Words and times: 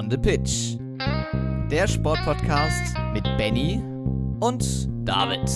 On 0.00 0.10
the 0.10 0.16
Pitch. 0.16 0.78
Der 1.70 1.86
Sportpodcast 1.86 2.96
mit 3.12 3.22
Benny 3.36 3.82
und 4.40 4.88
David. 5.06 5.46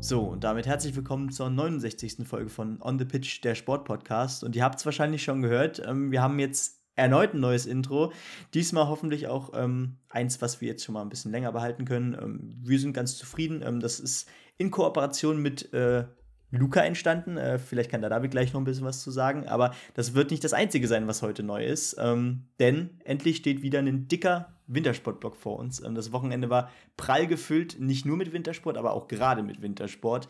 So, 0.00 0.22
und 0.22 0.42
damit 0.42 0.66
herzlich 0.66 0.96
willkommen 0.96 1.30
zur 1.30 1.48
69. 1.48 2.26
Folge 2.26 2.50
von 2.50 2.82
On 2.82 2.98
the 2.98 3.04
Pitch, 3.04 3.44
der 3.44 3.54
Sportpodcast. 3.54 4.42
Und 4.42 4.56
ihr 4.56 4.64
habt 4.64 4.80
es 4.80 4.84
wahrscheinlich 4.84 5.22
schon 5.22 5.42
gehört, 5.42 5.80
ähm, 5.86 6.10
wir 6.10 6.22
haben 6.22 6.40
jetzt 6.40 6.80
erneut 6.96 7.32
ein 7.32 7.38
neues 7.38 7.66
Intro. 7.66 8.12
Diesmal 8.54 8.88
hoffentlich 8.88 9.28
auch 9.28 9.52
ähm, 9.54 9.98
eins, 10.08 10.42
was 10.42 10.60
wir 10.60 10.66
jetzt 10.66 10.82
schon 10.82 10.94
mal 10.94 11.02
ein 11.02 11.08
bisschen 11.08 11.30
länger 11.30 11.52
behalten 11.52 11.84
können. 11.84 12.14
Ähm, 12.20 12.56
wir 12.64 12.80
sind 12.80 12.94
ganz 12.94 13.16
zufrieden. 13.16 13.62
Ähm, 13.64 13.78
das 13.78 14.00
ist 14.00 14.28
in 14.58 14.72
Kooperation 14.72 15.40
mit 15.40 15.72
äh, 15.72 16.06
Luca 16.52 16.82
entstanden. 16.82 17.36
Äh, 17.36 17.58
vielleicht 17.58 17.90
kann 17.90 18.02
da 18.02 18.08
David 18.08 18.30
gleich 18.30 18.52
noch 18.52 18.60
ein 18.60 18.64
bisschen 18.64 18.84
was 18.84 19.02
zu 19.02 19.10
sagen, 19.10 19.48
aber 19.48 19.74
das 19.94 20.14
wird 20.14 20.30
nicht 20.30 20.44
das 20.44 20.52
Einzige 20.52 20.86
sein, 20.86 21.08
was 21.08 21.22
heute 21.22 21.42
neu 21.42 21.64
ist. 21.64 21.96
Ähm, 21.98 22.44
denn 22.60 23.00
endlich 23.04 23.38
steht 23.38 23.62
wieder 23.62 23.80
ein 23.80 24.06
dicker 24.06 24.52
Wintersportblock 24.68 25.36
vor 25.36 25.58
uns. 25.58 25.82
Ähm, 25.82 25.94
das 25.94 26.12
Wochenende 26.12 26.50
war 26.50 26.70
prall 26.96 27.26
gefüllt, 27.26 27.80
nicht 27.80 28.06
nur 28.06 28.16
mit 28.16 28.32
Wintersport, 28.32 28.76
aber 28.76 28.92
auch 28.92 29.08
gerade 29.08 29.42
mit 29.42 29.62
Wintersport. 29.62 30.28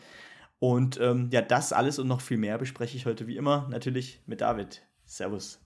Und 0.59 0.99
ähm, 0.99 1.29
ja, 1.31 1.41
das 1.41 1.73
alles 1.73 1.99
und 1.99 2.07
noch 2.07 2.21
viel 2.21 2.37
mehr 2.37 2.57
bespreche 2.57 2.97
ich 2.97 3.05
heute 3.05 3.27
wie 3.27 3.35
immer 3.35 3.67
natürlich 3.69 4.21
mit 4.25 4.41
David. 4.41 4.81
Servus. 5.05 5.62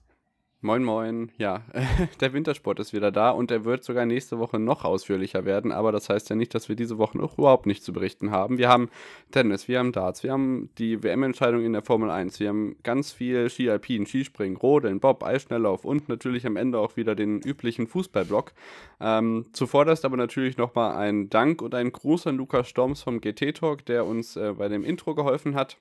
Moin, 0.60 0.82
moin. 0.82 1.30
Ja, 1.38 1.62
der 2.20 2.32
Wintersport 2.32 2.80
ist 2.80 2.92
wieder 2.92 3.12
da 3.12 3.30
und 3.30 3.52
er 3.52 3.64
wird 3.64 3.84
sogar 3.84 4.06
nächste 4.06 4.40
Woche 4.40 4.58
noch 4.58 4.84
ausführlicher 4.84 5.44
werden. 5.44 5.70
Aber 5.70 5.92
das 5.92 6.08
heißt 6.08 6.28
ja 6.30 6.34
nicht, 6.34 6.52
dass 6.52 6.68
wir 6.68 6.74
diese 6.74 6.98
Woche 6.98 7.22
auch 7.22 7.38
überhaupt 7.38 7.66
nichts 7.66 7.84
zu 7.84 7.92
berichten 7.92 8.32
haben. 8.32 8.58
Wir 8.58 8.68
haben 8.68 8.90
Tennis, 9.30 9.68
wir 9.68 9.78
haben 9.78 9.92
Darts, 9.92 10.24
wir 10.24 10.32
haben 10.32 10.70
die 10.78 11.00
WM-Entscheidung 11.00 11.64
in 11.64 11.74
der 11.74 11.82
Formel 11.82 12.10
1, 12.10 12.40
wir 12.40 12.48
haben 12.48 12.74
ganz 12.82 13.12
viel 13.12 13.48
Ski 13.50 13.70
Alpin, 13.70 14.04
Skispringen, 14.04 14.56
Rodeln, 14.56 14.98
Bob, 14.98 15.22
Eisschnelllauf 15.22 15.84
und 15.84 16.08
natürlich 16.08 16.44
am 16.44 16.56
Ende 16.56 16.80
auch 16.80 16.96
wieder 16.96 17.14
den 17.14 17.40
üblichen 17.40 17.86
Fußballblock. 17.86 18.52
Ähm, 19.00 19.46
zuvorderst 19.52 20.04
aber 20.04 20.16
natürlich 20.16 20.56
nochmal 20.56 20.96
ein 20.96 21.30
Dank 21.30 21.62
und 21.62 21.72
ein 21.76 21.92
Gruß 21.92 22.26
an 22.26 22.36
Lukas 22.36 22.68
Storms 22.68 23.02
vom 23.02 23.20
GT 23.20 23.56
Talk, 23.56 23.86
der 23.86 24.06
uns 24.06 24.34
äh, 24.34 24.54
bei 24.58 24.66
dem 24.66 24.82
Intro 24.82 25.14
geholfen 25.14 25.54
hat 25.54 25.76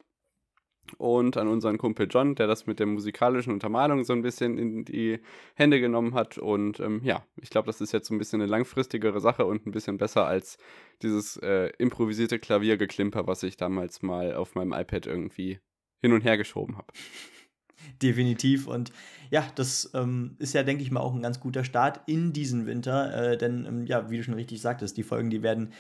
und 0.96 1.38
an 1.38 1.48
unseren 1.48 1.78
Kumpel 1.78 2.08
John, 2.10 2.36
der 2.36 2.48
das 2.48 2.66
mit 2.68 2.80
der 2.80 2.86
musikalischen 2.86 3.54
Untermalung 3.54 4.04
so 4.04 4.14
ein 4.14 4.22
bisschen 4.22 4.58
in 4.58 4.86
die 4.86 5.20
Hände 5.56 5.80
genommen 5.80 6.14
hat. 6.14 6.38
Und 6.38 6.80
ähm, 6.80 7.02
ja, 7.04 7.26
ich 7.42 7.50
glaube, 7.50 7.68
das 7.68 7.82
ist 7.82 7.92
jetzt 7.92 8.08
so 8.08 8.16
ein 8.16 8.18
bisschen 8.18 8.42
eine 8.42 8.50
langfristigere 8.50 9.20
Sache 9.20 9.46
und 9.46 9.66
ein 9.66 9.72
bisschen 9.72 9.98
besser 9.98 10.26
als 10.26 10.58
dieses 11.02 11.38
äh, 11.38 11.72
improvisierte 11.78 12.40
Klaviergeklimper, 12.40 13.28
was 13.28 13.44
ich 13.44 13.58
damals 13.58 14.02
mal 14.02 14.36
auf 14.36 14.56
meinem 14.56 14.74
iPad 14.74 15.08
irgendwie 15.08 15.60
hin 16.02 16.14
und 16.14 16.24
her 16.24 16.38
geschoben 16.38 16.78
habe. 16.78 16.92
Definitiv. 18.02 18.68
Und 18.68 18.92
ja, 19.30 19.46
das 19.56 19.92
ähm, 19.94 20.36
ist 20.40 20.54
ja, 20.54 20.64
denke 20.64 20.84
ich 20.84 20.92
mal, 20.92 21.02
auch 21.02 21.14
ein 21.14 21.22
ganz 21.22 21.40
guter 21.40 21.64
Start 21.64 22.02
in 22.08 22.34
diesen 22.34 22.66
Winter. 22.66 23.32
Äh, 23.32 23.38
denn, 23.38 23.66
ähm, 23.66 23.86
ja, 23.86 24.10
wie 24.10 24.18
du 24.18 24.24
schon 24.24 24.34
richtig 24.34 24.62
sagtest, 24.62 24.98
die 24.98 25.04
Folgen, 25.04 25.30
die 25.30 25.44
werden 25.44 25.74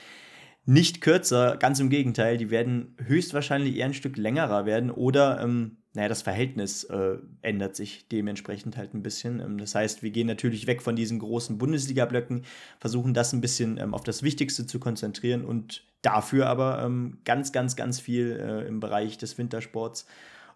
nicht 0.67 0.99
kürzer, 0.99 1.55
ganz 1.55 1.79
im 1.79 1.89
Gegenteil, 1.89 2.35
die 2.35 2.49
werden 2.49 2.93
höchstwahrscheinlich 3.01 3.77
eher 3.77 3.85
ein 3.85 3.93
Stück 3.93 4.17
längerer 4.17 4.65
werden 4.65 4.91
oder, 4.91 5.39
ähm, 5.41 5.77
naja, 5.93 6.09
das 6.09 6.23
Verhältnis 6.23 6.83
äh, 6.83 7.15
ändert 7.41 7.77
sich 7.77 8.09
dementsprechend 8.09 8.75
halt 8.75 8.93
ein 8.93 9.01
bisschen. 9.01 9.39
Ähm, 9.39 9.57
das 9.57 9.75
heißt, 9.75 10.03
wir 10.03 10.11
gehen 10.11 10.27
natürlich 10.27 10.67
weg 10.67 10.81
von 10.81 10.97
diesen 10.97 11.19
großen 11.19 11.57
Bundesliga-Blöcken, 11.57 12.43
versuchen 12.81 13.13
das 13.13 13.31
ein 13.31 13.39
bisschen 13.39 13.77
ähm, 13.77 13.93
auf 13.93 14.03
das 14.03 14.23
Wichtigste 14.23 14.67
zu 14.67 14.77
konzentrieren 14.77 15.45
und 15.45 15.85
dafür 16.01 16.47
aber 16.47 16.83
ähm, 16.83 17.19
ganz, 17.23 17.53
ganz, 17.53 17.77
ganz 17.77 18.01
viel 18.01 18.37
äh, 18.37 18.67
im 18.67 18.81
Bereich 18.81 19.17
des 19.17 19.37
Wintersports. 19.37 20.05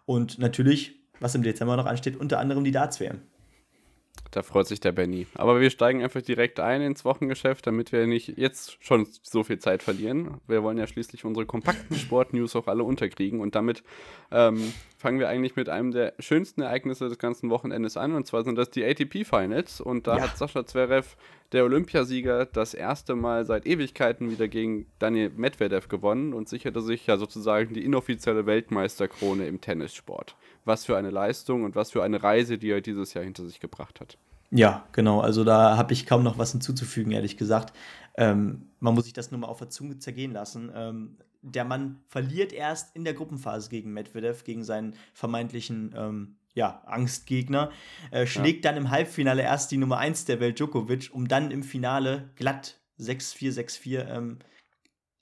Und 0.04 0.38
natürlich, 0.38 0.94
was 1.20 1.34
im 1.34 1.42
Dezember 1.42 1.78
noch 1.78 1.86
ansteht, 1.86 2.18
unter 2.18 2.38
anderem 2.38 2.64
die 2.64 2.70
Darts-WM. 2.70 3.22
Da 4.32 4.42
freut 4.42 4.66
sich 4.66 4.80
der 4.80 4.92
Benny. 4.92 5.26
Aber 5.34 5.60
wir 5.60 5.68
steigen 5.68 6.02
einfach 6.02 6.22
direkt 6.22 6.58
ein 6.58 6.80
ins 6.80 7.04
Wochengeschäft, 7.04 7.66
damit 7.66 7.92
wir 7.92 8.06
nicht 8.06 8.38
jetzt 8.38 8.82
schon 8.82 9.06
so 9.22 9.44
viel 9.44 9.58
Zeit 9.58 9.82
verlieren. 9.82 10.40
Wir 10.48 10.62
wollen 10.62 10.78
ja 10.78 10.86
schließlich 10.86 11.26
unsere 11.26 11.44
kompakten 11.44 11.96
Sport-News 11.96 12.56
auch 12.56 12.66
alle 12.66 12.82
unterkriegen. 12.82 13.40
Und 13.40 13.54
damit 13.54 13.82
ähm, 14.30 14.72
fangen 14.96 15.18
wir 15.18 15.28
eigentlich 15.28 15.54
mit 15.54 15.68
einem 15.68 15.90
der 15.90 16.14
schönsten 16.18 16.62
Ereignisse 16.62 17.10
des 17.10 17.18
ganzen 17.18 17.50
Wochenendes 17.50 17.98
an. 17.98 18.14
Und 18.14 18.26
zwar 18.26 18.42
sind 18.42 18.56
das 18.56 18.70
die 18.70 18.82
ATP-Finals. 18.82 19.82
Und 19.82 20.06
da 20.06 20.16
ja. 20.16 20.22
hat 20.22 20.38
Sascha 20.38 20.64
Zverev, 20.64 21.14
der 21.52 21.64
Olympiasieger, 21.64 22.46
das 22.46 22.72
erste 22.72 23.14
Mal 23.14 23.44
seit 23.44 23.66
Ewigkeiten 23.66 24.30
wieder 24.30 24.48
gegen 24.48 24.86
Daniel 24.98 25.30
Medvedev 25.36 25.88
gewonnen 25.88 26.32
und 26.32 26.48
sicherte 26.48 26.80
sich 26.80 27.06
ja 27.06 27.18
sozusagen 27.18 27.74
die 27.74 27.84
inoffizielle 27.84 28.46
Weltmeisterkrone 28.46 29.46
im 29.46 29.60
Tennissport 29.60 30.36
was 30.64 30.84
für 30.84 30.96
eine 30.96 31.10
Leistung 31.10 31.64
und 31.64 31.74
was 31.74 31.90
für 31.90 32.02
eine 32.02 32.22
Reise, 32.22 32.58
die 32.58 32.70
er 32.70 32.80
dieses 32.80 33.14
Jahr 33.14 33.24
hinter 33.24 33.44
sich 33.44 33.60
gebracht 33.60 34.00
hat. 34.00 34.18
Ja, 34.54 34.86
genau. 34.92 35.20
Also 35.20 35.44
da 35.44 35.78
habe 35.78 35.94
ich 35.94 36.04
kaum 36.04 36.22
noch 36.22 36.36
was 36.36 36.52
hinzuzufügen, 36.52 37.10
ehrlich 37.10 37.38
gesagt. 37.38 37.72
Ähm, 38.16 38.70
man 38.80 38.94
muss 38.94 39.04
sich 39.04 39.14
das 39.14 39.30
nur 39.30 39.40
mal 39.40 39.46
auf 39.46 39.58
der 39.58 39.70
Zunge 39.70 39.98
zergehen 39.98 40.32
lassen. 40.32 40.70
Ähm, 40.74 41.16
der 41.40 41.64
Mann 41.64 42.00
verliert 42.06 42.52
erst 42.52 42.94
in 42.94 43.04
der 43.04 43.14
Gruppenphase 43.14 43.70
gegen 43.70 43.94
Medvedev, 43.94 44.44
gegen 44.44 44.62
seinen 44.62 44.94
vermeintlichen 45.14 45.94
ähm, 45.96 46.36
ja, 46.54 46.82
Angstgegner, 46.84 47.70
äh, 48.10 48.26
schlägt 48.26 48.64
ja. 48.64 48.70
dann 48.70 48.82
im 48.82 48.90
Halbfinale 48.90 49.42
erst 49.42 49.70
die 49.70 49.78
Nummer 49.78 49.96
1 49.96 50.26
der 50.26 50.38
Welt 50.38 50.58
Djokovic, 50.58 51.08
um 51.12 51.26
dann 51.26 51.50
im 51.50 51.62
Finale 51.62 52.30
glatt 52.36 52.78
6-4, 53.00 53.54
6-4 53.54 54.06
ähm, 54.06 54.38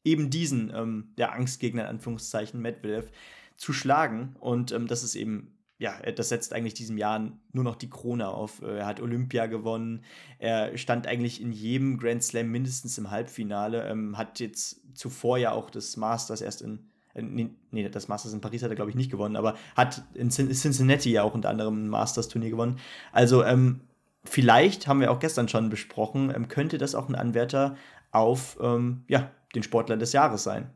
eben 0.02 0.28
diesen 0.28 0.72
ähm, 0.74 1.14
der 1.16 1.32
Angstgegner 1.32 1.82
in 1.82 1.88
Anführungszeichen 1.88 2.60
Medvedev 2.60 3.10
zu 3.56 3.72
schlagen. 3.72 4.34
Und 4.40 4.72
ähm, 4.72 4.88
das 4.88 5.04
ist 5.04 5.14
eben, 5.14 5.56
ja, 5.80 5.98
das 6.14 6.28
setzt 6.28 6.52
eigentlich 6.52 6.74
diesem 6.74 6.98
Jahr 6.98 7.32
nur 7.52 7.64
noch 7.64 7.74
die 7.74 7.88
Krone 7.88 8.28
auf. 8.28 8.60
Äh, 8.60 8.80
er 8.80 8.86
hat 8.86 9.00
Olympia 9.00 9.46
gewonnen. 9.46 10.04
Er 10.38 10.76
stand 10.76 11.06
eigentlich 11.06 11.40
in 11.40 11.52
jedem 11.52 11.96
Grand 11.96 12.22
Slam 12.22 12.50
mindestens 12.50 12.98
im 12.98 13.10
Halbfinale. 13.10 13.88
Ähm, 13.88 14.18
hat 14.18 14.40
jetzt 14.40 14.82
zuvor 14.94 15.38
ja 15.38 15.52
auch 15.52 15.70
das 15.70 15.96
Masters 15.96 16.42
erst 16.42 16.60
in. 16.60 16.90
Äh, 17.14 17.22
nee, 17.22 17.48
nee, 17.70 17.88
das 17.88 18.08
Masters 18.08 18.34
in 18.34 18.42
Paris 18.42 18.62
hat 18.62 18.68
er, 18.68 18.76
glaube 18.76 18.90
ich, 18.90 18.96
nicht 18.96 19.10
gewonnen, 19.10 19.36
aber 19.36 19.56
hat 19.74 20.02
in 20.12 20.30
Cincinnati 20.30 21.12
ja 21.12 21.22
auch 21.22 21.32
unter 21.32 21.48
anderem 21.48 21.86
ein 21.86 21.88
Masters-Turnier 21.88 22.50
gewonnen. 22.50 22.78
Also, 23.10 23.42
ähm, 23.42 23.80
vielleicht 24.22 24.86
haben 24.86 25.00
wir 25.00 25.10
auch 25.10 25.18
gestern 25.18 25.48
schon 25.48 25.70
besprochen, 25.70 26.30
ähm, 26.36 26.48
könnte 26.48 26.76
das 26.76 26.94
auch 26.94 27.08
ein 27.08 27.14
Anwärter 27.14 27.78
auf 28.10 28.58
ähm, 28.60 29.04
ja, 29.08 29.30
den 29.54 29.62
Sportler 29.62 29.96
des 29.96 30.12
Jahres 30.12 30.42
sein. 30.42 30.68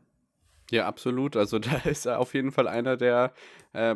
Ja, 0.71 0.87
absolut. 0.87 1.35
Also 1.35 1.59
da 1.59 1.75
ist 1.85 2.07
er 2.07 2.19
auf 2.19 2.33
jeden 2.33 2.51
Fall 2.51 2.67
einer 2.67 2.97
der 2.97 3.33
äh, 3.73 3.95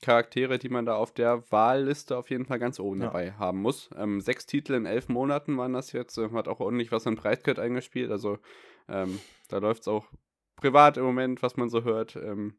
Charaktere, 0.00 0.58
die 0.58 0.68
man 0.68 0.86
da 0.86 0.96
auf 0.96 1.12
der 1.12 1.42
Wahlliste 1.50 2.16
auf 2.16 2.30
jeden 2.30 2.44
Fall 2.44 2.58
ganz 2.58 2.78
oben 2.78 3.00
ja. 3.00 3.06
dabei 3.06 3.32
haben 3.32 3.60
muss. 3.60 3.90
Ähm, 3.96 4.20
sechs 4.20 4.46
Titel 4.46 4.74
in 4.74 4.86
elf 4.86 5.08
Monaten 5.08 5.56
waren 5.56 5.72
das 5.72 5.92
jetzt. 5.92 6.16
Äh, 6.18 6.30
hat 6.32 6.48
auch 6.48 6.60
ordentlich 6.60 6.92
was 6.92 7.06
in 7.06 7.16
Preisgeld 7.16 7.58
eingespielt. 7.58 8.10
Also 8.10 8.38
ähm, 8.88 9.18
da 9.48 9.58
läuft 9.58 9.82
es 9.82 9.88
auch 9.88 10.06
privat 10.56 10.96
im 10.96 11.04
Moment, 11.04 11.42
was 11.42 11.56
man 11.56 11.68
so 11.68 11.84
hört. 11.84 12.16
Ähm, 12.16 12.54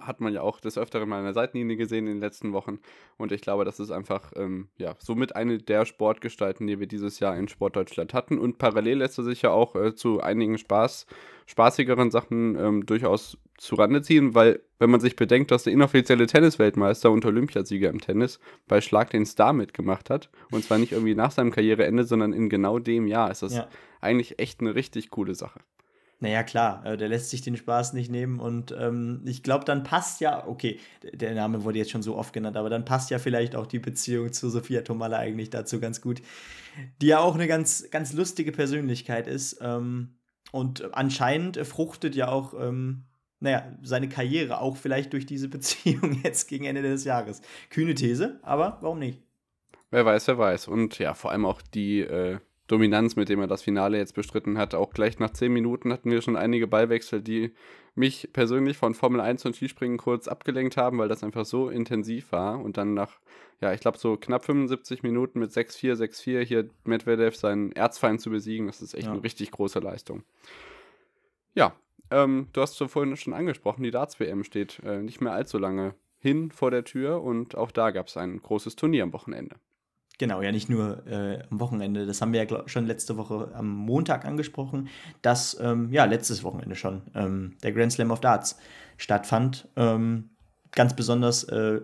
hat 0.00 0.20
man 0.20 0.32
ja 0.32 0.42
auch 0.42 0.60
des 0.60 0.78
Öfteren 0.78 1.08
mal 1.08 1.18
an 1.18 1.24
der 1.24 1.34
Seitenlinie 1.34 1.76
gesehen 1.76 2.06
in 2.06 2.14
den 2.14 2.20
letzten 2.20 2.52
Wochen. 2.52 2.78
Und 3.16 3.32
ich 3.32 3.40
glaube, 3.40 3.64
das 3.64 3.80
ist 3.80 3.90
einfach, 3.90 4.32
ähm, 4.36 4.68
ja, 4.76 4.94
somit 4.98 5.34
eine 5.34 5.58
der 5.58 5.86
Sportgestalten, 5.86 6.66
die 6.66 6.78
wir 6.78 6.86
dieses 6.86 7.20
Jahr 7.20 7.36
in 7.36 7.48
Sportdeutschland 7.48 8.14
hatten. 8.14 8.38
Und 8.38 8.58
parallel 8.58 8.98
lässt 8.98 9.18
er 9.18 9.24
sich 9.24 9.42
ja 9.42 9.50
auch 9.50 9.74
äh, 9.74 9.94
zu 9.94 10.20
einigen 10.20 10.58
Spaß, 10.58 11.06
spaßigeren 11.46 12.10
Sachen 12.10 12.56
ähm, 12.56 12.86
durchaus 12.86 13.38
zurande 13.58 14.02
ziehen, 14.02 14.34
weil, 14.34 14.60
wenn 14.78 14.90
man 14.90 15.00
sich 15.00 15.16
bedenkt, 15.16 15.50
dass 15.50 15.64
der 15.64 15.72
inoffizielle 15.72 16.26
Tennisweltmeister 16.26 17.10
und 17.10 17.24
Olympiasieger 17.26 17.90
im 17.90 18.00
Tennis 18.00 18.40
bei 18.66 18.80
Schlag 18.80 19.10
den 19.10 19.26
Star 19.26 19.52
mitgemacht 19.52 20.08
hat, 20.10 20.30
und 20.50 20.64
zwar 20.64 20.78
nicht 20.78 20.92
irgendwie 20.92 21.14
nach 21.14 21.32
seinem 21.32 21.50
Karriereende, 21.50 22.04
sondern 22.04 22.32
in 22.32 22.48
genau 22.48 22.78
dem 22.78 23.06
Jahr, 23.06 23.30
ist 23.30 23.42
das 23.42 23.54
ja. 23.54 23.68
eigentlich 24.00 24.38
echt 24.38 24.60
eine 24.60 24.74
richtig 24.74 25.10
coole 25.10 25.34
Sache. 25.34 25.60
Naja, 26.20 26.42
klar, 26.42 26.84
äh, 26.84 26.96
der 26.96 27.08
lässt 27.08 27.30
sich 27.30 27.42
den 27.42 27.56
Spaß 27.56 27.92
nicht 27.92 28.10
nehmen 28.10 28.40
und 28.40 28.74
ähm, 28.76 29.22
ich 29.24 29.44
glaube, 29.44 29.64
dann 29.64 29.84
passt 29.84 30.20
ja, 30.20 30.48
okay, 30.48 30.80
der 31.12 31.32
Name 31.34 31.62
wurde 31.62 31.78
jetzt 31.78 31.92
schon 31.92 32.02
so 32.02 32.16
oft 32.16 32.32
genannt, 32.32 32.56
aber 32.56 32.70
dann 32.70 32.84
passt 32.84 33.10
ja 33.10 33.20
vielleicht 33.20 33.54
auch 33.54 33.66
die 33.66 33.78
Beziehung 33.78 34.32
zu 34.32 34.50
Sophia 34.50 34.82
Tomala 34.82 35.18
eigentlich 35.18 35.50
dazu 35.50 35.78
ganz 35.78 36.00
gut, 36.00 36.20
die 37.00 37.06
ja 37.06 37.20
auch 37.20 37.36
eine 37.36 37.46
ganz, 37.46 37.88
ganz 37.90 38.12
lustige 38.12 38.50
Persönlichkeit 38.50 39.28
ist 39.28 39.58
ähm, 39.60 40.16
und 40.50 40.92
anscheinend 40.92 41.56
fruchtet 41.58 42.16
ja 42.16 42.28
auch, 42.28 42.52
ähm, 42.54 43.04
naja, 43.40 43.72
seine 43.82 44.08
Karriere 44.08 44.60
auch 44.60 44.76
vielleicht 44.76 45.12
durch 45.12 45.26
diese 45.26 45.48
Beziehung 45.50 46.20
jetzt 46.22 46.48
gegen 46.48 46.64
Ende 46.64 46.82
des 46.82 47.04
Jahres. 47.04 47.40
Kühne 47.70 47.94
These, 47.94 48.38
aber 48.42 48.78
warum 48.80 48.98
nicht? 48.98 49.22
Wer 49.90 50.04
weiß, 50.04 50.28
wer 50.28 50.38
weiß. 50.38 50.68
Und 50.68 50.98
ja, 50.98 51.14
vor 51.14 51.30
allem 51.30 51.46
auch 51.46 51.62
die 51.62 52.00
äh, 52.00 52.38
Dominanz, 52.66 53.16
mit 53.16 53.30
dem 53.30 53.40
er 53.40 53.46
das 53.46 53.62
Finale 53.62 53.96
jetzt 53.96 54.14
bestritten 54.14 54.58
hat. 54.58 54.74
Auch 54.74 54.92
gleich 54.92 55.18
nach 55.18 55.30
zehn 55.30 55.52
Minuten 55.52 55.92
hatten 55.92 56.10
wir 56.10 56.20
schon 56.20 56.36
einige 56.36 56.66
Ballwechsel, 56.66 57.22
die 57.22 57.54
mich 57.94 58.28
persönlich 58.32 58.76
von 58.76 58.94
Formel 58.94 59.20
1 59.20 59.46
und 59.46 59.56
Skispringen 59.56 59.96
kurz 59.96 60.28
abgelenkt 60.28 60.76
haben, 60.76 60.98
weil 60.98 61.08
das 61.08 61.24
einfach 61.24 61.46
so 61.46 61.70
intensiv 61.70 62.30
war. 62.30 62.60
Und 62.60 62.76
dann 62.76 62.92
nach, 62.92 63.18
ja, 63.62 63.72
ich 63.72 63.80
glaube, 63.80 63.96
so 63.96 64.18
knapp 64.18 64.44
75 64.44 65.02
Minuten 65.02 65.38
mit 65.38 65.50
6-4, 65.50 65.94
6-4 65.94 66.44
hier 66.44 66.68
Medvedev 66.84 67.34
seinen 67.36 67.72
Erzfeind 67.72 68.20
zu 68.20 68.30
besiegen, 68.30 68.66
das 68.66 68.82
ist 68.82 68.94
echt 68.94 69.06
ja. 69.06 69.12
eine 69.12 69.24
richtig 69.24 69.50
große 69.50 69.78
Leistung. 69.78 70.22
Ja, 71.54 71.74
ähm, 72.10 72.48
du 72.52 72.60
hast 72.60 72.80
es 72.80 72.90
vorhin 72.90 73.16
schon 73.16 73.34
angesprochen, 73.34 73.82
die 73.82 73.90
Darts-WM 73.90 74.44
steht 74.44 74.80
äh, 74.84 75.02
nicht 75.02 75.20
mehr 75.20 75.32
allzu 75.32 75.58
lange 75.58 75.94
hin 76.18 76.50
vor 76.50 76.70
der 76.70 76.84
Tür 76.84 77.22
und 77.22 77.56
auch 77.56 77.70
da 77.70 77.90
gab 77.90 78.08
es 78.08 78.16
ein 78.16 78.40
großes 78.42 78.76
Turnier 78.76 79.04
am 79.04 79.12
Wochenende. 79.12 79.56
Genau, 80.18 80.42
ja, 80.42 80.50
nicht 80.50 80.68
nur 80.68 81.06
äh, 81.06 81.44
am 81.48 81.60
Wochenende. 81.60 82.04
Das 82.04 82.20
haben 82.20 82.32
wir 82.32 82.40
ja 82.40 82.44
glaub, 82.44 82.68
schon 82.68 82.86
letzte 82.86 83.16
Woche 83.16 83.52
am 83.54 83.68
Montag 83.68 84.24
angesprochen, 84.24 84.88
dass, 85.22 85.56
ähm, 85.60 85.92
ja, 85.92 86.06
letztes 86.06 86.42
Wochenende 86.42 86.74
schon 86.74 87.02
ähm, 87.14 87.56
der 87.62 87.72
Grand 87.72 87.92
Slam 87.92 88.10
of 88.10 88.18
Darts 88.18 88.58
stattfand. 88.96 89.68
Ähm, 89.76 90.30
ganz 90.72 90.96
besonders 90.96 91.44
äh, 91.44 91.80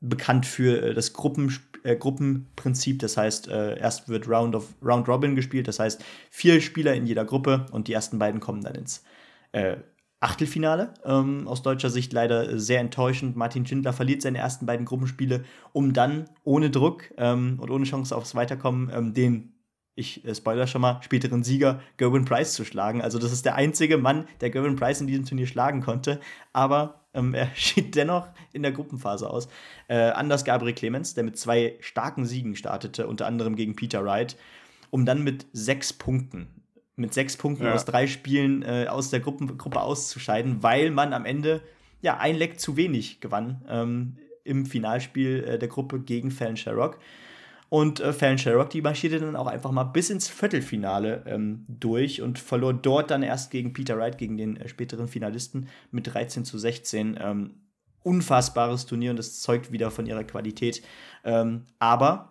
bekannt 0.00 0.44
für 0.44 0.82
äh, 0.82 0.94
das 0.94 1.12
Gruppen, 1.12 1.56
äh, 1.82 1.96
Gruppenprinzip. 1.96 2.98
Das 3.00 3.16
heißt, 3.16 3.48
äh, 3.48 3.78
erst 3.78 4.08
wird 4.08 4.28
Round, 4.28 4.54
of, 4.54 4.68
Round 4.82 5.08
Robin 5.08 5.34
gespielt, 5.34 5.68
das 5.68 5.78
heißt, 5.78 6.04
vier 6.30 6.60
Spieler 6.60 6.94
in 6.94 7.06
jeder 7.06 7.24
Gruppe 7.24 7.66
und 7.72 7.88
die 7.88 7.92
ersten 7.92 8.18
beiden 8.18 8.40
kommen 8.40 8.62
dann 8.62 8.74
ins 8.74 9.04
äh, 9.52 9.76
Achtelfinale. 10.20 10.92
Ähm, 11.04 11.48
aus 11.48 11.62
deutscher 11.62 11.88
Sicht 11.88 12.12
leider 12.12 12.58
sehr 12.58 12.80
enttäuschend. 12.80 13.36
Martin 13.36 13.66
Schindler 13.66 13.94
verliert 13.94 14.20
seine 14.20 14.38
ersten 14.38 14.66
beiden 14.66 14.84
Gruppenspiele, 14.84 15.44
um 15.72 15.94
dann 15.94 16.28
ohne 16.44 16.70
Druck 16.70 17.04
ähm, 17.16 17.58
und 17.58 17.70
ohne 17.70 17.84
Chance 17.84 18.14
aufs 18.14 18.34
Weiterkommen 18.34 18.90
ähm, 18.94 19.14
den, 19.14 19.54
ich 19.94 20.22
äh, 20.26 20.34
spoiler 20.34 20.66
schon 20.66 20.82
mal, 20.82 21.00
späteren 21.02 21.42
Sieger 21.42 21.80
Gerwin 21.96 22.26
Price 22.26 22.52
zu 22.52 22.66
schlagen. 22.66 23.00
Also 23.00 23.18
das 23.18 23.32
ist 23.32 23.46
der 23.46 23.54
einzige 23.54 23.96
Mann, 23.96 24.26
der 24.42 24.50
Gerwin 24.50 24.76
Price 24.76 25.00
in 25.00 25.06
diesem 25.06 25.24
Turnier 25.24 25.46
schlagen 25.46 25.80
konnte. 25.80 26.20
Aber 26.52 26.99
ähm, 27.14 27.34
er 27.34 27.50
schied 27.54 27.94
dennoch 27.96 28.28
in 28.52 28.62
der 28.62 28.72
Gruppenphase 28.72 29.28
aus. 29.28 29.48
Äh, 29.88 29.96
anders 29.96 30.44
Gabriel 30.44 30.74
Clemens, 30.74 31.14
der 31.14 31.24
mit 31.24 31.38
zwei 31.38 31.76
starken 31.80 32.26
Siegen 32.26 32.56
startete, 32.56 33.06
unter 33.06 33.26
anderem 33.26 33.56
gegen 33.56 33.76
Peter 33.76 34.04
Wright, 34.04 34.36
um 34.90 35.06
dann 35.06 35.22
mit 35.22 35.46
sechs 35.52 35.92
Punkten 35.92 36.60
mit 37.00 37.14
sechs 37.14 37.36
Punkten 37.36 37.64
ja. 37.64 37.72
aus 37.72 37.84
drei 37.84 38.06
Spielen 38.06 38.62
äh, 38.62 38.86
aus 38.88 39.10
der 39.10 39.20
Gruppen, 39.20 39.58
Gruppe 39.58 39.80
auszuscheiden, 39.80 40.62
weil 40.62 40.90
man 40.90 41.12
am 41.12 41.24
Ende 41.24 41.62
ja 42.02 42.18
ein 42.18 42.36
Leck 42.36 42.60
zu 42.60 42.76
wenig 42.76 43.20
gewann 43.20 43.62
ähm, 43.68 44.16
im 44.44 44.66
Finalspiel 44.66 45.44
äh, 45.44 45.58
der 45.58 45.68
Gruppe 45.68 46.00
gegen 46.00 46.30
Fallon 46.30 46.56
Sherrock. 46.56 46.98
Und 47.70 48.00
äh, 48.00 48.12
Fallon 48.12 48.36
Sherrock, 48.36 48.68
die 48.70 48.82
marschierte 48.82 49.20
dann 49.20 49.36
auch 49.36 49.46
einfach 49.46 49.70
mal 49.70 49.84
bis 49.84 50.10
ins 50.10 50.28
Viertelfinale 50.28 51.22
ähm, 51.26 51.64
durch 51.68 52.20
und 52.20 52.38
verlor 52.38 52.74
dort 52.74 53.10
dann 53.10 53.22
erst 53.22 53.50
gegen 53.50 53.72
Peter 53.72 53.96
Wright, 53.96 54.18
gegen 54.18 54.36
den 54.36 54.56
äh, 54.56 54.68
späteren 54.68 55.08
Finalisten, 55.08 55.68
mit 55.92 56.12
13 56.12 56.44
zu 56.44 56.58
16. 56.58 57.18
Ähm, 57.20 57.54
unfassbares 58.02 58.86
Turnier 58.86 59.10
und 59.10 59.18
das 59.18 59.40
zeugt 59.40 59.72
wieder 59.72 59.90
von 59.90 60.06
ihrer 60.06 60.24
Qualität. 60.24 60.82
Ähm, 61.24 61.66
aber 61.78 62.30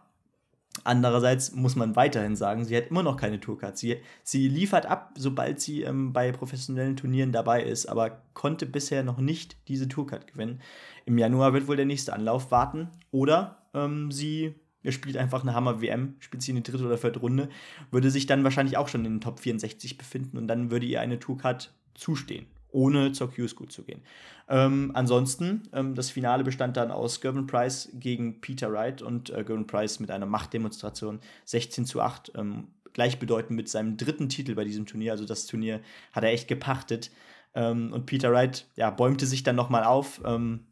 Andererseits 0.84 1.54
muss 1.54 1.76
man 1.76 1.96
weiterhin 1.96 2.36
sagen, 2.36 2.64
sie 2.64 2.78
hat 2.78 2.88
immer 2.88 3.04
noch 3.04 3.18
keine 3.18 3.40
Tourcard. 3.40 3.78
Sie, 3.78 3.98
sie 4.24 4.48
liefert 4.48 4.86
ab, 4.86 5.14
sobald 5.18 5.60
sie 5.60 5.82
ähm, 5.82 6.14
bei 6.14 6.32
professionellen 6.32 6.96
Turnieren 6.96 7.32
dabei 7.32 7.64
ist, 7.64 7.88
aber 7.88 8.22
konnte 8.34 8.66
bisher 8.66 9.04
noch 9.04 9.18
nicht 9.18 9.58
diese 9.68 9.90
Tourcard 9.90 10.28
gewinnen. 10.28 10.62
Im 11.06 11.18
Januar 11.18 11.54
wird 11.54 11.68
wohl 11.68 11.76
der 11.76 11.86
nächste 11.86 12.14
Anlauf 12.14 12.52
warten. 12.52 12.90
Oder 13.12 13.64
ähm, 13.74 14.12
sie 14.12 14.56
er 14.90 14.92
spielt 14.92 15.18
einfach 15.18 15.44
eine 15.44 15.54
Hammer-WM, 15.54 16.16
spielt 16.20 16.44
sie 16.44 16.52
in 16.52 16.58
die 16.58 16.64
dritte 16.64 16.86
oder 16.86 16.98
vierte 16.98 17.20
Runde, 17.20 17.50
würde 17.92 18.10
sich 18.10 18.26
dann 18.26 18.44
wahrscheinlich 18.44 18.78
auch 18.78 18.88
schon 18.88 19.06
in 19.06 19.14
den 19.14 19.22
Top 19.22 19.40
64 19.40 19.98
befinden 19.98 20.38
und 20.38 20.48
dann 20.48 20.72
würde 20.72 20.86
ihr 20.86 21.02
eine 21.02 21.20
Tourcard 21.20 21.72
zustehen 21.94 22.48
ohne 22.72 23.12
zur 23.12 23.32
Q-School 23.32 23.68
zu 23.68 23.84
gehen. 23.84 24.02
Ähm, 24.48 24.92
ansonsten, 24.94 25.64
ähm, 25.74 25.96
das 25.96 26.10
Finale 26.10 26.44
bestand 26.44 26.78
dann 26.78 26.92
aus 26.92 27.22
Gervin 27.22 27.48
Price 27.48 27.90
gegen 27.94 28.42
Peter 28.42 28.72
Wright 28.72 29.02
und 29.02 29.30
äh, 29.30 29.44
Gervin 29.44 29.68
Price 29.68 30.00
mit 30.00 30.12
einer 30.12 30.26
Machtdemonstration 30.26 31.20
16 31.46 31.86
zu 31.86 32.02
8, 32.02 32.34
ähm, 32.36 32.68
gleichbedeutend 32.94 33.56
mit 33.56 33.70
seinem 33.70 33.98
dritten 33.98 34.30
Titel 34.30 34.56
bei 34.56 34.64
diesem 34.64 34.86
Turnier. 34.86 35.12
Also 35.12 35.26
das 35.26 35.46
Turnier 35.46 35.82
hat 36.12 36.24
er 36.24 36.32
echt 36.32 36.48
gepachtet. 36.48 37.12
Ähm, 37.54 37.94
und 37.94 38.06
Peter 38.06 38.32
Wright 38.32 38.68
ja, 38.76 38.90
bäumte 38.90 39.26
sich 39.26 39.44
dann 39.44 39.56
nochmal 39.56 39.84
auf, 39.84 40.22
ähm, 40.26 40.66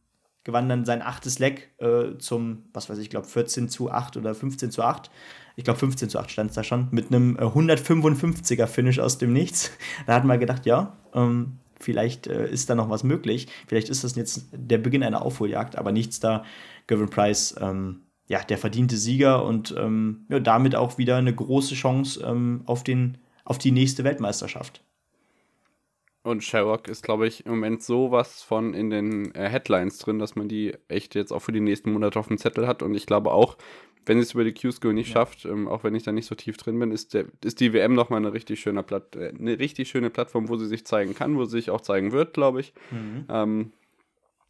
gewann 0.48 0.68
dann 0.68 0.86
sein 0.86 1.04
achtes 1.04 1.38
Leck 1.38 1.70
äh, 1.78 2.18
zum, 2.18 2.64
was 2.74 2.90
weiß 2.90 2.98
ich, 2.98 3.12
glaube 3.12 3.28
14 3.28 3.70
zu 3.70 3.92
8 3.92 4.18
oder 4.18 4.34
15 4.34 4.72
zu 4.72 4.82
8 4.82 5.12
ich 5.58 5.64
glaube 5.64 5.80
15 5.80 6.08
zu 6.10 6.20
8 6.20 6.32
stand 6.32 6.52
es 6.52 6.56
da 6.56 6.64
schon, 6.64 6.88
mit 6.92 7.08
einem 7.08 7.36
155er 7.36 8.64
äh, 8.64 8.68
Finish 8.68 9.00
aus 9.00 9.18
dem 9.18 9.34
Nichts. 9.34 9.72
Da 10.06 10.14
hat 10.14 10.24
man 10.24 10.40
gedacht, 10.40 10.66
ja, 10.68 10.96
ähm, 11.14 11.58
vielleicht 11.80 12.28
äh, 12.28 12.50
ist 12.50 12.70
da 12.70 12.76
noch 12.76 12.92
was 12.92 13.04
möglich. 13.04 13.48
Vielleicht 13.68 13.90
ist 13.90 14.04
das 14.04 14.16
jetzt 14.16 14.50
der 14.54 14.78
Beginn 14.78 15.04
einer 15.04 15.24
Aufholjagd, 15.24 15.76
aber 15.76 15.92
nichts 15.92 16.20
da. 16.20 16.46
Gavin 16.86 17.10
Price, 17.10 17.56
ähm, 17.60 18.02
ja, 18.28 18.44
der 18.44 18.60
verdiente 18.60 18.98
Sieger 18.98 19.44
und 19.44 19.76
ähm, 19.78 20.28
ja, 20.30 20.40
damit 20.40 20.76
auch 20.76 21.00
wieder 21.00 21.18
eine 21.18 21.34
große 21.34 21.74
Chance 21.74 22.24
ähm, 22.24 22.62
auf, 22.66 22.84
den, 22.84 23.18
auf 23.44 23.58
die 23.58 23.72
nächste 23.72 24.04
Weltmeisterschaft. 24.04 24.84
Und 26.28 26.44
Sherrock 26.44 26.90
ist, 26.90 27.04
glaube 27.04 27.26
ich, 27.26 27.46
im 27.46 27.54
Moment 27.54 27.82
sowas 27.82 28.44
von 28.44 28.74
in 28.74 28.90
den 28.90 29.34
äh, 29.34 29.48
Headlines 29.48 29.98
drin, 29.98 30.20
dass 30.20 30.36
man 30.36 30.50
die 30.50 30.76
echt 30.90 31.16
jetzt 31.16 31.32
auch 31.32 31.40
für 31.40 31.54
die 31.54 31.62
nächsten 31.62 31.94
Monate 31.94 32.20
auf 32.20 32.28
dem 32.28 32.38
Zettel 32.38 32.68
hat. 32.68 32.84
Und 32.84 32.96
ich 32.96 33.06
glaube 33.06 33.32
auch, 33.32 33.58
wenn 34.06 34.20
es 34.20 34.34
über 34.34 34.44
die 34.44 34.54
Q-School 34.54 34.94
nicht 34.94 35.08
ja. 35.08 35.14
schafft, 35.14 35.46
ähm, 35.46 35.70
auch 35.70 35.86
wenn 35.86 35.96
ich 35.96 36.04
da 36.04 36.12
nicht 36.12 36.26
so 36.26 36.36
tief 36.36 36.58
drin 36.58 36.78
bin, 36.80 36.92
ist, 36.92 37.14
der, 37.14 37.28
ist 37.46 37.62
die 37.62 37.72
WM 37.72 37.94
nochmal 37.94 38.20
eine 38.20 38.34
richtig 38.34 38.60
schöne 38.60 38.84
Platt, 38.84 39.16
äh, 39.16 39.30
eine 39.30 39.58
richtig 39.58 39.88
schöne 39.88 40.10
Plattform, 40.10 40.50
wo 40.50 40.58
sie 40.58 40.68
sich 40.68 40.86
zeigen 40.86 41.16
kann, 41.16 41.38
wo 41.38 41.46
sie 41.46 41.52
sich 41.52 41.70
auch 41.70 41.80
zeigen 41.80 42.12
wird, 42.12 42.34
glaube 42.34 42.60
ich. 42.60 42.74
Mhm. 42.92 43.26
Ähm, 43.30 43.72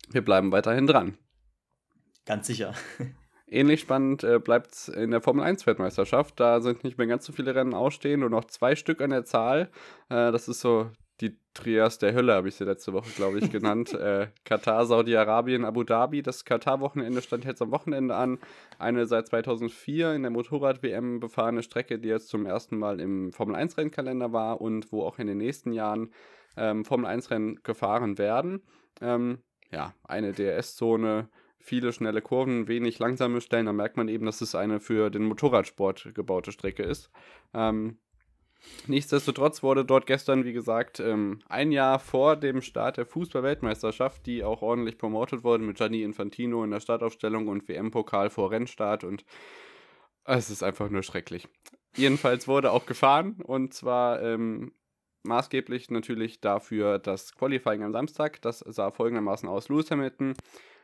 wir 0.10 0.26
bleiben 0.26 0.52
weiterhin 0.52 0.88
dran. 0.88 1.16
Ganz 2.26 2.48
sicher. 2.48 2.74
Ähnlich 3.48 3.82
spannend 3.82 4.24
äh, 4.24 4.40
bleibt 4.40 4.74
es 4.74 4.88
in 4.88 5.12
der 5.12 5.22
Formel 5.22 5.44
1 5.44 5.68
Weltmeisterschaft. 5.68 6.40
Da 6.40 6.60
sind 6.60 6.84
nicht 6.84 6.98
mehr 6.98 7.06
ganz 7.06 7.24
so 7.24 7.34
viele 7.34 7.54
Rennen 7.54 7.76
ausstehen, 7.76 8.22
nur 8.22 8.32
noch 8.32 8.46
zwei 8.46 8.76
Stück 8.76 9.00
an 9.00 9.12
der 9.12 9.26
Zahl. 9.26 9.70
Äh, 10.10 10.32
das 10.32 10.48
ist 10.48 10.62
so 10.62 10.90
die 11.22 11.38
Trias 11.54 11.98
der 11.98 12.14
Hölle, 12.14 12.34
habe 12.34 12.48
ich 12.48 12.56
sie 12.56 12.64
letzte 12.64 12.94
Woche, 12.94 13.10
glaube 13.16 13.40
ich, 13.40 13.52
genannt. 13.52 13.94
äh, 13.94 14.28
Katar, 14.44 14.86
Saudi-Arabien, 14.86 15.66
Abu 15.66 15.84
Dhabi. 15.84 16.22
Das 16.22 16.46
Katar-Wochenende 16.46 17.22
stand 17.22 17.46
jetzt 17.46 17.62
am 17.62 17.72
Wochenende 17.72 18.16
an. 18.16 18.40
Eine 18.78 19.08
seit 19.08 19.28
2004 19.28 20.14
in 20.14 20.22
der 20.22 20.32
Motorrad-WM 20.32 21.20
befahrene 21.20 21.64
Strecke, 21.64 21.98
die 21.98 22.10
jetzt 22.10 22.30
zum 22.30 22.46
ersten 22.46 22.78
Mal 22.78 23.00
im 23.00 23.32
Formel-1-Rennkalender 23.32 24.32
war 24.32 24.62
und 24.62 24.92
wo 24.92 25.04
auch 25.04 25.18
in 25.18 25.28
den 25.28 25.38
nächsten 25.38 25.74
Jahren 25.74 26.12
ähm, 26.56 26.86
Formel-1-Rennen 26.86 27.62
gefahren 27.64 28.18
werden. 28.18 28.62
Ähm, 29.02 29.40
ja, 29.72 29.94
eine 30.04 30.34
DRS-Zone, 30.34 31.30
viele 31.60 31.94
schnelle 31.94 32.22
Kurven, 32.22 32.68
wenig 32.68 33.00
langsame 33.00 33.42
Stellen. 33.42 33.66
Da 33.66 33.74
merkt 33.74 33.98
man 33.98 34.08
eben, 34.08 34.26
dass 34.26 34.42
es 34.42 34.56
eine 34.56 34.80
für 34.80 35.10
den 35.10 35.24
Motorradsport 35.24 36.12
gebaute 36.14 36.52
Strecke 36.52 36.84
ist. 36.84 37.10
Ähm, 37.54 37.98
Nichtsdestotrotz 38.88 39.64
wurde 39.64 39.86
dort 39.86 40.08
gestern, 40.08 40.46
wie 40.46 40.54
gesagt, 40.54 41.00
ähm, 41.00 41.40
ein 41.48 41.72
Jahr 41.72 42.00
vor 42.00 42.36
dem 42.36 42.62
Start 42.62 42.98
der 42.98 43.06
Fußball-Weltmeisterschaft, 43.06 44.26
die 44.26 44.44
auch 44.44 44.62
ordentlich 44.62 44.98
promotet 44.98 45.44
wurde 45.44 45.64
mit 45.64 45.78
Gianni 45.78 46.04
Infantino 46.04 46.64
in 46.64 46.72
der 46.72 46.80
Startaufstellung 46.80 47.48
und 47.48 47.68
WM-Pokal 47.68 48.30
vor 48.30 48.52
Rennstart 48.52 49.04
und 49.04 49.26
es 50.24 50.50
ist 50.50 50.64
einfach 50.64 50.90
nur 50.90 51.04
schrecklich. 51.04 51.48
Jedenfalls 51.96 52.48
wurde 52.48 52.72
auch 52.72 52.86
gefahren 52.86 53.38
und 53.44 53.74
zwar 53.74 54.22
ähm, 54.22 54.74
maßgeblich 55.24 55.90
natürlich 55.92 56.42
dafür 56.42 57.00
das 57.00 57.36
Qualifying 57.36 57.84
am 57.84 57.92
Samstag. 57.92 58.42
Das 58.42 58.60
sah 58.60 58.92
folgendermaßen 58.92 59.48
aus. 59.48 59.70
Lewis 59.70 59.92
Hamilton 59.92 60.36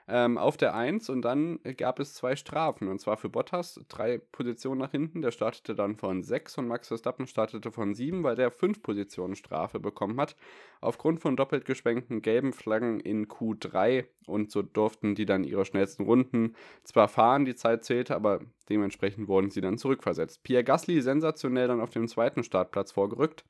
ähm, 0.08 0.38
auf 0.38 0.58
der 0.58 0.76
1 0.76 1.10
und 1.10 1.22
dann 1.22 1.60
gab 1.78 2.00
es 2.00 2.14
zwei 2.14 2.36
Strafen 2.36 2.88
und 2.88 3.00
zwar 3.00 3.18
für 3.18 3.30
Bottas 3.30 3.80
drei 3.88 4.18
Positionen 4.18 4.82
nach 4.82 4.92
hinten. 4.92 5.22
Der 5.22 5.32
startete 5.32 5.76
dann 5.76 5.96
von 5.96 6.24
6 6.24 6.58
und 6.58 6.68
Max 6.68 6.90
Verstappen 6.90 7.28
startete 7.28 7.72
von 7.72 7.94
7, 7.94 8.24
weil 8.24 8.36
der 8.36 8.52
5 8.52 8.82
Positionen 8.82 9.36
Strafe 9.36 9.80
bekommen 9.80 10.20
hat. 10.20 10.36
Aufgrund 10.82 11.22
von 11.22 11.36
doppelt 11.36 11.66
geschwenkten 11.66 12.22
gelben 12.22 12.54
Flaggen 12.54 13.00
in 13.00 13.28
Q3 13.28 14.06
und 14.26 14.52
so 14.52 14.62
durften 14.62 15.16
die 15.16 15.26
dann 15.26 15.44
ihre 15.44 15.66
schnellsten 15.66 16.04
Runden 16.04 16.56
zwar 16.84 17.08
fahren, 17.08 17.46
die 17.46 17.56
Zeit 17.56 17.86
zählte, 17.86 18.16
aber 18.16 18.42
dementsprechend 18.70 19.28
wurden 19.28 19.52
sie 19.52 19.62
dann 19.62 19.78
zurückversetzt. 19.78 20.44
Pierre 20.44 20.64
Gasly 20.64 21.02
sensationell 21.02 21.68
dann 21.68 21.82
auf 21.82 21.92
dem 21.92 22.08
zweiten 22.08 22.44
Startplatz 22.44 22.92
vorgerückt. 22.92 23.46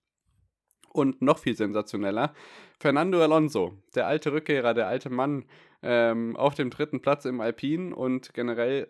Und 0.93 1.21
noch 1.21 1.39
viel 1.39 1.55
sensationeller, 1.55 2.33
Fernando 2.79 3.21
Alonso, 3.21 3.73
der 3.95 4.07
alte 4.07 4.31
Rückkehrer, 4.31 4.73
der 4.73 4.87
alte 4.87 5.09
Mann, 5.09 5.45
ähm, 5.81 6.37
auf 6.37 6.55
dem 6.55 6.69
dritten 6.69 7.01
Platz 7.01 7.25
im 7.25 7.41
Alpin 7.41 7.93
und 7.93 8.33
generell 8.33 8.87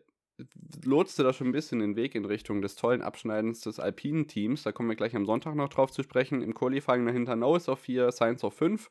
lotste 0.83 1.23
das 1.23 1.35
schon 1.35 1.47
ein 1.47 1.53
bisschen 1.53 1.79
den 1.79 1.95
Weg 1.95 2.15
in 2.15 2.25
Richtung 2.25 2.61
des 2.61 2.75
tollen 2.75 3.01
Abschneidens 3.01 3.61
des 3.61 3.79
alpinen 3.79 4.27
Teams. 4.27 4.63
Da 4.63 4.71
kommen 4.71 4.89
wir 4.89 4.95
gleich 4.95 5.15
am 5.15 5.25
Sonntag 5.25 5.55
noch 5.55 5.69
drauf 5.69 5.91
zu 5.91 6.03
sprechen. 6.03 6.41
Im 6.41 6.53
Qualifying 6.53 7.05
dahinter 7.05 7.35
Norris 7.35 7.69
auf 7.69 7.79
4, 7.79 8.11
Sainz 8.11 8.43
auf 8.43 8.55
5. 8.55 8.89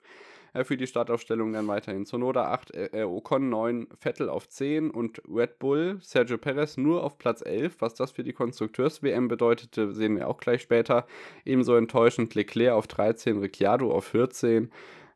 Für 0.64 0.76
die 0.76 0.86
Startaufstellung 0.86 1.54
dann 1.54 1.66
weiterhin 1.66 2.04
Sonoda 2.04 2.52
8, 2.52 2.74
äh, 2.74 3.00
äh, 3.00 3.04
Ocon 3.04 3.48
9, 3.48 3.88
Vettel 3.98 4.28
auf 4.28 4.48
10 4.48 4.90
und 4.90 5.22
Red 5.26 5.58
Bull, 5.58 5.98
Sergio 6.02 6.36
Perez 6.36 6.76
nur 6.76 7.02
auf 7.02 7.16
Platz 7.16 7.42
11. 7.42 7.76
Was 7.80 7.94
das 7.94 8.12
für 8.12 8.22
die 8.22 8.34
Konstrukteurs-WM 8.34 9.28
bedeutete, 9.28 9.92
sehen 9.92 10.16
wir 10.16 10.28
auch 10.28 10.38
gleich 10.38 10.60
später. 10.60 11.06
Ebenso 11.46 11.74
enttäuschend 11.74 12.34
Leclerc 12.34 12.74
auf 12.74 12.86
13, 12.86 13.38
Ricciardo 13.38 13.90
auf 13.90 14.04
14. 14.04 14.70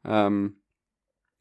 Ähm, 0.06 0.56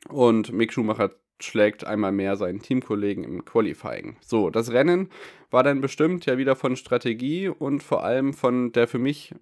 und 0.10 0.52
Mick 0.52 0.74
Schumacher 0.74 1.12
schlägt 1.42 1.86
einmal 1.86 2.12
mehr 2.12 2.36
seinen 2.36 2.62
Teamkollegen 2.62 3.24
im 3.24 3.46
Qualifying. 3.46 4.18
So, 4.22 4.50
das 4.50 4.72
Rennen 4.72 5.10
war 5.52 5.64
dann 5.64 5.82
bestimmt 5.82 6.26
ja 6.26 6.38
wieder 6.38 6.56
von 6.56 6.76
Strategie 6.76 7.50
und 7.50 7.82
vor 7.82 8.04
allem 8.04 8.34
von 8.34 8.72
der 8.72 8.88
für 8.88 9.00
mich 9.00 9.34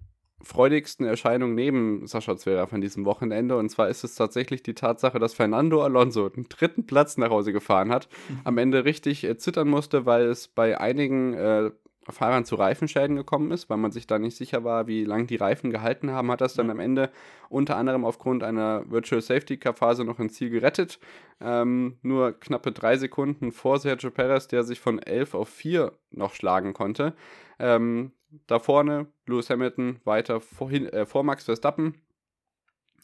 freudigsten 0.44 1.06
Erscheinungen 1.06 1.54
neben 1.54 2.06
Sascha 2.06 2.36
Zverev 2.36 2.74
an 2.74 2.80
diesem 2.80 3.04
Wochenende. 3.04 3.56
Und 3.56 3.68
zwar 3.70 3.88
ist 3.88 4.04
es 4.04 4.14
tatsächlich 4.14 4.62
die 4.62 4.74
Tatsache, 4.74 5.18
dass 5.18 5.34
Fernando 5.34 5.82
Alonso 5.82 6.28
den 6.28 6.46
dritten 6.48 6.86
Platz 6.86 7.16
nach 7.16 7.30
Hause 7.30 7.52
gefahren 7.52 7.90
hat. 7.90 8.08
Mhm. 8.28 8.40
Am 8.44 8.58
Ende 8.58 8.84
richtig 8.84 9.24
äh, 9.24 9.36
zittern 9.36 9.68
musste, 9.68 10.06
weil 10.06 10.26
es 10.26 10.48
bei 10.48 10.78
einigen 10.80 11.34
äh, 11.34 11.70
Fahrern 12.12 12.44
zu 12.44 12.56
Reifenschäden 12.56 13.16
gekommen 13.16 13.50
ist, 13.50 13.70
weil 13.70 13.78
man 13.78 13.92
sich 13.92 14.06
da 14.06 14.18
nicht 14.18 14.36
sicher 14.36 14.64
war, 14.64 14.86
wie 14.86 15.04
lange 15.04 15.24
die 15.24 15.36
Reifen 15.36 15.70
gehalten 15.70 16.10
haben, 16.10 16.30
hat 16.30 16.40
das 16.40 16.54
dann 16.54 16.70
am 16.70 16.80
Ende 16.80 17.10
unter 17.48 17.76
anderem 17.76 18.04
aufgrund 18.04 18.42
einer 18.42 18.84
Virtual 18.90 19.22
Safety 19.22 19.56
Car 19.56 19.74
Phase 19.74 20.04
noch 20.04 20.18
ins 20.18 20.34
Ziel 20.34 20.50
gerettet. 20.50 20.98
Ähm, 21.40 21.96
nur 22.02 22.32
knappe 22.32 22.72
drei 22.72 22.96
Sekunden 22.96 23.52
vor 23.52 23.78
Sergio 23.78 24.10
Perez, 24.10 24.48
der 24.48 24.64
sich 24.64 24.80
von 24.80 24.98
11 24.98 25.34
auf 25.34 25.48
4 25.48 25.92
noch 26.10 26.34
schlagen 26.34 26.74
konnte. 26.74 27.14
Ähm, 27.58 28.12
da 28.46 28.58
vorne 28.58 29.06
Lewis 29.26 29.50
Hamilton 29.50 30.00
weiter 30.04 30.40
vor, 30.40 30.70
äh, 30.70 31.06
vor 31.06 31.24
Max 31.24 31.44
Verstappen. 31.44 31.94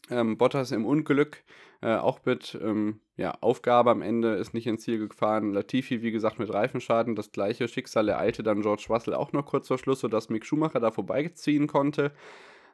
Ähm, 0.09 0.37
Bottas 0.37 0.71
im 0.71 0.85
Unglück, 0.85 1.43
äh, 1.81 1.95
auch 1.95 2.19
mit 2.25 2.57
ähm, 2.61 2.99
ja, 3.17 3.37
Aufgabe 3.39 3.91
am 3.91 4.01
Ende 4.01 4.33
ist 4.35 4.53
nicht 4.53 4.67
ins 4.67 4.83
Ziel 4.83 5.07
gefahren. 5.07 5.53
Latifi, 5.53 6.01
wie 6.01 6.11
gesagt, 6.11 6.39
mit 6.39 6.51
Reifenschaden. 6.51 7.15
Das 7.15 7.31
gleiche 7.31 7.67
Schicksal 7.67 8.09
ereilte 8.09 8.43
dann 8.43 8.61
George 8.61 8.87
Russell 8.89 9.13
auch 9.13 9.31
noch 9.31 9.45
kurz 9.45 9.67
vor 9.67 9.77
Schluss, 9.77 9.99
sodass 9.99 10.29
Mick 10.29 10.45
Schumacher 10.45 10.79
da 10.79 10.91
vorbeiziehen 10.91 11.67
konnte. 11.67 12.11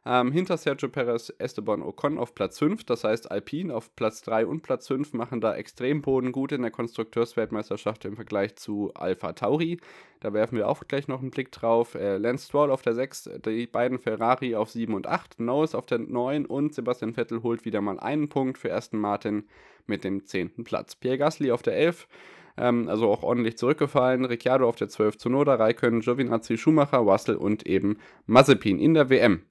Ähm, 0.09 0.31
hinter 0.31 0.55
Sergio 0.55 0.87
Perez 0.87 1.33
Esteban 1.37 1.81
Ocon 1.81 2.17
auf 2.17 2.33
Platz 2.33 2.59
5, 2.59 2.85
das 2.85 3.03
heißt 3.03 3.29
Alpine 3.29 3.75
auf 3.75 3.93
Platz 3.97 4.21
3 4.21 4.45
und 4.45 4.61
Platz 4.61 4.87
5 4.87 5.11
machen 5.11 5.41
da 5.41 5.53
extrem 5.53 6.01
Boden 6.01 6.31
gut 6.31 6.53
in 6.53 6.61
der 6.61 6.71
Konstrukteursweltmeisterschaft 6.71 8.05
im 8.05 8.15
Vergleich 8.15 8.55
zu 8.55 8.93
Alpha 8.93 9.33
Tauri. 9.33 9.81
Da 10.21 10.31
werfen 10.31 10.57
wir 10.57 10.69
auch 10.69 10.81
gleich 10.87 11.09
noch 11.09 11.19
einen 11.19 11.29
Blick 11.29 11.51
drauf. 11.51 11.95
Äh, 11.95 12.15
Lance 12.19 12.45
Stroll 12.45 12.71
auf 12.71 12.81
der 12.83 12.95
6, 12.95 13.31
die 13.45 13.67
beiden 13.67 13.99
Ferrari 13.99 14.55
auf 14.55 14.69
7 14.71 14.93
und 14.93 15.07
8, 15.07 15.41
Norris 15.41 15.75
auf 15.75 15.85
der 15.85 15.99
9 15.99 16.45
und 16.45 16.73
Sebastian 16.73 17.13
Vettel 17.13 17.43
holt 17.43 17.65
wieder 17.65 17.81
mal 17.81 17.99
einen 17.99 18.29
Punkt 18.29 18.57
für 18.57 18.73
Aston 18.73 19.01
Martin 19.01 19.49
mit 19.87 20.05
dem 20.05 20.25
10. 20.25 20.63
Platz. 20.63 20.95
Pierre 20.95 21.17
Gasly 21.17 21.51
auf 21.51 21.63
der 21.63 21.75
11 21.75 22.07
ähm, 22.55 22.87
also 22.87 23.09
auch 23.09 23.23
ordentlich 23.23 23.57
zurückgefallen. 23.57 24.23
Ricciardo 24.23 24.69
auf 24.69 24.77
der 24.77 24.87
12 24.87 25.17
zu 25.17 25.29
Noda, 25.29 25.55
Raikön, 25.55 25.99
Giovinazzi, 25.99 26.57
Schumacher, 26.57 26.99
Russell 26.99 27.35
und 27.35 27.67
eben 27.67 27.97
Mazepin 28.25 28.79
in 28.79 28.93
der 28.93 29.09
WM 29.09 29.41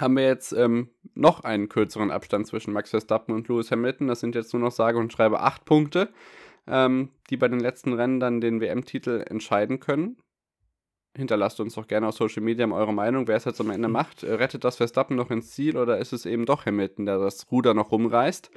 haben 0.00 0.16
wir 0.16 0.24
jetzt 0.24 0.52
ähm, 0.52 0.88
noch 1.14 1.44
einen 1.44 1.68
kürzeren 1.68 2.10
Abstand 2.10 2.46
zwischen 2.46 2.72
Max 2.72 2.90
Verstappen 2.90 3.34
und 3.34 3.48
Lewis 3.48 3.70
Hamilton. 3.70 4.08
Das 4.08 4.20
sind 4.20 4.34
jetzt 4.34 4.52
nur 4.52 4.62
noch 4.62 4.72
sage 4.72 4.98
und 4.98 5.12
schreibe 5.12 5.40
acht 5.40 5.64
Punkte, 5.64 6.08
ähm, 6.66 7.10
die 7.30 7.36
bei 7.36 7.48
den 7.48 7.60
letzten 7.60 7.92
Rennen 7.92 8.20
dann 8.20 8.40
den 8.40 8.60
WM-Titel 8.60 9.24
entscheiden 9.28 9.80
können. 9.80 10.16
Hinterlasst 11.14 11.60
uns 11.60 11.74
doch 11.74 11.86
gerne 11.86 12.08
auf 12.08 12.14
Social 12.14 12.42
Media 12.42 12.66
eure 12.66 12.94
Meinung, 12.94 13.28
wer 13.28 13.36
es 13.36 13.44
jetzt 13.44 13.60
am 13.60 13.70
Ende 13.70 13.88
mhm. 13.88 13.92
macht. 13.92 14.24
Rettet 14.24 14.64
das 14.64 14.76
Verstappen 14.76 15.14
noch 15.14 15.30
ins 15.30 15.50
Ziel 15.50 15.76
oder 15.76 15.98
ist 15.98 16.14
es 16.14 16.24
eben 16.24 16.46
doch 16.46 16.64
Hamilton, 16.64 17.04
der 17.04 17.18
das 17.18 17.50
Ruder 17.50 17.74
noch 17.74 17.92
rumreißt? 17.92 18.50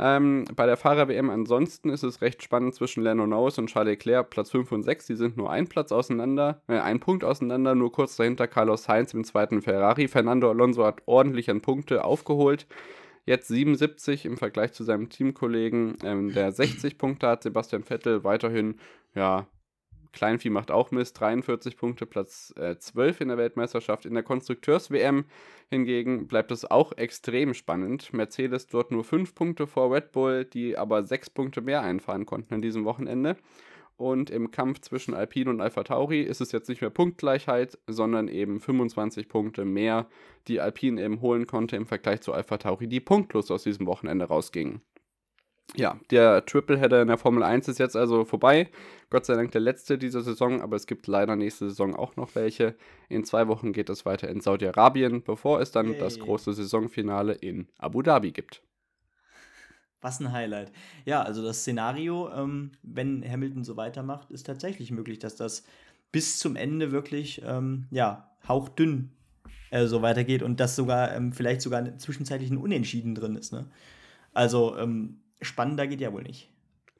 Ähm, 0.00 0.44
bei 0.54 0.66
der 0.66 0.76
Fahrer-WM 0.76 1.28
ansonsten 1.28 1.90
ist 1.90 2.04
es 2.04 2.22
recht 2.22 2.42
spannend 2.42 2.74
zwischen 2.74 3.02
Lando 3.02 3.26
Norris 3.26 3.58
und 3.58 3.66
Charles 3.66 3.90
Leclerc, 3.90 4.30
Platz 4.30 4.50
5 4.50 4.70
und 4.70 4.82
6. 4.84 5.06
Die 5.06 5.16
sind 5.16 5.36
nur 5.36 5.50
ein 5.50 5.66
Platz 5.66 5.90
auseinander, 5.90 6.62
äh, 6.68 6.78
ein 6.78 7.00
Punkt 7.00 7.24
auseinander, 7.24 7.74
nur 7.74 7.90
kurz 7.90 8.16
dahinter 8.16 8.46
Carlos 8.46 8.84
Sainz 8.84 9.12
im 9.12 9.24
zweiten 9.24 9.60
Ferrari. 9.60 10.06
Fernando 10.06 10.48
Alonso 10.50 10.84
hat 10.84 11.02
ordentlich 11.06 11.50
an 11.50 11.60
Punkte 11.60 12.04
aufgeholt. 12.04 12.66
Jetzt 13.26 13.48
77 13.48 14.24
im 14.24 14.38
Vergleich 14.38 14.72
zu 14.72 14.84
seinem 14.84 15.10
Teamkollegen, 15.10 15.96
ähm, 16.04 16.32
der 16.32 16.52
60 16.52 16.96
Punkte 16.96 17.26
hat. 17.26 17.42
Sebastian 17.42 17.82
Vettel 17.82 18.22
weiterhin, 18.24 18.76
ja, 19.14 19.46
Kleinvieh 20.12 20.50
macht 20.50 20.70
auch 20.70 20.90
Mist, 20.90 21.20
43 21.20 21.76
Punkte, 21.76 22.06
Platz 22.06 22.52
äh, 22.56 22.76
12 22.78 23.20
in 23.22 23.28
der 23.28 23.38
Weltmeisterschaft. 23.38 24.06
In 24.06 24.14
der 24.14 24.22
Konstrukteurs-WM 24.22 25.24
hingegen 25.70 26.26
bleibt 26.26 26.50
es 26.50 26.64
auch 26.64 26.92
extrem 26.96 27.54
spannend. 27.54 28.12
Mercedes 28.12 28.66
dort 28.66 28.90
nur 28.90 29.04
5 29.04 29.34
Punkte 29.34 29.66
vor 29.66 29.94
Red 29.94 30.12
Bull, 30.12 30.44
die 30.44 30.76
aber 30.76 31.04
6 31.04 31.30
Punkte 31.30 31.60
mehr 31.60 31.82
einfahren 31.82 32.26
konnten 32.26 32.54
an 32.54 32.62
diesem 32.62 32.84
Wochenende. 32.84 33.36
Und 33.96 34.30
im 34.30 34.52
Kampf 34.52 34.80
zwischen 34.80 35.12
Alpine 35.12 35.50
und 35.50 35.60
Alpha 35.60 35.82
Tauri 35.82 36.22
ist 36.22 36.40
es 36.40 36.52
jetzt 36.52 36.68
nicht 36.68 36.80
mehr 36.80 36.90
Punktgleichheit, 36.90 37.78
sondern 37.88 38.28
eben 38.28 38.60
25 38.60 39.28
Punkte 39.28 39.64
mehr, 39.64 40.06
die 40.46 40.60
Alpine 40.60 41.02
eben 41.02 41.20
holen 41.20 41.48
konnte 41.48 41.74
im 41.74 41.84
Vergleich 41.84 42.20
zu 42.20 42.32
Alpha 42.32 42.58
Tauri, 42.58 42.86
die 42.86 43.00
punktlos 43.00 43.50
aus 43.50 43.64
diesem 43.64 43.86
Wochenende 43.86 44.26
rausgingen 44.26 44.82
ja, 45.76 45.98
der 46.10 46.44
Tripleheader 46.46 47.02
in 47.02 47.08
der 47.08 47.18
Formel 47.18 47.42
1 47.42 47.68
ist 47.68 47.78
jetzt 47.78 47.96
also 47.96 48.24
vorbei. 48.24 48.70
Gott 49.10 49.26
sei 49.26 49.34
Dank 49.34 49.52
der 49.52 49.60
letzte 49.60 49.98
dieser 49.98 50.22
Saison, 50.22 50.60
aber 50.62 50.76
es 50.76 50.86
gibt 50.86 51.06
leider 51.06 51.36
nächste 51.36 51.68
Saison 51.68 51.94
auch 51.94 52.16
noch 52.16 52.34
welche. 52.34 52.74
In 53.08 53.24
zwei 53.24 53.48
Wochen 53.48 53.72
geht 53.72 53.90
es 53.90 54.06
weiter 54.06 54.28
in 54.28 54.40
Saudi-Arabien, 54.40 55.22
bevor 55.22 55.60
es 55.60 55.70
dann 55.70 55.88
hey. 55.88 55.98
das 55.98 56.18
große 56.18 56.52
Saisonfinale 56.52 57.34
in 57.34 57.68
Abu 57.78 58.02
Dhabi 58.02 58.32
gibt. 58.32 58.62
Was 60.00 60.20
ein 60.20 60.32
Highlight. 60.32 60.72
Ja, 61.04 61.22
also 61.22 61.42
das 61.42 61.60
Szenario, 61.60 62.30
ähm, 62.32 62.72
wenn 62.82 63.28
Hamilton 63.28 63.64
so 63.64 63.76
weitermacht, 63.76 64.30
ist 64.30 64.46
tatsächlich 64.46 64.90
möglich, 64.90 65.18
dass 65.18 65.36
das 65.36 65.64
bis 66.12 66.38
zum 66.38 66.56
Ende 66.56 66.92
wirklich, 66.92 67.42
ähm, 67.44 67.86
ja, 67.90 68.30
hauchdünn 68.46 69.10
äh, 69.70 69.86
so 69.86 70.00
weitergeht 70.00 70.42
und 70.42 70.60
dass 70.60 70.76
sogar 70.76 71.14
ähm, 71.14 71.32
vielleicht 71.32 71.60
sogar 71.60 71.98
zwischenzeitlich 71.98 72.50
ein 72.50 72.58
Unentschieden 72.58 73.14
drin 73.14 73.36
ist. 73.36 73.52
Ne? 73.52 73.66
Also, 74.32 74.78
ähm, 74.78 75.20
spannender 75.40 75.86
geht 75.86 76.00
ja 76.00 76.12
wohl 76.12 76.22
nicht. 76.22 76.50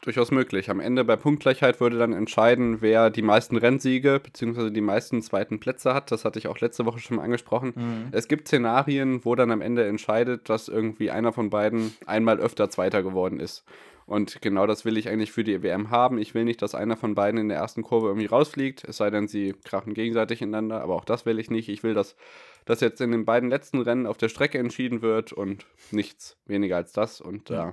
Durchaus 0.02 0.30
möglich. 0.30 0.70
Am 0.70 0.78
Ende 0.78 1.04
bei 1.04 1.16
Punktgleichheit 1.16 1.80
würde 1.80 1.98
dann 1.98 2.12
entscheiden, 2.12 2.80
wer 2.80 3.10
die 3.10 3.22
meisten 3.22 3.56
Rennsiege 3.56 4.20
bzw. 4.20 4.70
die 4.70 4.80
meisten 4.80 5.22
zweiten 5.22 5.58
Plätze 5.58 5.92
hat. 5.92 6.12
Das 6.12 6.24
hatte 6.24 6.38
ich 6.38 6.46
auch 6.46 6.60
letzte 6.60 6.86
Woche 6.86 7.00
schon 7.00 7.16
mal 7.16 7.24
angesprochen. 7.24 7.72
Mhm. 7.74 8.08
Es 8.12 8.28
gibt 8.28 8.46
Szenarien, 8.46 9.24
wo 9.24 9.34
dann 9.34 9.50
am 9.50 9.60
Ende 9.60 9.86
entscheidet, 9.86 10.48
dass 10.48 10.68
irgendwie 10.68 11.10
einer 11.10 11.32
von 11.32 11.50
beiden 11.50 11.92
einmal 12.06 12.38
öfter 12.38 12.70
Zweiter 12.70 13.02
geworden 13.02 13.40
ist. 13.40 13.64
Und 14.06 14.40
genau 14.40 14.66
das 14.66 14.84
will 14.84 14.96
ich 14.96 15.08
eigentlich 15.08 15.32
für 15.32 15.44
die 15.44 15.62
WM 15.62 15.90
haben. 15.90 16.16
Ich 16.16 16.32
will 16.32 16.44
nicht, 16.44 16.62
dass 16.62 16.74
einer 16.74 16.96
von 16.96 17.14
beiden 17.14 17.38
in 17.38 17.48
der 17.48 17.58
ersten 17.58 17.82
Kurve 17.82 18.06
irgendwie 18.06 18.26
rausfliegt, 18.26 18.84
es 18.84 18.96
sei 18.96 19.10
denn, 19.10 19.28
sie 19.28 19.54
krachen 19.64 19.92
gegenseitig 19.92 20.40
ineinander, 20.40 20.80
aber 20.80 20.94
auch 20.94 21.04
das 21.04 21.26
will 21.26 21.38
ich 21.38 21.50
nicht. 21.50 21.68
Ich 21.68 21.82
will, 21.82 21.92
dass 21.92 22.16
das 22.64 22.80
jetzt 22.80 23.02
in 23.02 23.10
den 23.10 23.26
beiden 23.26 23.50
letzten 23.50 23.80
Rennen 23.82 24.06
auf 24.06 24.16
der 24.16 24.30
Strecke 24.30 24.58
entschieden 24.58 25.02
wird 25.02 25.34
und 25.34 25.66
nichts 25.90 26.38
weniger 26.46 26.76
als 26.76 26.92
das. 26.92 27.20
Und 27.20 27.50
ja. 27.50 27.70
Äh, 27.70 27.72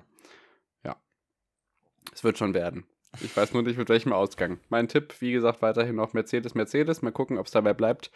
es 2.14 2.24
wird 2.24 2.38
schon 2.38 2.54
werden. 2.54 2.86
Ich 3.22 3.36
weiß 3.36 3.54
nur 3.54 3.64
nicht, 3.64 3.78
mit 3.78 3.90
welchem 3.90 4.14
Ausgang. 4.14 4.60
Mein 4.70 4.88
Tipp, 4.88 5.16
wie 5.20 5.32
gesagt, 5.32 5.62
weiterhin 5.62 6.00
auf 6.00 6.14
Mercedes, 6.14 6.56
Mercedes. 6.56 7.02
Mal 7.02 7.12
gucken, 7.12 7.38
ob 7.38 7.46
es 7.46 7.52
dabei 7.52 7.74
bleibt. 7.74 8.12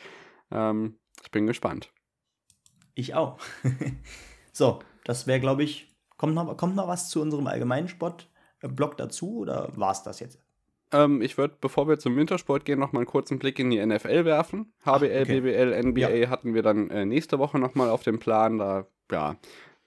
Ähm, 0.51 0.97
ich 1.23 1.31
bin 1.31 1.47
gespannt. 1.47 1.91
Ich 2.95 3.15
auch. 3.15 3.39
so, 4.51 4.79
das 5.05 5.25
wäre, 5.27 5.39
glaube 5.39 5.63
ich, 5.63 5.95
kommt 6.17 6.35
noch, 6.35 6.55
kommt 6.57 6.75
noch 6.75 6.87
was 6.87 7.09
zu 7.09 7.21
unserem 7.21 7.47
allgemeinen 7.47 7.87
Sportblock 7.87 8.97
dazu 8.97 9.39
oder 9.39 9.71
war 9.75 9.91
es 9.91 10.03
das 10.03 10.19
jetzt? 10.19 10.39
Ähm, 10.91 11.21
ich 11.21 11.37
würde, 11.37 11.55
bevor 11.61 11.87
wir 11.87 11.99
zum 11.99 12.15
Wintersport 12.15 12.65
gehen, 12.65 12.79
noch 12.79 12.91
mal 12.91 12.99
einen 12.99 13.07
kurzen 13.07 13.39
Blick 13.39 13.59
in 13.59 13.69
die 13.69 13.85
NFL 13.85 14.25
werfen. 14.25 14.73
HBL, 14.85 15.21
okay. 15.21 15.41
BBL, 15.41 15.83
NBA 15.83 16.09
ja. 16.09 16.29
hatten 16.29 16.53
wir 16.53 16.63
dann 16.63 16.89
äh, 16.89 17.05
nächste 17.05 17.39
Woche 17.39 17.59
noch 17.59 17.75
mal 17.75 17.89
auf 17.89 18.03
dem 18.03 18.19
Plan. 18.19 18.57
Da, 18.57 18.87
ja, 19.11 19.37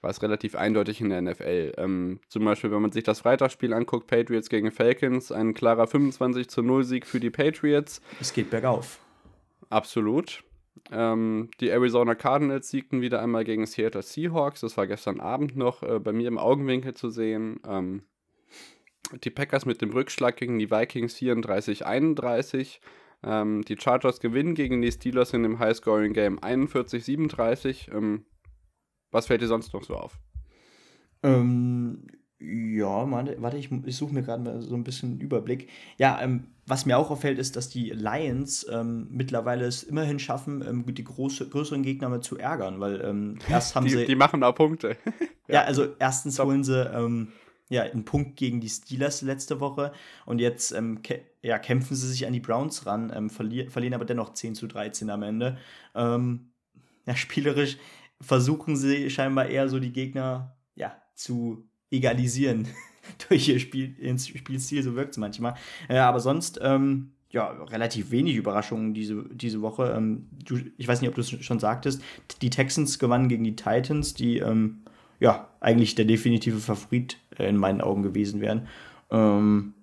war 0.03 0.09
es 0.09 0.21
relativ 0.21 0.55
eindeutig 0.55 0.99
in 0.99 1.09
der 1.09 1.21
NFL. 1.21 1.73
Ähm, 1.77 2.19
zum 2.27 2.43
Beispiel, 2.43 2.71
wenn 2.71 2.81
man 2.81 2.91
sich 2.91 3.05
das 3.05 3.21
Freitagsspiel 3.21 3.73
anguckt, 3.73 4.07
Patriots 4.07 4.49
gegen 4.49 4.69
Falcons, 4.69 5.31
ein 5.31 5.53
klarer 5.53 5.87
25 5.87 6.49
zu 6.49 6.61
0 6.61 6.83
Sieg 6.83 7.07
für 7.07 7.21
die 7.21 7.29
Patriots. 7.29 8.01
Es 8.19 8.33
geht 8.33 8.49
bergauf. 8.49 8.99
Absolut. 9.69 10.43
Ähm, 10.91 11.49
die 11.61 11.69
Arizona 11.69 12.15
Cardinals 12.15 12.69
siegten 12.69 13.01
wieder 13.01 13.21
einmal 13.21 13.45
gegen 13.45 13.65
Seattle 13.65 14.01
Seahawks. 14.01 14.59
Das 14.59 14.75
war 14.75 14.87
gestern 14.87 15.21
Abend 15.21 15.55
noch 15.55 15.83
äh, 15.83 15.99
bei 15.99 16.11
mir 16.11 16.27
im 16.27 16.37
Augenwinkel 16.37 16.93
zu 16.93 17.09
sehen. 17.09 17.61
Ähm, 17.65 18.03
die 19.23 19.29
Packers 19.29 19.65
mit 19.65 19.81
dem 19.81 19.91
Rückschlag 19.91 20.35
gegen 20.35 20.59
die 20.59 20.69
Vikings 20.69 21.15
34-31. 21.15 22.79
Ähm, 23.23 23.63
die 23.63 23.77
Chargers 23.79 24.19
gewinnen 24.19 24.53
gegen 24.53 24.81
die 24.81 24.91
Steelers 24.91 25.31
in 25.31 25.43
dem 25.43 25.59
High-Scoring-Game 25.59 26.39
41-37. 26.39 27.95
Ähm, 27.95 28.25
was 29.13 29.27
fällt 29.27 29.41
dir 29.41 29.47
sonst 29.47 29.73
noch 29.73 29.83
so 29.83 29.95
auf? 29.95 30.19
Ähm, 31.23 32.07
ja, 32.39 33.09
warte, 33.09 33.57
ich, 33.57 33.71
ich 33.71 33.95
suche 33.95 34.13
mir 34.13 34.21
gerade 34.21 34.43
mal 34.43 34.61
so 34.61 34.75
ein 34.75 34.83
bisschen 34.83 35.11
einen 35.11 35.21
Überblick. 35.21 35.69
Ja, 35.97 36.21
ähm, 36.21 36.47
was 36.65 36.85
mir 36.85 36.97
auch 36.97 37.09
auffällt, 37.09 37.39
ist, 37.39 37.55
dass 37.55 37.69
die 37.69 37.91
Lions 37.91 38.65
ähm, 38.69 39.07
mittlerweile 39.09 39.65
es 39.65 39.83
immerhin 39.83 40.19
schaffen, 40.19 40.61
ähm, 40.67 40.85
die 40.93 41.03
große, 41.03 41.47
größeren 41.47 41.83
Gegner 41.83 42.09
mal 42.09 42.21
zu 42.21 42.37
ärgern, 42.37 42.81
weil 42.81 43.01
ähm, 43.01 43.39
erst 43.49 43.75
haben 43.75 43.85
die, 43.85 43.91
sie. 43.91 44.05
Die 44.05 44.15
machen 44.15 44.41
da 44.41 44.51
Punkte. 44.51 44.97
ja. 45.47 45.55
ja, 45.55 45.63
also 45.63 45.87
erstens 45.99 46.35
Top. 46.35 46.47
holen 46.47 46.65
sie 46.65 46.85
ähm, 46.85 47.29
ja, 47.69 47.83
einen 47.83 48.03
Punkt 48.03 48.35
gegen 48.35 48.59
die 48.59 48.69
Steelers 48.69 49.21
letzte 49.21 49.61
Woche 49.61 49.93
und 50.25 50.39
jetzt 50.39 50.73
ähm, 50.73 50.99
ja, 51.41 51.59
kämpfen 51.59 51.95
sie 51.95 52.07
sich 52.07 52.27
an 52.27 52.33
die 52.33 52.41
Browns 52.41 52.85
ran, 52.85 53.29
verlieren, 53.29 53.69
verlieren 53.69 53.93
aber 53.93 54.05
dennoch 54.05 54.33
10 54.33 54.55
zu 54.55 54.67
13 54.67 55.09
am 55.09 55.23
Ende. 55.23 55.57
ja, 55.95 57.15
spielerisch 57.15 57.77
versuchen 58.21 58.75
sie 58.75 59.09
scheinbar 59.09 59.47
eher 59.47 59.69
so 59.69 59.79
die 59.79 59.91
Gegner 59.91 60.55
ja, 60.75 60.95
zu 61.15 61.67
egalisieren 61.91 62.67
durch 63.29 63.47
ihr 63.47 63.59
Spiel, 63.59 63.95
ins 63.99 64.27
Spielstil, 64.27 64.83
so 64.83 64.95
wirkt 64.95 65.11
es 65.11 65.17
manchmal. 65.17 65.55
Ja, 65.89 66.07
aber 66.07 66.19
sonst, 66.19 66.59
ähm, 66.61 67.11
ja, 67.29 67.47
relativ 67.47 68.11
wenig 68.11 68.35
Überraschungen 68.35 68.93
diese, 68.93 69.25
diese 69.31 69.61
Woche. 69.61 69.93
Ähm, 69.97 70.27
du, 70.45 70.59
ich 70.77 70.87
weiß 70.87 71.01
nicht, 71.01 71.09
ob 71.09 71.15
du 71.15 71.21
es 71.21 71.31
schon 71.43 71.59
sagtest. 71.59 72.01
Die 72.41 72.51
Texans 72.51 72.99
gewannen 72.99 73.27
gegen 73.27 73.43
die 73.43 73.55
Titans, 73.55 74.13
die 74.13 74.37
ähm, 74.37 74.83
ja 75.19 75.49
eigentlich 75.59 75.95
der 75.95 76.05
definitive 76.05 76.59
Favorit 76.59 77.17
äh, 77.37 77.49
in 77.49 77.57
meinen 77.57 77.81
Augen 77.81 78.03
gewesen 78.03 78.39
wären. 78.39 78.67
Ähm, 79.09 79.73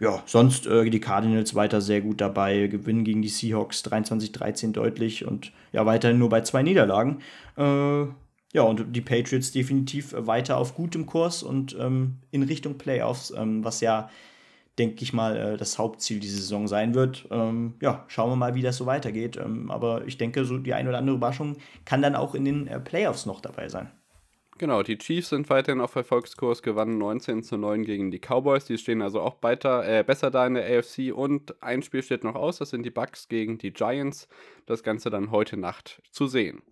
ja, 0.00 0.22
sonst 0.26 0.66
äh, 0.66 0.88
die 0.90 1.00
Cardinals 1.00 1.54
weiter 1.54 1.80
sehr 1.80 2.00
gut 2.00 2.20
dabei, 2.20 2.66
gewinnen 2.66 3.04
gegen 3.04 3.22
die 3.22 3.28
Seahawks 3.28 3.84
23-13 3.84 4.72
deutlich 4.72 5.26
und 5.26 5.52
ja, 5.72 5.86
weiterhin 5.86 6.18
nur 6.18 6.28
bei 6.28 6.40
zwei 6.42 6.62
Niederlagen. 6.62 7.20
Äh, 7.56 8.06
ja, 8.54 8.62
und 8.62 8.94
die 8.94 9.00
Patriots 9.00 9.52
definitiv 9.52 10.14
weiter 10.16 10.58
auf 10.58 10.74
gutem 10.74 11.06
Kurs 11.06 11.42
und 11.42 11.76
ähm, 11.78 12.18
in 12.30 12.42
Richtung 12.42 12.76
Playoffs, 12.78 13.32
ähm, 13.36 13.64
was 13.64 13.80
ja, 13.80 14.10
denke 14.78 15.02
ich 15.02 15.12
mal, 15.12 15.36
äh, 15.36 15.56
das 15.56 15.78
Hauptziel 15.78 16.20
dieser 16.20 16.38
Saison 16.38 16.68
sein 16.68 16.94
wird. 16.94 17.26
Ähm, 17.30 17.74
ja, 17.80 18.04
schauen 18.08 18.30
wir 18.30 18.36
mal, 18.36 18.54
wie 18.54 18.62
das 18.62 18.76
so 18.76 18.86
weitergeht. 18.86 19.36
Ähm, 19.36 19.70
aber 19.70 20.06
ich 20.06 20.18
denke, 20.18 20.44
so 20.44 20.58
die 20.58 20.74
eine 20.74 20.88
oder 20.88 20.98
andere 20.98 21.16
Überraschung 21.16 21.56
kann 21.84 22.02
dann 22.02 22.14
auch 22.16 22.34
in 22.34 22.44
den 22.44 22.66
äh, 22.66 22.80
Playoffs 22.80 23.26
noch 23.26 23.40
dabei 23.40 23.68
sein. 23.68 23.90
Genau, 24.62 24.84
die 24.84 24.96
Chiefs 24.96 25.30
sind 25.30 25.50
weiterhin 25.50 25.80
auf 25.80 25.96
Erfolgskurs, 25.96 26.62
gewannen 26.62 26.96
19 26.96 27.42
zu 27.42 27.56
9 27.56 27.82
gegen 27.82 28.12
die 28.12 28.20
Cowboys. 28.20 28.64
Die 28.64 28.78
stehen 28.78 29.02
also 29.02 29.20
auch 29.20 29.42
weiter, 29.42 29.84
äh, 29.84 30.04
besser 30.04 30.30
da 30.30 30.46
in 30.46 30.54
der 30.54 30.78
AFC 30.78 31.12
und 31.12 31.60
ein 31.60 31.82
Spiel 31.82 32.00
steht 32.00 32.22
noch 32.22 32.36
aus, 32.36 32.58
das 32.58 32.70
sind 32.70 32.84
die 32.84 32.92
Bucks 32.92 33.26
gegen 33.26 33.58
die 33.58 33.72
Giants. 33.72 34.28
Das 34.66 34.84
Ganze 34.84 35.10
dann 35.10 35.32
heute 35.32 35.56
Nacht 35.56 36.00
zu 36.12 36.28
sehen. 36.28 36.62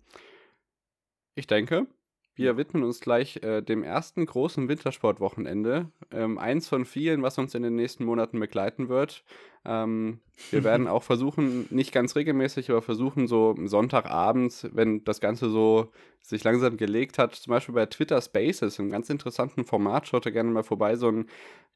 Ich 1.35 1.47
denke, 1.47 1.85
wir 2.33 2.55
widmen 2.55 2.83
uns 2.83 3.01
gleich 3.01 3.43
äh, 3.43 3.61
dem 3.61 3.83
ersten 3.83 4.25
großen 4.25 4.69
Wintersportwochenende. 4.69 5.91
Ähm, 6.11 6.37
eins 6.37 6.69
von 6.69 6.85
vielen, 6.85 7.23
was 7.23 7.37
uns 7.37 7.55
in 7.55 7.63
den 7.63 7.75
nächsten 7.75 8.05
Monaten 8.05 8.39
begleiten 8.39 8.87
wird. 8.87 9.25
Ähm, 9.63 10.19
wir 10.49 10.63
werden 10.63 10.87
auch 10.87 11.03
versuchen, 11.03 11.67
nicht 11.69 11.91
ganz 11.91 12.15
regelmäßig, 12.15 12.71
aber 12.71 12.81
versuchen 12.81 13.27
so 13.27 13.55
Sonntagabends, 13.65 14.67
wenn 14.71 15.03
das 15.03 15.19
Ganze 15.21 15.49
so 15.49 15.91
sich 16.21 16.43
langsam 16.43 16.77
gelegt 16.77 17.17
hat, 17.17 17.35
zum 17.35 17.51
Beispiel 17.51 17.75
bei 17.75 17.85
Twitter 17.85 18.21
Spaces, 18.21 18.79
einem 18.79 18.89
ganz 18.89 19.09
interessanten 19.09 19.65
Format, 19.65 20.07
schaut 20.07 20.25
da 20.25 20.29
gerne 20.29 20.51
mal 20.51 20.63
vorbei, 20.63 20.95
so 20.95 21.07
einen 21.07 21.27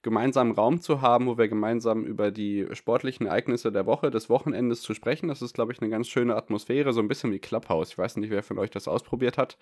gemeinsamen 0.06 0.52
Raum 0.52 0.82
zu 0.82 1.02
haben, 1.02 1.26
wo 1.26 1.40
wir 1.40 1.48
gemeinsam 1.48 2.06
über 2.06 2.30
die 2.30 2.68
sportlichen 2.74 3.26
Ereignisse 3.26 3.72
der 3.72 3.88
Woche, 3.88 4.12
des 4.12 4.30
Wochenendes 4.30 4.82
zu 4.82 4.94
sprechen. 4.94 5.30
Das 5.30 5.42
ist, 5.42 5.56
glaube 5.56 5.74
ich, 5.74 5.82
eine 5.82 5.90
ganz 5.90 6.08
schöne 6.08 6.36
Atmosphäre, 6.36 6.94
so 6.94 7.02
ein 7.02 7.08
bisschen 7.08 7.32
wie 7.32 7.40
Clubhouse. 7.40 7.90
Ich 7.90 7.98
weiß 7.98 8.18
nicht, 8.18 8.30
wer 8.30 8.44
von 8.44 8.60
euch 8.60 8.70
das 8.70 8.88
ausprobiert 8.88 9.40
hat. 9.40 9.58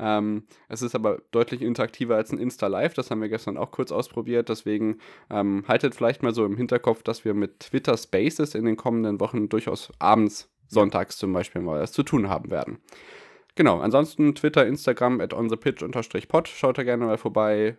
Ähm, 0.00 0.48
es 0.68 0.82
ist 0.82 0.96
aber 0.96 1.22
deutlich 1.30 1.62
interaktiver 1.62 2.16
als 2.16 2.32
ein 2.32 2.38
Insta 2.38 2.66
Live. 2.66 2.94
Das 2.94 3.12
haben 3.12 3.20
wir 3.20 3.28
gestern 3.28 3.56
auch 3.56 3.70
kurz 3.70 3.92
ausprobiert. 3.92 4.48
Deswegen 4.48 4.98
ähm, 5.30 5.64
haltet 5.68 5.94
vielleicht 5.94 6.24
mal 6.24 6.34
so 6.34 6.44
im 6.44 6.56
Hinterkopf, 6.56 7.04
dass 7.04 7.24
wir 7.24 7.34
mit 7.34 7.63
Twitter 7.68 7.96
Spaces 7.96 8.54
in 8.54 8.64
den 8.64 8.76
kommenden 8.76 9.20
Wochen 9.20 9.48
durchaus 9.48 9.90
abends, 9.98 10.50
sonntags 10.68 11.16
zum 11.16 11.32
Beispiel 11.32 11.62
mal 11.62 11.80
was 11.80 11.92
zu 11.92 12.02
tun 12.02 12.28
haben 12.28 12.50
werden. 12.50 12.78
Genau, 13.54 13.78
ansonsten 13.80 14.34
Twitter, 14.34 14.66
Instagram 14.66 15.20
at 15.20 15.32
onthepitch-pod. 15.32 16.48
Schaut 16.48 16.78
da 16.78 16.82
gerne 16.82 17.06
mal 17.06 17.18
vorbei. 17.18 17.78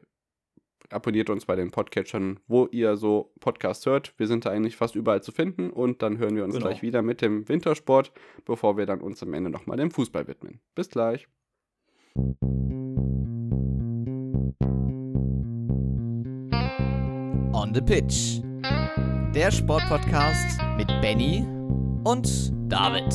Abonniert 0.89 1.29
uns 1.29 1.45
bei 1.45 1.55
den 1.55 1.71
Podcatchern, 1.71 2.39
wo 2.47 2.67
ihr 2.67 2.95
so 2.95 3.33
Podcasts 3.39 3.85
hört. 3.85 4.13
Wir 4.17 4.27
sind 4.27 4.45
da 4.45 4.51
eigentlich 4.51 4.77
fast 4.77 4.95
überall 4.95 5.21
zu 5.21 5.31
finden 5.31 5.69
und 5.71 6.01
dann 6.01 6.17
hören 6.17 6.35
wir 6.35 6.43
uns 6.43 6.53
genau. 6.53 6.67
gleich 6.67 6.81
wieder 6.81 7.01
mit 7.01 7.21
dem 7.21 7.47
Wintersport, 7.49 8.11
bevor 8.45 8.77
wir 8.77 8.85
dann 8.85 9.01
uns 9.01 9.21
am 9.21 9.33
Ende 9.33 9.49
nochmal 9.49 9.77
dem 9.77 9.91
Fußball 9.91 10.27
widmen. 10.27 10.61
Bis 10.75 10.89
gleich. 10.89 11.27
On 17.53 17.73
the 17.73 17.81
Pitch. 17.81 18.44
Der 19.33 19.51
Sportpodcast 19.51 20.59
mit 20.77 20.87
Benny 21.01 21.45
und 22.03 22.53
David. 22.71 23.13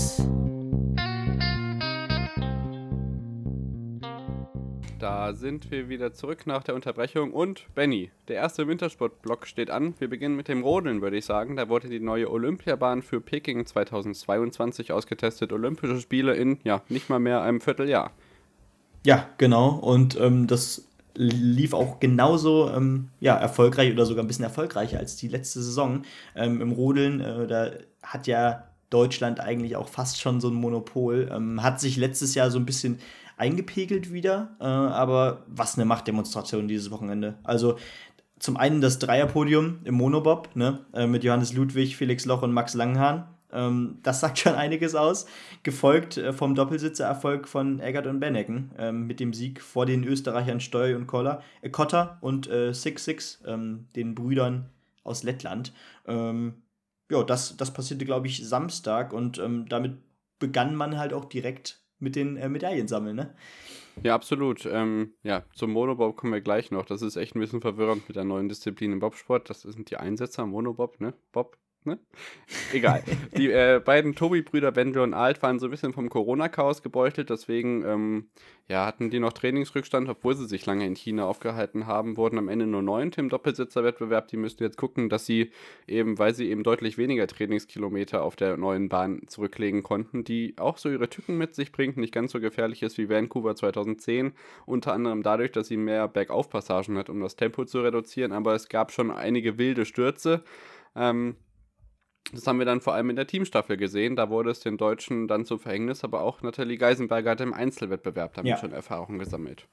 Da 4.98 5.32
sind 5.32 5.70
wir 5.70 5.88
wieder 5.88 6.12
zurück 6.12 6.46
nach 6.46 6.62
der 6.62 6.74
Unterbrechung. 6.74 7.32
Und 7.32 7.74
Benny, 7.74 8.10
der 8.28 8.36
erste 8.36 8.68
Wintersportblock 8.68 9.46
steht 9.46 9.70
an. 9.70 9.94
Wir 9.98 10.10
beginnen 10.10 10.36
mit 10.36 10.48
dem 10.48 10.62
Rodeln, 10.62 11.00
würde 11.00 11.16
ich 11.16 11.24
sagen. 11.24 11.56
Da 11.56 11.70
wurde 11.70 11.88
die 11.88 12.00
neue 12.00 12.30
Olympiabahn 12.30 13.00
für 13.00 13.22
Peking 13.22 13.64
2022 13.64 14.92
ausgetestet. 14.92 15.54
Olympische 15.54 15.98
Spiele 16.00 16.34
in, 16.34 16.58
ja, 16.64 16.82
nicht 16.90 17.08
mal 17.08 17.18
mehr 17.18 17.40
einem 17.40 17.62
Vierteljahr. 17.62 18.12
Ja, 19.06 19.26
genau. 19.38 19.70
Und 19.70 20.20
ähm, 20.20 20.46
das 20.46 20.86
lief 21.14 21.72
auch 21.72 22.00
genauso 22.00 22.70
ähm, 22.70 23.08
ja, 23.20 23.36
erfolgreich 23.36 23.92
oder 23.92 24.06
sogar 24.06 24.24
ein 24.24 24.26
bisschen 24.26 24.44
erfolgreicher 24.44 24.98
als 24.98 25.16
die 25.16 25.28
letzte 25.28 25.62
Saison. 25.62 26.02
Ähm, 26.34 26.60
Im 26.60 26.72
Rodeln, 26.72 27.20
äh, 27.20 27.46
da 27.46 27.70
hat 28.02 28.26
ja 28.26 28.64
Deutschland 28.90 29.40
eigentlich 29.40 29.76
auch 29.76 29.88
fast 29.88 30.20
schon 30.20 30.40
so 30.40 30.48
ein 30.48 30.54
Monopol. 30.54 31.30
Ähm, 31.32 31.62
hat 31.62 31.80
sich 31.80 31.96
letztes 31.96 32.34
Jahr 32.34 32.50
so 32.50 32.58
ein 32.58 32.66
bisschen 32.66 32.98
eingepegelt 33.36 34.12
wieder, 34.12 34.56
äh, 34.60 34.64
aber 34.64 35.44
was 35.46 35.76
eine 35.76 35.86
Machtdemonstration 35.86 36.68
dieses 36.68 36.90
Wochenende. 36.90 37.38
Also 37.42 37.76
zum 38.38 38.56
einen 38.56 38.80
das 38.80 38.98
Dreierpodium 38.98 39.80
im 39.84 39.94
Monobob 39.94 40.50
ne, 40.54 40.80
äh, 40.92 41.06
mit 41.06 41.24
Johannes 41.24 41.52
Ludwig, 41.52 41.96
Felix 41.96 42.24
Loch 42.24 42.42
und 42.42 42.52
Max 42.52 42.74
Langhahn. 42.74 43.28
Ähm, 43.52 43.98
das 44.02 44.20
sagt 44.20 44.38
schon 44.38 44.54
einiges 44.54 44.94
aus. 44.94 45.26
Gefolgt 45.62 46.16
äh, 46.16 46.32
vom 46.32 46.54
Doppelsitzererfolg 46.54 47.48
von 47.48 47.80
Eggert 47.80 48.06
und 48.06 48.20
Bennecken 48.20 48.70
ähm, 48.78 49.06
mit 49.06 49.20
dem 49.20 49.32
Sieg 49.32 49.60
vor 49.60 49.86
den 49.86 50.04
Österreichern 50.04 50.60
Steu 50.60 50.96
und 50.96 51.06
Koller, 51.06 51.42
äh, 51.62 51.70
Kotter 51.70 52.18
und 52.20 52.48
äh, 52.48 52.72
Six 52.72 53.04
Six, 53.04 53.42
ähm, 53.46 53.86
den 53.96 54.14
Brüdern 54.14 54.70
aus 55.04 55.22
Lettland. 55.22 55.72
Ähm, 56.06 56.54
ja, 57.10 57.22
das, 57.22 57.56
das 57.56 57.72
passierte, 57.72 58.04
glaube 58.04 58.28
ich, 58.28 58.46
Samstag 58.46 59.12
und 59.12 59.38
ähm, 59.38 59.66
damit 59.68 59.96
begann 60.38 60.74
man 60.74 60.96
halt 60.98 61.12
auch 61.12 61.24
direkt 61.24 61.80
mit 61.98 62.16
den 62.16 62.36
äh, 62.36 62.48
Medaillen 62.48 62.88
sammeln, 62.88 63.16
ne? 63.16 63.34
Ja, 64.02 64.14
absolut. 64.14 64.66
Ähm, 64.66 65.12
ja, 65.22 65.44
zum 65.54 65.72
Monobob 65.72 66.16
kommen 66.16 66.32
wir 66.32 66.40
gleich 66.40 66.70
noch. 66.70 66.86
Das 66.86 67.02
ist 67.02 67.16
echt 67.16 67.34
ein 67.34 67.40
bisschen 67.40 67.60
verwirrend 67.60 68.08
mit 68.08 68.16
der 68.16 68.24
neuen 68.24 68.48
Disziplin 68.48 68.92
im 68.92 69.00
Bobsport. 69.00 69.50
Das 69.50 69.62
sind 69.62 69.90
die 69.90 69.96
Einsätzer, 69.96 70.46
Monobob, 70.46 71.00
ne? 71.00 71.12
Bob, 71.32 71.58
Ne? 71.84 71.98
Egal. 72.74 73.02
Die 73.36 73.50
äh, 73.50 73.80
beiden 73.82 74.14
Tobi-Brüder 74.14 74.70
Bendel 74.70 75.02
und 75.02 75.14
Alt 75.14 75.42
waren 75.42 75.58
so 75.58 75.66
ein 75.66 75.70
bisschen 75.70 75.94
vom 75.94 76.10
Corona-Chaos 76.10 76.82
gebeutelt, 76.82 77.30
deswegen 77.30 77.82
ähm, 77.86 78.28
ja, 78.68 78.84
hatten 78.84 79.08
die 79.08 79.18
noch 79.18 79.32
Trainingsrückstand, 79.32 80.06
obwohl 80.10 80.36
sie 80.36 80.46
sich 80.46 80.66
lange 80.66 80.84
in 80.84 80.94
China 80.94 81.24
aufgehalten 81.24 81.86
haben, 81.86 82.18
wurden 82.18 82.36
am 82.36 82.48
Ende 82.48 82.66
nur 82.66 82.82
neun 82.82 83.10
im 83.16 83.30
Doppelsitzerwettbewerb. 83.30 84.28
Die 84.28 84.36
müssten 84.36 84.62
jetzt 84.62 84.76
gucken, 84.76 85.08
dass 85.08 85.24
sie 85.24 85.52
eben, 85.86 86.18
weil 86.18 86.34
sie 86.34 86.50
eben 86.50 86.64
deutlich 86.64 86.98
weniger 86.98 87.26
Trainingskilometer 87.26 88.22
auf 88.22 88.36
der 88.36 88.58
neuen 88.58 88.90
Bahn 88.90 89.22
zurücklegen 89.26 89.82
konnten, 89.82 90.22
die 90.22 90.54
auch 90.58 90.76
so 90.76 90.90
ihre 90.90 91.08
Tücken 91.08 91.38
mit 91.38 91.54
sich 91.54 91.72
bringt, 91.72 91.96
nicht 91.96 92.12
ganz 92.12 92.32
so 92.32 92.40
gefährlich 92.40 92.82
ist 92.82 92.98
wie 92.98 93.08
Vancouver 93.08 93.56
2010, 93.56 94.32
unter 94.66 94.92
anderem 94.92 95.22
dadurch, 95.22 95.52
dass 95.52 95.68
sie 95.68 95.78
mehr 95.78 96.08
Bergaufpassagen 96.08 96.98
hat, 96.98 97.08
um 97.08 97.20
das 97.20 97.36
Tempo 97.36 97.64
zu 97.64 97.80
reduzieren, 97.80 98.32
aber 98.32 98.54
es 98.54 98.68
gab 98.68 98.92
schon 98.92 99.10
einige 99.10 99.56
wilde 99.56 99.86
Stürze. 99.86 100.44
Ähm, 100.94 101.36
das 102.32 102.46
haben 102.46 102.58
wir 102.58 102.66
dann 102.66 102.80
vor 102.80 102.94
allem 102.94 103.10
in 103.10 103.16
der 103.16 103.26
Teamstaffel 103.26 103.76
gesehen. 103.76 104.16
Da 104.16 104.30
wurde 104.30 104.50
es 104.50 104.60
den 104.60 104.76
Deutschen 104.76 105.26
dann 105.26 105.44
zum 105.44 105.58
Verhängnis, 105.58 106.04
aber 106.04 106.22
auch 106.22 106.42
Nathalie 106.42 106.76
Geisenberger 106.76 107.32
hat 107.32 107.40
im 107.40 107.52
Einzelwettbewerb 107.52 108.34
damit 108.34 108.50
ja. 108.50 108.56
schon 108.56 108.72
Erfahrungen 108.72 109.18
gesammelt. 109.18 109.66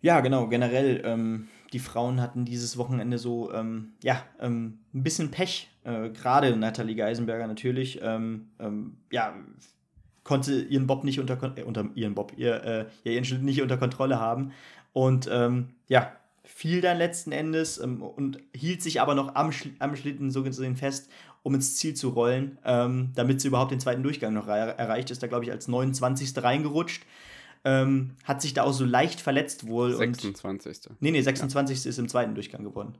Ja, 0.00 0.20
genau. 0.20 0.48
Generell, 0.48 1.02
ähm, 1.04 1.48
die 1.72 1.78
Frauen 1.78 2.20
hatten 2.20 2.44
dieses 2.44 2.76
Wochenende 2.76 3.18
so, 3.18 3.52
ähm, 3.52 3.94
ja, 4.02 4.22
ähm, 4.38 4.80
ein 4.92 5.02
bisschen 5.02 5.30
Pech. 5.30 5.70
Äh, 5.82 6.10
Gerade 6.10 6.56
Nathalie 6.56 6.94
Geisenberger 6.94 7.46
natürlich. 7.46 8.00
Ähm, 8.02 8.50
ähm, 8.60 8.98
ja, 9.10 9.34
konnte 10.22 10.62
ihren 10.62 10.86
Bob 10.86 11.04
nicht 11.04 11.20
unter, 11.20 11.38
äh, 11.56 11.62
unter 11.62 11.88
ihren 11.94 12.14
Bob, 12.14 12.32
ihr, 12.36 12.88
äh, 13.04 13.12
ihren 13.12 13.24
Schritt 13.24 13.42
nicht 13.42 13.62
unter 13.62 13.76
Kontrolle 13.76 14.20
haben. 14.20 14.52
Und 14.92 15.28
ähm, 15.32 15.70
ja, 15.88 16.12
fiel 16.44 16.80
dann 16.80 16.98
letzten 16.98 17.32
Endes 17.32 17.78
und 17.78 18.38
hielt 18.54 18.82
sich 18.82 19.00
aber 19.00 19.14
noch 19.14 19.34
am, 19.34 19.50
Schl 19.50 19.72
am 19.78 19.96
Schlitten 19.96 20.30
so 20.30 20.42
gesehen 20.42 20.76
fest 20.76 21.10
um 21.44 21.54
ins 21.54 21.76
Ziel 21.76 21.92
zu 21.94 22.08
rollen, 22.08 22.58
ähm, 22.64 23.12
damit 23.14 23.40
sie 23.40 23.48
überhaupt 23.48 23.70
den 23.70 23.78
zweiten 23.78 24.02
Durchgang 24.02 24.32
noch 24.32 24.48
erreicht. 24.48 25.10
Ist 25.10 25.22
da, 25.22 25.26
glaube 25.26 25.44
ich, 25.44 25.52
als 25.52 25.68
29. 25.68 26.42
reingerutscht. 26.42 27.04
Ähm, 27.66 28.16
hat 28.24 28.40
sich 28.40 28.54
da 28.54 28.62
auch 28.62 28.72
so 28.72 28.86
leicht 28.86 29.20
verletzt 29.20 29.66
wohl. 29.66 29.94
26. 29.94 30.88
Und, 30.88 31.02
nee, 31.02 31.10
nee, 31.10 31.20
26. 31.20 31.84
Ja. 31.84 31.90
ist 31.90 31.98
im 31.98 32.08
zweiten 32.08 32.34
Durchgang 32.34 32.64
geworden. 32.64 32.94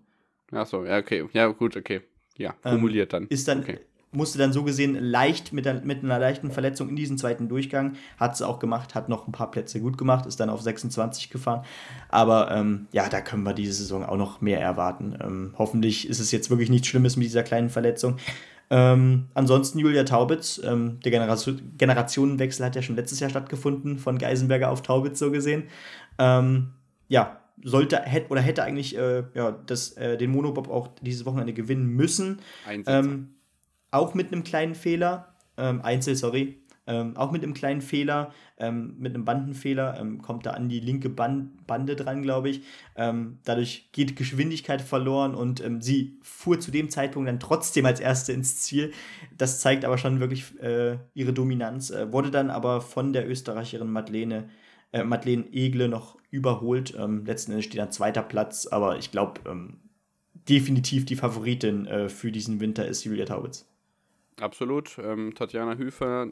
Achso, 0.52 0.84
ja, 0.84 0.98
okay. 0.98 1.26
Ja, 1.32 1.46
gut, 1.46 1.74
okay. 1.74 2.02
Ja, 2.36 2.54
ähm, 2.64 2.74
kumuliert 2.74 3.14
dann. 3.14 3.26
Ist 3.28 3.48
dann, 3.48 3.60
okay 3.60 3.80
musste 4.14 4.38
dann 4.38 4.52
so 4.52 4.62
gesehen 4.62 4.94
leicht 4.94 5.52
mit, 5.52 5.64
der, 5.64 5.82
mit 5.82 6.02
einer 6.02 6.18
leichten 6.18 6.50
Verletzung 6.50 6.88
in 6.88 6.96
diesen 6.96 7.18
zweiten 7.18 7.48
Durchgang. 7.48 7.94
Hat 8.18 8.34
es 8.34 8.42
auch 8.42 8.58
gemacht, 8.58 8.94
hat 8.94 9.08
noch 9.08 9.26
ein 9.26 9.32
paar 9.32 9.50
Plätze 9.50 9.80
gut 9.80 9.98
gemacht, 9.98 10.26
ist 10.26 10.40
dann 10.40 10.50
auf 10.50 10.62
26 10.62 11.30
gefahren. 11.30 11.64
Aber 12.08 12.50
ähm, 12.50 12.86
ja, 12.92 13.08
da 13.08 13.20
können 13.20 13.42
wir 13.42 13.54
diese 13.54 13.72
Saison 13.72 14.04
auch 14.04 14.16
noch 14.16 14.40
mehr 14.40 14.60
erwarten. 14.60 15.16
Ähm, 15.22 15.54
hoffentlich 15.58 16.08
ist 16.08 16.20
es 16.20 16.30
jetzt 16.32 16.50
wirklich 16.50 16.70
nichts 16.70 16.88
Schlimmes 16.88 17.16
mit 17.16 17.26
dieser 17.26 17.42
kleinen 17.42 17.70
Verletzung. 17.70 18.16
Ähm, 18.70 19.26
ansonsten 19.34 19.78
Julia 19.78 20.04
Taubitz, 20.04 20.60
ähm, 20.64 20.98
der 21.04 21.12
Generation 21.12 21.74
Generationenwechsel 21.76 22.64
hat 22.64 22.76
ja 22.76 22.82
schon 22.82 22.96
letztes 22.96 23.20
Jahr 23.20 23.30
stattgefunden, 23.30 23.98
von 23.98 24.18
Geisenberger 24.18 24.70
auf 24.70 24.82
Taubitz 24.82 25.18
so 25.18 25.30
gesehen. 25.30 25.64
Ähm, 26.18 26.70
ja, 27.08 27.40
sollte 27.62 28.00
hätte 28.02 28.30
oder 28.30 28.40
hätte 28.40 28.62
eigentlich 28.62 28.96
äh, 28.96 29.24
ja, 29.34 29.52
das, 29.52 29.92
äh, 29.92 30.16
den 30.16 30.30
Monobob 30.30 30.68
auch 30.68 30.88
dieses 31.02 31.24
Wochenende 31.26 31.52
gewinnen 31.52 31.86
müssen. 31.86 32.40
Ähm, 32.86 33.33
auch 33.94 34.14
mit 34.14 34.32
einem 34.32 34.44
kleinen 34.44 34.74
Fehler. 34.74 35.34
Ähm, 35.56 35.80
Einzel, 35.82 36.16
sorry. 36.16 36.58
Ähm, 36.86 37.16
auch 37.16 37.30
mit 37.30 37.42
einem 37.42 37.54
kleinen 37.54 37.80
Fehler, 37.80 38.34
ähm, 38.58 38.96
mit 38.98 39.14
einem 39.14 39.24
Bandenfehler, 39.24 39.98
ähm, 39.98 40.20
kommt 40.20 40.44
er 40.44 40.54
an 40.54 40.68
die 40.68 40.80
linke 40.80 41.08
Band 41.08 41.66
Bande 41.66 41.96
dran, 41.96 42.20
glaube 42.20 42.50
ich. 42.50 42.62
Ähm, 42.94 43.38
dadurch 43.44 43.88
geht 43.92 44.16
Geschwindigkeit 44.16 44.82
verloren 44.82 45.34
und 45.34 45.64
ähm, 45.64 45.80
sie 45.80 46.18
fuhr 46.20 46.60
zu 46.60 46.70
dem 46.70 46.90
Zeitpunkt 46.90 47.26
dann 47.26 47.40
trotzdem 47.40 47.86
als 47.86 48.00
Erste 48.00 48.34
ins 48.34 48.60
Ziel. 48.60 48.92
Das 49.38 49.60
zeigt 49.60 49.86
aber 49.86 49.96
schon 49.96 50.20
wirklich 50.20 50.60
äh, 50.60 50.98
ihre 51.14 51.32
Dominanz. 51.32 51.88
Äh, 51.88 52.12
wurde 52.12 52.30
dann 52.30 52.50
aber 52.50 52.82
von 52.82 53.14
der 53.14 53.26
Österreicherin 53.30 53.90
Madeleine, 53.90 54.50
äh, 54.92 55.04
Madeleine 55.04 55.50
Egle 55.52 55.88
noch 55.88 56.18
überholt. 56.30 56.94
Ähm, 56.98 57.24
letzten 57.24 57.52
Endes 57.52 57.64
steht 57.64 57.80
dann 57.80 57.92
zweiter 57.92 58.22
Platz, 58.22 58.66
aber 58.66 58.98
ich 58.98 59.10
glaube, 59.10 59.40
definitiv 60.48 61.06
die 61.06 61.16
Favoritin 61.16 61.86
äh, 61.86 62.08
für 62.10 62.30
diesen 62.30 62.60
Winter 62.60 62.86
ist 62.86 63.04
Julia 63.04 63.24
Taubitz. 63.24 63.66
Absolut. 64.40 64.98
Ähm, 64.98 65.32
Tatjana 65.34 65.76
Hüfer 65.76 66.26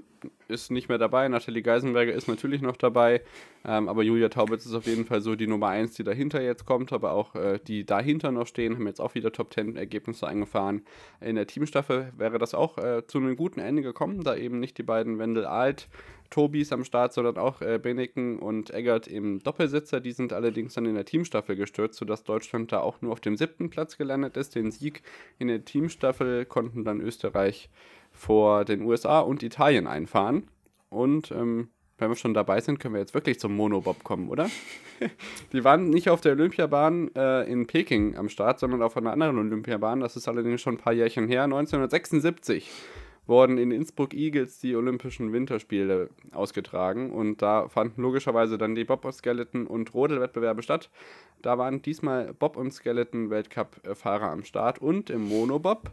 ist 0.49 0.73
nicht 0.73 0.89
mehr 0.89 0.99
dabei. 0.99 1.29
Nathalie 1.29 1.63
Geisenberger 1.63 2.13
ist 2.13 2.27
natürlich 2.27 2.61
noch 2.61 2.77
dabei. 2.77 3.23
Ähm, 3.65 3.89
aber 3.89 4.03
Julia 4.03 4.29
Taubitz 4.29 4.67
ist 4.67 4.75
auf 4.75 4.87
jeden 4.87 5.05
Fall 5.05 5.21
so 5.21 5.37
die 5.37 5.47
Nummer 5.47 5.69
1, 5.69 5.95
die 5.95 6.03
dahinter 6.03 6.43
jetzt 6.43 6.67
kommt. 6.67 6.93
Aber 6.93 7.13
auch 7.13 7.37
äh, 7.37 7.61
die 7.65 7.87
dahinter 7.87 8.33
noch 8.33 8.49
stehen, 8.49 8.75
haben 8.75 8.89
jetzt 8.89 9.01
auch 9.01 9.15
wieder 9.15 9.31
Top 9.31 9.53
10 9.53 9.77
Ergebnisse 9.77 10.27
eingefahren. 10.27 10.83
In 11.21 11.37
der 11.37 11.47
Teamstaffel 11.47 12.13
wäre 12.17 12.39
das 12.39 12.55
auch 12.55 12.77
äh, 12.79 13.07
zu 13.07 13.19
einem 13.19 13.37
guten 13.37 13.61
Ende 13.61 13.83
gekommen, 13.83 14.25
da 14.25 14.35
eben 14.35 14.59
nicht 14.59 14.79
die 14.79 14.83
beiden 14.83 15.21
Wendel 15.21 15.47
Alt 15.47 15.89
Tobis 16.33 16.73
am 16.73 16.83
Start, 16.83 17.13
sondern 17.13 17.37
auch 17.37 17.61
äh, 17.61 17.79
Beneken 17.79 18.41
und 18.41 18.75
Eggert 18.75 19.07
im 19.07 19.41
Doppelsitzer. 19.43 20.01
Die 20.01 20.13
sind 20.13 20.33
allerdings 20.33 20.75
dann 20.75 20.87
in 20.87 20.95
der 20.95 21.05
Teamstaffel 21.05 21.55
gestürzt, 21.55 21.99
sodass 21.99 22.25
Deutschland 22.25 22.73
da 22.73 22.81
auch 22.81 23.01
nur 23.03 23.13
auf 23.13 23.21
dem 23.21 23.37
siebten 23.37 23.71
Platz 23.71 23.97
gelandet 23.97 24.37
ist. 24.37 24.55
Den 24.57 24.73
Sieg 24.73 25.03
in 25.39 25.49
der 25.49 25.65
Teamstaffel 25.65 26.45
konnten 26.47 26.85
dann 26.85 27.01
Österreich 27.01 27.71
vor 28.11 28.65
den 28.65 28.83
USA 28.83 29.21
und 29.21 29.43
Italien 29.43 29.87
einfahren. 29.87 30.49
Und 30.89 31.31
ähm, 31.31 31.69
wenn 31.99 32.11
wir 32.11 32.17
schon 32.17 32.35
dabei 32.35 32.61
sind, 32.61 32.81
können 32.81 32.95
wir 32.95 33.01
jetzt 33.01 33.15
wirklich 33.15 33.39
zum 33.39 33.55
Monobob 33.55 34.03
kommen, 34.03 34.29
oder? 34.29 34.51
die 35.53 35.65
waren 35.65 35.91
nicht 35.91 36.09
auf 36.09 36.21
der 36.21 36.33
Olympiabahn 36.33 37.15
äh, 37.15 37.51
in 37.51 37.67
Peking 37.67 38.17
am 38.17 38.29
Start, 38.29 38.59
sondern 38.59 38.83
auf 38.83 38.97
einer 38.97 39.13
anderen 39.13 39.39
Olympiabahn. 39.39 40.01
Das 40.01 40.17
ist 40.17 40.29
allerdings 40.29 40.61
schon 40.61 40.75
ein 40.75 40.79
paar 40.79 40.93
Jährchen 40.93 41.29
her, 41.29 41.45
1976 41.45 42.71
wurden 43.27 43.59
in 43.59 43.71
Innsbruck 43.71 44.15
Eagles 44.15 44.59
die 44.59 44.75
Olympischen 44.75 45.33
Winterspiele 45.33 46.11
ausgetragen 46.33 47.13
und 47.13 47.41
da 47.41 47.69
fanden 47.69 48.03
logischerweise 48.03 48.59
dann 48.59 48.75
die 48.75 48.85
Bob- 48.85 49.07
Skeleton- 49.13 49.67
und 49.67 49.95
Rodelwettbewerbe 49.95 50.63
statt. 50.63 50.91
Da 51.41 51.59
waren 51.59 51.83
diesmal 51.83 52.35
Bob- 52.35 52.57
und 52.57 52.73
Skeleton-Weltcup-Fahrer 52.73 54.31
am 54.31 54.45
Start 54.45 54.81
und 54.81 55.11
im 55.11 55.29
Monobob 55.29 55.91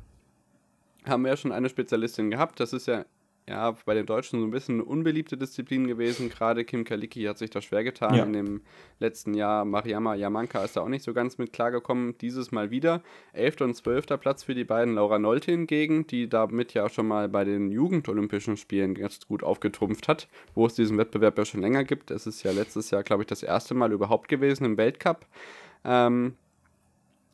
haben 1.08 1.24
wir 1.24 1.30
ja 1.30 1.38
schon 1.38 1.52
eine 1.52 1.70
Spezialistin 1.70 2.32
gehabt. 2.32 2.60
Das 2.60 2.74
ist 2.74 2.88
ja 2.88 3.06
ja, 3.50 3.76
bei 3.84 3.96
den 3.96 4.06
Deutschen 4.06 4.40
so 4.40 4.46
ein 4.46 4.52
bisschen 4.52 4.76
eine 4.76 4.84
unbeliebte 4.84 5.36
Disziplin 5.36 5.88
gewesen. 5.88 6.30
Gerade 6.30 6.64
Kim 6.64 6.84
Kalicki 6.84 7.24
hat 7.24 7.40
sich 7.40 7.50
da 7.50 7.62
schwer 7.62 7.84
getan. 7.84 8.14
Ja. 8.14 8.24
In 8.24 8.34
dem 8.34 8.62
letzten 9.00 9.34
Jahr 9.34 9.66
Mariama 9.66 10.14
Yamanka 10.14 10.64
ist 10.64 10.78
da 10.78 10.82
auch 10.82 10.88
nicht 10.88 11.04
so 11.04 11.14
ganz 11.14 11.40
mit 11.40 11.52
klargekommen. 11.52 12.16
Dieses 12.20 12.52
Mal 12.52 12.70
wieder. 12.70 13.02
11. 13.34 13.62
und 13.62 13.74
12. 13.76 14.06
Platz 14.20 14.44
für 14.44 14.54
die 14.54 14.66
beiden. 14.66 14.94
Laura 14.94 15.18
Nolte 15.18 15.50
hingegen, 15.50 16.06
die 16.06 16.30
damit 16.30 16.76
ja 16.76 16.90
schon 16.90 17.08
mal 17.08 17.28
bei 17.28 17.44
den 17.44 17.72
Jugendolympischen 17.72 18.56
Spielen 18.56 18.94
ganz 18.94 19.26
gut 19.28 19.42
aufgetrumpft 19.42 20.08
hat, 20.08 20.28
wo 20.54 20.68
es 20.68 20.76
diesen 20.76 21.00
Wettbewerb 21.00 21.36
ja 21.40 21.46
schon 21.46 21.62
länger 21.62 21.84
gibt. 21.84 22.12
Es 22.12 22.28
ist 22.28 22.44
ja 22.44 22.52
letztes 22.52 22.92
Jahr, 22.92 23.02
glaube 23.02 23.24
ich, 23.24 23.28
das 23.28 23.42
erste 23.42 23.74
Mal 23.74 23.92
überhaupt 23.92 24.28
gewesen 24.28 24.64
im 24.66 24.78
Weltcup. 24.78 25.26
Ähm, 25.84 26.36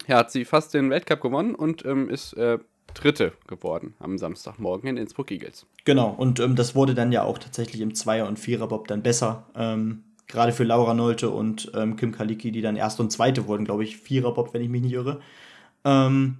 ja, 0.07 0.19
hat 0.19 0.31
sie 0.31 0.45
fast 0.45 0.73
den 0.73 0.89
Weltcup 0.89 1.19
gewonnen 1.19 1.55
und 1.55 1.83
ähm, 1.85 2.09
ist 2.09 2.33
äh, 2.33 2.59
Dritte 2.93 3.33
geworden 3.47 3.95
am 3.99 4.17
Samstagmorgen 4.17 4.89
in 4.89 4.97
Innsbruck 4.97 5.31
Eagles. 5.31 5.65
Genau, 5.83 6.09
und 6.09 6.39
ähm, 6.39 6.55
das 6.55 6.75
wurde 6.75 6.93
dann 6.93 7.11
ja 7.11 7.23
auch 7.23 7.37
tatsächlich 7.37 7.81
im 7.81 7.93
Zweier- 7.93 8.27
und 8.27 8.39
Viererbob 8.39 8.87
dann 8.87 9.03
besser. 9.03 9.47
Ähm, 9.55 10.03
Gerade 10.27 10.53
für 10.53 10.63
Laura 10.63 10.93
Nolte 10.95 11.29
und 11.29 11.71
ähm, 11.75 11.97
Kim 11.97 12.11
Kaliki, 12.11 12.51
die 12.51 12.61
dann 12.61 12.75
Erste 12.75 13.03
und 13.03 13.11
Zweite 13.11 13.47
wurden, 13.47 13.63
glaube 13.63 13.83
ich, 13.83 13.97
Viererbob, 13.97 14.53
wenn 14.53 14.61
ich 14.61 14.69
mich 14.69 14.81
nicht 14.81 14.93
irre. 14.93 15.21
Ähm, 15.83 16.37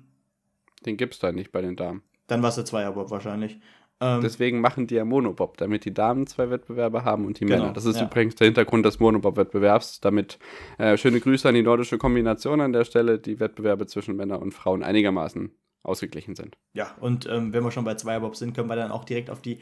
den 0.86 0.98
gibt 0.98 1.14
es 1.14 1.20
da 1.20 1.32
nicht 1.32 1.52
bei 1.52 1.62
den 1.62 1.76
Damen. 1.76 2.02
Dann 2.28 2.42
war 2.42 2.50
es 2.50 2.56
der 2.56 2.66
Zweierbob 2.66 3.12
wahrscheinlich. 3.12 3.60
Ähm, 4.02 4.22
Deswegen 4.22 4.60
machen 4.60 4.88
die 4.88 4.96
ja 4.96 5.06
Monobob, 5.06 5.58
damit 5.58 5.86
die 5.86 5.94
Damen 5.94 6.28
zwei 6.28 6.50
Wettbewerbe 6.50 7.06
haben 7.06 7.26
und 7.26 7.40
die 7.40 7.46
genau, 7.46 7.60
Männer. 7.60 7.74
Das 7.74 7.86
ist 7.86 7.98
ja. 7.98 8.06
übrigens 8.06 8.36
der 8.36 8.46
Hintergrund 8.46 8.86
des 8.86 9.00
Monobob-Wettbewerbs. 9.00 10.02
Damit 10.02 10.38
äh, 10.78 10.98
schöne 10.98 11.20
Grüße 11.20 11.48
an 11.48 11.56
die 11.56 11.62
nordische 11.62 11.98
Kombination 11.98 12.60
an 12.60 12.74
der 12.74 12.84
Stelle, 12.84 13.20
die 13.20 13.40
Wettbewerbe 13.40 13.86
zwischen 13.88 14.16
Männern 14.16 14.42
und 14.42 14.54
Frauen 14.54 14.84
einigermaßen 14.84 15.52
ausgeglichen 15.86 16.36
sind. 16.36 16.58
Ja, 16.74 16.96
und 17.00 17.28
ähm, 17.28 17.54
wenn 17.54 17.64
wir 17.64 17.72
schon 17.72 17.86
bei 17.86 17.96
Zweierbob 17.96 18.36
sind, 18.36 18.54
können 18.54 18.70
wir 18.70 18.76
dann 18.76 18.92
auch 18.92 19.06
direkt 19.06 19.30
auf 19.30 19.42
die 19.42 19.60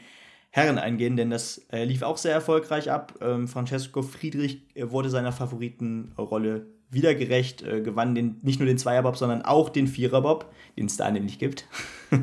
Herren 0.50 0.78
eingehen, 0.78 1.16
denn 1.16 1.30
das 1.30 1.66
äh, 1.72 1.84
lief 1.84 2.02
auch 2.02 2.16
sehr 2.16 2.32
erfolgreich 2.32 2.90
ab. 2.90 3.14
Ähm, 3.20 3.48
Francesco 3.48 4.02
Friedrich 4.02 4.62
äh, 4.74 4.90
wurde 4.90 5.10
seiner 5.10 5.32
Favoritenrolle 5.32 6.66
wieder 6.90 7.14
gerecht, 7.14 7.62
äh, 7.62 7.80
gewann 7.80 8.14
den, 8.14 8.36
nicht 8.42 8.60
nur 8.60 8.66
den 8.66 8.78
Zweierbob, 8.78 9.16
sondern 9.16 9.42
auch 9.42 9.68
den 9.68 9.88
Viererbob, 9.88 10.52
den 10.76 10.86
es 10.86 10.96
da 10.96 11.10
nämlich 11.10 11.38
gibt. 11.38 11.66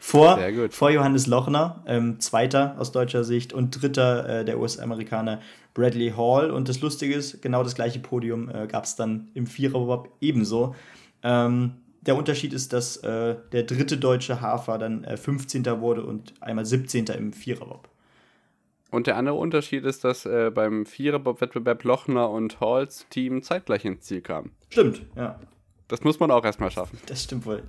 vor, 0.00 0.38
vor 0.70 0.90
Johannes 0.90 1.26
Lochner, 1.26 1.82
ähm, 1.86 2.20
Zweiter 2.20 2.76
aus 2.78 2.92
deutscher 2.92 3.24
Sicht 3.24 3.52
und 3.52 3.82
Dritter 3.82 4.40
äh, 4.40 4.44
der 4.44 4.60
US-Amerikaner 4.60 5.40
Bradley 5.74 6.12
Hall. 6.16 6.50
Und 6.50 6.68
das 6.68 6.80
Lustige 6.80 7.14
ist, 7.14 7.42
genau 7.42 7.64
das 7.64 7.74
gleiche 7.74 7.98
Podium 7.98 8.48
äh, 8.48 8.66
gab 8.68 8.84
es 8.84 8.94
dann 8.94 9.28
im 9.34 9.46
Viererbob 9.46 10.08
ebenso. 10.20 10.74
Ähm, 11.24 11.81
der 12.02 12.16
Unterschied 12.16 12.52
ist, 12.52 12.72
dass 12.72 12.96
äh, 12.98 13.36
der 13.52 13.62
dritte 13.62 13.96
deutsche 13.96 14.40
Hafer 14.40 14.78
dann 14.78 15.04
äh, 15.04 15.16
15. 15.16 15.64
wurde 15.80 16.04
und 16.04 16.34
einmal 16.40 16.64
17. 16.64 17.06
im 17.06 17.32
Viererbob. 17.32 17.88
Und 18.90 19.06
der 19.06 19.16
andere 19.16 19.36
Unterschied 19.36 19.84
ist, 19.84 20.04
dass 20.04 20.26
äh, 20.26 20.50
beim 20.54 20.84
Viererbob-Wettbewerb 20.84 21.84
Lochner 21.84 22.28
und 22.28 22.60
Halls 22.60 23.06
Team 23.08 23.42
zeitgleich 23.42 23.84
ins 23.84 24.02
Ziel 24.02 24.20
kamen. 24.20 24.50
Stimmt, 24.68 25.06
ja. 25.16 25.40
Das 25.88 26.02
muss 26.02 26.20
man 26.20 26.30
auch 26.30 26.44
erstmal 26.44 26.70
schaffen. 26.70 26.98
Das 27.06 27.24
stimmt 27.24 27.46
wohl. 27.46 27.62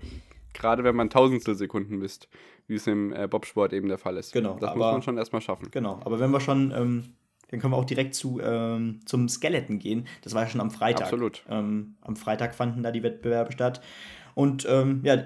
Gerade 0.54 0.84
wenn 0.84 0.96
man 0.96 1.10
Tausendstel 1.10 1.56
Sekunden 1.56 1.98
misst, 1.98 2.28
wie 2.68 2.76
es 2.76 2.88
im 2.88 3.14
äh, 3.14 3.28
Bobsport 3.28 3.72
eben 3.74 3.88
der 3.88 3.98
Fall 3.98 4.18
ist. 4.18 4.34
Genau. 4.34 4.58
Das 4.60 4.72
aber, 4.72 4.80
muss 4.80 4.92
man 4.92 5.02
schon 5.02 5.18
erstmal 5.18 5.42
schaffen. 5.42 5.70
Genau, 5.72 6.00
aber 6.04 6.20
wenn 6.20 6.32
wir 6.32 6.40
schon 6.40 6.72
ähm, 6.72 7.14
dann 7.54 7.60
können 7.60 7.74
wir 7.74 7.78
auch 7.78 7.86
direkt 7.86 8.16
zu, 8.16 8.40
ähm, 8.42 9.02
zum 9.06 9.30
Skeleton 9.30 9.78
gehen. 9.78 10.08
Das 10.24 10.34
war 10.34 10.42
ja 10.42 10.50
schon 10.50 10.60
am 10.60 10.72
Freitag. 10.72 11.04
Absolut. 11.04 11.44
Ähm, 11.48 11.98
am 12.02 12.16
Freitag 12.16 12.56
fanden 12.56 12.82
da 12.82 12.92
die 12.92 13.04
Wettbewerbe 13.04 13.52
statt. 13.52 13.80
Und 14.36 14.66
ähm, 14.70 15.02
ja, 15.04 15.24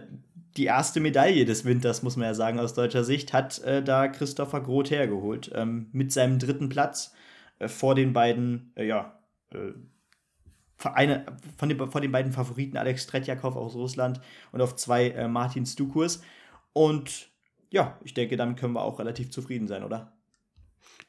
die 0.58 0.65
erste 0.65 1.00
Medaille 1.00 1.46
des 1.46 1.65
Winters, 1.65 2.04
muss 2.04 2.17
man 2.17 2.28
ja 2.28 2.34
sagen, 2.34 2.60
aus 2.60 2.74
deutscher 2.74 3.04
Sicht, 3.04 3.32
hat 3.34 3.60
äh, 3.60 3.84
da 3.84 4.08
Christopher 4.08 4.62
Groth 4.62 4.89
hergeholt. 4.89 5.52
Ähm, 5.54 5.88
mit 5.91 6.12
seinem 6.12 6.39
dritten 6.39 6.70
Platz 6.70 7.13
äh, 7.60 7.67
vor 7.67 7.96
den 7.96 8.13
beiden, 8.13 8.72
äh, 8.76 8.86
ja, 8.86 9.20
äh, 9.52 9.74
eine, 10.84 11.26
von 11.58 11.70
den, 11.70 11.91
von 11.91 12.02
den 12.02 12.12
beiden 12.12 12.32
Favoriten 12.32 12.78
Alex 12.78 13.08
Tretjakov 13.08 13.56
aus 13.56 13.76
Russland 13.76 14.20
und 14.52 14.62
auf 14.62 14.76
zwei 14.76 15.10
äh, 15.10 15.28
Martin 15.28 15.65
Stukurs. 15.65 16.22
Und 16.74 17.30
ja, 17.70 17.98
ich 18.04 18.13
denke, 18.13 18.38
damit 18.38 18.58
können 18.58 18.74
wir 18.74 18.84
auch 18.84 19.00
relativ 19.00 19.32
zufrieden 19.32 19.67
sein, 19.67 19.84
oder? 19.84 20.13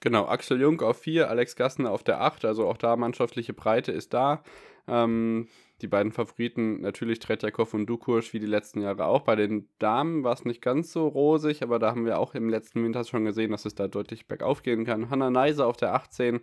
Genau, 0.01 0.27
Axel 0.27 0.61
Jung 0.61 0.81
auf 0.81 1.01
4, 1.01 1.29
Alex 1.29 1.57
Gassner 1.57 1.91
auf 1.91 2.03
der 2.03 2.21
8, 2.21 2.45
also 2.45 2.69
auch 2.69 2.77
da 2.77 2.97
mannschaftliche 2.97 3.53
Breite 3.53 3.93
ist 3.93 4.15
da. 4.15 4.43
Ähm, 4.87 5.49
die 5.81 5.87
beiden 5.87 6.13
Favoriten 6.13 6.81
natürlich 6.81 7.21
Tretjakov 7.21 7.75
und 7.75 7.87
Dukursch 7.87 8.33
wie 8.33 8.41
die 8.41 8.47
letzten 8.47 8.81
Jahre 8.81 9.07
auch. 9.07 9.23
Bei 9.23 9.37
den 9.37 9.69
Damen 9.79 10.25
war 10.25 10.33
es 10.33 10.45
nicht 10.45 10.61
ganz 10.61 10.93
so 10.93 11.07
rosig, 11.07 11.63
aber 11.63 11.79
da 11.79 11.91
haben 11.91 12.05
wir 12.05 12.19
auch 12.19 12.35
im 12.35 12.49
letzten 12.49 12.83
Winter 12.83 13.05
schon 13.05 13.25
gesehen, 13.25 13.53
dass 13.53 13.65
es 13.65 13.75
da 13.75 13.87
deutlich 13.87 14.27
bergauf 14.27 14.63
gehen 14.63 14.85
kann. 14.85 15.11
Hanna 15.11 15.31
Neiser 15.31 15.67
auf 15.67 15.77
der 15.77 15.95
18, 15.95 16.41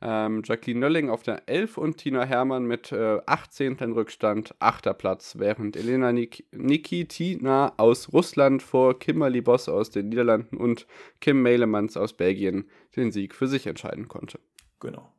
ähm, 0.00 0.42
Jacqueline 0.44 0.78
Nölling 0.78 1.10
auf 1.10 1.24
der 1.24 1.48
11 1.48 1.76
und 1.76 1.96
Tina 1.96 2.22
Hermann 2.22 2.66
mit 2.66 2.92
äh, 2.92 3.20
18. 3.26 3.78
Rückstand, 3.92 4.54
8. 4.60 4.96
Platz, 4.96 5.38
während 5.38 5.76
Elena 5.76 6.12
Nik 6.12 6.46
Nikitina 6.52 7.72
aus 7.78 8.12
Russland 8.12 8.62
vor 8.62 8.96
Kimberly 8.98 9.40
Boss 9.40 9.68
aus 9.68 9.90
den 9.90 10.10
Niederlanden 10.10 10.56
und 10.56 10.86
Kim 11.20 11.42
Meilemans 11.42 11.96
aus 11.96 12.12
Belgien 12.12 12.70
den 12.94 13.10
Sieg 13.10 13.34
für 13.34 13.48
sich 13.48 13.66
entscheiden 13.66 14.06
konnte. 14.06 14.38
Genau. 14.78 15.12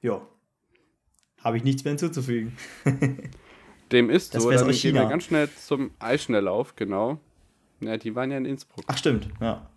Ja, 0.00 0.24
habe 1.46 1.56
ich 1.58 1.64
nichts 1.64 1.84
mehr 1.84 1.92
hinzuzufügen. 1.92 2.56
Dem 3.92 4.10
ist 4.10 4.34
das 4.34 4.42
so, 4.42 4.50
dann 4.50 4.68
gehen 4.68 4.94
wir 4.94 5.06
ganz 5.06 5.24
schnell 5.24 5.48
zum 5.48 5.92
Eisschnelllauf, 6.00 6.74
genau. 6.74 7.20
Ja, 7.80 7.96
die 7.96 8.16
waren 8.16 8.32
ja 8.32 8.36
in 8.36 8.44
Innsbruck. 8.44 8.84
Ach 8.88 8.98
stimmt, 8.98 9.28
ja. 9.40 9.70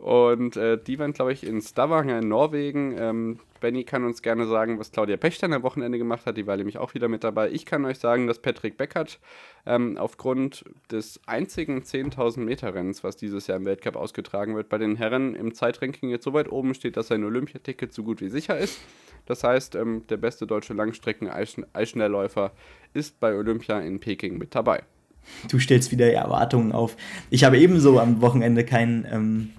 Und 0.00 0.56
äh, 0.56 0.82
die 0.82 0.98
waren, 0.98 1.12
glaube 1.12 1.34
ich, 1.34 1.46
in 1.46 1.60
Stavanger 1.60 2.20
in 2.20 2.28
Norwegen. 2.28 2.96
Ähm, 2.98 3.38
Benny 3.60 3.84
kann 3.84 4.02
uns 4.04 4.22
gerne 4.22 4.46
sagen, 4.46 4.78
was 4.78 4.92
Claudia 4.92 5.18
Pechter 5.18 5.52
am 5.52 5.62
Wochenende 5.62 5.98
gemacht 5.98 6.24
hat. 6.24 6.38
Die 6.38 6.46
war 6.46 6.56
nämlich 6.56 6.78
auch 6.78 6.94
wieder 6.94 7.08
mit 7.08 7.22
dabei. 7.22 7.50
Ich 7.50 7.66
kann 7.66 7.84
euch 7.84 7.98
sagen, 7.98 8.26
dass 8.26 8.40
Patrick 8.40 8.78
Beckert 8.78 9.20
ähm, 9.66 9.98
aufgrund 9.98 10.64
des 10.90 11.20
einzigen 11.26 11.82
10.000 11.82 12.40
Meter 12.40 12.74
Rennens, 12.74 13.04
was 13.04 13.18
dieses 13.18 13.46
Jahr 13.46 13.58
im 13.58 13.66
Weltcup 13.66 13.94
ausgetragen 13.94 14.56
wird, 14.56 14.70
bei 14.70 14.78
den 14.78 14.96
Herren 14.96 15.34
im 15.34 15.52
Zeitranking 15.52 16.08
jetzt 16.08 16.24
so 16.24 16.32
weit 16.32 16.50
oben 16.50 16.72
steht, 16.72 16.96
dass 16.96 17.08
sein 17.08 17.22
Olympiaticket 17.22 17.92
so 17.92 18.02
gut 18.02 18.22
wie 18.22 18.30
sicher 18.30 18.56
ist. 18.56 18.80
Das 19.26 19.44
heißt, 19.44 19.74
ähm, 19.74 20.04
der 20.08 20.16
beste 20.16 20.46
deutsche 20.46 20.72
Langstrecken-Eisschnellläufer 20.72 22.52
ist 22.94 23.20
bei 23.20 23.36
Olympia 23.36 23.80
in 23.80 24.00
Peking 24.00 24.38
mit 24.38 24.54
dabei. 24.54 24.82
Du 25.50 25.58
stellst 25.58 25.92
wieder 25.92 26.10
Erwartungen 26.10 26.72
auf. 26.72 26.96
Ich 27.28 27.44
habe 27.44 27.58
ebenso 27.58 28.00
am 28.00 28.22
Wochenende 28.22 28.64
keinen 28.64 29.06
ähm, 29.10 29.50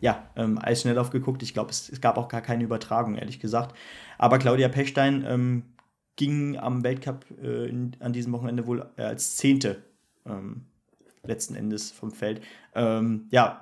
ja, 0.00 0.28
ähm, 0.36 0.58
Eisschnelllauf 0.60 1.10
geguckt. 1.10 1.42
Ich 1.42 1.54
glaube, 1.54 1.70
es, 1.70 1.88
es, 1.88 2.00
gab 2.00 2.18
auch 2.18 2.28
gar 2.28 2.40
keine 2.40 2.64
Übertragung, 2.64 3.16
ehrlich 3.16 3.40
gesagt. 3.40 3.76
Aber 4.18 4.38
Claudia 4.38 4.68
Pechstein 4.68 5.24
ähm, 5.26 5.62
ging 6.16 6.56
am 6.56 6.82
Weltcup 6.82 7.26
äh, 7.42 7.68
in, 7.68 7.96
an 8.00 8.12
diesem 8.12 8.32
Wochenende 8.32 8.66
wohl 8.66 8.86
äh, 8.96 9.02
als 9.02 9.36
Zehnte 9.36 9.82
ähm, 10.26 10.66
letzten 11.24 11.54
Endes 11.54 11.90
vom 11.90 12.10
Feld. 12.10 12.40
Ähm, 12.74 13.26
ja, 13.30 13.60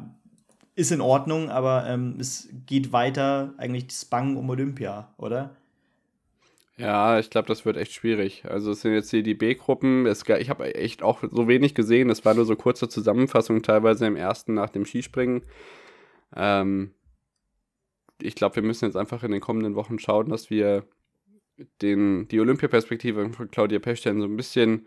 ist 0.74 0.90
in 0.90 1.00
Ordnung, 1.00 1.50
aber 1.50 1.87
ähm, 1.87 2.16
es 2.18 2.48
geht 2.66 2.92
weiter 2.92 3.54
eigentlich 3.58 3.88
das 3.88 4.04
Bangen 4.04 4.37
um 4.37 4.48
Olympia, 4.50 5.12
oder? 5.18 5.56
Ja, 6.78 7.18
ich 7.18 7.28
glaube, 7.28 7.48
das 7.48 7.64
wird 7.66 7.76
echt 7.76 7.92
schwierig. 7.92 8.44
Also 8.48 8.72
es 8.72 8.80
sind 8.80 8.94
jetzt 8.94 9.11
hier 9.11 9.22
die 9.22 9.35
B-Gruppen. 9.35 10.06
Ich 10.06 10.50
habe 10.50 10.74
echt 10.74 11.02
auch 11.02 11.22
so 11.30 11.46
wenig 11.46 11.74
gesehen. 11.74 12.08
Es 12.08 12.24
war 12.24 12.35
nur 12.35 12.46
so 12.46 12.56
kurze 12.56 12.88
Zusammenfassung, 12.88 13.62
teilweise 13.62 14.06
im 14.06 14.16
ersten 14.16 14.54
nach 14.54 14.70
dem 14.70 14.87
Skispringen. 14.87 15.42
Ähm, 16.36 16.92
ich 18.20 18.34
glaube, 18.34 18.56
wir 18.56 18.62
müssen 18.62 18.84
jetzt 18.84 18.96
einfach 18.96 19.22
in 19.22 19.32
den 19.32 19.40
kommenden 19.40 19.74
Wochen 19.74 19.98
schauen, 19.98 20.28
dass 20.28 20.50
wir 20.50 20.84
den, 21.80 22.28
die 22.28 22.40
Olympiaperspektive 22.40 23.30
von 23.30 23.50
Claudia 23.50 23.78
Pechstein 23.78 24.20
so 24.20 24.26
ein 24.26 24.36
bisschen 24.36 24.86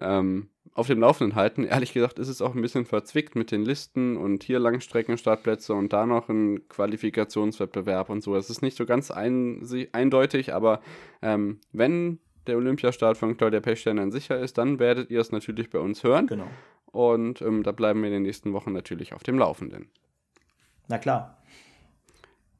ähm, 0.00 0.48
auf 0.74 0.86
dem 0.86 1.00
Laufenden 1.00 1.34
halten. 1.34 1.64
Ehrlich 1.64 1.92
gesagt 1.92 2.18
ist 2.18 2.28
es 2.28 2.42
auch 2.42 2.54
ein 2.54 2.62
bisschen 2.62 2.84
verzwickt 2.84 3.34
mit 3.34 3.50
den 3.50 3.64
Listen 3.64 4.16
und 4.16 4.44
hier 4.44 4.58
Langstreckenstartplätze 4.58 5.74
und 5.74 5.92
da 5.92 6.06
noch 6.06 6.28
ein 6.28 6.68
Qualifikationswettbewerb 6.68 8.10
und 8.10 8.22
so. 8.22 8.36
Es 8.36 8.50
ist 8.50 8.62
nicht 8.62 8.76
so 8.76 8.86
ganz 8.86 9.10
ein, 9.10 9.66
eindeutig, 9.92 10.54
aber 10.54 10.80
ähm, 11.22 11.60
wenn 11.72 12.20
der 12.46 12.56
Olympiastart 12.56 13.18
von 13.18 13.36
Claudia 13.36 13.60
Pechstein 13.60 13.96
dann 13.96 14.10
sicher 14.10 14.38
ist, 14.38 14.58
dann 14.58 14.78
werdet 14.78 15.10
ihr 15.10 15.20
es 15.20 15.32
natürlich 15.32 15.70
bei 15.70 15.78
uns 15.78 16.02
hören. 16.04 16.26
Genau. 16.26 16.48
Und 16.86 17.42
ähm, 17.42 17.62
da 17.62 17.72
bleiben 17.72 18.00
wir 18.00 18.08
in 18.08 18.14
den 18.14 18.22
nächsten 18.22 18.52
Wochen 18.52 18.72
natürlich 18.72 19.12
auf 19.12 19.22
dem 19.22 19.38
Laufenden. 19.38 19.90
Na 20.88 20.98
klar. 20.98 21.38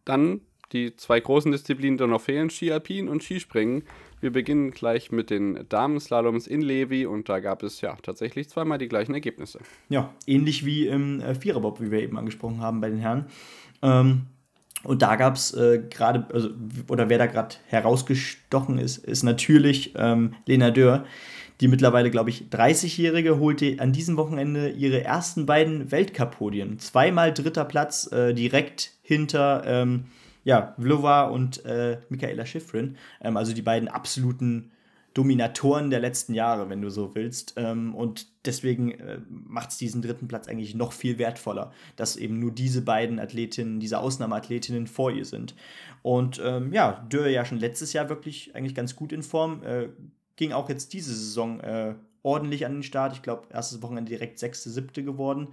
Dann 0.05 0.41
die 0.73 0.95
zwei 0.97 1.19
großen 1.19 1.51
Disziplinen, 1.51 1.97
die 1.97 2.07
noch 2.07 2.21
fehlen, 2.21 2.51
Ski 2.51 2.71
Alpin 2.73 3.09
und 3.09 3.23
Skispringen. 3.23 3.85
Wir 4.21 4.33
beginnen 4.33 4.71
gleich 4.71 5.11
mit 5.11 5.31
den 5.31 5.67
Damenslaloms 5.69 6.47
in 6.47 6.61
Levi 6.61 7.07
und 7.07 7.29
da 7.29 7.41
gab 7.41 7.63
es 7.63 7.81
ja 7.81 7.97
tatsächlich 8.03 8.49
zweimal 8.49 8.79
die 8.79 8.89
gleichen 8.89 9.15
Ergebnisse. 9.15 9.61
Ja, 9.89 10.13
ähnlich 10.27 10.67
wie 10.67 10.87
im 10.87 11.21
äh, 11.21 11.35
Viererbob, 11.35 11.81
wie 11.81 11.91
wir 11.91 12.03
eben 12.03 12.19
angesprochen 12.19 12.61
haben 12.61 12.81
bei 12.81 12.91
den 12.91 12.99
Herren. 12.99 13.27
Ähm, 13.81 14.27
und 14.83 15.03
da 15.03 15.17
gab 15.17 15.35
es 15.35 15.55
äh, 15.55 15.83
gerade, 15.91 16.27
also, 16.33 16.51
oder 16.89 17.09
wer 17.09 17.19
da 17.19 17.27
gerade 17.27 17.57
herausgestochen 17.67 18.79
ist, 18.79 18.99
ist 18.99 19.23
natürlich 19.23 19.95
ähm, 19.97 20.35
Lena 20.47 20.71
Dörr. 20.71 21.05
Die 21.61 21.69
mittlerweile, 21.69 22.11
glaube 22.11 22.31
ich, 22.31 22.45
30-Jährige 22.51 23.39
holte 23.39 23.77
an 23.81 23.93
diesem 23.93 24.17
Wochenende 24.17 24.71
ihre 24.71 25.03
ersten 25.03 25.45
beiden 25.45 25.91
Weltcup-Podien. 25.91 26.79
Zweimal 26.79 27.35
dritter 27.35 27.65
Platz, 27.65 28.11
äh, 28.13 28.33
direkt 28.33 28.93
hinter 29.03 29.65
ähm, 29.67 30.05
ja, 30.45 30.75
Vlova 30.79 31.25
und 31.25 31.65
äh, 31.65 31.99
Michaela 32.09 32.47
Schifrin, 32.47 32.97
ähm, 33.21 33.37
also 33.37 33.53
die 33.53 33.63
beiden 33.63 33.89
absoluten 33.89 34.71
Dominatoren 35.15 35.91
der 35.91 35.99
letzten 35.99 36.33
Jahre, 36.33 36.71
wenn 36.71 36.81
du 36.81 36.91
so 36.91 37.17
willst. 37.17 37.55
Ähm, 37.57 37.95
und 37.95 38.29
deswegen 38.45 38.93
äh, 38.93 39.19
macht 39.29 39.71
es 39.71 39.79
diesen 39.79 40.01
dritten 40.01 40.29
Platz 40.29 40.47
eigentlich 40.47 40.77
noch 40.77 40.93
viel 40.93 41.19
wertvoller, 41.19 41.73
dass 41.97 42.17
eben 42.17 42.39
nur 42.39 42.53
diese 42.53 42.83
beiden 42.83 43.19
Athletinnen, 43.19 43.81
diese 43.81 43.99
Ausnahmeathletinnen 43.99 44.87
vor 44.87 45.11
ihr 45.11 45.25
sind. 45.25 45.57
Und 46.03 46.41
ähm, 46.45 46.73
ja, 46.73 47.05
Dürr 47.11 47.29
ja 47.29 47.45
schon 47.45 47.59
letztes 47.59 47.93
Jahr 47.93 48.09
wirklich 48.09 48.55
eigentlich 48.55 48.77
ganz 48.77 48.95
gut 48.95 49.13
in 49.13 49.25
Form, 49.25 49.63
äh, 49.65 49.89
ging 50.39 50.53
auch 50.53 50.71
jetzt 50.71 50.95
diese 50.95 51.13
Saison 51.13 51.61
äh, 51.61 51.95
ordentlich 52.23 52.65
an 52.65 52.75
den 52.75 52.83
Start. 52.83 53.13
Ich 53.13 53.23
glaube, 53.23 53.49
erstes 53.51 53.83
Wochenende 53.83 54.09
direkt 54.09 54.39
sechste, 54.39 54.71
siebte 54.71 55.05
geworden. 55.05 55.49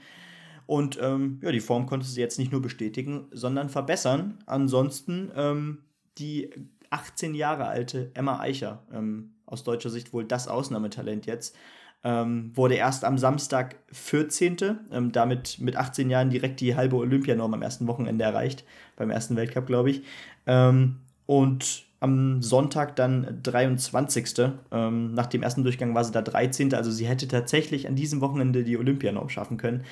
Und 0.68 0.98
ähm, 1.02 1.40
ja, 1.42 1.52
die 1.52 1.60
Form 1.60 1.86
konnte 1.86 2.06
sie 2.06 2.22
jetzt 2.22 2.40
nicht 2.40 2.52
nur 2.52 2.62
bestätigen, 2.62 3.26
sondern 3.32 3.70
verbessern. 3.70 4.38
Ansonsten 4.46 5.32
ähm, 5.36 5.80
die 6.18 6.50
18 6.92 7.36
Jahre 7.36 7.66
alte 7.66 8.12
Emma 8.14 8.40
Eicher, 8.40 8.84
ähm, 8.94 9.34
aus 9.46 9.64
deutscher 9.64 9.90
Sicht 9.90 10.14
wohl 10.14 10.24
das 10.24 10.48
Ausnahmetalent 10.48 11.26
jetzt, 11.26 11.56
ähm, 12.04 12.52
wurde 12.54 12.76
erst 12.76 13.04
am 13.04 13.18
Samstag 13.18 13.78
14. 13.92 14.58
Ähm, 14.92 15.12
damit 15.12 15.60
mit 15.60 15.76
18 15.76 16.10
Jahren 16.10 16.30
direkt 16.30 16.62
die 16.62 16.76
halbe 16.76 16.96
Olympianorm 16.98 17.54
am 17.54 17.62
ersten 17.62 17.88
Wochenende 17.88 18.24
erreicht, 18.24 18.64
beim 18.96 19.10
ersten 19.10 19.36
Weltcup, 19.36 19.66
glaube 19.66 19.90
ich. 19.90 20.04
Ähm, 20.46 20.98
und 21.26 21.86
am 22.06 22.44
Sonntag 22.44 22.96
dann 22.96 23.40
23. 23.42 24.52
Ähm, 24.72 25.14
nach 25.16 25.26
dem 25.26 25.42
ersten 25.42 25.64
Durchgang 25.64 25.96
war 25.96 26.04
sie 26.04 26.12
da 26.12 26.22
13. 26.22 26.74
Also 26.76 26.92
sie 26.92 27.08
hätte 27.08 27.28
tatsächlich 27.28 27.88
an 27.88 27.96
diesem 27.96 28.22
Wochenende 28.22 28.64
die 28.64 28.78
Olympianorm 28.78 29.30
schaffen 29.30 29.58
können. 29.58 29.84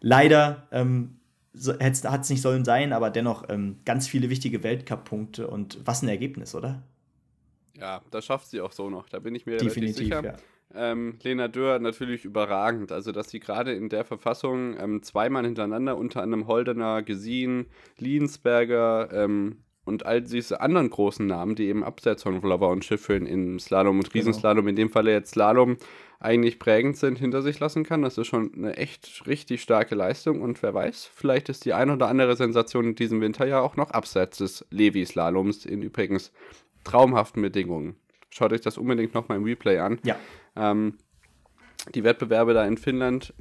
Leider 0.00 0.66
ähm, 0.72 1.16
so, 1.52 1.74
hat 1.78 2.22
es 2.22 2.30
nicht 2.30 2.40
sollen 2.40 2.64
sein, 2.64 2.94
aber 2.94 3.10
dennoch 3.10 3.44
ähm, 3.50 3.76
ganz 3.84 4.08
viele 4.08 4.30
wichtige 4.30 4.62
Weltcup-Punkte 4.62 5.46
und 5.46 5.78
was 5.84 6.02
ein 6.02 6.08
Ergebnis, 6.08 6.54
oder? 6.54 6.82
Ja, 7.78 8.00
das 8.10 8.24
schafft 8.24 8.48
sie 8.48 8.62
auch 8.62 8.72
so 8.72 8.88
noch, 8.88 9.10
da 9.10 9.18
bin 9.18 9.34
ich 9.34 9.44
mir 9.44 9.58
Definitiv, 9.58 9.96
sicher. 9.98 10.24
Ja. 10.24 10.36
Ähm, 10.74 11.18
Lena 11.22 11.48
Dörr 11.48 11.78
natürlich 11.78 12.24
überragend. 12.24 12.90
Also, 12.90 13.12
dass 13.12 13.28
sie 13.28 13.38
gerade 13.38 13.74
in 13.74 13.90
der 13.90 14.04
Verfassung 14.04 14.76
ähm, 14.78 15.02
zweimal 15.02 15.44
hintereinander, 15.44 15.96
unter 15.96 16.22
anderem 16.22 16.46
Holdener, 16.46 17.02
Gesien, 17.02 17.66
Liensberger 17.98 19.10
ähm, 19.12 19.58
und 19.84 20.06
all 20.06 20.22
diese 20.22 20.60
anderen 20.60 20.90
großen 20.90 21.26
Namen, 21.26 21.54
die 21.54 21.66
eben 21.66 21.84
abseits 21.84 22.22
von 22.22 22.40
Vlova 22.40 22.66
und 22.68 22.84
Schiffrin 22.84 23.26
im 23.26 23.58
Slalom 23.58 23.98
und 23.98 24.04
genau. 24.04 24.14
Riesenslalom, 24.14 24.64
genau. 24.64 24.70
in 24.70 24.76
dem 24.76 24.90
Falle 24.90 25.12
jetzt 25.12 25.32
Slalom, 25.32 25.76
eigentlich 26.20 26.58
prägend 26.58 26.96
sind, 26.96 27.18
hinter 27.18 27.42
sich 27.42 27.60
lassen 27.60 27.84
kann. 27.84 28.02
Das 28.02 28.16
ist 28.16 28.28
schon 28.28 28.52
eine 28.54 28.76
echt 28.76 29.26
richtig 29.26 29.60
starke 29.60 29.94
Leistung 29.94 30.40
und 30.40 30.62
wer 30.62 30.72
weiß, 30.72 31.10
vielleicht 31.14 31.48
ist 31.50 31.64
die 31.66 31.74
ein 31.74 31.90
oder 31.90 32.08
andere 32.08 32.34
Sensation 32.34 32.86
in 32.86 32.94
diesem 32.94 33.20
Winter 33.20 33.46
ja 33.46 33.60
auch 33.60 33.76
noch 33.76 33.90
abseits 33.90 34.38
des 34.38 34.64
Levi-Slaloms 34.70 35.66
in 35.66 35.82
übrigens 35.82 36.32
traumhaften 36.84 37.42
Bedingungen. 37.42 37.96
Schaut 38.30 38.52
euch 38.52 38.62
das 38.62 38.78
unbedingt 38.78 39.14
nochmal 39.14 39.38
im 39.38 39.44
Replay 39.44 39.78
an. 39.78 39.98
Ja. 40.02 40.16
Ähm, 40.56 40.94
die 41.94 42.04
Wettbewerbe 42.04 42.54
da 42.54 42.64
in 42.64 42.78
Finnland 42.78 43.34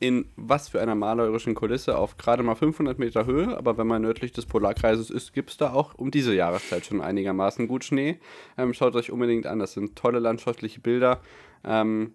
in 0.00 0.26
was 0.36 0.68
für 0.68 0.80
einer 0.80 0.94
malerischen 0.94 1.54
Kulisse 1.54 1.98
auf 1.98 2.16
gerade 2.16 2.42
mal 2.42 2.54
500 2.54 2.98
Meter 2.98 3.26
Höhe, 3.26 3.56
aber 3.56 3.78
wenn 3.78 3.86
man 3.86 4.02
nördlich 4.02 4.32
des 4.32 4.46
Polarkreises 4.46 5.10
ist, 5.10 5.32
gibt 5.32 5.50
es 5.50 5.56
da 5.56 5.72
auch 5.72 5.94
um 5.96 6.10
diese 6.10 6.34
Jahreszeit 6.34 6.86
schon 6.86 7.00
einigermaßen 7.00 7.66
gut 7.66 7.84
Schnee. 7.84 8.18
Ähm, 8.56 8.74
schaut 8.74 8.94
euch 8.94 9.10
unbedingt 9.10 9.46
an, 9.46 9.58
das 9.58 9.72
sind 9.72 9.96
tolle 9.96 10.20
landschaftliche 10.20 10.80
Bilder. 10.80 11.20
Ähm, 11.64 12.12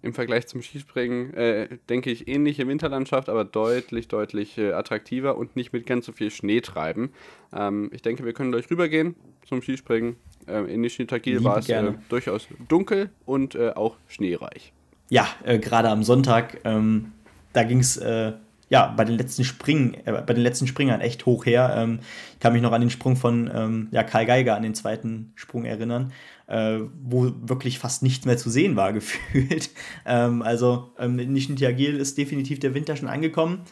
Im 0.00 0.14
Vergleich 0.14 0.46
zum 0.46 0.62
Skispringen 0.62 1.34
äh, 1.34 1.68
denke 1.90 2.10
ich 2.10 2.26
ähnliche 2.26 2.66
Winterlandschaft, 2.68 3.28
aber 3.28 3.44
deutlich, 3.44 4.08
deutlich 4.08 4.56
äh, 4.56 4.72
attraktiver 4.72 5.36
und 5.36 5.56
nicht 5.56 5.74
mit 5.74 5.84
ganz 5.84 6.06
so 6.06 6.12
viel 6.12 6.30
Schnee 6.30 6.62
treiben. 6.62 7.12
Ähm, 7.52 7.90
ich 7.92 8.00
denke, 8.00 8.24
wir 8.24 8.32
können 8.32 8.50
gleich 8.50 8.70
rübergehen 8.70 9.14
zum 9.46 9.60
Skispringen. 9.60 10.16
Ähm, 10.48 10.68
in 10.68 10.80
Nishitagil 10.80 11.44
war 11.44 11.58
es 11.58 11.68
äh, 11.68 11.92
durchaus 12.08 12.48
dunkel 12.68 13.10
und 13.26 13.54
äh, 13.56 13.72
auch 13.74 13.96
schneereich. 14.06 14.72
Ja, 15.08 15.28
äh, 15.44 15.58
gerade 15.58 15.88
am 15.90 16.02
Sonntag 16.02 16.60
ähm, 16.64 17.12
da 17.56 17.64
ging 17.64 17.80
es 17.80 17.96
äh, 17.96 18.32
ja 18.68 18.92
bei 18.96 19.04
den 19.04 19.16
letzten 19.16 19.42
Springen, 19.44 19.94
äh, 20.04 20.12
bei 20.12 20.34
den 20.34 20.42
letzten 20.42 20.66
Springern 20.66 21.00
echt 21.00 21.24
hoch 21.24 21.46
her. 21.46 21.74
Ähm, 21.76 22.00
ich 22.34 22.40
kann 22.40 22.52
mich 22.52 22.60
noch 22.60 22.72
an 22.72 22.82
den 22.82 22.90
Sprung 22.90 23.16
von 23.16 23.50
ähm, 23.52 23.88
ja, 23.92 24.02
Karl 24.02 24.26
Geiger, 24.26 24.56
an 24.56 24.62
den 24.62 24.74
zweiten 24.74 25.32
Sprung 25.36 25.64
erinnern, 25.64 26.12
äh, 26.48 26.80
wo 27.02 27.32
wirklich 27.40 27.78
fast 27.78 28.02
nichts 28.02 28.26
mehr 28.26 28.36
zu 28.36 28.50
sehen 28.50 28.76
war, 28.76 28.92
gefühlt. 28.92 29.70
ähm, 30.04 30.42
also 30.42 30.92
ähm, 30.98 31.18
in 31.18 31.32
Nischnitiagil 31.32 31.96
ist 31.96 32.18
definitiv 32.18 32.60
der 32.60 32.74
Winter 32.74 32.94
schon 32.94 33.08
angekommen. 33.08 33.62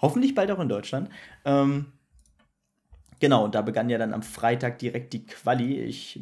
Hoffentlich 0.00 0.34
bald 0.34 0.50
auch 0.50 0.60
in 0.60 0.68
Deutschland. 0.68 1.10
Ähm, 1.44 1.86
genau, 3.20 3.44
und 3.44 3.54
da 3.54 3.60
begann 3.60 3.90
ja 3.90 3.98
dann 3.98 4.14
am 4.14 4.22
Freitag 4.22 4.78
direkt 4.78 5.12
die 5.12 5.26
Quali. 5.26 5.80
Ich 5.80 6.20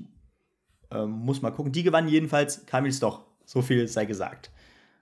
ähm, 0.91 1.11
muss 1.11 1.43
mal 1.43 1.51
gucken. 1.51 1.73
Die 1.73 1.83
gewann 1.85 2.09
jedenfalls 2.09 2.67
Kamil 2.67 2.93
Stoch. 2.93 3.23
So 3.45 3.63
viel 3.63 3.87
sei 3.87 4.05
gesagt. 4.05 4.51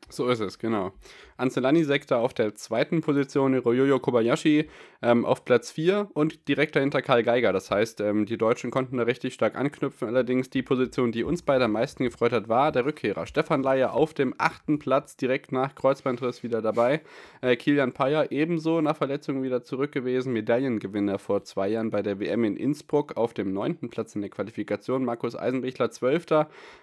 So 0.08 0.28
ist 0.28 0.40
es, 0.40 0.58
genau. 0.58 0.92
Ancelani 1.38 1.84
sekte 1.84 2.18
auf 2.18 2.34
der 2.34 2.54
zweiten 2.54 3.00
Position, 3.00 3.54
Hiroyoyo 3.54 3.98
Kobayashi 3.98 4.68
ähm, 5.00 5.24
auf 5.24 5.44
Platz 5.44 5.70
4 5.70 6.10
und 6.12 6.48
direkt 6.48 6.76
dahinter 6.76 7.00
Karl 7.00 7.22
Geiger. 7.22 7.52
Das 7.52 7.70
heißt, 7.70 8.00
ähm, 8.02 8.26
die 8.26 8.36
Deutschen 8.36 8.70
konnten 8.70 8.98
da 8.98 9.04
richtig 9.04 9.34
stark 9.34 9.56
anknüpfen. 9.56 10.08
Allerdings 10.08 10.50
die 10.50 10.62
Position, 10.62 11.12
die 11.12 11.24
uns 11.24 11.42
beide 11.42 11.64
am 11.64 11.72
meisten 11.72 12.04
gefreut 12.04 12.32
hat, 12.32 12.48
war 12.48 12.72
der 12.72 12.84
Rückkehrer. 12.84 13.26
Stefan 13.26 13.62
Leier 13.62 13.94
auf 13.94 14.12
dem 14.12 14.34
achten 14.36 14.78
Platz, 14.78 15.16
direkt 15.16 15.50
nach 15.50 15.74
Kreuzbandriss 15.74 16.42
wieder 16.42 16.60
dabei. 16.60 17.00
Äh, 17.40 17.56
Kilian 17.56 17.92
Payer 17.92 18.30
ebenso 18.30 18.80
nach 18.82 18.96
Verletzung 18.96 19.42
wieder 19.42 19.62
zurück 19.62 19.92
gewesen. 19.92 20.32
Medaillengewinner 20.32 21.18
vor 21.18 21.42
zwei 21.44 21.68
Jahren 21.68 21.90
bei 21.90 22.02
der 22.02 22.20
WM 22.20 22.44
in 22.44 22.56
Innsbruck 22.56 23.16
auf 23.16 23.34
dem 23.34 23.52
neunten 23.52 23.88
Platz 23.88 24.14
in 24.14 24.20
der 24.20 24.30
Qualifikation. 24.30 25.04
Markus 25.04 25.36
Eisenbichler 25.36 25.90
12. 25.90 26.26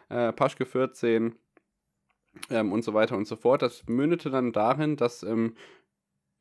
Äh, 0.10 0.34
Paschke 0.34 0.66
14 0.66 1.36
ähm, 2.50 2.72
und 2.72 2.84
so 2.84 2.94
weiter 2.94 3.18
und 3.18 3.28
so 3.28 3.36
fort. 3.36 3.62
Das 3.62 3.84
mündete 3.88 4.30
dann 4.30 4.52
darin, 4.52 4.96
dass 4.96 5.24
ähm, 5.24 5.56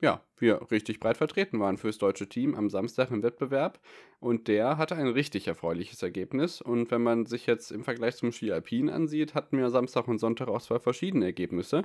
ja, 0.01 0.23
wir 0.37 0.71
richtig 0.71 1.01
breit 1.01 1.17
vertreten 1.17 1.59
waren 1.59 1.77
fürs 1.77 1.99
deutsche 1.99 2.29
Team 2.29 2.55
am 2.55 2.71
Samstag 2.71 3.11
im 3.11 3.23
Wettbewerb. 3.23 3.81
Und 4.21 4.47
der 4.47 4.79
hatte 4.79 4.95
ein 4.95 5.09
richtig 5.09 5.49
erfreuliches 5.49 6.03
Ergebnis. 6.03 6.61
Und 6.61 6.91
wenn 6.91 7.03
man 7.03 7.27
sich 7.27 7.47
jetzt 7.47 7.73
im 7.73 7.83
Vergleich 7.83 8.17
zum 8.17 8.31
Ski 8.31 8.53
Alpin 8.53 8.91
ansieht, 8.91 9.35
hatten 9.35 9.59
wir 9.59 9.71
Samstag 9.71 10.07
und 10.07 10.19
Sonntag 10.19 10.49
auch 10.49 10.63
zwei 10.63 10.79
verschiedene 10.79 11.25
Ergebnisse. 11.27 11.83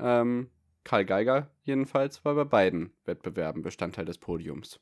Ähm, 0.00 0.50
Karl 0.84 1.04
Geiger 1.04 1.50
jedenfalls 1.62 2.24
war 2.24 2.34
bei 2.34 2.44
beiden 2.44 2.92
Wettbewerben 3.04 3.62
Bestandteil 3.62 4.06
des 4.06 4.18
Podiums. 4.18 4.80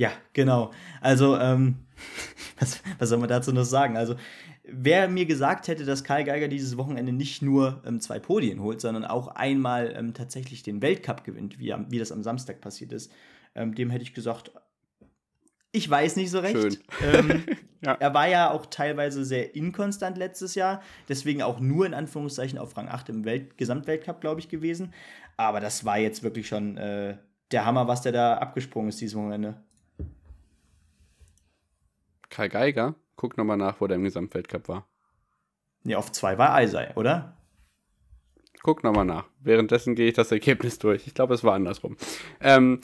Ja, 0.00 0.12
genau. 0.32 0.70
Also, 1.02 1.36
ähm, 1.36 1.76
was, 2.58 2.80
was 2.98 3.10
soll 3.10 3.18
man 3.18 3.28
dazu 3.28 3.52
noch 3.52 3.64
sagen? 3.64 3.98
Also, 3.98 4.16
wer 4.64 5.08
mir 5.08 5.26
gesagt 5.26 5.68
hätte, 5.68 5.84
dass 5.84 6.04
Karl 6.04 6.24
Geiger 6.24 6.48
dieses 6.48 6.78
Wochenende 6.78 7.12
nicht 7.12 7.42
nur 7.42 7.82
ähm, 7.84 8.00
zwei 8.00 8.18
Podien 8.18 8.62
holt, 8.62 8.80
sondern 8.80 9.04
auch 9.04 9.28
einmal 9.28 9.92
ähm, 9.94 10.14
tatsächlich 10.14 10.62
den 10.62 10.80
Weltcup 10.80 11.22
gewinnt, 11.22 11.58
wie, 11.58 11.74
wie 11.90 11.98
das 11.98 12.12
am 12.12 12.22
Samstag 12.22 12.62
passiert 12.62 12.92
ist, 12.92 13.12
ähm, 13.54 13.74
dem 13.74 13.90
hätte 13.90 14.02
ich 14.02 14.14
gesagt, 14.14 14.52
ich 15.70 15.90
weiß 15.90 16.16
nicht 16.16 16.30
so 16.30 16.38
recht. 16.38 16.80
Ähm, 17.02 17.44
ja. 17.84 17.92
Er 17.92 18.14
war 18.14 18.26
ja 18.26 18.52
auch 18.52 18.64
teilweise 18.64 19.22
sehr 19.22 19.54
inkonstant 19.54 20.16
letztes 20.16 20.54
Jahr, 20.54 20.80
deswegen 21.10 21.42
auch 21.42 21.60
nur 21.60 21.84
in 21.84 21.92
Anführungszeichen 21.92 22.58
auf 22.58 22.74
Rang 22.74 22.88
8 22.88 23.10
im 23.10 23.26
Welt 23.26 23.58
Gesamtweltcup, 23.58 24.22
glaube 24.22 24.40
ich, 24.40 24.48
gewesen. 24.48 24.94
Aber 25.36 25.60
das 25.60 25.84
war 25.84 25.98
jetzt 25.98 26.22
wirklich 26.22 26.48
schon 26.48 26.78
äh, 26.78 27.18
der 27.50 27.66
Hammer, 27.66 27.86
was 27.86 28.00
der 28.00 28.12
da 28.12 28.38
abgesprungen 28.38 28.88
ist 28.88 29.02
dieses 29.02 29.14
Wochenende. 29.14 29.62
Karl 32.30 32.48
Geiger? 32.48 32.94
Guck 33.16 33.36
nochmal 33.36 33.56
nach, 33.56 33.80
wo 33.80 33.86
der 33.86 33.96
im 33.96 34.04
Gesamtweltcup 34.04 34.68
war. 34.68 34.86
Ja, 35.84 35.98
auf 35.98 36.12
zwei 36.12 36.38
war 36.38 36.54
Eisei, 36.54 36.92
oder? 36.96 37.36
Guck 38.62 38.84
nochmal 38.84 39.04
nach. 39.04 39.24
Währenddessen 39.40 39.94
gehe 39.94 40.08
ich 40.08 40.14
das 40.14 40.32
Ergebnis 40.32 40.78
durch. 40.78 41.06
Ich 41.06 41.14
glaube, 41.14 41.34
es 41.34 41.44
war 41.44 41.54
andersrum. 41.54 41.96
Ähm, 42.40 42.80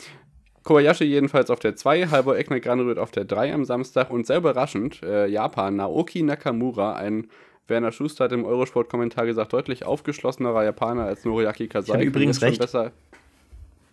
Kobayashi 0.63 1.05
jedenfalls 1.05 1.51
auf 1.51 1.61
der 1.61 1.77
2, 1.77 2.09
Halbo 2.09 2.33
Eckner 2.33 2.61
Graneröd 2.61 2.99
auf 2.99 3.11
der 3.11 3.25
3 3.25 3.55
am 3.55 3.65
Samstag 3.65 4.11
und 4.11 4.27
sehr 4.27 4.39
überraschend, 4.39 5.03
äh, 5.03 5.27
Japan, 5.27 5.77
Naoki 5.77 6.23
Nakamura, 6.23 6.97
ein 6.97 7.29
Werner 7.69 7.93
Schuster 7.93 8.25
hat 8.25 8.33
im 8.33 8.45
Eurosport-Kommentar 8.45 9.27
gesagt, 9.27 9.53
deutlich 9.53 9.85
aufgeschlossenerer 9.85 10.65
Japaner 10.65 11.05
als 11.05 11.25
Noriaki 11.25 11.69
Kasai. 11.69 11.87
Ich 11.87 11.95
habe 11.95 12.05
übrigens 12.05 12.43
recht. 12.43 12.61
Besser 12.61 12.93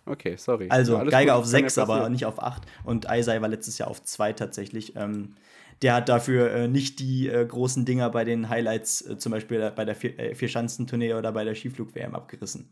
Okay, 0.06 0.36
sorry. 0.36 0.68
Also 0.68 0.98
Geiger 1.06 1.36
auf 1.36 1.46
6, 1.46 1.78
aber 1.78 2.08
nicht 2.08 2.26
auf 2.26 2.42
8. 2.42 2.62
Und 2.84 3.08
Eisei 3.08 3.40
war 3.40 3.48
letztes 3.48 3.78
Jahr 3.78 3.88
auf 3.88 4.02
2 4.02 4.34
tatsächlich. 4.34 4.94
Ähm, 4.96 5.34
der 5.82 5.94
hat 5.94 6.08
dafür 6.08 6.50
äh, 6.50 6.68
nicht 6.68 7.00
die 7.00 7.28
äh, 7.28 7.44
großen 7.44 7.84
Dinger 7.84 8.10
bei 8.10 8.24
den 8.24 8.48
Highlights, 8.48 9.02
äh, 9.02 9.18
zum 9.18 9.32
Beispiel 9.32 9.72
bei 9.74 9.84
der 9.84 9.94
Vier, 9.94 10.18
äh, 10.18 10.34
Vierschanzentournee 10.34 11.14
oder 11.14 11.32
bei 11.32 11.44
der 11.44 11.54
Skiflug-WM 11.54 12.14
abgerissen. 12.14 12.68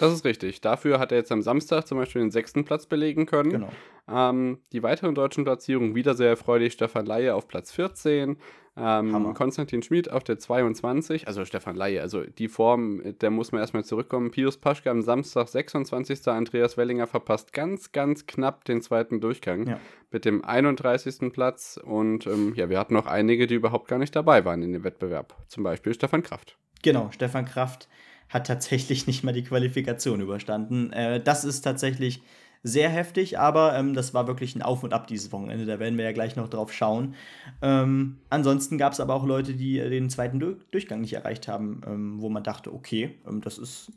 Das 0.00 0.14
ist 0.14 0.24
richtig. 0.24 0.62
Dafür 0.62 0.98
hat 0.98 1.12
er 1.12 1.18
jetzt 1.18 1.30
am 1.30 1.42
Samstag 1.42 1.86
zum 1.86 1.98
Beispiel 1.98 2.22
den 2.22 2.30
sechsten 2.30 2.64
Platz 2.64 2.86
belegen 2.86 3.26
können. 3.26 3.50
Genau. 3.50 3.68
Ähm, 4.08 4.58
die 4.72 4.82
weiteren 4.82 5.14
deutschen 5.14 5.44
Platzierungen 5.44 5.94
wieder 5.94 6.14
sehr 6.14 6.30
erfreulich. 6.30 6.72
Stefan 6.72 7.04
Laie 7.04 7.34
auf 7.34 7.46
Platz 7.48 7.70
14, 7.70 8.38
ähm, 8.78 9.34
Konstantin 9.34 9.82
Schmid 9.82 10.10
auf 10.10 10.24
der 10.24 10.38
22, 10.38 11.28
also 11.28 11.44
Stefan 11.44 11.76
Laie, 11.76 12.00
also 12.00 12.22
die 12.22 12.48
Form, 12.48 13.02
der 13.20 13.30
muss 13.30 13.52
man 13.52 13.60
erstmal 13.60 13.84
zurückkommen. 13.84 14.30
Pius 14.30 14.56
Paschke 14.56 14.90
am 14.90 15.02
Samstag 15.02 15.48
26. 15.48 16.26
Andreas 16.28 16.78
Wellinger 16.78 17.06
verpasst 17.06 17.52
ganz, 17.52 17.92
ganz 17.92 18.26
knapp 18.26 18.64
den 18.64 18.80
zweiten 18.80 19.20
Durchgang 19.20 19.66
ja. 19.66 19.80
mit 20.10 20.24
dem 20.24 20.42
31. 20.42 21.30
Platz. 21.30 21.78
Und 21.82 22.26
ähm, 22.26 22.54
ja, 22.56 22.70
wir 22.70 22.78
hatten 22.78 22.94
noch 22.94 23.06
einige, 23.06 23.46
die 23.46 23.54
überhaupt 23.54 23.86
gar 23.86 23.98
nicht 23.98 24.16
dabei 24.16 24.46
waren 24.46 24.62
in 24.62 24.72
dem 24.72 24.82
Wettbewerb. 24.82 25.36
Zum 25.48 25.62
Beispiel 25.62 25.92
Stefan 25.92 26.22
Kraft. 26.22 26.56
Genau, 26.82 27.10
Stefan 27.12 27.44
Kraft 27.44 27.86
hat 28.30 28.46
tatsächlich 28.46 29.06
nicht 29.06 29.24
mal 29.24 29.32
die 29.32 29.44
Qualifikation 29.44 30.20
überstanden. 30.20 30.92
Äh, 30.92 31.22
das 31.22 31.44
ist 31.44 31.62
tatsächlich 31.62 32.22
sehr 32.62 32.88
heftig, 32.90 33.38
aber 33.38 33.74
ähm, 33.74 33.94
das 33.94 34.12
war 34.14 34.26
wirklich 34.26 34.54
ein 34.54 34.62
Auf 34.62 34.82
und 34.82 34.92
Ab 34.92 35.06
dieses 35.06 35.32
Wochenende. 35.32 35.66
Da 35.66 35.78
werden 35.78 35.96
wir 35.96 36.04
ja 36.04 36.12
gleich 36.12 36.36
noch 36.36 36.48
drauf 36.48 36.72
schauen. 36.72 37.14
Ähm, 37.62 38.18
ansonsten 38.28 38.78
gab 38.78 38.92
es 38.92 39.00
aber 39.00 39.14
auch 39.14 39.24
Leute, 39.24 39.54
die 39.54 39.78
äh, 39.78 39.90
den 39.90 40.10
zweiten 40.10 40.38
du 40.38 40.56
Durchgang 40.70 41.00
nicht 41.00 41.14
erreicht 41.14 41.48
haben, 41.48 41.80
ähm, 41.86 42.20
wo 42.20 42.28
man 42.28 42.44
dachte, 42.44 42.72
okay, 42.72 43.18
ähm, 43.26 43.40
das 43.40 43.58
ist 43.58 43.92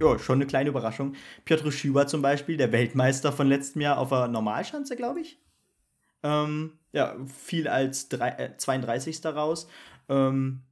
ja, 0.00 0.18
schon 0.18 0.36
eine 0.36 0.46
kleine 0.46 0.68
Überraschung. 0.68 1.14
Piotr 1.44 1.72
Schüber 1.72 2.06
zum 2.06 2.22
Beispiel, 2.22 2.56
der 2.56 2.72
Weltmeister 2.72 3.32
von 3.32 3.48
letztem 3.48 3.82
Jahr 3.82 3.98
auf 3.98 4.10
der 4.10 4.28
Normalschanze, 4.28 4.94
glaube 4.94 5.20
ich. 5.20 5.38
Ähm, 6.22 6.78
ja, 6.92 7.16
fiel 7.26 7.68
als 7.68 8.08
drei, 8.08 8.28
äh, 8.30 8.56
32. 8.56 9.24
raus. 9.26 9.68
Ähm, 10.08 10.62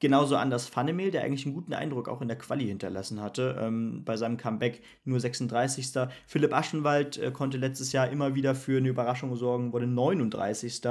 Genauso 0.00 0.36
Anders 0.36 0.68
Fannemel, 0.68 1.10
der 1.10 1.24
eigentlich 1.24 1.44
einen 1.44 1.54
guten 1.54 1.74
Eindruck 1.74 2.08
auch 2.08 2.22
in 2.22 2.28
der 2.28 2.38
Quali 2.38 2.66
hinterlassen 2.66 3.20
hatte, 3.20 3.56
ähm, 3.60 4.02
bei 4.04 4.16
seinem 4.16 4.36
Comeback 4.36 4.80
nur 5.04 5.18
36. 5.18 5.90
Philipp 6.26 6.52
Aschenwald 6.52 7.18
äh, 7.18 7.32
konnte 7.32 7.58
letztes 7.58 7.90
Jahr 7.92 8.08
immer 8.08 8.34
wieder 8.34 8.54
für 8.54 8.78
eine 8.78 8.88
Überraschung 8.88 9.34
sorgen, 9.34 9.72
wurde 9.72 9.88
39. 9.88 10.82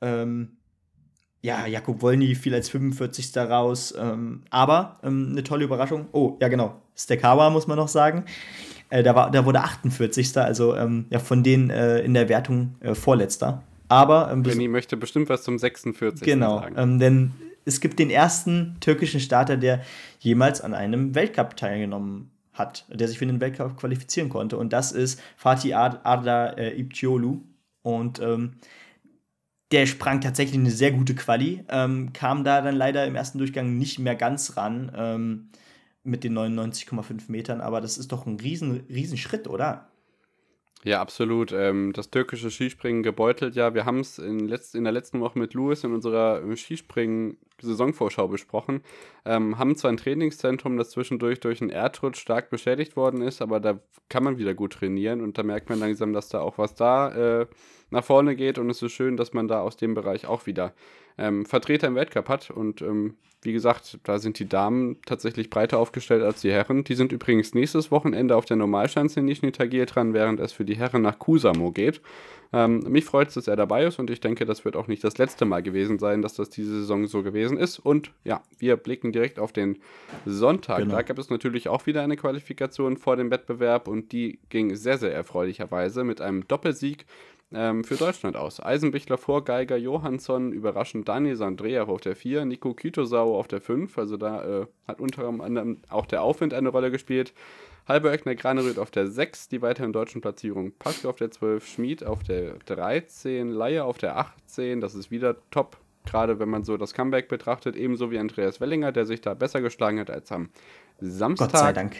Ähm, 0.00 0.56
ja, 1.42 1.66
Jakub 1.66 2.02
Wolny 2.02 2.34
fiel 2.34 2.54
als 2.54 2.70
45. 2.70 3.36
raus, 3.36 3.94
ähm, 3.96 4.42
aber 4.50 4.98
ähm, 5.04 5.28
eine 5.30 5.44
tolle 5.44 5.64
Überraschung. 5.64 6.06
Oh, 6.12 6.36
ja 6.40 6.48
genau, 6.48 6.80
Stekawa 6.96 7.50
muss 7.50 7.66
man 7.66 7.76
noch 7.76 7.88
sagen. 7.88 8.24
Äh, 8.90 9.02
da, 9.02 9.14
war, 9.14 9.30
da 9.30 9.44
wurde 9.44 9.60
48. 9.60 10.36
Also 10.38 10.74
ähm, 10.74 11.06
ja, 11.10 11.18
von 11.18 11.42
denen 11.42 11.70
äh, 11.70 12.00
in 12.00 12.14
der 12.14 12.28
Wertung 12.28 12.74
äh, 12.80 12.94
vorletzter. 12.94 13.62
Aber 13.88 14.30
ähm, 14.32 14.42
Benny 14.42 14.68
möchte 14.68 14.96
bestimmt 14.96 15.28
was 15.28 15.42
zum 15.42 15.58
46. 15.58 16.24
Genau, 16.24 16.60
sagen. 16.60 16.74
Ähm, 16.78 16.98
denn 16.98 17.32
es 17.64 17.80
gibt 17.80 17.98
den 17.98 18.10
ersten 18.10 18.76
türkischen 18.80 19.20
Starter, 19.20 19.56
der 19.56 19.82
jemals 20.18 20.60
an 20.60 20.74
einem 20.74 21.14
Weltcup 21.14 21.56
teilgenommen 21.56 22.30
hat, 22.52 22.86
der 22.88 23.08
sich 23.08 23.18
für 23.18 23.26
den 23.26 23.40
Weltcup 23.40 23.76
qualifizieren 23.76 24.28
konnte. 24.28 24.56
Und 24.56 24.72
das 24.72 24.92
ist 24.92 25.20
Fatih 25.36 25.74
Arda 25.74 26.50
äh, 26.50 26.78
Ipciolu. 26.78 27.42
Und 27.82 28.20
ähm, 28.20 28.52
der 29.72 29.86
sprang 29.86 30.20
tatsächlich 30.20 30.58
eine 30.58 30.70
sehr 30.70 30.92
gute 30.92 31.14
Quali, 31.14 31.64
ähm, 31.68 32.12
kam 32.12 32.44
da 32.44 32.60
dann 32.60 32.76
leider 32.76 33.06
im 33.06 33.16
ersten 33.16 33.38
Durchgang 33.38 33.76
nicht 33.76 33.98
mehr 33.98 34.14
ganz 34.14 34.56
ran 34.56 34.92
ähm, 34.96 35.48
mit 36.04 36.22
den 36.22 36.38
99,5 36.38 37.22
Metern. 37.28 37.60
Aber 37.60 37.80
das 37.80 37.98
ist 37.98 38.12
doch 38.12 38.26
ein 38.26 38.38
riesen, 38.38 38.84
riesen 38.88 39.18
Schritt, 39.18 39.48
oder? 39.48 39.88
Ja, 40.86 41.00
absolut. 41.00 41.50
Ähm, 41.50 41.94
das 41.94 42.10
türkische 42.10 42.50
Skispringen 42.50 43.02
gebeutelt 43.02 43.56
ja. 43.56 43.72
Wir 43.72 43.86
haben 43.86 44.00
es 44.00 44.18
in, 44.18 44.50
in 44.50 44.84
der 44.84 44.92
letzten 44.92 45.18
Woche 45.20 45.38
mit 45.38 45.54
Louis 45.54 45.82
in 45.82 45.94
unserer 45.94 46.42
Skispringen-Saisonvorschau 46.54 48.28
besprochen. 48.28 48.82
Ähm, 49.24 49.56
haben 49.56 49.76
zwar 49.76 49.92
ein 49.92 49.96
Trainingszentrum, 49.96 50.76
das 50.76 50.90
zwischendurch 50.90 51.40
durch 51.40 51.62
einen 51.62 51.70
Erdrutsch 51.70 52.20
stark 52.20 52.50
beschädigt 52.50 52.96
worden 52.96 53.22
ist, 53.22 53.40
aber 53.40 53.60
da 53.60 53.80
kann 54.10 54.24
man 54.24 54.36
wieder 54.36 54.52
gut 54.52 54.74
trainieren 54.74 55.22
und 55.22 55.38
da 55.38 55.42
merkt 55.42 55.70
man 55.70 55.80
langsam, 55.80 56.12
dass 56.12 56.28
da 56.28 56.40
auch 56.40 56.58
was 56.58 56.74
da 56.74 57.40
äh, 57.40 57.46
nach 57.94 58.04
vorne 58.04 58.36
geht 58.36 58.58
und 58.58 58.68
es 58.68 58.82
ist 58.82 58.92
schön, 58.92 59.16
dass 59.16 59.32
man 59.32 59.48
da 59.48 59.60
aus 59.60 59.76
dem 59.76 59.94
Bereich 59.94 60.26
auch 60.26 60.46
wieder 60.46 60.74
ähm, 61.16 61.46
Vertreter 61.46 61.88
im 61.88 61.94
Weltcup 61.94 62.28
hat. 62.28 62.50
Und 62.50 62.82
ähm, 62.82 63.14
wie 63.42 63.52
gesagt, 63.52 63.98
da 64.04 64.18
sind 64.18 64.38
die 64.38 64.48
Damen 64.48 64.96
tatsächlich 65.06 65.50
breiter 65.50 65.78
aufgestellt 65.78 66.22
als 66.22 66.40
die 66.40 66.50
Herren. 66.50 66.84
Die 66.84 66.94
sind 66.94 67.12
übrigens 67.12 67.54
nächstes 67.54 67.90
Wochenende 67.90 68.36
auf 68.36 68.46
der 68.46 68.56
Normalschanze 68.56 69.20
in 69.20 69.26
Nizhny 69.26 69.52
Tagil 69.52 69.86
dran, 69.86 70.14
während 70.14 70.40
es 70.40 70.52
für 70.52 70.64
die 70.64 70.76
Herren 70.76 71.02
nach 71.02 71.18
Kusamo 71.18 71.70
geht. 71.70 72.00
Ähm, 72.54 72.84
mich 72.88 73.04
freut 73.04 73.28
es, 73.28 73.34
dass 73.34 73.48
er 73.48 73.56
dabei 73.56 73.84
ist 73.84 73.98
und 73.98 74.10
ich 74.10 74.20
denke, 74.20 74.44
das 74.44 74.64
wird 74.64 74.76
auch 74.76 74.86
nicht 74.86 75.02
das 75.02 75.18
letzte 75.18 75.44
Mal 75.44 75.62
gewesen 75.62 75.98
sein, 75.98 76.22
dass 76.22 76.34
das 76.34 76.50
diese 76.50 76.70
Saison 76.70 77.06
so 77.06 77.22
gewesen 77.22 77.58
ist. 77.58 77.80
Und 77.80 78.12
ja, 78.22 78.42
wir 78.58 78.76
blicken 78.76 79.12
direkt 79.12 79.38
auf 79.38 79.52
den 79.52 79.78
Sonntag. 80.24 80.78
Genau. 80.78 80.94
Da 80.94 81.02
gab 81.02 81.18
es 81.18 81.30
natürlich 81.30 81.68
auch 81.68 81.86
wieder 81.86 82.02
eine 82.02 82.16
Qualifikation 82.16 82.96
vor 82.96 83.16
dem 83.16 83.30
Wettbewerb 83.30 83.88
und 83.88 84.12
die 84.12 84.38
ging 84.50 84.74
sehr, 84.76 84.98
sehr 84.98 85.12
erfreulicherweise 85.12 86.04
mit 86.04 86.20
einem 86.20 86.46
Doppelsieg 86.46 87.06
ähm, 87.54 87.84
für 87.84 87.96
Deutschland 87.96 88.36
aus. 88.36 88.60
Eisenbichler 88.60 89.18
vor 89.18 89.44
Geiger 89.44 89.76
Johansson, 89.76 90.52
überraschend 90.52 91.08
Daniel 91.08 91.36
Sandreev 91.36 91.90
auf 91.90 92.00
der 92.00 92.16
4, 92.16 92.44
Nico 92.44 92.74
Kitosau 92.74 93.38
auf 93.38 93.48
der 93.48 93.60
5, 93.60 93.96
also 93.98 94.16
da 94.16 94.62
äh, 94.62 94.66
hat 94.86 95.00
unter 95.00 95.28
anderem 95.28 95.78
auch 95.88 96.06
der 96.06 96.22
Aufwind 96.22 96.54
eine 96.54 96.68
Rolle 96.68 96.90
gespielt. 96.90 97.32
Halber 97.86 98.12
Eckner 98.12 98.34
Graneröd 98.34 98.78
auf 98.78 98.90
der 98.90 99.08
6, 99.08 99.48
die 99.48 99.60
weiteren 99.60 99.92
deutschen 99.92 100.20
Platzierungen. 100.20 100.72
Paske 100.78 101.08
auf 101.08 101.16
der 101.16 101.30
12, 101.30 101.66
Schmid 101.66 102.04
auf 102.04 102.22
der 102.22 102.54
13, 102.66 103.50
Laie 103.50 103.84
auf 103.84 103.98
der 103.98 104.16
18, 104.16 104.80
das 104.80 104.94
ist 104.94 105.10
wieder 105.10 105.36
top, 105.50 105.76
gerade 106.06 106.38
wenn 106.38 106.48
man 106.48 106.64
so 106.64 106.76
das 106.76 106.94
Comeback 106.94 107.28
betrachtet, 107.28 107.76
ebenso 107.76 108.10
wie 108.10 108.18
Andreas 108.18 108.60
Wellinger, 108.60 108.92
der 108.92 109.04
sich 109.04 109.20
da 109.20 109.34
besser 109.34 109.60
geschlagen 109.60 110.00
hat 110.00 110.10
als 110.10 110.32
am 110.32 110.48
Samstag. 110.98 111.52
Gott 111.52 111.60
sei 111.60 111.72
Dank. 111.72 111.96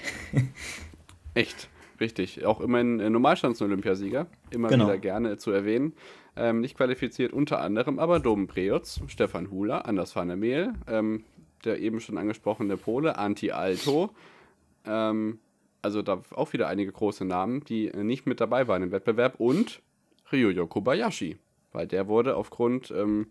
Echt. 1.34 1.68
Richtig, 2.00 2.44
auch 2.44 2.60
immerhin 2.60 3.00
äh, 3.00 3.10
Normalstands-Olympiasieger, 3.10 4.26
immer 4.50 4.68
genau. 4.68 4.86
wieder 4.86 4.98
gerne 4.98 5.36
zu 5.36 5.52
erwähnen. 5.52 5.94
Ähm, 6.36 6.60
nicht 6.60 6.76
qualifiziert 6.76 7.32
unter 7.32 7.60
anderem 7.60 7.98
aber 7.98 8.18
Dom 8.18 8.48
Preutz, 8.48 9.00
Stefan 9.06 9.50
Huler, 9.50 9.86
Anders 9.86 10.16
van 10.16 10.28
der 10.28 10.36
Mehl, 10.36 10.72
ähm, 10.88 11.24
der 11.64 11.78
eben 11.78 12.00
schon 12.00 12.18
angesprochene 12.18 12.76
Pole, 12.76 13.16
Anti 13.16 13.52
Alto. 13.52 14.10
Ähm, 14.84 15.38
also 15.82 16.02
da 16.02 16.22
auch 16.34 16.52
wieder 16.52 16.66
einige 16.66 16.90
große 16.90 17.24
Namen, 17.24 17.62
die 17.64 17.88
äh, 17.88 18.02
nicht 18.02 18.26
mit 18.26 18.40
dabei 18.40 18.66
waren 18.66 18.82
im 18.82 18.90
Wettbewerb 18.90 19.34
und 19.38 19.80
Ryuyo 20.32 20.66
Kobayashi, 20.66 21.36
weil 21.72 21.86
der 21.86 22.08
wurde 22.08 22.36
aufgrund 22.36 22.90
ähm, 22.90 23.28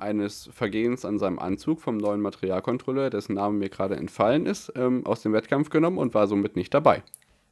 eines 0.00 0.48
Vergehens 0.52 1.04
an 1.04 1.18
seinem 1.18 1.38
Anzug 1.38 1.80
vom 1.80 1.96
neuen 1.96 2.20
Materialkontrolleur, 2.20 3.10
dessen 3.10 3.34
Name 3.34 3.58
mir 3.58 3.68
gerade 3.68 3.96
entfallen 3.96 4.46
ist, 4.46 4.72
ähm, 4.76 5.04
aus 5.04 5.22
dem 5.22 5.32
Wettkampf 5.32 5.70
genommen 5.70 5.98
und 5.98 6.14
war 6.14 6.26
somit 6.26 6.56
nicht 6.56 6.72
dabei. 6.72 7.02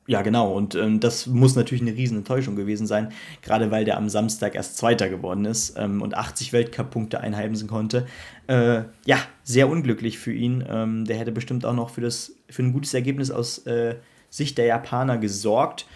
Ja, 0.07 0.23
genau. 0.23 0.53
Und 0.53 0.77
ähm, 0.77 1.01
das 1.01 1.27
muss 1.27 1.57
natürlich 1.57 1.83
eine 1.83 1.95
riesen 1.95 2.19
Enttäuschung 2.19 2.55
gewesen 2.55 2.87
sein, 2.87 3.13
gerade 3.43 3.71
weil 3.73 3.85
der 3.85 3.97
am 3.97 4.09
Samstag 4.09 4.55
erst 4.55 4.77
Zweiter 4.77 5.09
geworden 5.09 5.45
ist 5.45 5.77
ähm, 5.77 6.01
und 6.01 6.17
80 6.17 6.53
Weltcup-Punkte 6.53 7.21
einheimsen 7.21 7.69
konnte. 7.69 8.07
Äh, 8.47 8.83
ja, 9.05 9.19
sehr 9.43 9.69
unglücklich 9.69 10.19
für 10.19 10.33
ihn. 10.33 10.65
Ähm, 10.69 11.05
der 11.07 11.17
hätte 11.17 11.33
bestimmt 11.33 11.67
auch 11.67 11.75
noch 11.75 11.91
für, 11.91 12.03
das, 12.03 12.37
für 12.49 12.63
ein 12.63 12.73
gutes 12.73 12.95
Ergebnis 12.95 13.33
aus 13.33 13.59
äh, 13.67 13.97
Sicht 14.31 14.59
der 14.59 14.67
Japaner 14.67 15.19
gesorgt. 15.19 15.87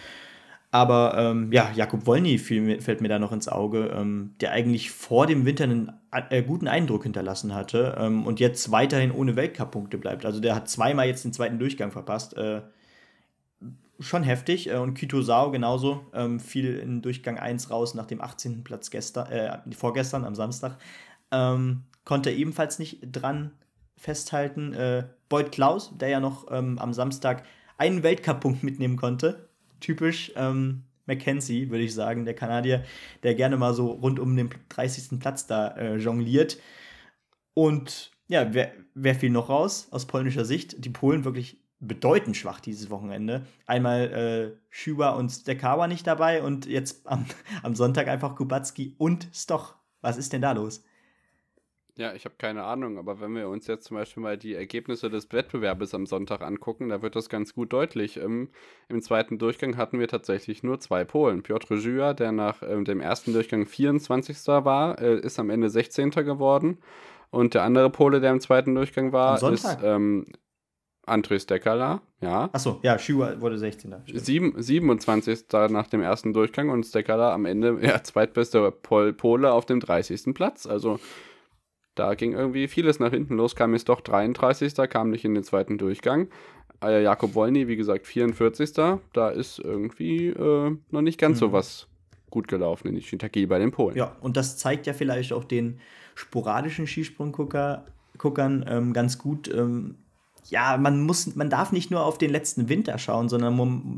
Aber 0.73 1.15
ähm, 1.17 1.51
ja, 1.51 1.69
Jakub 1.75 2.05
Wolny 2.05 2.37
fällt 2.37 3.01
mir 3.01 3.09
da 3.09 3.19
noch 3.19 3.33
ins 3.33 3.49
Auge, 3.49 3.93
ähm, 3.93 4.35
der 4.39 4.51
eigentlich 4.51 4.91
vor 4.91 5.27
dem 5.27 5.45
Winter 5.45 5.65
einen 5.65 5.91
äh, 6.29 6.43
guten 6.43 6.69
Eindruck 6.69 7.03
hinterlassen 7.03 7.53
hatte 7.53 7.97
ähm, 7.99 8.25
und 8.25 8.39
jetzt 8.39 8.71
weiterhin 8.71 9.11
ohne 9.11 9.35
Weltcup-Punkte 9.35 9.97
bleibt. 9.97 10.25
Also 10.25 10.39
der 10.39 10.55
hat 10.55 10.69
zweimal 10.69 11.07
jetzt 11.07 11.25
den 11.25 11.33
zweiten 11.33 11.59
Durchgang 11.59 11.91
verpasst. 11.91 12.35
Schon 14.01 14.23
heftig. 14.23 14.69
Äh, 14.69 14.77
und 14.77 14.95
Kito 14.95 15.21
Sao 15.21 15.51
genauso 15.51 16.05
ähm, 16.13 16.39
fiel 16.39 16.77
in 16.77 17.01
Durchgang 17.01 17.37
1 17.37 17.69
raus 17.69 17.93
nach 17.93 18.07
dem 18.07 18.19
18. 18.19 18.63
Platz 18.63 18.89
gestern, 18.89 19.31
äh, 19.31 19.59
vorgestern 19.73 20.25
am 20.25 20.35
Samstag. 20.35 20.77
Ähm, 21.31 21.83
konnte 22.03 22.31
ebenfalls 22.31 22.79
nicht 22.79 22.99
dran 23.03 23.51
festhalten. 23.95 24.73
Äh, 24.73 25.07
Boyd 25.29 25.51
Klaus, 25.51 25.95
der 25.97 26.09
ja 26.09 26.19
noch 26.19 26.51
ähm, 26.51 26.79
am 26.79 26.93
Samstag 26.93 27.43
einen 27.77 28.03
Weltcup-Punkt 28.03 28.63
mitnehmen 28.63 28.97
konnte. 28.97 29.49
Typisch 29.79 30.31
ähm, 30.35 30.83
Mackenzie, 31.05 31.69
würde 31.69 31.83
ich 31.83 31.93
sagen, 31.93 32.25
der 32.25 32.33
Kanadier, 32.33 32.83
der 33.23 33.35
gerne 33.35 33.57
mal 33.57 33.73
so 33.73 33.91
rund 33.91 34.19
um 34.19 34.35
den 34.35 34.49
30. 34.69 35.19
Platz 35.19 35.45
da 35.45 35.69
äh, 35.77 35.97
jongliert. 35.97 36.57
Und 37.53 38.11
ja, 38.27 38.53
wer, 38.53 38.71
wer 38.95 39.13
fiel 39.13 39.29
noch 39.29 39.49
raus 39.49 39.87
aus 39.91 40.07
polnischer 40.07 40.45
Sicht? 40.45 40.83
Die 40.83 40.89
Polen 40.89 41.23
wirklich 41.23 41.60
bedeutend 41.81 42.37
schwach 42.37 42.59
dieses 42.59 42.89
Wochenende. 42.89 43.45
Einmal 43.65 44.11
äh, 44.13 44.57
Schüber 44.69 45.17
und 45.17 45.29
Stekawa 45.29 45.87
nicht 45.87 46.07
dabei 46.07 46.43
und 46.43 46.65
jetzt 46.67 47.07
am, 47.07 47.25
am 47.63 47.75
Sonntag 47.75 48.07
einfach 48.07 48.35
Kubacki 48.35 48.95
und 48.97 49.27
Stoch. 49.33 49.75
Was 50.01 50.17
ist 50.17 50.31
denn 50.31 50.41
da 50.41 50.53
los? 50.53 50.83
Ja, 51.97 52.13
ich 52.13 52.23
habe 52.23 52.35
keine 52.37 52.63
Ahnung, 52.63 52.97
aber 52.97 53.19
wenn 53.19 53.35
wir 53.35 53.49
uns 53.49 53.67
jetzt 53.67 53.85
zum 53.85 53.97
Beispiel 53.97 54.23
mal 54.23 54.37
die 54.37 54.55
Ergebnisse 54.55 55.09
des 55.09 55.31
Wettbewerbes 55.31 55.93
am 55.93 56.05
Sonntag 56.05 56.41
angucken, 56.41 56.89
da 56.89 57.01
wird 57.01 57.15
das 57.15 57.27
ganz 57.27 57.53
gut 57.53 57.73
deutlich. 57.73 58.17
Im, 58.17 58.49
im 58.87 59.01
zweiten 59.01 59.37
Durchgang 59.37 59.75
hatten 59.75 59.99
wir 59.99 60.07
tatsächlich 60.07 60.63
nur 60.63 60.79
zwei 60.79 61.03
Polen. 61.03 61.43
Piotr 61.43 61.77
Żyła, 61.77 62.13
der 62.13 62.31
nach 62.31 62.63
ähm, 62.63 62.85
dem 62.85 63.01
ersten 63.01 63.33
Durchgang 63.33 63.65
24. 63.65 64.37
war, 64.47 64.99
äh, 64.99 65.19
ist 65.19 65.37
am 65.37 65.49
Ende 65.49 65.69
16. 65.69 66.11
geworden. 66.11 66.77
Und 67.29 67.53
der 67.53 67.63
andere 67.63 67.89
Pole, 67.89 68.21
der 68.21 68.31
im 68.31 68.39
zweiten 68.39 68.73
Durchgang 68.73 69.11
war, 69.11 69.41
ist 69.51 69.77
ähm, 69.83 70.27
Andres 71.05 71.45
Dekala, 71.47 72.01
ja. 72.21 72.49
Achso, 72.53 72.79
ja, 72.83 72.99
Schua 72.99 73.41
wurde 73.41 73.57
16. 73.57 73.95
Sieben, 74.13 74.53
27. 74.55 75.45
nach 75.69 75.87
dem 75.87 76.01
ersten 76.01 76.33
Durchgang 76.33 76.69
und 76.69 76.83
Stekala 76.85 77.33
am 77.33 77.45
Ende, 77.45 77.79
ja, 77.81 78.03
zweitbester 78.03 78.71
Pol 78.71 79.13
Pole 79.13 79.51
auf 79.51 79.65
dem 79.65 79.79
30. 79.79 80.33
Platz. 80.33 80.67
Also 80.67 80.99
da 81.95 82.13
ging 82.13 82.33
irgendwie 82.33 82.67
vieles 82.67 82.99
nach 82.99 83.11
hinten 83.11 83.35
los, 83.35 83.55
kam 83.55 83.73
jetzt 83.73 83.89
doch 83.89 84.01
33. 84.01 84.73
kam 84.89 85.09
nicht 85.09 85.25
in 85.25 85.33
den 85.33 85.43
zweiten 85.43 85.77
Durchgang. 85.77 86.29
Äh, 86.83 87.03
Jakob 87.03 87.35
Wolny, 87.35 87.67
wie 87.67 87.75
gesagt, 87.75 88.07
44. 88.07 88.71
Da 89.13 89.29
ist 89.29 89.59
irgendwie 89.59 90.27
äh, 90.27 90.77
noch 90.89 91.01
nicht 91.01 91.19
ganz 91.19 91.37
mhm. 91.37 91.39
so 91.39 91.51
was 91.51 91.87
gut 92.29 92.47
gelaufen 92.47 92.87
in 92.87 92.95
Ishitaki 92.95 93.45
bei 93.45 93.59
den 93.59 93.71
Polen. 93.71 93.97
Ja, 93.97 94.15
und 94.21 94.37
das 94.37 94.57
zeigt 94.57 94.87
ja 94.87 94.93
vielleicht 94.93 95.33
auch 95.33 95.43
den 95.43 95.79
sporadischen 96.15 96.87
Skisprungguckern 96.87 98.65
ähm, 98.67 98.93
ganz 98.93 99.17
gut, 99.17 99.53
ähm, 99.53 99.95
ja, 100.49 100.77
man 100.77 101.01
muss, 101.01 101.35
man 101.35 101.49
darf 101.49 101.71
nicht 101.71 101.91
nur 101.91 102.03
auf 102.05 102.17
den 102.17 102.31
letzten 102.31 102.69
Winter 102.69 102.97
schauen, 102.97 103.29
sondern 103.29 103.55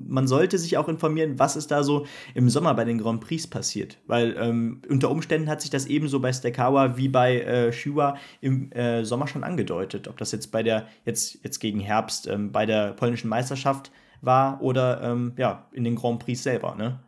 man, 0.08 0.28
sollte 0.28 0.58
sich 0.58 0.78
auch 0.78 0.88
informieren, 0.88 1.40
was 1.40 1.56
ist 1.56 1.72
da 1.72 1.84
so 1.84 2.06
im 2.34 2.50
Sommer 2.50 2.74
bei 2.74 2.86
den 2.86 2.98
Grand 2.98 3.22
Prix 3.22 3.48
passiert. 3.48 3.98
Weil 4.08 4.36
ähm, 4.38 4.82
unter 4.90 5.10
Umständen 5.10 5.50
hat 5.50 5.62
sich 5.62 5.70
das 5.70 5.86
ebenso 5.86 6.20
bei 6.20 6.34
Stekawa 6.34 6.98
wie 6.98 7.10
bei 7.10 7.42
äh, 7.42 7.74
Shiwa 7.74 8.18
im 8.42 8.72
äh, 8.72 9.04
Sommer 9.04 9.28
schon 9.28 9.44
angedeutet. 9.44 10.08
Ob 10.08 10.18
das 10.18 10.32
jetzt 10.32 10.52
bei 10.52 10.64
der, 10.64 10.88
jetzt, 11.06 11.40
jetzt 11.44 11.60
gegen 11.60 11.80
Herbst, 11.80 12.28
ähm, 12.28 12.52
bei 12.52 12.66
der 12.66 12.94
polnischen 12.94 13.30
Meisterschaft 13.30 13.92
war 14.22 14.62
oder 14.62 15.02
ähm, 15.02 15.34
ja, 15.38 15.68
in 15.72 15.84
den 15.84 15.96
Grand 15.96 16.20
Prix 16.20 16.42
selber, 16.44 16.76
ne? 16.76 17.00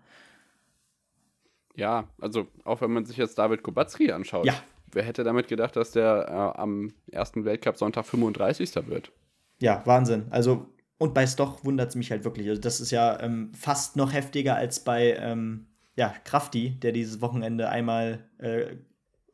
Ja, 1.76 2.08
also 2.22 2.48
auch 2.64 2.82
wenn 2.82 2.92
man 2.92 3.06
sich 3.06 3.18
jetzt 3.18 3.38
David 3.38 3.62
Kubacki 3.62 4.12
anschaut. 4.12 4.46
Ja. 4.46 4.54
Wer 4.92 5.04
hätte 5.04 5.26
damit 5.26 5.50
gedacht, 5.50 5.76
dass 5.76 5.92
der 5.92 6.26
äh, 6.30 6.60
am 6.60 6.94
ersten 7.12 7.44
Weltcup 7.44 7.76
Sonntag 7.78 8.06
35. 8.06 8.88
wird? 8.88 9.12
Ja, 9.60 9.82
Wahnsinn. 9.86 10.28
Also, 10.30 10.68
und 10.97 11.14
bei 11.14 11.28
Stoch 11.28 11.64
wundert 11.64 11.89
es 11.89 11.95
mich 11.95 12.12
halt 12.12 12.24
wirklich. 12.24 12.47
Also, 12.49 12.62
das 12.62 12.80
ist 12.80 12.91
ja 12.91 13.20
ähm, 13.20 13.51
fast 13.53 13.95
noch 13.95 14.14
heftiger 14.14 14.56
als 14.56 14.84
bei 14.84 15.16
ähm, 15.20 15.68
ja, 15.95 16.14
Krafti, 16.24 16.80
der 16.80 16.91
dieses 16.91 17.22
Wochenende 17.22 17.70
einmal 17.70 18.28
äh, 18.38 18.76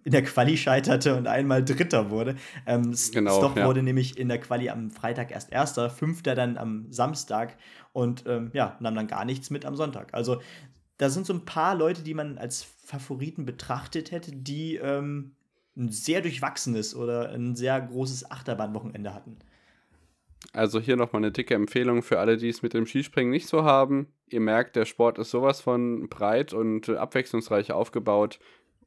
in 0.04 0.12
der 0.12 0.24
Quali 0.24 0.58
scheiterte 0.58 1.16
und 1.16 1.28
einmal 1.28 1.64
Dritter 1.64 2.10
wurde. 2.10 2.36
Ähm, 2.66 2.96
genau, 3.12 3.38
Stoch 3.38 3.56
ja. 3.56 3.68
wurde 3.68 3.84
nämlich 3.84 4.18
in 4.18 4.30
der 4.30 4.40
Quali 4.40 4.70
am 4.70 4.90
Freitag 4.90 5.32
erst 5.32 5.52
Erster, 5.52 5.90
Fünfter 5.90 6.36
dann 6.36 6.58
am 6.58 6.92
Samstag 6.92 7.58
und 7.94 8.24
ähm, 8.28 8.50
ja, 8.54 8.78
nahm 8.80 8.96
dann 8.96 9.08
gar 9.08 9.26
nichts 9.26 9.50
mit 9.50 9.66
am 9.66 9.76
Sonntag. 9.76 10.14
Also 10.14 10.42
da 10.98 11.10
sind 11.10 11.26
so 11.26 11.34
ein 11.34 11.46
paar 11.46 11.76
Leute, 11.76 12.04
die 12.04 12.14
man 12.14 12.38
als 12.38 12.64
Favoriten 12.64 13.46
betrachtet 13.46 14.12
hätte, 14.12 14.32
die 14.32 14.76
ähm, 14.76 15.36
ein 15.76 15.90
sehr 15.90 16.22
durchwachsenes 16.22 16.96
oder 16.96 17.30
ein 17.30 17.56
sehr 17.56 17.80
großes 17.80 18.30
Achterbahnwochenende 18.30 19.14
hatten. 19.14 19.38
Also 20.54 20.80
hier 20.80 20.98
nochmal 20.98 21.22
eine 21.22 21.32
dicke 21.32 21.54
Empfehlung 21.54 22.02
für 22.02 22.20
alle, 22.20 22.38
die 22.38 22.50
es 22.50 22.62
mit 22.62 22.74
dem 22.74 22.86
Skispringen 22.86 23.32
nicht 23.32 23.48
so 23.48 23.64
haben. 23.64 24.08
Ihr 24.28 24.42
merkt, 24.42 24.76
der 24.76 24.86
Sport 24.86 25.18
ist 25.18 25.32
sowas 25.32 25.62
von 25.62 26.10
breit 26.10 26.54
und 26.54 26.90
abwechslungsreich 26.90 27.72
aufgebaut. 27.72 28.40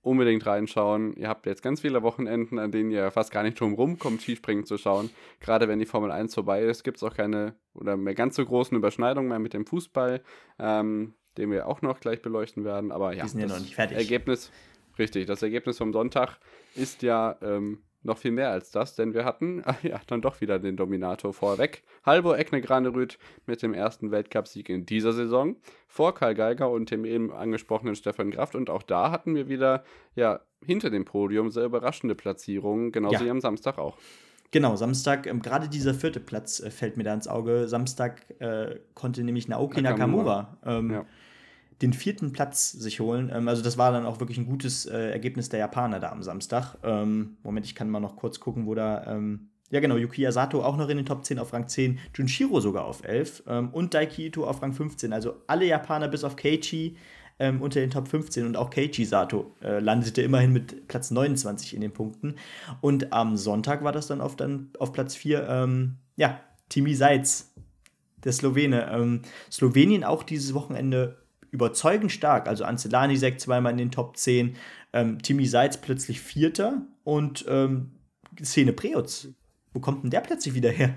Unbedingt 0.02 0.44
reinschauen. 0.44 1.14
Ihr 1.14 1.28
habt 1.28 1.46
jetzt 1.46 1.62
ganz 1.62 1.80
viele 1.80 2.02
Wochenenden, 2.02 2.58
an 2.58 2.70
denen 2.70 2.90
ihr 2.90 3.10
fast 3.10 3.30
gar 3.30 3.42
nicht 3.42 3.58
drum 3.58 3.72
rumkommt, 3.72 4.20
Skispringen 4.20 4.66
zu 4.66 4.76
schauen. 4.76 5.08
Gerade 5.40 5.66
wenn 5.66 5.78
die 5.78 5.86
Formel 5.86 6.10
1 6.10 6.34
vorbei 6.34 6.62
ist, 6.62 6.84
gibt 6.84 6.98
es 6.98 7.02
auch 7.02 7.14
keine 7.14 7.54
oder 7.72 7.96
mehr 7.96 8.14
ganz 8.14 8.36
so 8.36 8.44
großen 8.44 8.76
Überschneidungen 8.76 9.30
mehr 9.30 9.38
mit 9.38 9.54
dem 9.54 9.64
Fußball, 9.64 10.22
ähm, 10.58 11.14
den 11.38 11.50
wir 11.50 11.66
auch 11.66 11.80
noch 11.80 12.00
gleich 12.00 12.20
beleuchten 12.20 12.64
werden. 12.64 12.92
Aber 12.92 13.14
ja, 13.14 13.22
die 13.22 13.30
sind 13.30 13.40
ja 13.40 13.46
noch 13.46 13.60
nicht 13.60 13.76
fertig. 13.76 13.96
Ergebnis, 13.96 14.52
richtig, 14.98 15.24
das 15.24 15.42
Ergebnis 15.42 15.78
vom 15.78 15.94
Sonntag 15.94 16.38
ist 16.74 17.00
ja 17.00 17.38
ähm, 17.40 17.78
noch 18.04 18.18
viel 18.18 18.30
mehr 18.30 18.50
als 18.50 18.70
das, 18.70 18.94
denn 18.94 19.14
wir 19.14 19.24
hatten 19.24 19.62
ach 19.64 19.82
ja 19.82 20.00
dann 20.06 20.22
doch 20.22 20.40
wieder 20.40 20.58
den 20.58 20.76
Dominator 20.76 21.32
vorweg. 21.32 21.82
Halvor 22.04 22.38
Ekne 22.38 22.60
Granerüth 22.60 23.18
mit 23.46 23.62
dem 23.62 23.74
ersten 23.74 24.10
Weltcupsieg 24.10 24.68
in 24.68 24.86
dieser 24.86 25.12
Saison 25.12 25.56
vor 25.88 26.14
Karl 26.14 26.34
Geiger 26.34 26.70
und 26.70 26.90
dem 26.90 27.04
eben 27.04 27.32
angesprochenen 27.32 27.96
Stefan 27.96 28.30
Kraft. 28.30 28.54
Und 28.54 28.70
auch 28.70 28.82
da 28.82 29.10
hatten 29.10 29.34
wir 29.34 29.48
wieder 29.48 29.84
ja 30.14 30.40
hinter 30.64 30.90
dem 30.90 31.04
Podium 31.04 31.50
sehr 31.50 31.64
überraschende 31.64 32.14
Platzierungen, 32.14 32.92
genauso 32.92 33.16
ja. 33.16 33.24
wie 33.24 33.30
am 33.30 33.40
Samstag 33.40 33.78
auch. 33.78 33.96
Genau, 34.50 34.76
Samstag, 34.76 35.26
ähm, 35.26 35.42
gerade 35.42 35.68
dieser 35.68 35.94
vierte 35.94 36.20
Platz 36.20 36.60
äh, 36.60 36.70
fällt 36.70 36.96
mir 36.96 37.02
da 37.02 37.12
ins 37.12 37.26
Auge. 37.26 37.66
Samstag 37.66 38.22
äh, 38.40 38.78
konnte 38.94 39.24
nämlich 39.24 39.48
Naoki 39.48 39.82
Nakamura, 39.82 40.56
Nakamura 40.62 40.78
ähm, 40.78 40.90
ja 40.90 41.06
den 41.82 41.92
vierten 41.92 42.32
Platz 42.32 42.72
sich 42.72 43.00
holen. 43.00 43.30
Ähm, 43.32 43.48
also 43.48 43.62
das 43.62 43.78
war 43.78 43.92
dann 43.92 44.06
auch 44.06 44.20
wirklich 44.20 44.38
ein 44.38 44.46
gutes 44.46 44.86
äh, 44.86 45.10
Ergebnis 45.10 45.48
der 45.48 45.60
Japaner 45.60 46.00
da 46.00 46.10
am 46.10 46.22
Samstag. 46.22 46.76
Ähm, 46.82 47.36
Moment, 47.42 47.66
ich 47.66 47.74
kann 47.74 47.90
mal 47.90 48.00
noch 48.00 48.16
kurz 48.16 48.40
gucken, 48.40 48.66
wo 48.66 48.74
da... 48.74 49.06
Ähm, 49.06 49.50
ja, 49.70 49.80
genau, 49.80 49.96
Yukiya 49.96 50.30
Sato 50.30 50.62
auch 50.62 50.76
noch 50.76 50.88
in 50.88 50.98
den 50.98 51.06
Top 51.06 51.24
10 51.24 51.38
auf 51.38 51.52
Rang 51.52 51.66
10, 51.66 51.98
Junshiro 52.14 52.60
sogar 52.60 52.84
auf 52.84 53.02
11 53.02 53.44
ähm, 53.48 53.70
und 53.70 53.94
Daiki 53.94 54.26
Ito 54.26 54.46
auf 54.46 54.62
Rang 54.62 54.72
15. 54.72 55.12
Also 55.12 55.36
alle 55.46 55.64
Japaner 55.64 56.06
bis 56.06 56.22
auf 56.22 56.36
Keiichi 56.36 56.96
ähm, 57.38 57.60
unter 57.60 57.80
den 57.80 57.90
Top 57.90 58.06
15 58.06 58.46
und 58.46 58.56
auch 58.56 58.70
Keiichi 58.70 59.04
Sato 59.04 59.56
äh, 59.62 59.80
landete 59.80 60.22
immerhin 60.22 60.52
mit 60.52 60.86
Platz 60.86 61.10
29 61.10 61.74
in 61.74 61.80
den 61.80 61.92
Punkten. 61.92 62.36
Und 62.82 63.12
am 63.12 63.36
Sonntag 63.36 63.82
war 63.82 63.90
das 63.90 64.06
dann 64.06 64.20
auf, 64.20 64.36
dann 64.36 64.70
auf 64.78 64.92
Platz 64.92 65.16
4, 65.16 65.48
ähm, 65.48 65.96
ja, 66.16 66.40
Timi 66.68 66.94
Seitz, 66.94 67.52
der 68.22 68.32
Slowene. 68.32 68.90
Ähm, 68.92 69.22
Slowenien 69.50 70.04
auch 70.04 70.22
dieses 70.22 70.54
Wochenende 70.54 71.23
überzeugend 71.54 72.12
stark. 72.12 72.48
Also 72.48 72.64
Ancelani 72.64 73.16
Sek 73.16 73.40
zweimal 73.40 73.72
in 73.72 73.78
den 73.78 73.90
Top 73.90 74.16
10, 74.16 74.56
ähm, 74.92 75.22
Timmy 75.22 75.46
Seitz 75.46 75.76
plötzlich 75.76 76.20
Vierter 76.20 76.82
und 77.04 77.44
ähm, 77.48 77.92
Szene 78.42 78.72
Preutz. 78.72 79.28
Wo 79.72 79.80
kommt 79.80 80.02
denn 80.02 80.10
der 80.10 80.20
plötzlich 80.20 80.54
wieder 80.54 80.70
her? 80.70 80.94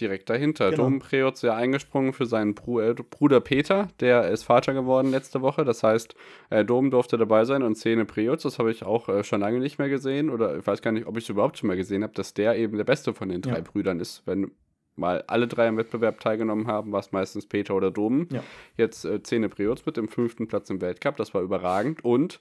Direkt 0.00 0.28
dahinter. 0.28 0.70
Genau. 0.70 0.82
Dom 0.82 0.98
Preutz 0.98 1.42
ja 1.42 1.54
eingesprungen 1.54 2.12
für 2.12 2.26
seinen 2.26 2.50
äh, 2.50 2.94
Bruder 2.94 3.40
Peter, 3.40 3.88
der 4.00 4.28
ist 4.30 4.42
Vater 4.42 4.74
geworden 4.74 5.12
letzte 5.12 5.42
Woche. 5.42 5.64
Das 5.64 5.82
heißt, 5.84 6.16
äh, 6.50 6.64
Dom 6.64 6.90
durfte 6.90 7.16
dabei 7.16 7.44
sein 7.44 7.62
und 7.62 7.76
Szene 7.76 8.04
Preutz, 8.04 8.42
das 8.42 8.58
habe 8.58 8.72
ich 8.72 8.82
auch 8.82 9.08
äh, 9.08 9.22
schon 9.22 9.40
lange 9.40 9.60
nicht 9.60 9.78
mehr 9.78 9.88
gesehen 9.88 10.28
oder 10.28 10.58
ich 10.58 10.66
weiß 10.66 10.82
gar 10.82 10.90
nicht, 10.90 11.06
ob 11.06 11.16
ich 11.16 11.24
es 11.24 11.30
überhaupt 11.30 11.58
schon 11.58 11.68
mal 11.68 11.76
gesehen 11.76 12.02
habe, 12.02 12.14
dass 12.14 12.34
der 12.34 12.56
eben 12.56 12.76
der 12.76 12.84
beste 12.84 13.14
von 13.14 13.28
den 13.28 13.42
drei 13.42 13.58
ja. 13.58 13.60
Brüdern 13.60 14.00
ist, 14.00 14.22
wenn 14.26 14.50
mal 14.96 15.24
alle 15.26 15.46
drei 15.48 15.68
im 15.68 15.76
Wettbewerb 15.76 16.20
teilgenommen 16.20 16.66
haben, 16.66 16.92
war 16.92 17.00
es 17.00 17.12
meistens 17.12 17.46
Peter 17.46 17.74
oder 17.74 17.90
Dom. 17.90 18.28
Ja. 18.32 18.42
Jetzt 18.76 19.04
äh, 19.04 19.22
Zene 19.22 19.48
Priots 19.48 19.86
mit 19.86 19.96
dem 19.96 20.08
fünften 20.08 20.48
Platz 20.48 20.70
im 20.70 20.80
Weltcup, 20.80 21.16
das 21.16 21.34
war 21.34 21.42
überragend. 21.42 22.04
Und 22.04 22.40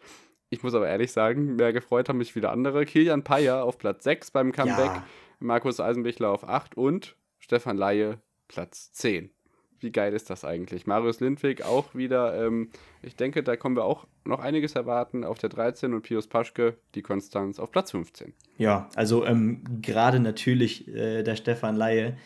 ich 0.49 0.63
muss 0.63 0.73
aber 0.73 0.87
ehrlich 0.87 1.11
sagen, 1.11 1.55
mehr 1.55 1.73
gefreut 1.73 2.09
haben 2.09 2.17
mich 2.17 2.35
wieder 2.35 2.51
andere. 2.51 2.85
Kilian 2.85 3.23
Payer 3.23 3.63
auf 3.63 3.77
Platz 3.77 4.03
6 4.03 4.31
beim 4.31 4.51
Comeback, 4.51 4.85
ja. 4.85 5.03
Markus 5.39 5.79
Eisenbichler 5.79 6.29
auf 6.29 6.47
8 6.47 6.77
und 6.77 7.15
Stefan 7.39 7.77
Laie 7.77 8.21
Platz 8.47 8.91
10. 8.93 9.34
wie 9.85 9.91
geil 9.91 10.13
ist 10.13 10.29
das 10.29 10.43
eigentlich? 10.43 10.87
Marius 10.87 11.19
Lindwig 11.19 11.63
auch 11.63 11.93
wieder, 11.93 12.43
ähm, 12.43 12.69
ich 13.03 13.15
denke, 13.15 13.43
da 13.43 13.55
kommen 13.55 13.75
wir 13.75 13.85
auch 13.85 14.07
noch 14.25 14.39
einiges 14.39 14.73
erwarten 14.73 15.23
auf 15.23 15.37
der 15.37 15.49
13 15.49 15.93
und 15.93 16.01
Pius 16.01 16.27
Paschke, 16.27 16.75
die 16.95 17.03
Konstanz 17.03 17.59
auf 17.59 17.71
Platz 17.71 17.91
15. 17.91 18.33
Ja, 18.57 18.89
also 18.95 19.25
ähm, 19.25 19.63
gerade 19.81 20.19
natürlich 20.19 20.87
äh, 20.87 21.21
der 21.21 21.35
Stefan 21.35 21.75
Laie, 21.75 22.17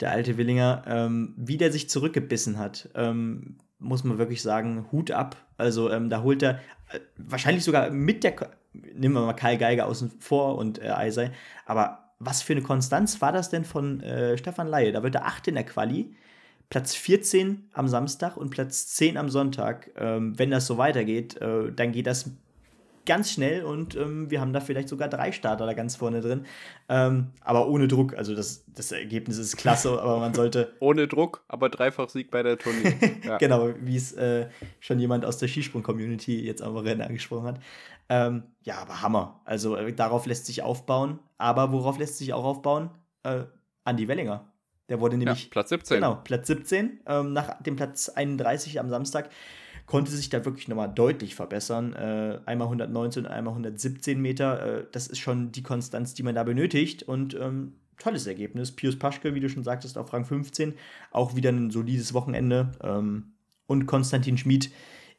der 0.00 0.10
alte 0.10 0.36
Willinger, 0.36 0.84
ähm, 0.86 1.34
wie 1.36 1.56
der 1.56 1.72
sich 1.72 1.88
zurückgebissen 1.88 2.58
hat, 2.58 2.90
ähm, 2.94 3.56
muss 3.78 4.04
man 4.04 4.18
wirklich 4.18 4.42
sagen, 4.42 4.86
Hut 4.92 5.10
ab. 5.10 5.36
Also 5.56 5.90
ähm, 5.90 6.10
da 6.10 6.22
holt 6.22 6.42
er 6.42 6.60
äh, 6.92 7.00
wahrscheinlich 7.16 7.64
sogar 7.64 7.90
mit 7.90 8.22
der, 8.22 8.34
nehmen 8.72 9.14
wir 9.14 9.22
mal 9.22 9.32
Kai 9.32 9.56
Geiger 9.56 9.86
außen 9.86 10.12
vor 10.20 10.58
und 10.58 10.78
äh, 10.78 10.90
Eisei, 10.90 11.32
aber 11.64 12.04
was 12.18 12.42
für 12.42 12.52
eine 12.52 12.62
Konstanz 12.62 13.20
war 13.20 13.32
das 13.32 13.48
denn 13.48 13.64
von 13.64 14.00
äh, 14.00 14.36
Stefan 14.36 14.66
Laie? 14.66 14.92
Da 14.92 15.02
wird 15.02 15.14
er 15.14 15.26
8 15.26 15.48
in 15.48 15.54
der 15.54 15.64
Quali, 15.64 16.14
Platz 16.70 16.94
14 16.94 17.70
am 17.72 17.88
Samstag 17.88 18.36
und 18.36 18.50
Platz 18.50 18.88
10 18.88 19.16
am 19.16 19.30
Sonntag. 19.30 19.90
Ähm, 19.96 20.38
wenn 20.38 20.50
das 20.50 20.66
so 20.66 20.78
weitergeht, 20.78 21.40
äh, 21.40 21.72
dann 21.72 21.92
geht 21.92 22.06
das 22.06 22.30
ganz 23.08 23.32
schnell 23.32 23.64
und 23.64 23.96
ähm, 23.96 24.30
wir 24.30 24.42
haben 24.42 24.52
da 24.52 24.60
vielleicht 24.60 24.90
sogar 24.90 25.08
drei 25.08 25.32
Starter 25.32 25.64
da 25.64 25.72
ganz 25.72 25.96
vorne 25.96 26.20
drin. 26.20 26.44
Ähm, 26.90 27.28
aber 27.40 27.66
ohne 27.68 27.88
Druck. 27.88 28.14
Also 28.14 28.34
das, 28.34 28.66
das 28.66 28.92
Ergebnis 28.92 29.38
ist 29.38 29.56
klasse, 29.56 30.00
aber 30.00 30.18
man 30.18 30.34
sollte. 30.34 30.74
ohne 30.80 31.08
Druck, 31.08 31.42
aber 31.48 31.70
dreifach 31.70 32.10
Sieg 32.10 32.30
bei 32.30 32.42
der 32.42 32.58
Tournee. 32.58 32.94
Ja. 33.24 33.38
genau, 33.38 33.70
wie 33.80 33.96
es 33.96 34.12
äh, 34.12 34.48
schon 34.78 34.98
jemand 34.98 35.24
aus 35.24 35.38
der 35.38 35.48
Skisprung-Community 35.48 36.44
jetzt 36.44 36.62
am 36.62 36.76
Rennen 36.76 37.00
angesprochen 37.00 37.46
hat. 37.46 37.60
Ähm, 38.08 38.42
ja, 38.62 38.78
aber 38.78 39.02
Hammer. 39.02 39.40
Also 39.44 39.76
äh, 39.76 39.92
darauf 39.92 40.26
lässt 40.26 40.46
sich 40.46 40.62
aufbauen. 40.62 41.18
Aber 41.38 41.72
worauf 41.72 41.98
lässt 41.98 42.18
sich 42.18 42.34
auch 42.34 42.44
aufbauen? 42.44 42.90
Äh, 43.22 43.44
Andi 43.84 44.06
Wellinger. 44.06 44.52
Der 44.88 45.00
wurde 45.00 45.16
nämlich. 45.16 45.44
Ja, 45.44 45.48
Platz 45.50 45.68
17. 45.70 45.96
Genau, 45.96 46.16
Platz 46.24 46.46
17. 46.46 47.00
Ähm, 47.06 47.32
nach 47.32 47.62
dem 47.62 47.76
Platz 47.76 48.08
31 48.08 48.80
am 48.80 48.88
Samstag 48.88 49.30
konnte 49.86 50.10
sich 50.10 50.28
da 50.28 50.44
wirklich 50.44 50.68
nochmal 50.68 50.92
deutlich 50.92 51.34
verbessern. 51.34 51.94
Äh, 51.94 52.40
einmal 52.46 52.66
119 52.68 53.24
und 53.24 53.30
einmal 53.30 53.52
117 53.52 54.20
Meter. 54.20 54.80
Äh, 54.80 54.86
das 54.92 55.06
ist 55.06 55.18
schon 55.18 55.52
die 55.52 55.62
Konstanz, 55.62 56.14
die 56.14 56.22
man 56.22 56.34
da 56.34 56.44
benötigt. 56.44 57.02
Und 57.02 57.34
ähm, 57.34 57.74
tolles 57.98 58.26
Ergebnis. 58.26 58.72
Pius 58.72 58.98
Paschke, 58.98 59.34
wie 59.34 59.40
du 59.40 59.48
schon 59.48 59.64
sagtest, 59.64 59.98
auf 59.98 60.12
Rang 60.12 60.24
15. 60.24 60.74
Auch 61.10 61.36
wieder 61.36 61.50
ein 61.50 61.70
solides 61.70 62.14
Wochenende. 62.14 62.72
Ähm, 62.82 63.32
und 63.66 63.86
Konstantin 63.86 64.38
Schmid 64.38 64.70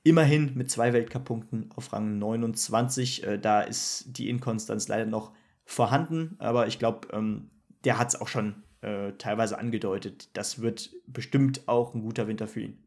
immerhin 0.04 0.52
mit 0.56 0.72
zwei 0.72 0.94
Weltcup-Punkten 0.94 1.70
auf 1.76 1.92
Rang 1.94 2.18
29. 2.20 3.24
Äh, 3.24 3.40
da 3.40 3.62
ist 3.62 4.06
die 4.18 4.30
Inkonstanz 4.30 4.88
leider 4.88 5.06
noch 5.06 5.32
vorhanden. 5.66 6.36
Aber 6.40 6.68
ich 6.68 6.80
glaube, 6.80 7.08
ähm, 7.12 7.50
der 7.84 7.98
hat 7.98 8.10
es 8.10 8.20
auch 8.20 8.28
schon 8.28 8.64
äh, 8.82 9.14
teilweise 9.18 9.58
angedeutet. 9.58 10.30
Das 10.34 10.62
wird 10.62 10.92
bestimmt 11.08 11.68
auch 11.68 11.94
ein 11.94 12.02
guter 12.02 12.28
Winter 12.28 12.48
für 12.48 12.62
ihn. 12.62 12.78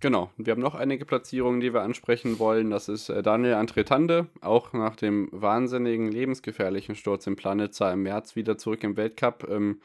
Genau, 0.00 0.30
wir 0.38 0.52
haben 0.52 0.62
noch 0.62 0.74
einige 0.74 1.04
Platzierungen, 1.04 1.60
die 1.60 1.74
wir 1.74 1.82
ansprechen 1.82 2.38
wollen. 2.38 2.70
Das 2.70 2.88
ist 2.88 3.10
äh, 3.10 3.22
Daniel 3.22 3.54
Antretande, 3.54 4.28
auch 4.40 4.72
nach 4.72 4.96
dem 4.96 5.28
wahnsinnigen, 5.30 6.10
lebensgefährlichen 6.10 6.94
Sturz 6.94 7.26
im 7.26 7.36
Planitza 7.36 7.92
im 7.92 8.02
März 8.02 8.34
wieder 8.34 8.56
zurück 8.56 8.82
im 8.82 8.96
Weltcup. 8.96 9.46
Ähm, 9.50 9.80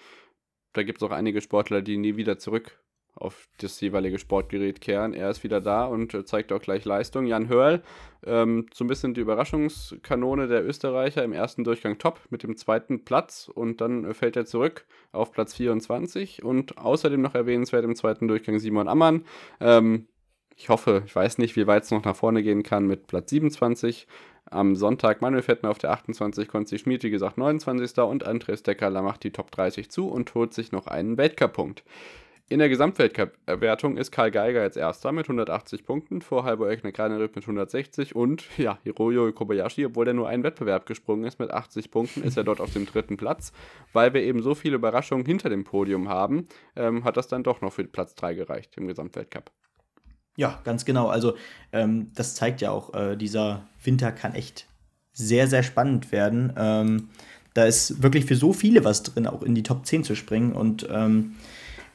da 0.72 0.84
gibt 0.84 1.00
es 1.00 1.04
auch 1.04 1.12
einige 1.12 1.42
Sportler, 1.42 1.82
die 1.82 1.98
nie 1.98 2.16
wieder 2.16 2.38
zurück 2.38 2.80
auf 3.16 3.48
das 3.58 3.80
jeweilige 3.80 4.20
Sportgerät 4.20 4.82
kehren. 4.82 5.14
Er 5.14 5.30
ist 5.30 5.44
wieder 5.44 5.62
da 5.62 5.86
und 5.86 6.14
äh, 6.14 6.26
zeigt 6.26 6.52
auch 6.52 6.62
gleich 6.62 6.84
Leistung. 6.84 7.26
Jan 7.26 7.48
Hörl, 7.48 7.82
ähm, 8.26 8.68
so 8.74 8.84
ein 8.84 8.88
bisschen 8.88 9.14
die 9.14 9.22
Überraschungskanone 9.22 10.48
der 10.48 10.66
Österreicher 10.66 11.24
im 11.24 11.32
ersten 11.32 11.64
Durchgang 11.64 11.98
top 11.98 12.20
mit 12.30 12.44
dem 12.44 12.58
zweiten 12.58 13.06
Platz 13.06 13.50
und 13.54 13.80
dann 13.80 14.04
äh, 14.04 14.14
fällt 14.14 14.36
er 14.36 14.46
zurück 14.46 14.86
auf 15.14 15.32
Platz 15.32 15.54
24 15.56 16.44
und 16.44 16.78
außerdem 16.78 17.22
noch 17.22 17.36
erwähnenswert 17.36 17.86
im 17.86 17.96
zweiten 17.96 18.28
Durchgang 18.28 18.60
Simon 18.60 18.90
Ammann. 18.90 19.24
Ähm, 19.62 20.08
ich 20.58 20.70
hoffe, 20.70 21.04
ich 21.06 21.16
weiß 21.16 21.38
nicht, 21.38 21.56
wie 21.56 21.68
weit 21.68 21.84
es 21.84 21.92
noch 21.92 22.04
nach 22.04 22.16
vorne 22.16 22.42
gehen 22.44 22.64
kann 22.64 22.88
mit 22.88 23.08
Platz 23.08 23.30
27. 23.30 24.08
Am 24.46 24.76
Sonntag 24.76 25.22
Manuel 25.22 25.42
Fettner 25.42 25.70
auf 25.70 25.80
der 25.80 25.92
28, 25.92 26.48
Konzi 26.48 26.78
Schmid, 26.78 27.04
wie 27.04 27.10
gesagt, 27.10 27.38
29. 27.38 27.98
und 28.00 28.26
Andres 28.26 28.64
Deckerler 28.64 29.02
macht 29.02 29.24
die 29.24 29.32
Top 29.32 29.52
30 29.52 29.90
zu 29.90 30.08
und 30.08 30.34
holt 30.36 30.54
sich 30.54 30.72
noch 30.72 30.88
einen 30.88 31.18
Weltcup-Punkt. 31.18 31.84
In 32.48 32.60
der 32.60 32.70
Gesamtweltcup-Wertung 32.70 33.98
ist 33.98 34.12
Karl 34.12 34.30
Geiger 34.30 34.62
jetzt 34.62 34.78
Erster 34.78 35.12
mit 35.12 35.26
180 35.26 35.84
Punkten, 35.84 36.22
vor 36.22 36.44
Halvor 36.44 36.68
Oekne 36.68 36.92
Kranerüb 36.92 37.36
mit 37.36 37.44
160 37.44 38.16
und 38.16 38.44
ja, 38.58 38.78
Hiroyo 38.84 39.32
Kobayashi, 39.34 39.88
obwohl 39.88 40.08
er 40.08 40.14
nur 40.14 40.30
einen 40.30 40.44
Wettbewerb 40.44 40.86
gesprungen 40.86 41.26
ist 41.26 41.40
mit 41.40 41.50
80 41.50 41.90
Punkten, 41.90 42.22
ist 42.22 42.38
er 42.38 42.44
dort 42.44 42.62
auf 42.62 42.72
dem 42.72 42.86
dritten 42.86 43.18
Platz. 43.18 43.52
Weil 43.94 44.14
wir 44.14 44.22
eben 44.22 44.44
so 44.44 44.54
viele 44.54 44.76
Überraschungen 44.76 45.26
hinter 45.26 45.50
dem 45.50 45.64
Podium 45.64 46.08
haben, 46.08 46.48
ähm, 46.76 47.04
hat 47.04 47.18
das 47.18 47.28
dann 47.28 47.42
doch 47.42 47.62
noch 47.62 47.74
für 47.74 47.84
Platz 47.86 48.14
3 48.14 48.36
gereicht 48.36 48.78
im 48.78 48.86
Gesamtweltcup. 48.86 49.50
Ja, 50.38 50.62
ganz 50.64 50.86
genau. 50.86 51.08
Also 51.08 51.36
ähm, 51.72 52.12
das 52.14 52.36
zeigt 52.36 52.62
ja 52.62 52.70
auch, 52.70 52.94
äh, 52.94 53.16
dieser 53.16 53.68
Winter 53.84 54.12
kann 54.12 54.36
echt 54.36 54.68
sehr, 55.14 55.48
sehr 55.48 55.64
spannend 55.64 56.12
werden. 56.12 56.54
Ähm, 56.56 57.10
da 57.56 57.66
ist 57.66 58.04
wirklich 58.04 58.26
für 58.26 58.36
so 58.36 58.54
viele 58.54 58.84
was 58.84 59.02
drin, 59.02 59.26
auch 59.26 59.42
in 59.42 59.56
die 59.56 59.64
Top 59.64 59.86
10 59.86 60.04
zu 60.04 60.16
springen 60.16 60.52
und 60.52 60.88
ähm, 60.92 61.38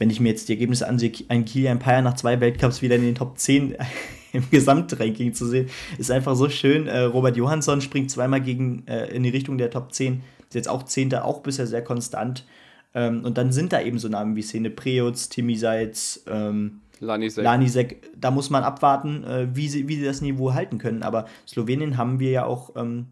wenn 0.01 0.11
ich 0.11 0.19
mir 0.19 0.31
jetzt 0.31 0.49
die 0.49 0.55
Ergebnisse 0.55 0.89
ansehe, 0.89 1.13
ein 1.29 1.45
Kilian 1.45 1.77
Empire 1.77 2.03
nach 2.03 2.15
zwei 2.15 2.41
Weltcups 2.41 2.81
wieder 2.81 2.97
in 2.97 3.03
den 3.03 3.15
Top 3.15 3.39
10 3.39 3.77
im 4.33 4.51
Gesamtranking 4.51 5.35
zu 5.35 5.47
sehen, 5.47 5.69
ist 5.99 6.11
einfach 6.11 6.35
so 6.35 6.49
schön. 6.49 6.87
Äh, 6.87 7.01
Robert 7.01 7.37
Johansson 7.37 7.83
springt 7.83 8.11
zweimal 8.11 8.41
gegen, 8.41 8.87
äh, 8.89 9.15
in 9.15 9.23
die 9.23 9.29
Richtung 9.29 9.59
der 9.59 9.71
Top 9.71 9.93
10, 9.93 10.23
ist 10.49 10.55
jetzt 10.55 10.69
auch 10.69 10.85
Zehnter, 10.85 11.27
auch 11.27 11.41
bisher 11.43 11.67
sehr 11.67 11.85
konstant. 11.85 12.47
Ähm, 12.95 13.25
und 13.25 13.37
dann 13.37 13.53
sind 13.53 13.75
da 13.75 13.83
eben 13.83 13.99
so 13.99 14.09
Namen 14.09 14.37
wie 14.37 14.43
Szene 14.43 14.71
Preutz, 14.71 15.29
Timmy 15.29 15.57
Seitz, 15.57 16.25
ähm, 16.27 16.81
Lanisek. 17.01 17.43
Lanisek. 17.43 18.11
Da 18.17 18.31
muss 18.31 18.51
man 18.51 18.63
abwarten, 18.63 19.25
äh, 19.25 19.49
wie, 19.55 19.69
sie, 19.69 19.89
wie 19.89 19.97
sie 19.97 20.05
das 20.05 20.21
Niveau 20.21 20.53
halten 20.53 20.79
können. 20.79 21.03
Aber 21.03 21.27
Slowenien 21.49 21.97
haben 21.97 22.21
wir 22.21 22.31
ja 22.31 22.45
auch 22.45 22.77
ähm, 22.77 23.07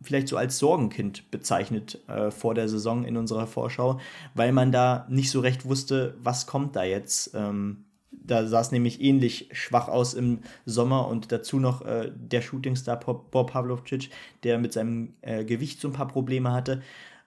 vielleicht 0.00 0.28
so 0.28 0.36
als 0.36 0.58
Sorgenkind 0.58 1.30
bezeichnet 1.30 2.00
äh, 2.08 2.30
vor 2.30 2.54
der 2.54 2.68
Saison 2.68 3.04
in 3.04 3.16
unserer 3.16 3.46
Vorschau, 3.46 4.00
weil 4.34 4.52
man 4.52 4.72
da 4.72 5.06
nicht 5.08 5.30
so 5.30 5.40
recht 5.40 5.66
wusste, 5.66 6.14
was 6.22 6.46
kommt 6.46 6.74
da 6.74 6.84
jetzt. 6.84 7.34
Ähm, 7.34 7.84
da 8.10 8.46
sah 8.46 8.60
es 8.60 8.72
nämlich 8.72 9.00
ähnlich 9.00 9.48
schwach 9.52 9.88
aus 9.88 10.14
im 10.14 10.40
Sommer 10.64 11.08
und 11.08 11.32
dazu 11.32 11.58
noch 11.58 11.82
äh, 11.82 12.10
der 12.14 12.40
Shootingstar 12.40 12.98
Bob 12.98 13.50
Pavlovcic, 13.50 14.10
der 14.44 14.58
mit 14.58 14.72
seinem 14.72 15.14
äh, 15.22 15.44
Gewicht 15.44 15.80
so 15.80 15.88
ein 15.88 15.94
paar 15.94 16.08
Probleme 16.08 16.52
hatte. 16.52 16.82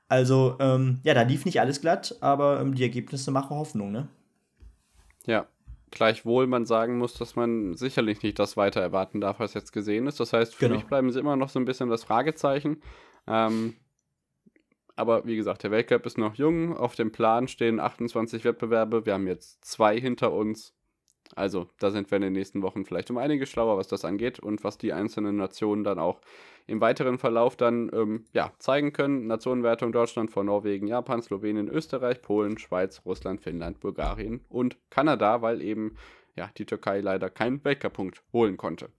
Also, 0.07 0.55
ähm, 0.59 0.99
ja, 1.03 1.13
da 1.13 1.23
lief 1.23 1.45
nicht 1.45 1.59
alles 1.59 1.81
glatt, 1.81 2.15
aber 2.21 2.61
ähm, 2.61 2.75
die 2.75 2.83
Ergebnisse 2.83 3.31
machen 3.31 3.57
Hoffnung, 3.57 3.91
ne? 3.91 4.07
Ja, 5.25 5.47
Gleichwohl 5.91 6.47
man 6.47 6.65
sagen 6.65 6.97
muss, 6.97 7.13
dass 7.13 7.35
man 7.35 7.75
sicherlich 7.75 8.21
nicht 8.21 8.39
das 8.39 8.57
weiter 8.57 8.81
erwarten 8.81 9.21
darf, 9.21 9.39
was 9.39 9.53
jetzt 9.53 9.71
gesehen 9.71 10.07
ist. 10.07 10.19
Das 10.19 10.33
heißt, 10.33 10.55
für 10.55 10.65
genau. 10.65 10.75
mich 10.75 10.85
bleiben 10.87 11.11
sie 11.11 11.19
immer 11.19 11.35
noch 11.35 11.49
so 11.49 11.59
ein 11.59 11.65
bisschen 11.65 11.89
das 11.89 12.03
Fragezeichen. 12.03 12.81
Ähm, 13.27 13.75
aber 14.95 15.25
wie 15.25 15.35
gesagt, 15.35 15.63
der 15.63 15.71
Weltcup 15.71 16.05
ist 16.05 16.17
noch 16.17 16.35
jung. 16.35 16.75
Auf 16.75 16.95
dem 16.95 17.11
Plan 17.11 17.47
stehen 17.47 17.79
28 17.79 18.43
Wettbewerbe. 18.45 19.05
Wir 19.05 19.13
haben 19.13 19.27
jetzt 19.27 19.63
zwei 19.65 19.99
hinter 19.99 20.31
uns. 20.31 20.73
Also, 21.33 21.67
da 21.79 21.91
sind 21.91 22.11
wir 22.11 22.17
in 22.17 22.21
den 22.21 22.33
nächsten 22.33 22.61
Wochen 22.61 22.85
vielleicht 22.85 23.09
um 23.09 23.17
einiges 23.17 23.49
schlauer, 23.49 23.77
was 23.77 23.87
das 23.87 24.05
angeht 24.05 24.39
und 24.39 24.63
was 24.63 24.77
die 24.77 24.93
einzelnen 24.93 25.35
Nationen 25.37 25.83
dann 25.83 25.99
auch 25.99 26.21
im 26.67 26.81
weiteren 26.81 27.17
Verlauf 27.17 27.55
dann 27.55 27.89
ähm, 27.93 28.25
ja, 28.33 28.51
zeigen 28.59 28.93
können. 28.93 29.27
Nationenwertung 29.27 29.91
Deutschland 29.91 30.31
vor 30.31 30.43
Norwegen, 30.43 30.87
Japan, 30.87 31.21
Slowenien, 31.21 31.67
Österreich, 31.67 32.21
Polen, 32.21 32.57
Schweiz, 32.57 33.01
Russland, 33.05 33.41
Finnland, 33.41 33.79
Bulgarien 33.79 34.41
und 34.49 34.77
Kanada, 34.89 35.41
weil 35.41 35.61
eben 35.61 35.95
ja, 36.35 36.49
die 36.57 36.65
Türkei 36.65 37.01
leider 37.01 37.29
keinen 37.29 37.63
Weltcup-Punkt 37.63 38.23
holen 38.33 38.57
konnte. 38.57 38.89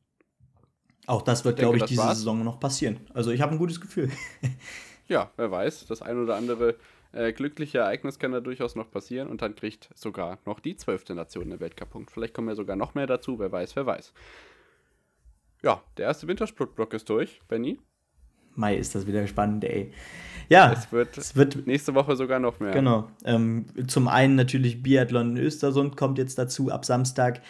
Auch 1.07 1.23
das 1.23 1.45
wird, 1.45 1.59
glaube 1.59 1.77
ich, 1.79 1.85
diese 1.85 2.03
war's. 2.03 2.19
Saison 2.19 2.43
noch 2.43 2.59
passieren. 2.59 3.01
Also 3.15 3.31
ich 3.31 3.41
habe 3.41 3.53
ein 3.53 3.59
gutes 3.59 3.81
Gefühl. 3.81 4.11
ja, 5.09 5.31
wer 5.37 5.51
weiß. 5.51 5.87
Das 5.87 6.03
ein 6.03 6.23
oder 6.23 6.37
andere 6.37 6.77
äh, 7.17 7.33
glückliche 7.33 7.79
Ereignis 7.79 8.19
kann 8.19 8.33
da 8.33 8.41
durchaus 8.41 8.77
noch 8.77 8.91
passieren 8.91 9.29
und 9.29 9.43
dann 9.43 9.55
kriegt 9.55 9.89
sogar 9.95 10.39
noch 10.45 10.61
die 10.61 10.77
zwölfte 10.77 11.15
Nation 11.15 11.51
den 11.51 11.61
Weltcup-Punkt. 11.61 12.11
Vielleicht 12.11 12.35
kommen 12.35 12.49
ja 12.49 12.55
sogar 12.55 12.77
noch 12.77 12.95
mehr 12.95 13.07
dazu, 13.07 13.39
wer 13.39 13.51
weiß, 13.51 13.75
wer 13.77 13.87
weiß. 13.87 14.13
Ja, 15.63 15.83
der 15.97 16.07
erste 16.07 16.29
Wintersportblock 16.29 16.93
ist 16.95 17.09
durch. 17.09 17.41
Benny? 17.49 17.79
Mai 18.55 18.77
ist 18.77 18.95
das 18.95 19.07
wieder 19.07 19.27
spannend, 19.27 19.65
ey. 19.65 19.93
Ja, 20.49 20.73
es 20.73 20.93
wird, 20.93 21.19
es 21.19 21.37
wird 21.37 21.67
nächste 21.67 21.95
Woche 21.95 22.17
sogar 22.17 22.39
noch 22.39 22.61
mehr. 22.61 22.73
Genau. 22.73 23.11
Ähm, 23.25 23.67
zum 23.87 24.09
einen 24.09 24.37
natürlich 24.37 24.83
Biathlon 24.83 25.37
in 25.37 25.43
Östersund 25.43 25.97
kommt 25.97 26.19
jetzt 26.19 26.39
dazu 26.39 26.71
ab 26.71 26.85
Samstag. 26.85 27.43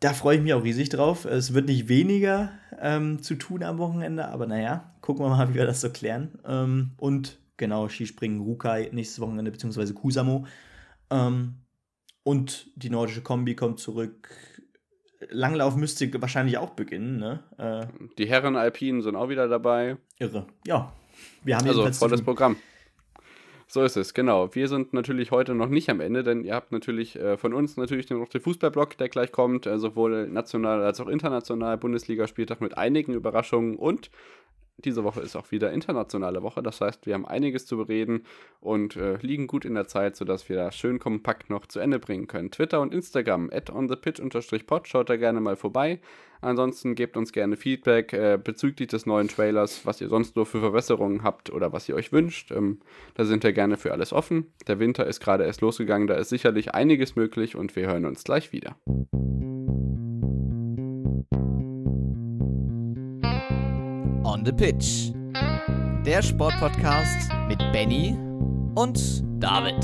Da 0.00 0.12
freue 0.12 0.36
ich 0.36 0.42
mich 0.42 0.52
auch 0.52 0.62
riesig 0.62 0.90
drauf. 0.90 1.24
Es 1.24 1.54
wird 1.54 1.68
nicht 1.68 1.88
weniger 1.88 2.50
ähm, 2.80 3.22
zu 3.22 3.34
tun 3.36 3.62
am 3.62 3.78
Wochenende, 3.78 4.28
aber 4.28 4.46
naja, 4.46 4.92
gucken 5.00 5.24
wir 5.24 5.30
mal, 5.30 5.48
wie 5.50 5.54
wir 5.54 5.66
das 5.66 5.80
so 5.80 5.90
klären. 5.90 6.38
Ähm, 6.46 6.90
und 6.98 7.38
genau, 7.56 7.88
Skispringen 7.88 8.40
Rukai 8.40 8.90
nächstes 8.92 9.20
Wochenende, 9.20 9.50
beziehungsweise 9.50 9.94
Kusamo. 9.94 10.46
Ähm, 11.10 11.56
und 12.22 12.66
die 12.74 12.90
nordische 12.90 13.22
Kombi 13.22 13.54
kommt 13.54 13.78
zurück. 13.78 14.30
Langlauf 15.30 15.76
müsste 15.76 16.10
wahrscheinlich 16.20 16.58
auch 16.58 16.70
beginnen. 16.70 17.18
Ne? 17.18 17.42
Äh, 17.58 17.86
die 18.18 18.26
Herren 18.26 18.56
Alpinen 18.56 19.02
sind 19.02 19.16
auch 19.16 19.28
wieder 19.28 19.48
dabei. 19.48 19.96
Irre. 20.18 20.46
Ja. 20.66 20.92
Wir 21.44 21.56
haben 21.56 21.68
also 21.68 21.90
volles 21.92 22.22
Programm. 22.22 22.56
So 23.68 23.82
ist 23.82 23.96
es, 23.96 24.14
genau. 24.14 24.54
Wir 24.54 24.68
sind 24.68 24.92
natürlich 24.92 25.32
heute 25.32 25.54
noch 25.54 25.68
nicht 25.68 25.90
am 25.90 26.00
Ende, 26.00 26.22
denn 26.22 26.44
ihr 26.44 26.54
habt 26.54 26.70
natürlich 26.70 27.16
äh, 27.16 27.36
von 27.36 27.52
uns 27.52 27.76
natürlich 27.76 28.08
noch 28.10 28.28
den 28.28 28.40
Fußballblock, 28.40 28.96
der 28.96 29.08
gleich 29.08 29.32
kommt, 29.32 29.66
äh, 29.66 29.78
sowohl 29.78 30.28
national 30.28 30.84
als 30.84 31.00
auch 31.00 31.08
international, 31.08 31.76
Bundesligaspieltag 31.76 32.60
mit 32.60 32.78
einigen 32.78 33.12
Überraschungen 33.12 33.74
und 33.76 34.10
diese 34.78 35.04
Woche 35.04 35.20
ist 35.20 35.36
auch 35.36 35.50
wieder 35.50 35.72
internationale 35.72 36.42
Woche. 36.42 36.62
Das 36.62 36.80
heißt, 36.80 37.06
wir 37.06 37.14
haben 37.14 37.26
einiges 37.26 37.66
zu 37.66 37.76
bereden 37.76 38.24
und 38.60 38.96
äh, 38.96 39.16
liegen 39.20 39.46
gut 39.46 39.64
in 39.64 39.74
der 39.74 39.86
Zeit, 39.86 40.16
sodass 40.16 40.48
wir 40.48 40.56
das 40.56 40.76
schön 40.76 40.98
kompakt 40.98 41.50
noch 41.50 41.66
zu 41.66 41.80
Ende 41.80 41.98
bringen 41.98 42.26
können. 42.26 42.50
Twitter 42.50 42.80
und 42.80 42.92
Instagram, 42.92 43.50
at 43.52 43.70
onthepitch-pod, 43.70 44.88
schaut 44.88 45.08
da 45.08 45.16
gerne 45.16 45.40
mal 45.40 45.56
vorbei. 45.56 46.00
Ansonsten 46.42 46.94
gebt 46.94 47.16
uns 47.16 47.32
gerne 47.32 47.56
Feedback 47.56 48.12
äh, 48.12 48.38
bezüglich 48.42 48.88
des 48.88 49.06
neuen 49.06 49.28
Trailers, 49.28 49.86
was 49.86 50.00
ihr 50.00 50.08
sonst 50.08 50.36
nur 50.36 50.44
für 50.44 50.60
Verbesserungen 50.60 51.22
habt 51.22 51.50
oder 51.50 51.72
was 51.72 51.88
ihr 51.88 51.94
euch 51.94 52.12
wünscht. 52.12 52.52
Ähm, 52.52 52.80
da 53.14 53.24
sind 53.24 53.42
wir 53.42 53.52
gerne 53.52 53.78
für 53.78 53.92
alles 53.92 54.12
offen. 54.12 54.52
Der 54.66 54.78
Winter 54.78 55.06
ist 55.06 55.20
gerade 55.20 55.44
erst 55.44 55.62
losgegangen, 55.62 56.06
da 56.06 56.14
ist 56.14 56.28
sicherlich 56.28 56.74
einiges 56.74 57.16
möglich 57.16 57.56
und 57.56 57.74
wir 57.74 57.86
hören 57.86 58.04
uns 58.04 58.24
gleich 58.24 58.52
wieder. 58.52 58.76
On 64.26 64.44
the 64.44 64.50
Pitch. 64.50 65.12
Der 66.04 66.20
Sportpodcast 66.20 67.30
mit 67.46 67.58
Benny 67.70 68.16
und 68.74 69.22
David. 69.40 69.76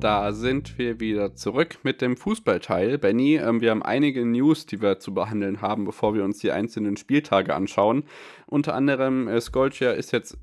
Da 0.00 0.32
sind 0.32 0.78
wir 0.78 0.98
wieder 0.98 1.34
zurück 1.34 1.80
mit 1.82 2.00
dem 2.00 2.16
Fußballteil. 2.16 2.96
Benny, 2.96 3.36
ähm, 3.36 3.60
wir 3.60 3.70
haben 3.70 3.82
einige 3.82 4.24
News, 4.24 4.64
die 4.64 4.80
wir 4.80 4.98
zu 4.98 5.12
behandeln 5.12 5.60
haben, 5.60 5.84
bevor 5.84 6.14
wir 6.14 6.24
uns 6.24 6.38
die 6.38 6.52
einzelnen 6.52 6.96
Spieltage 6.96 7.54
anschauen. 7.54 8.04
Unter 8.46 8.74
anderem, 8.74 9.28
äh, 9.28 9.42
Skolcia 9.42 9.92
ist 9.92 10.10
jetzt 10.10 10.38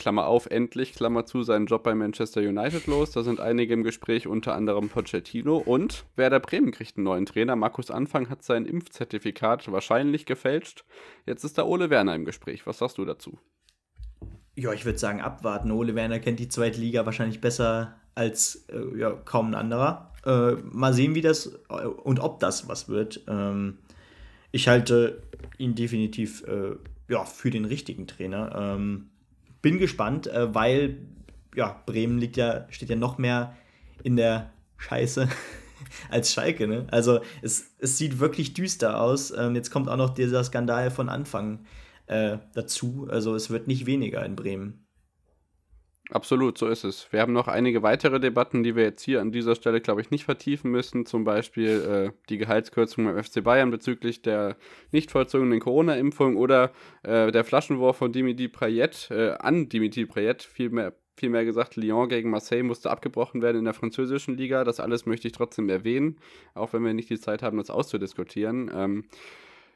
Klammer 0.00 0.26
auf, 0.26 0.46
endlich, 0.46 0.94
Klammer 0.94 1.26
zu, 1.26 1.42
seinen 1.42 1.66
Job 1.66 1.84
bei 1.84 1.94
Manchester 1.94 2.40
United 2.40 2.86
los. 2.86 3.12
Da 3.12 3.22
sind 3.22 3.38
einige 3.38 3.74
im 3.74 3.84
Gespräch, 3.84 4.26
unter 4.26 4.54
anderem 4.54 4.88
Pochettino. 4.88 5.58
Und 5.58 6.04
Werder 6.16 6.40
Bremen 6.40 6.72
kriegt 6.72 6.96
einen 6.96 7.04
neuen 7.04 7.26
Trainer. 7.26 7.54
Markus 7.54 7.90
Anfang 7.90 8.30
hat 8.30 8.42
sein 8.42 8.64
Impfzertifikat 8.64 9.70
wahrscheinlich 9.70 10.26
gefälscht. 10.26 10.84
Jetzt 11.26 11.44
ist 11.44 11.58
da 11.58 11.64
Ole 11.64 11.90
Werner 11.90 12.14
im 12.14 12.24
Gespräch. 12.24 12.66
Was 12.66 12.78
sagst 12.78 12.98
du 12.98 13.04
dazu? 13.04 13.38
Ja, 14.56 14.72
ich 14.72 14.84
würde 14.84 14.98
sagen, 14.98 15.20
abwarten. 15.20 15.70
Ole 15.70 15.94
Werner 15.94 16.18
kennt 16.18 16.40
die 16.40 16.48
zweite 16.48 16.80
Liga 16.80 17.06
wahrscheinlich 17.06 17.40
besser 17.40 18.00
als 18.14 18.66
äh, 18.70 18.98
ja, 18.98 19.10
kaum 19.10 19.48
ein 19.48 19.54
anderer. 19.54 20.12
Äh, 20.24 20.52
mal 20.64 20.92
sehen, 20.92 21.14
wie 21.14 21.20
das 21.20 21.60
äh, 21.68 21.86
und 21.86 22.20
ob 22.20 22.40
das 22.40 22.68
was 22.68 22.88
wird. 22.88 23.20
Ähm, 23.28 23.78
ich 24.50 24.66
halte 24.66 25.22
ihn 25.58 25.74
definitiv 25.74 26.42
äh, 26.48 26.76
ja, 27.08 27.24
für 27.24 27.50
den 27.50 27.66
richtigen 27.66 28.06
Trainer. 28.06 28.54
Ähm, 28.56 29.10
bin 29.62 29.78
gespannt, 29.78 30.26
äh, 30.26 30.54
weil 30.54 30.98
ja, 31.54 31.82
Bremen 31.86 32.18
liegt 32.18 32.36
ja, 32.36 32.66
steht 32.70 32.90
ja 32.90 32.96
noch 32.96 33.18
mehr 33.18 33.56
in 34.02 34.16
der 34.16 34.50
Scheiße 34.78 35.28
als 36.10 36.32
Schalke. 36.32 36.66
Ne? 36.66 36.86
Also 36.90 37.20
es, 37.42 37.72
es 37.78 37.98
sieht 37.98 38.18
wirklich 38.20 38.54
düster 38.54 39.00
aus. 39.00 39.30
Ähm, 39.30 39.54
jetzt 39.54 39.70
kommt 39.70 39.88
auch 39.88 39.96
noch 39.96 40.10
dieser 40.10 40.44
Skandal 40.44 40.90
von 40.90 41.08
Anfang 41.08 41.60
äh, 42.06 42.38
dazu. 42.54 43.08
Also 43.10 43.34
es 43.34 43.50
wird 43.50 43.66
nicht 43.66 43.86
weniger 43.86 44.24
in 44.24 44.36
Bremen. 44.36 44.79
Absolut, 46.12 46.58
so 46.58 46.66
ist 46.66 46.82
es. 46.82 47.06
Wir 47.12 47.20
haben 47.20 47.32
noch 47.32 47.46
einige 47.46 47.82
weitere 47.84 48.18
Debatten, 48.18 48.64
die 48.64 48.74
wir 48.74 48.82
jetzt 48.82 49.02
hier 49.02 49.20
an 49.20 49.30
dieser 49.30 49.54
Stelle, 49.54 49.80
glaube 49.80 50.00
ich, 50.00 50.10
nicht 50.10 50.24
vertiefen 50.24 50.70
müssen. 50.70 51.06
Zum 51.06 51.22
Beispiel 51.22 52.12
äh, 52.12 52.18
die 52.28 52.38
Gehaltskürzung 52.38 53.04
beim 53.04 53.22
FC 53.22 53.44
Bayern 53.44 53.70
bezüglich 53.70 54.20
der 54.20 54.56
nicht 54.90 55.12
vollzogenen 55.12 55.60
Corona-Impfung 55.60 56.36
oder 56.36 56.72
äh, 57.04 57.30
der 57.30 57.44
Flaschenwurf 57.44 57.98
von 57.98 58.12
Dimitri 58.12 58.48
Payet 58.48 59.08
äh, 59.12 59.30
an 59.38 59.68
Dimitri 59.68 60.04
Payet, 60.06 60.42
vielmehr 60.42 60.94
vielmehr 61.16 61.44
gesagt, 61.44 61.76
Lyon 61.76 62.08
gegen 62.08 62.30
Marseille 62.30 62.62
musste 62.62 62.90
abgebrochen 62.90 63.42
werden 63.42 63.58
in 63.58 63.64
der 63.66 63.74
französischen 63.74 64.38
Liga. 64.38 64.64
Das 64.64 64.80
alles 64.80 65.04
möchte 65.04 65.28
ich 65.28 65.34
trotzdem 65.34 65.68
erwähnen, 65.68 66.16
auch 66.54 66.72
wenn 66.72 66.82
wir 66.82 66.94
nicht 66.94 67.10
die 67.10 67.20
Zeit 67.20 67.42
haben, 67.42 67.58
das 67.58 67.68
auszudiskutieren. 67.68 68.70
Ähm, 68.74 69.04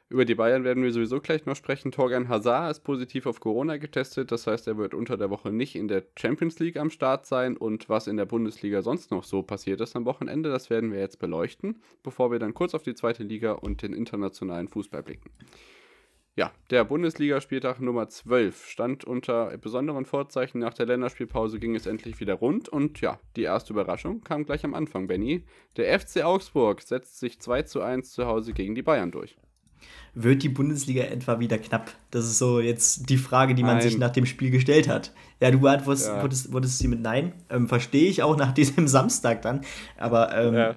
über 0.07 0.23
die 0.23 0.35
Bayern 0.35 0.63
werden 0.63 0.83
wir 0.83 0.91
sowieso 0.91 1.19
gleich 1.19 1.45
noch 1.47 1.55
sprechen. 1.55 1.91
Torgan 1.91 2.29
Hazard 2.29 2.69
ist 2.69 2.81
positiv 2.81 3.25
auf 3.25 3.39
Corona 3.39 3.77
getestet. 3.77 4.31
Das 4.31 4.45
heißt, 4.45 4.67
er 4.67 4.77
wird 4.77 4.93
unter 4.93 5.17
der 5.17 5.31
Woche 5.31 5.51
nicht 5.51 5.75
in 5.75 5.87
der 5.87 6.03
Champions 6.15 6.59
League 6.59 6.77
am 6.77 6.91
Start 6.91 7.25
sein. 7.25 7.57
Und 7.57 7.89
was 7.89 8.05
in 8.05 8.17
der 8.17 8.25
Bundesliga 8.25 8.83
sonst 8.83 9.09
noch 9.09 9.23
so 9.23 9.41
passiert 9.41 9.81
ist 9.81 9.95
am 9.95 10.05
Wochenende, 10.05 10.49
das 10.49 10.69
werden 10.69 10.91
wir 10.91 10.99
jetzt 10.99 11.17
beleuchten, 11.17 11.81
bevor 12.03 12.31
wir 12.31 12.37
dann 12.37 12.53
kurz 12.53 12.75
auf 12.75 12.83
die 12.83 12.93
zweite 12.93 13.23
Liga 13.23 13.53
und 13.53 13.81
den 13.81 13.93
internationalen 13.93 14.67
Fußball 14.67 15.01
blicken. 15.01 15.31
Ja, 16.37 16.51
der 16.69 16.83
Bundesligaspieltag 16.83 17.79
Nummer 17.79 18.09
12 18.09 18.67
stand 18.67 19.05
unter 19.05 19.57
besonderen 19.57 20.05
Vorzeichen. 20.05 20.59
Nach 20.59 20.73
der 20.73 20.85
Länderspielpause 20.85 21.59
ging 21.59 21.75
es 21.75 21.87
endlich 21.87 22.19
wieder 22.19 22.33
rund 22.33 22.67
und 22.67 22.99
ja, 22.99 23.19
die 23.37 23.43
erste 23.43 23.71
Überraschung 23.71 24.21
kam 24.21 24.45
gleich 24.45 24.65
am 24.65 24.73
Anfang, 24.73 25.07
Benny. 25.07 25.45
Der 25.77 25.97
FC 25.97 26.25
Augsburg 26.25 26.81
setzt 26.81 27.19
sich 27.19 27.39
2 27.39 27.63
zu 27.63 27.81
1 27.81 28.11
zu 28.11 28.25
Hause 28.25 28.51
gegen 28.51 28.75
die 28.75 28.83
Bayern 28.83 29.11
durch. 29.11 29.37
Wird 30.13 30.43
die 30.43 30.49
Bundesliga 30.49 31.03
etwa 31.03 31.39
wieder 31.39 31.57
knapp? 31.57 31.91
Das 32.09 32.25
ist 32.25 32.37
so 32.37 32.61
jetzt 32.61 33.09
die 33.09 33.17
Frage, 33.17 33.53
die 33.53 33.63
man 33.63 33.77
nein. 33.77 33.81
sich 33.81 33.97
nach 33.97 34.11
dem 34.11 34.25
Spiel 34.25 34.49
gestellt 34.49 34.87
hat. 34.87 35.13
Ja, 35.41 35.51
du 35.51 35.59
beantwortest 35.59 36.07
ja. 36.07 36.21
wurdest, 36.21 36.53
wurdest 36.53 36.79
sie 36.79 36.87
mit 36.87 37.01
Nein. 37.01 37.33
Ähm, 37.49 37.67
Verstehe 37.67 38.09
ich 38.09 38.23
auch 38.23 38.37
nach 38.37 38.51
diesem 38.53 38.87
Samstag 38.87 39.41
dann. 39.41 39.61
Aber 39.97 40.33
ähm, 40.35 40.53
ja. 40.53 40.75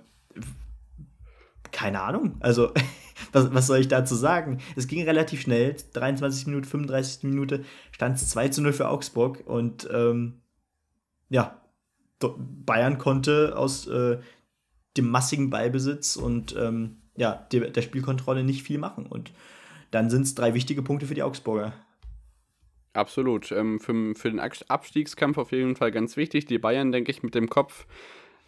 keine 1.71 2.01
Ahnung. 2.01 2.35
Also, 2.41 2.73
was, 3.33 3.55
was 3.55 3.69
soll 3.69 3.79
ich 3.79 3.89
dazu 3.89 4.17
sagen? 4.17 4.59
Es 4.75 4.89
ging 4.89 5.05
relativ 5.05 5.41
schnell. 5.41 5.77
23 5.93 6.49
Minuten, 6.49 6.65
35 6.67 7.23
Minute 7.23 7.65
stand 7.93 8.17
es 8.17 8.29
2 8.31 8.49
zu 8.49 8.63
0 8.63 8.73
für 8.73 8.89
Augsburg. 8.89 9.45
Und 9.47 9.89
ähm, 9.93 10.41
ja, 11.29 11.61
Bayern 12.19 12.99
konnte 12.99 13.57
aus 13.57 13.87
äh, 13.87 14.19
dem 14.97 15.11
massigen 15.11 15.51
Ballbesitz 15.51 16.17
und 16.17 16.57
ähm, 16.59 16.97
ja, 17.19 17.47
der, 17.53 17.71
der 17.71 17.83
Spielkontrolle 17.83 18.45
nicht 18.45 18.63
viel 18.63 18.79
machen. 18.79 19.07
Und 19.07 19.33
dann 19.91 20.09
sind 20.09 20.23
es 20.23 20.35
drei 20.35 20.55
wichtige 20.55 20.83
Punkte 20.83 21.07
für 21.07 21.15
die 21.15 21.23
Augsburger. 21.23 21.75
Absolut. 22.93 23.53
Ähm, 23.53 23.81
für, 23.81 24.15
für 24.15 24.31
den 24.31 24.41
Abstiegskampf 24.41 25.37
auf 25.37 25.53
jeden 25.53 25.77
Fall 25.77 25.91
ganz 25.93 26.17
wichtig. 26.17 26.47
Die 26.47 26.59
Bayern, 26.59 26.93
denke 26.93 27.11
ich, 27.11 27.23
mit 27.23 27.35
dem 27.35 27.49
Kopf 27.49 27.87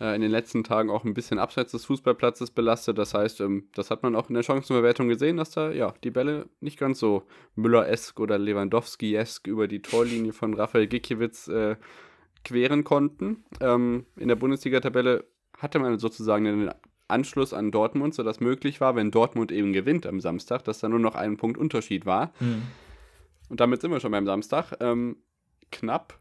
äh, 0.01 0.15
in 0.15 0.23
den 0.23 0.31
letzten 0.31 0.65
Tagen 0.65 0.89
auch 0.89 1.05
ein 1.05 1.15
bisschen 1.15 1.39
abseits 1.39 1.73
des 1.73 1.85
Fußballplatzes 1.85 2.53
belastet. 2.53 2.97
Das 2.99 3.13
heißt, 3.13 3.41
ähm, 3.41 3.69
das 3.75 3.91
hat 3.91 4.03
man 4.03 4.15
auch 4.15 4.29
in 4.29 4.35
der 4.35 4.43
Chancenbewertung 4.43 5.09
gesehen, 5.09 5.37
dass 5.37 5.51
da 5.51 5.71
ja 5.71 5.93
die 6.05 6.11
Bälle 6.11 6.49
nicht 6.61 6.79
ganz 6.79 7.01
so 7.01 7.25
Müller-esk 7.57 8.19
oder 8.21 8.39
Lewandowski-esk 8.39 9.47
über 9.47 9.69
die 9.69 9.83
Torlinie 9.83 10.33
von 10.33 10.55
Rafael 10.55 10.87
Gikiewicz 10.87 11.49
äh, 11.49 11.77
queren 12.45 12.85
konnten. 12.85 13.45
Ähm, 13.61 14.07
in 14.17 14.29
der 14.29 14.37
Bundesliga-Tabelle 14.37 15.25
hatte 15.59 15.79
man 15.79 15.99
sozusagen 15.99 16.47
einen 16.47 16.71
Anschluss 17.11 17.53
an 17.53 17.71
Dortmund, 17.71 18.15
sodass 18.15 18.41
möglich 18.41 18.81
war, 18.81 18.97
wenn 18.97 19.11
Dortmund 19.11 19.53
eben 19.53 19.73
gewinnt 19.73 20.07
am 20.07 20.21
Samstag, 20.21 20.65
dass 20.65 20.81
da 20.81 20.89
nur 20.89 20.99
noch 20.99 21.15
ein 21.15 21.37
Punkt 21.37 21.59
Unterschied 21.59 22.07
war. 22.07 22.33
Mhm. 22.41 22.63
Und 23.49 23.61
damit 23.61 23.81
sind 23.81 23.91
wir 23.91 24.01
schon 24.01 24.13
beim 24.13 24.27
Samstag. 24.27 24.77
Ähm, 24.81 25.17
knapp, 25.73 26.19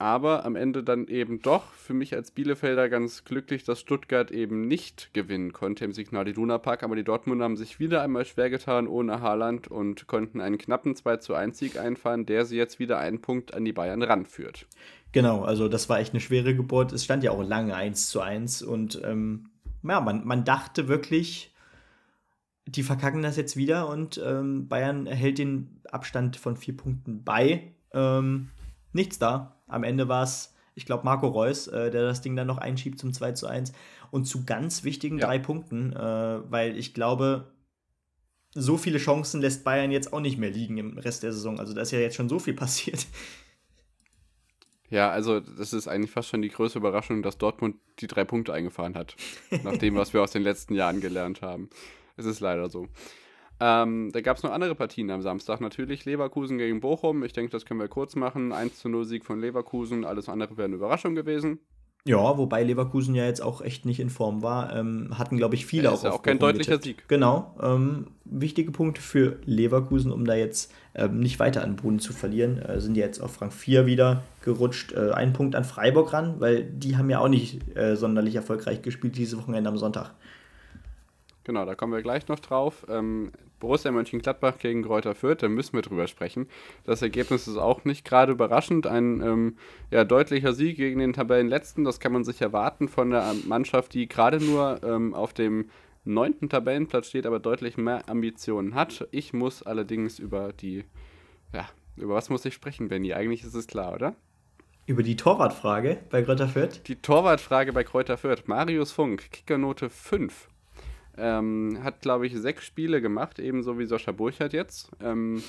aber 0.00 0.46
am 0.46 0.56
Ende 0.56 0.82
dann 0.82 1.08
eben 1.08 1.42
doch 1.42 1.72
für 1.74 1.92
mich 1.92 2.14
als 2.14 2.30
Bielefelder 2.30 2.88
ganz 2.88 3.24
glücklich, 3.24 3.64
dass 3.64 3.80
Stuttgart 3.80 4.30
eben 4.30 4.66
nicht 4.66 5.12
gewinnen 5.12 5.52
konnte 5.52 5.84
im 5.84 5.92
Signal 5.92 6.26
Iduna 6.26 6.56
Park. 6.56 6.82
Aber 6.82 6.96
die 6.96 7.04
Dortmunder 7.04 7.44
haben 7.44 7.58
sich 7.58 7.78
wieder 7.78 8.00
einmal 8.00 8.24
schwer 8.24 8.48
getan 8.48 8.88
ohne 8.88 9.20
Haaland 9.20 9.68
und 9.68 10.06
konnten 10.06 10.40
einen 10.40 10.56
knappen 10.56 10.96
2 10.96 11.18
zu 11.18 11.34
1 11.34 11.58
Sieg 11.58 11.78
einfahren, 11.78 12.24
der 12.24 12.46
sie 12.46 12.56
jetzt 12.56 12.78
wieder 12.78 12.98
einen 12.98 13.20
Punkt 13.20 13.52
an 13.52 13.66
die 13.66 13.74
Bayern 13.74 14.02
ranführt. 14.02 14.66
Genau, 15.12 15.42
also 15.42 15.68
das 15.68 15.90
war 15.90 16.00
echt 16.00 16.14
eine 16.14 16.20
schwere 16.20 16.54
Geburt. 16.54 16.92
Es 16.92 17.04
stand 17.04 17.22
ja 17.22 17.32
auch 17.32 17.42
lange 17.42 17.74
1 17.74 18.08
zu 18.08 18.22
1 18.22 18.62
und 18.62 19.02
ähm, 19.04 19.50
ja, 19.82 20.00
man, 20.00 20.26
man 20.26 20.44
dachte 20.44 20.88
wirklich, 20.88 21.54
die 22.66 22.82
verkacken 22.82 23.22
das 23.22 23.36
jetzt 23.36 23.56
wieder 23.56 23.88
und 23.88 24.20
ähm, 24.24 24.68
Bayern 24.68 25.06
erhält 25.06 25.38
den 25.38 25.80
Abstand 25.90 26.36
von 26.36 26.56
vier 26.56 26.76
Punkten 26.76 27.24
bei. 27.24 27.74
Ähm, 27.92 28.50
nichts 28.92 29.18
da. 29.18 29.60
Am 29.66 29.82
Ende 29.82 30.08
war 30.08 30.22
es, 30.22 30.54
ich 30.74 30.86
glaube, 30.86 31.04
Marco 31.04 31.26
Reus, 31.26 31.66
äh, 31.68 31.90
der 31.90 32.02
das 32.02 32.20
Ding 32.20 32.36
dann 32.36 32.46
noch 32.46 32.58
einschiebt 32.58 32.98
zum 32.98 33.12
2 33.12 33.32
zu 33.32 33.46
1 33.46 33.72
und 34.10 34.24
zu 34.24 34.44
ganz 34.44 34.84
wichtigen 34.84 35.18
ja. 35.18 35.26
drei 35.26 35.38
Punkten, 35.38 35.92
äh, 35.92 36.50
weil 36.50 36.76
ich 36.76 36.94
glaube, 36.94 37.52
so 38.52 38.76
viele 38.76 38.98
Chancen 38.98 39.40
lässt 39.40 39.64
Bayern 39.64 39.92
jetzt 39.92 40.12
auch 40.12 40.20
nicht 40.20 40.38
mehr 40.38 40.50
liegen 40.50 40.76
im 40.76 40.98
Rest 40.98 41.22
der 41.22 41.32
Saison. 41.32 41.58
Also 41.58 41.72
da 41.72 41.82
ist 41.82 41.92
ja 41.92 42.00
jetzt 42.00 42.16
schon 42.16 42.28
so 42.28 42.38
viel 42.38 42.54
passiert. 42.54 43.06
Ja, 44.90 45.10
also 45.10 45.38
das 45.40 45.72
ist 45.72 45.86
eigentlich 45.86 46.10
fast 46.10 46.28
schon 46.28 46.42
die 46.42 46.48
größte 46.48 46.78
Überraschung, 46.78 47.22
dass 47.22 47.38
Dortmund 47.38 47.76
die 48.00 48.08
drei 48.08 48.24
Punkte 48.24 48.52
eingefahren 48.52 48.96
hat. 48.96 49.14
nach 49.62 49.76
dem, 49.76 49.94
was 49.94 50.12
wir 50.12 50.22
aus 50.22 50.32
den 50.32 50.42
letzten 50.42 50.74
Jahren 50.74 51.00
gelernt 51.00 51.42
haben. 51.42 51.70
Es 52.16 52.26
ist 52.26 52.40
leider 52.40 52.68
so. 52.68 52.88
Ähm, 53.60 54.10
da 54.12 54.20
gab 54.20 54.38
es 54.38 54.42
noch 54.42 54.52
andere 54.52 54.74
Partien 54.74 55.10
am 55.10 55.22
Samstag. 55.22 55.60
Natürlich 55.60 56.06
Leverkusen 56.06 56.58
gegen 56.58 56.80
Bochum. 56.80 57.22
Ich 57.22 57.32
denke, 57.32 57.52
das 57.52 57.66
können 57.66 57.78
wir 57.78 57.88
kurz 57.88 58.16
machen. 58.16 58.52
1 58.52 58.78
zu 58.78 58.88
0 58.88 59.04
Sieg 59.04 59.24
von 59.24 59.38
Leverkusen. 59.38 60.04
Alles 60.04 60.28
andere 60.28 60.56
wäre 60.56 60.66
eine 60.66 60.76
Überraschung 60.76 61.14
gewesen. 61.14 61.60
Ja, 62.06 62.38
wobei 62.38 62.62
Leverkusen 62.62 63.14
ja 63.14 63.26
jetzt 63.26 63.42
auch 63.42 63.60
echt 63.60 63.84
nicht 63.84 64.00
in 64.00 64.08
Form 64.08 64.42
war. 64.42 64.74
Ähm, 64.74 65.18
hatten, 65.18 65.36
glaube 65.36 65.54
ich, 65.54 65.66
viele 65.66 65.84
ja, 65.84 65.90
auch. 65.90 65.94
Ist 65.96 66.04
ja 66.04 66.12
auch 66.12 66.22
kein 66.22 66.38
deutlicher 66.38 66.78
getippt. 66.78 66.98
Sieg. 67.00 67.08
Genau. 67.08 67.54
Ähm, 67.62 68.06
wichtige 68.24 68.70
Punkte 68.70 69.02
für 69.02 69.38
Leverkusen, 69.44 70.10
um 70.10 70.24
da 70.24 70.34
jetzt 70.34 70.72
ähm, 70.94 71.20
nicht 71.20 71.38
weiter 71.38 71.62
an 71.62 71.76
Boden 71.76 71.98
zu 71.98 72.12
verlieren. 72.12 72.58
Äh, 72.58 72.80
sind 72.80 72.96
ja 72.96 73.04
jetzt 73.04 73.20
auf 73.20 73.40
Rang 73.42 73.50
4 73.50 73.84
wieder 73.84 74.22
gerutscht. 74.42 74.92
Äh, 74.92 75.10
ein 75.12 75.34
Punkt 75.34 75.54
an 75.54 75.64
Freiburg 75.64 76.12
ran, 76.14 76.36
weil 76.38 76.64
die 76.64 76.96
haben 76.96 77.10
ja 77.10 77.18
auch 77.18 77.28
nicht 77.28 77.76
äh, 77.76 77.96
sonderlich 77.96 78.34
erfolgreich 78.34 78.80
gespielt 78.80 79.16
diese 79.16 79.36
Wochenende 79.36 79.68
am 79.68 79.76
Sonntag. 79.76 80.12
Genau, 81.44 81.64
da 81.64 81.74
kommen 81.74 81.92
wir 81.92 82.02
gleich 82.02 82.28
noch 82.28 82.38
drauf. 82.38 82.86
Ähm, 82.88 83.32
Borussia 83.60 83.90
Mönchengladbach 83.90 84.58
gegen 84.58 84.82
Kräuter 84.82 85.14
Fürth, 85.14 85.42
da 85.42 85.48
müssen 85.48 85.74
wir 85.74 85.82
drüber 85.82 86.06
sprechen. 86.06 86.48
Das 86.84 87.02
Ergebnis 87.02 87.48
ist 87.48 87.56
auch 87.56 87.84
nicht 87.84 88.04
gerade 88.04 88.32
überraschend. 88.32 88.86
Ein 88.86 89.20
ähm, 89.20 89.56
ja, 89.90 90.04
deutlicher 90.04 90.52
Sieg 90.52 90.76
gegen 90.76 91.00
den 91.00 91.12
Tabellenletzten, 91.12 91.84
das 91.84 92.00
kann 92.00 92.12
man 92.12 92.24
sich 92.24 92.40
erwarten 92.40 92.88
von 92.88 93.10
der 93.10 93.34
Mannschaft, 93.46 93.94
die 93.94 94.08
gerade 94.08 94.42
nur 94.42 94.80
ähm, 94.82 95.14
auf 95.14 95.32
dem 95.32 95.70
neunten 96.04 96.48
Tabellenplatz 96.48 97.08
steht, 97.08 97.26
aber 97.26 97.38
deutlich 97.38 97.76
mehr 97.76 98.08
Ambitionen 98.08 98.74
hat. 98.74 99.06
Ich 99.10 99.32
muss 99.32 99.62
allerdings 99.62 100.18
über 100.18 100.52
die, 100.52 100.84
ja, 101.54 101.68
über 101.96 102.14
was 102.14 102.30
muss 102.30 102.44
ich 102.44 102.54
sprechen, 102.54 102.88
Benny? 102.88 103.12
Eigentlich 103.12 103.44
ist 103.44 103.54
es 103.54 103.66
klar, 103.66 103.94
oder? 103.94 104.16
Über 104.86 105.02
die 105.02 105.16
Torwartfrage 105.16 105.98
bei 106.10 106.22
Kräuter 106.22 106.48
Fürth? 106.48 106.80
Die 106.86 106.96
Torwartfrage 106.96 107.72
bei 107.72 107.84
Kräuter 107.84 108.16
Fürth. 108.16 108.46
Marius 108.46 108.90
Funk, 108.92 109.30
Kickernote 109.30 109.88
5. 109.88 110.48
Ähm, 111.16 111.80
hat, 111.82 112.00
glaube 112.00 112.26
ich, 112.26 112.34
sechs 112.36 112.64
Spiele 112.64 113.00
gemacht, 113.00 113.38
ebenso 113.38 113.78
wie 113.78 113.86
Sascha 113.86 114.12
Burchardt 114.12 114.52
jetzt. 114.52 114.90
Ähm, 115.02 115.42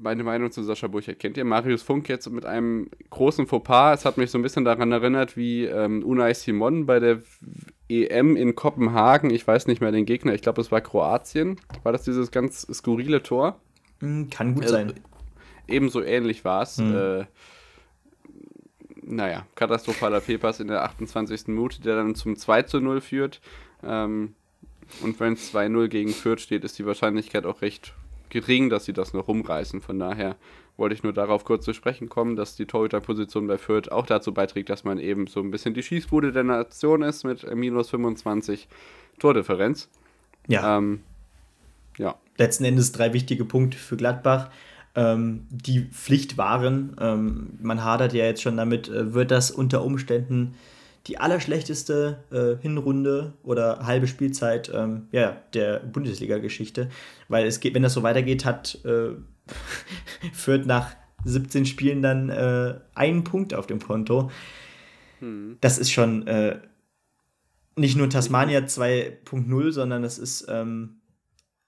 meine 0.00 0.22
Meinung 0.22 0.50
zu 0.50 0.62
Sascha 0.62 0.86
Burchardt 0.86 1.18
kennt 1.18 1.36
ihr. 1.36 1.44
Marius 1.44 1.82
Funk 1.82 2.08
jetzt 2.08 2.28
mit 2.30 2.44
einem 2.44 2.88
großen 3.10 3.46
Fauxpas. 3.46 4.00
Es 4.00 4.04
hat 4.04 4.18
mich 4.18 4.30
so 4.30 4.38
ein 4.38 4.42
bisschen 4.42 4.64
daran 4.64 4.92
erinnert, 4.92 5.36
wie 5.36 5.64
ähm, 5.64 6.04
Unai 6.04 6.34
Simon 6.34 6.86
bei 6.86 7.00
der 7.00 7.22
EM 7.88 8.36
in 8.36 8.54
Kopenhagen. 8.54 9.30
Ich 9.30 9.46
weiß 9.46 9.66
nicht 9.66 9.80
mehr 9.80 9.92
den 9.92 10.04
Gegner. 10.04 10.34
Ich 10.34 10.42
glaube, 10.42 10.60
es 10.60 10.70
war 10.70 10.80
Kroatien. 10.80 11.56
War 11.82 11.92
das 11.92 12.02
dieses 12.02 12.30
ganz 12.30 12.66
skurrile 12.72 13.22
Tor? 13.22 13.60
Hm, 14.00 14.28
kann 14.30 14.54
gut 14.54 14.66
äh, 14.66 14.68
sein. 14.68 14.92
Ebenso 15.66 16.02
ähnlich 16.02 16.44
war 16.44 16.62
es. 16.62 16.78
Mhm. 16.78 16.94
Äh, 16.94 17.24
naja, 19.02 19.46
katastrophaler 19.54 20.20
Fehlpass 20.20 20.60
in 20.60 20.68
der 20.68 20.84
28. 20.84 21.48
Minute, 21.48 21.80
der 21.80 21.96
dann 21.96 22.14
zum 22.14 22.36
2 22.36 22.62
zu 22.62 22.80
0 22.80 23.00
führt. 23.00 23.40
Ähm, 23.82 24.34
und 25.02 25.20
wenn 25.20 25.34
es 25.34 25.52
2-0 25.54 25.88
gegen 25.88 26.10
Fürth 26.10 26.40
steht, 26.40 26.64
ist 26.64 26.78
die 26.78 26.86
Wahrscheinlichkeit 26.86 27.46
auch 27.46 27.62
recht 27.62 27.94
gering, 28.30 28.70
dass 28.70 28.84
sie 28.84 28.92
das 28.92 29.12
noch 29.12 29.28
rumreißen. 29.28 29.80
Von 29.80 29.98
daher 29.98 30.36
wollte 30.76 30.94
ich 30.94 31.02
nur 31.02 31.12
darauf 31.12 31.44
kurz 31.44 31.64
zu 31.64 31.72
sprechen 31.72 32.08
kommen, 32.08 32.36
dass 32.36 32.56
die 32.56 32.66
Torhüterposition 32.66 33.46
bei 33.46 33.58
Fürth 33.58 33.90
auch 33.90 34.06
dazu 34.06 34.32
beiträgt, 34.32 34.70
dass 34.70 34.84
man 34.84 34.98
eben 34.98 35.26
so 35.26 35.40
ein 35.40 35.50
bisschen 35.50 35.74
die 35.74 35.82
Schießbude 35.82 36.32
der 36.32 36.44
Nation 36.44 37.02
ist 37.02 37.24
mit 37.24 37.52
minus 37.54 37.90
25 37.90 38.68
Tordifferenz. 39.18 39.88
Ja. 40.46 40.78
Ähm, 40.78 41.00
ja. 41.98 42.16
Letzten 42.36 42.64
Endes 42.64 42.92
drei 42.92 43.12
wichtige 43.12 43.44
Punkte 43.44 43.76
für 43.76 43.96
Gladbach, 43.96 44.50
ähm, 44.94 45.46
die 45.50 45.80
Pflicht 45.80 46.38
waren. 46.38 46.96
Ähm, 47.00 47.58
man 47.60 47.82
hadert 47.82 48.12
ja 48.12 48.24
jetzt 48.24 48.42
schon 48.42 48.56
damit, 48.56 48.88
äh, 48.88 49.12
wird 49.14 49.32
das 49.32 49.50
unter 49.50 49.82
Umständen 49.82 50.54
die 51.06 51.18
allerschlechteste 51.18 52.24
äh, 52.30 52.60
Hinrunde 52.62 53.34
oder 53.42 53.86
halbe 53.86 54.06
Spielzeit 54.06 54.70
ähm, 54.74 55.08
ja, 55.12 55.42
der 55.54 55.80
Bundesliga-Geschichte. 55.80 56.88
Weil 57.28 57.46
es 57.46 57.60
geht, 57.60 57.74
wenn 57.74 57.82
das 57.82 57.94
so 57.94 58.02
weitergeht, 58.02 58.44
hat 58.44 58.84
äh, 58.84 59.10
Fürth 60.32 60.66
nach 60.66 60.94
17 61.24 61.66
Spielen 61.66 62.02
dann 62.02 62.28
äh, 62.28 62.74
einen 62.94 63.24
Punkt 63.24 63.54
auf 63.54 63.66
dem 63.66 63.80
Konto. 63.80 64.30
Hm. 65.20 65.56
Das 65.60 65.78
ist 65.78 65.90
schon 65.90 66.26
äh, 66.26 66.58
nicht 67.76 67.96
nur 67.96 68.10
Tasmania 68.10 68.60
2.0, 68.60 69.72
sondern 69.72 70.02
das 70.02 70.18
ist 70.18 70.46
ähm, 70.48 71.00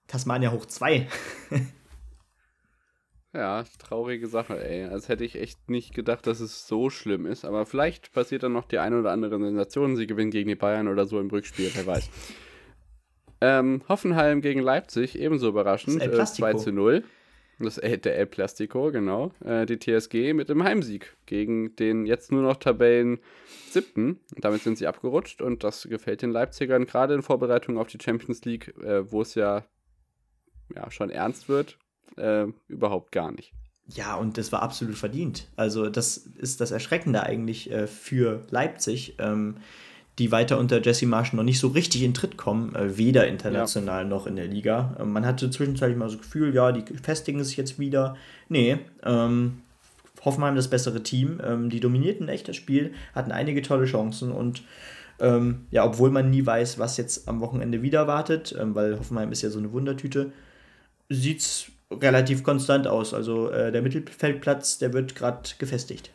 Tasmania 0.07 0.51
hoch 0.51 0.67
2. 0.67 1.09
Ja, 3.33 3.65
traurige 3.79 4.27
Sache, 4.27 4.63
ey. 4.65 4.85
Als 4.85 5.09
hätte 5.09 5.25
ich 5.25 5.37
echt 5.41 5.71
nicht 5.71 5.95
gedacht, 5.95 6.27
dass 6.27 6.41
es 6.41 6.67
so 6.67 6.91
schlimm 6.91 7.27
ist. 7.27 7.45
Aber 7.45 7.65
vielleicht 7.65 8.13
passiert 8.13 8.43
dann 8.43 8.53
noch 8.53 8.65
die 8.65 8.79
eine 8.79 8.99
oder 8.99 9.13
andere 9.13 9.39
Sensation. 9.39 9.97
Sie 9.97 10.09
gewinnen 10.09 10.33
gegen 10.33 10.49
die 10.49 10.57
Bayern 10.57 10.89
oder 10.89 11.07
so 11.07 11.21
im 11.21 11.31
Rückspiel, 11.31 11.71
wer 11.75 11.87
weiß. 11.87 12.11
Ähm, 13.43 13.81
Hoffenheim 13.89 14.43
gegen 14.43 14.61
Leipzig, 14.61 15.19
ebenso 15.19 15.49
überraschend. 15.49 16.03
Äh, 16.03 16.27
2 16.27 16.53
zu 16.55 16.73
0. 16.73 17.03
Das 17.59 17.79
äh, 17.79 17.97
der 17.97 18.19
El 18.19 18.27
Plastico, 18.27 18.93
genau. 18.93 19.33
Äh, 19.43 19.65
die 19.65 19.79
TSG 19.79 20.35
mit 20.35 20.51
dem 20.51 20.63
Heimsieg 20.63 21.17
gegen 21.25 21.75
den 21.77 22.05
jetzt 22.05 22.33
nur 22.33 22.43
noch 22.43 22.59
Tabellen 22.59 23.19
siebten. 23.71 24.21
Damit 24.37 24.61
sind 24.61 24.77
sie 24.77 24.87
abgerutscht 24.87 25.41
und 25.41 25.65
das 25.65 25.89
gefällt 25.89 26.21
den 26.21 26.33
Leipzigern 26.33 26.85
gerade 26.85 27.15
in 27.15 27.23
Vorbereitung 27.23 27.79
auf 27.79 27.87
die 27.87 27.97
Champions 27.99 28.45
League, 28.45 28.77
äh, 28.83 29.11
wo 29.11 29.23
es 29.23 29.35
ja, 29.35 29.65
ja 30.75 30.91
schon 30.91 31.09
ernst 31.09 31.49
wird 31.49 31.79
äh, 32.17 32.47
überhaupt 32.69 33.13
gar 33.13 33.33
nicht. 33.33 33.53
Ja, 33.95 34.15
und 34.15 34.39
das 34.39 34.53
war 34.53 34.63
absolut 34.63 34.97
verdient. 34.97 35.49
Also 35.57 35.89
das 35.89 36.17
ist 36.17 36.61
das 36.61 36.71
Erschreckende 36.71 37.23
eigentlich 37.23 37.71
äh, 37.71 37.87
für 37.87 38.43
Leipzig, 38.51 39.17
ähm, 39.19 39.57
die 40.19 40.31
weiter 40.31 40.59
unter 40.59 40.83
Jesse 40.83 41.07
Marsch 41.07 41.33
noch 41.33 41.43
nicht 41.43 41.59
so 41.59 41.69
richtig 41.69 42.03
in 42.03 42.15
Tritt 42.15 42.37
kommen, 42.37 42.75
äh, 42.75 42.97
weder 42.99 43.27
international 43.27 44.03
ja. 44.03 44.09
noch 44.09 44.27
in 44.27 44.37
der 44.37 44.47
Liga. 44.47 44.97
Äh, 44.99 45.05
man 45.05 45.27
hatte 45.27 45.51
zwischenzeitlich 45.51 45.99
mal 45.99 46.09
so 46.09 46.17
das 46.17 46.27
Gefühl, 46.27 46.55
ja, 46.55 46.73
die 46.73 46.85
festigen 46.99 47.43
sich 47.43 47.57
jetzt 47.57 47.79
wieder. 47.79 48.17
Nee, 48.49 48.79
ähm, 49.03 49.63
Hoffenheim 50.25 50.55
das 50.55 50.69
bessere 50.69 51.03
Team. 51.03 51.41
Ähm, 51.45 51.71
die 51.71 51.81
dominierten 51.81 52.29
echt 52.29 52.49
das 52.49 52.57
Spiel, 52.57 52.93
hatten 53.15 53.33
einige 53.33 53.63
tolle 53.63 53.87
Chancen 53.87 54.31
und 54.31 54.63
ähm, 55.19 55.67
ja, 55.71 55.85
obwohl 55.85 56.11
man 56.11 56.31
nie 56.31 56.45
weiß, 56.45 56.79
was 56.79 56.97
jetzt 56.97 57.29
am 57.29 57.41
Wochenende 57.41 57.83
wieder 57.83 58.07
wartet, 58.07 58.55
ähm, 58.59 58.75
weil 58.75 58.99
Hoffenheim 58.99 59.33
ist 59.33 59.43
ja 59.43 59.51
so 59.51 59.59
eine 59.59 59.73
Wundertüte, 59.73 60.33
sieht 61.09 61.41
es 61.41 61.67
relativ 61.91 62.43
konstant 62.43 62.87
aus. 62.87 63.15
Also 63.15 63.51
äh, 63.51 63.73
der 63.73 63.83
Mittelfeldplatz, 63.83 64.79
der 64.79 64.93
wird 64.93 65.15
gerade 65.15 65.49
gefestigt. 65.59 66.11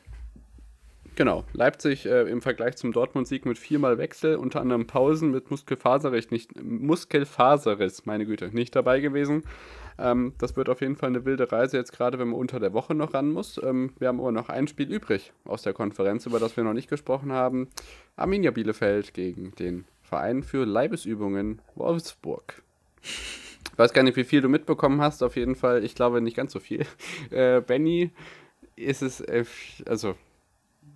Genau, 1.16 1.46
Leipzig 1.54 2.06
äh, 2.06 2.24
im 2.24 2.42
Vergleich 2.42 2.76
zum 2.76 2.92
Dortmund-Sieg 2.92 3.46
mit 3.46 3.58
viermal 3.58 3.98
Wechsel, 3.98 4.36
unter 4.36 4.60
anderem 4.60 4.86
Pausen 4.86 5.32
mit 5.32 5.50
Muskelfaserriss, 5.50 6.30
nicht, 6.30 6.62
Muskelfaserriss, 6.62 8.06
meine 8.06 8.26
Güte, 8.26 8.50
nicht 8.54 8.76
dabei 8.76 9.00
gewesen. 9.00 9.44
Ähm, 9.98 10.34
das 10.40 10.58
wird 10.58 10.68
auf 10.68 10.82
jeden 10.82 10.98
Fall 10.98 11.08
eine 11.08 11.24
wilde 11.24 11.50
Reise, 11.50 11.78
jetzt 11.78 11.94
gerade 11.94 12.20
wenn 12.20 12.28
man 12.30 12.40
unter 12.40 12.60
der 12.60 12.74
Woche 12.74 12.94
noch 12.94 13.14
ran 13.14 13.32
muss. 13.32 13.58
Ähm, 13.64 13.94
wir 13.98 14.10
haben 14.10 14.20
aber 14.20 14.34
noch 14.34 14.50
ein 14.50 14.68
Spiel 14.68 14.92
übrig 14.92 15.32
aus 15.46 15.62
der 15.62 15.72
Konferenz, 15.72 16.26
über 16.26 16.40
das 16.40 16.58
wir 16.58 16.66
noch 16.66 16.74
nicht 16.74 16.90
gesprochen 16.90 17.32
haben. 17.32 17.70
Arminia 18.18 18.52
Bielefeld 18.52 19.14
gegen 19.14 19.56
den 19.56 19.86
Verein 20.02 20.44
für 20.44 20.66
Leibesübungen 20.66 21.62
Wolfsburg. 21.76 22.62
Ich 23.72 23.78
weiß 23.78 23.94
gar 23.94 24.04
nicht, 24.04 24.16
wie 24.16 24.24
viel 24.24 24.42
du 24.42 24.50
mitbekommen 24.50 25.02
hast, 25.02 25.22
auf 25.24 25.36
jeden 25.36 25.56
Fall. 25.56 25.84
Ich 25.84 25.96
glaube 25.96 26.22
nicht 26.22 26.38
ganz 26.38 26.52
so 26.54 26.60
viel. 26.60 26.86
Äh, 27.32 27.62
Benny, 27.62 28.12
ist 28.76 29.02
es, 29.02 29.20
äh, 29.22 29.46
also, 29.88 30.16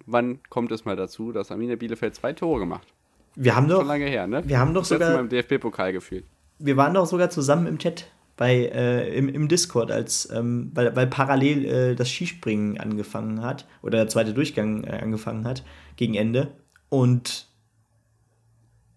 wann 0.05 0.39
kommt 0.49 0.71
es 0.71 0.85
mal 0.85 0.95
dazu, 0.95 1.31
dass 1.31 1.51
Arminia 1.51 1.75
Bielefeld 1.75 2.15
zwei 2.15 2.33
Tore 2.33 2.59
gemacht? 2.59 2.87
Wir 3.35 3.55
haben 3.55 3.67
doch. 3.67 3.79
Schon 3.79 3.87
lange 3.87 4.05
her, 4.05 4.27
ne? 4.27 4.43
Wir 4.45 4.59
haben 4.59 4.73
doch 4.73 4.85
sogar. 4.85 5.13
Mal 5.13 5.19
im 5.21 5.29
DFB-Pokal 5.29 5.93
gefühlt. 5.93 6.25
Wir 6.59 6.77
waren 6.77 6.93
doch 6.93 7.05
sogar 7.05 7.29
zusammen 7.29 7.67
im 7.67 7.79
Chat 7.79 8.11
bei, 8.39 8.69
äh, 8.73 9.17
im, 9.17 9.27
im 9.27 9.49
Discord, 9.49 9.91
als, 9.91 10.29
ähm, 10.31 10.71
weil, 10.73 10.95
weil 10.95 11.07
parallel 11.07 11.65
äh, 11.65 11.95
das 11.95 12.09
Skispringen 12.09 12.79
angefangen 12.79 13.41
hat 13.41 13.67
oder 13.81 13.97
der 13.97 14.07
zweite 14.07 14.33
Durchgang 14.33 14.85
äh, 14.85 14.99
angefangen 15.01 15.45
hat 15.45 15.63
gegen 15.97 16.15
Ende. 16.15 16.53
Und 16.87 17.47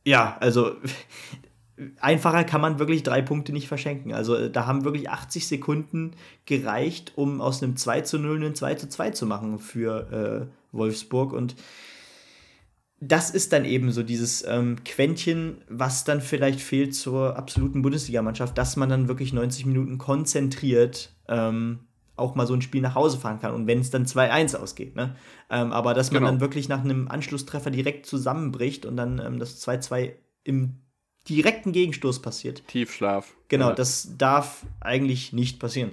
ja, 0.04 0.36
also 0.38 0.76
einfacher 2.00 2.44
kann 2.44 2.60
man 2.60 2.78
wirklich 2.78 3.02
drei 3.02 3.22
Punkte 3.22 3.52
nicht 3.52 3.68
verschenken. 3.68 4.12
Also 4.12 4.36
äh, 4.36 4.50
da 4.50 4.66
haben 4.66 4.84
wirklich 4.84 5.10
80 5.10 5.46
Sekunden 5.46 6.12
gereicht, 6.44 7.12
um 7.16 7.40
aus 7.40 7.62
einem 7.62 7.76
2 7.76 8.02
zu 8.02 8.18
0 8.18 8.36
einen 8.36 8.54
2 8.54 8.74
zu 8.74 8.88
2 8.88 9.10
zu 9.10 9.26
machen 9.26 9.58
für 9.58 10.50
äh, 10.50 10.76
Wolfsburg. 10.76 11.32
Und 11.32 11.56
das 13.00 13.30
ist 13.30 13.52
dann 13.52 13.64
eben 13.64 13.90
so 13.90 14.02
dieses 14.02 14.44
ähm, 14.46 14.84
Quäntchen, 14.84 15.64
was 15.68 16.04
dann 16.04 16.20
vielleicht 16.20 16.60
fehlt 16.60 16.94
zur 16.94 17.36
absoluten 17.36 17.82
Bundesligamannschaft, 17.82 18.56
dass 18.56 18.76
man 18.76 18.88
dann 18.88 19.08
wirklich 19.08 19.32
90 19.32 19.66
Minuten 19.66 19.98
konzentriert 19.98 21.14
ähm, 21.28 21.80
auch 22.14 22.34
mal 22.34 22.46
so 22.46 22.54
ein 22.54 22.62
Spiel 22.62 22.82
nach 22.82 22.94
Hause 22.94 23.18
fahren 23.18 23.40
kann. 23.40 23.54
Und 23.54 23.66
wenn 23.66 23.80
es 23.80 23.90
dann 23.90 24.04
2-1 24.04 24.56
ausgeht. 24.56 24.94
Ne? 24.94 25.16
Ähm, 25.50 25.72
aber 25.72 25.94
dass 25.94 26.12
man 26.12 26.20
genau. 26.20 26.30
dann 26.30 26.40
wirklich 26.40 26.68
nach 26.68 26.84
einem 26.84 27.08
Anschlusstreffer 27.08 27.70
direkt 27.70 28.06
zusammenbricht 28.06 28.86
und 28.86 28.96
dann 28.96 29.18
ähm, 29.18 29.38
das 29.38 29.66
2-2 29.66 30.12
im 30.44 30.81
direkten 31.28 31.72
Gegenstoß 31.72 32.22
passiert. 32.22 32.66
Tiefschlaf. 32.68 33.34
Genau, 33.48 33.68
ja. 33.68 33.74
das 33.74 34.16
darf 34.18 34.64
eigentlich 34.80 35.32
nicht 35.32 35.58
passieren. 35.58 35.92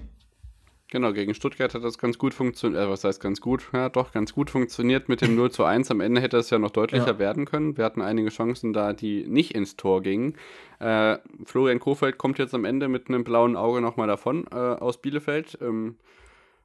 Genau, 0.91 1.13
gegen 1.13 1.35
Stuttgart 1.35 1.75
hat 1.75 1.83
das 1.83 1.99
ganz 1.99 2.17
gut 2.17 2.33
funktioniert. 2.33 2.83
Äh, 2.83 2.89
was 2.89 3.03
heißt 3.03 3.21
ganz 3.21 3.41
gut? 3.41 3.69
Ja, 3.73 3.89
doch, 3.89 4.11
ganz 4.11 4.33
gut 4.33 4.49
funktioniert 4.49 5.07
mit 5.07 5.21
dem 5.21 5.35
0 5.35 5.51
zu 5.51 5.63
1. 5.63 5.91
Am 5.91 6.01
Ende 6.01 6.19
hätte 6.19 6.37
es 6.37 6.49
ja 6.49 6.57
noch 6.57 6.71
deutlicher 6.71 7.05
ja. 7.05 7.19
werden 7.19 7.45
können. 7.45 7.77
Wir 7.77 7.85
hatten 7.85 8.01
einige 8.01 8.29
Chancen 8.29 8.73
da, 8.73 8.93
die 8.93 9.27
nicht 9.27 9.53
ins 9.53 9.75
Tor 9.75 10.01
gingen. 10.01 10.33
Äh, 10.79 11.17
Florian 11.45 11.79
Kofeld 11.79 12.17
kommt 12.17 12.39
jetzt 12.39 12.55
am 12.55 12.65
Ende 12.65 12.87
mit 12.87 13.07
einem 13.07 13.23
blauen 13.23 13.55
Auge 13.55 13.81
nochmal 13.81 14.07
davon 14.07 14.47
äh, 14.51 14.55
aus 14.55 14.99
Bielefeld. 14.99 15.59
Ähm, 15.61 15.97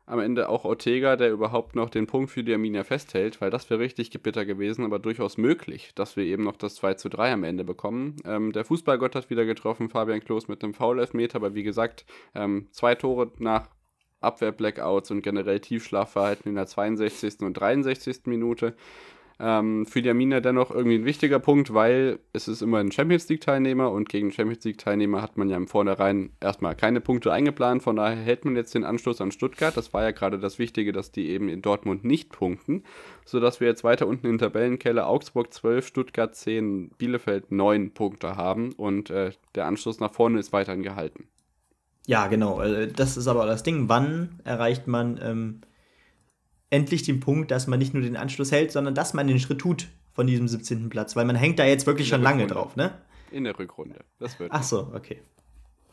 am 0.06 0.18
Ende 0.18 0.48
auch 0.48 0.64
Ortega, 0.64 1.16
der 1.16 1.32
überhaupt 1.32 1.76
noch 1.76 1.88
den 1.88 2.06
Punkt 2.06 2.30
für 2.30 2.44
die 2.44 2.52
Arminia 2.52 2.84
festhält, 2.84 3.40
weil 3.40 3.50
das 3.50 3.70
wäre 3.70 3.80
richtig 3.80 4.10
bitter 4.22 4.44
gewesen, 4.44 4.84
aber 4.84 4.98
durchaus 4.98 5.38
möglich, 5.38 5.92
dass 5.94 6.16
wir 6.16 6.24
eben 6.24 6.44
noch 6.44 6.56
das 6.56 6.74
2 6.76 6.94
zu 6.94 7.08
3 7.08 7.32
am 7.32 7.44
Ende 7.44 7.64
bekommen. 7.64 8.16
Ähm, 8.26 8.52
der 8.52 8.64
Fußballgott 8.64 9.14
hat 9.14 9.30
wieder 9.30 9.46
getroffen, 9.46 9.88
Fabian 9.88 10.20
Klos 10.20 10.48
mit 10.48 10.62
einem 10.62 10.74
Foul-Elfmeter, 10.74 11.36
aber 11.36 11.54
wie 11.54 11.62
gesagt, 11.62 12.04
ähm, 12.34 12.68
zwei 12.70 12.94
Tore 12.94 13.32
nach 13.38 13.68
Abwehr-Blackouts 14.20 15.10
und 15.10 15.22
generell 15.22 15.60
Tiefschlafverhalten 15.60 16.48
in 16.48 16.56
der 16.56 16.66
62. 16.66 17.40
und 17.40 17.54
63. 17.54 18.22
Minute. 18.26 18.74
Ähm, 19.40 19.84
für 19.84 20.00
die 20.00 20.08
Arminia 20.08 20.40
dennoch 20.40 20.70
irgendwie 20.70 20.96
ein 20.96 21.04
wichtiger 21.04 21.40
Punkt, 21.40 21.74
weil 21.74 22.20
es 22.32 22.46
ist 22.46 22.62
immer 22.62 22.78
ein 22.78 22.92
Champions 22.92 23.28
League-Teilnehmer 23.28 23.90
und 23.90 24.08
gegen 24.08 24.30
Champions 24.30 24.64
League-Teilnehmer 24.64 25.20
hat 25.20 25.36
man 25.36 25.48
ja 25.48 25.56
im 25.56 25.66
Vornherein 25.66 26.30
erstmal 26.40 26.76
keine 26.76 27.00
Punkte 27.00 27.32
eingeplant. 27.32 27.82
Von 27.82 27.96
daher 27.96 28.16
hält 28.16 28.44
man 28.44 28.54
jetzt 28.54 28.74
den 28.74 28.84
Anschluss 28.84 29.20
an 29.20 29.32
Stuttgart. 29.32 29.76
Das 29.76 29.92
war 29.92 30.04
ja 30.04 30.12
gerade 30.12 30.38
das 30.38 30.58
Wichtige, 30.60 30.92
dass 30.92 31.10
die 31.10 31.30
eben 31.30 31.48
in 31.48 31.62
Dortmund 31.62 32.04
nicht 32.04 32.30
punkten, 32.30 32.84
sodass 33.24 33.60
wir 33.60 33.66
jetzt 33.66 33.82
weiter 33.82 34.06
unten 34.06 34.28
in 34.28 34.38
Tabellenkeller 34.38 35.08
Augsburg 35.08 35.52
12, 35.52 35.86
Stuttgart 35.86 36.34
10, 36.34 36.90
Bielefeld 36.96 37.50
9 37.50 37.92
Punkte 37.92 38.36
haben 38.36 38.72
und 38.72 39.10
äh, 39.10 39.32
der 39.56 39.66
Anschluss 39.66 39.98
nach 39.98 40.12
vorne 40.12 40.38
ist 40.38 40.52
weiterhin 40.52 40.82
gehalten. 40.82 41.26
Ja, 42.06 42.28
genau. 42.28 42.60
Äh, 42.60 42.88
das 42.88 43.16
ist 43.16 43.26
aber 43.26 43.46
das 43.46 43.64
Ding. 43.64 43.88
Wann 43.88 44.40
erreicht 44.44 44.86
man. 44.86 45.18
Ähm 45.22 45.60
endlich 46.70 47.02
den 47.02 47.20
Punkt, 47.20 47.50
dass 47.50 47.66
man 47.66 47.78
nicht 47.78 47.94
nur 47.94 48.02
den 48.02 48.16
Anschluss 48.16 48.52
hält, 48.52 48.72
sondern 48.72 48.94
dass 48.94 49.14
man 49.14 49.26
den 49.26 49.38
Schritt 49.38 49.60
tut 49.60 49.88
von 50.12 50.26
diesem 50.26 50.48
17. 50.48 50.88
Platz, 50.88 51.16
weil 51.16 51.24
man 51.24 51.36
hängt 51.36 51.58
da 51.58 51.66
jetzt 51.66 51.86
wirklich 51.86 52.08
schon 52.08 52.22
lange 52.22 52.46
drauf, 52.46 52.76
ne? 52.76 53.00
In 53.30 53.44
der 53.44 53.58
Rückrunde. 53.58 54.04
Das 54.18 54.38
wird. 54.38 54.52
Ach 54.52 54.62
so, 54.62 54.92
okay. 54.94 55.20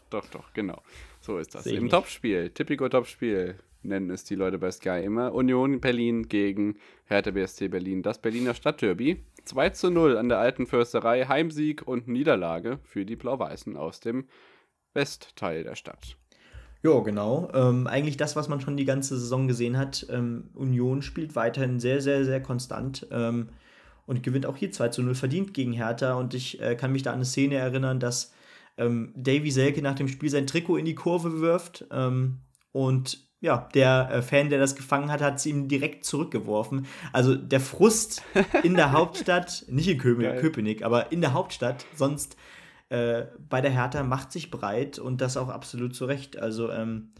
Doch, 0.09 0.27
doch, 0.27 0.53
genau. 0.53 0.81
So 1.21 1.37
ist 1.37 1.55
das. 1.55 1.65
Im 1.65 1.89
Topspiel, 1.89 2.49
Typico 2.49 2.87
Topspiel, 2.89 3.55
nennen 3.83 4.09
es 4.09 4.23
die 4.23 4.35
Leute 4.35 4.59
bei 4.59 4.69
Sky 4.71 5.01
immer. 5.03 5.33
Union 5.33 5.79
Berlin 5.79 6.27
gegen 6.27 6.77
Hertha 7.05 7.31
BSC 7.31 7.69
Berlin. 7.69 8.03
Das 8.03 8.21
Berliner 8.21 8.53
Stadtderby. 8.53 9.23
2 9.45 9.69
zu 9.69 9.89
0 9.89 10.17
an 10.17 10.29
der 10.29 10.39
alten 10.39 10.67
Försterei. 10.67 11.25
Heimsieg 11.25 11.87
und 11.87 12.07
Niederlage 12.07 12.79
für 12.83 13.05
die 13.05 13.15
Blau-Weißen 13.15 13.77
aus 13.77 13.99
dem 13.99 14.27
Westteil 14.93 15.63
der 15.63 15.75
Stadt. 15.75 16.17
Ja, 16.83 16.99
genau. 16.99 17.49
Ähm, 17.53 17.85
eigentlich 17.85 18.17
das, 18.17 18.35
was 18.35 18.47
man 18.47 18.59
schon 18.59 18.77
die 18.77 18.85
ganze 18.85 19.17
Saison 19.17 19.47
gesehen 19.47 19.77
hat. 19.77 20.05
Ähm, 20.09 20.49
Union 20.55 21.01
spielt 21.01 21.35
weiterhin 21.35 21.79
sehr, 21.79 22.01
sehr, 22.01 22.25
sehr 22.25 22.41
konstant 22.41 23.07
ähm, 23.11 23.49
und 24.07 24.23
gewinnt 24.23 24.47
auch 24.47 24.57
hier 24.57 24.71
2 24.71 24.89
zu 24.89 25.03
0 25.03 25.13
verdient 25.13 25.53
gegen 25.53 25.73
Hertha. 25.73 26.15
Und 26.15 26.33
ich 26.33 26.59
äh, 26.59 26.75
kann 26.75 26.91
mich 26.91 27.03
da 27.03 27.11
an 27.11 27.17
eine 27.17 27.25
Szene 27.25 27.55
erinnern, 27.55 27.99
dass 27.99 28.33
ähm, 28.77 29.13
Davy 29.15 29.51
Selke 29.51 29.81
nach 29.81 29.95
dem 29.95 30.07
Spiel 30.07 30.29
sein 30.29 30.47
Trikot 30.47 30.77
in 30.77 30.85
die 30.85 30.95
Kurve 30.95 31.39
wirft 31.39 31.85
ähm, 31.91 32.39
und 32.71 33.19
ja, 33.41 33.67
der 33.73 34.09
äh, 34.11 34.21
Fan, 34.21 34.49
der 34.49 34.59
das 34.59 34.75
gefangen 34.75 35.11
hat, 35.11 35.21
hat 35.21 35.37
es 35.37 35.45
ihm 35.47 35.67
direkt 35.67 36.05
zurückgeworfen. 36.05 36.85
Also 37.11 37.35
der 37.35 37.59
Frust 37.59 38.23
in 38.63 38.75
der 38.75 38.91
Hauptstadt, 38.93 39.65
nicht 39.67 39.87
in 39.87 39.97
Köpenick, 39.97 40.39
Köpenick, 40.39 40.83
aber 40.83 41.11
in 41.11 41.21
der 41.21 41.33
Hauptstadt, 41.33 41.85
sonst 41.95 42.37
äh, 42.91 43.27
bei 43.47 43.61
der 43.61 43.71
Hertha 43.71 44.03
macht 44.03 44.33
sich 44.33 44.51
breit 44.51 44.99
und 44.99 45.21
das 45.21 45.37
auch 45.37 45.47
absolut 45.47 45.95
zu 45.95 46.03
Recht. 46.03 46.37
Also, 46.37 46.69
ähm, 46.69 47.13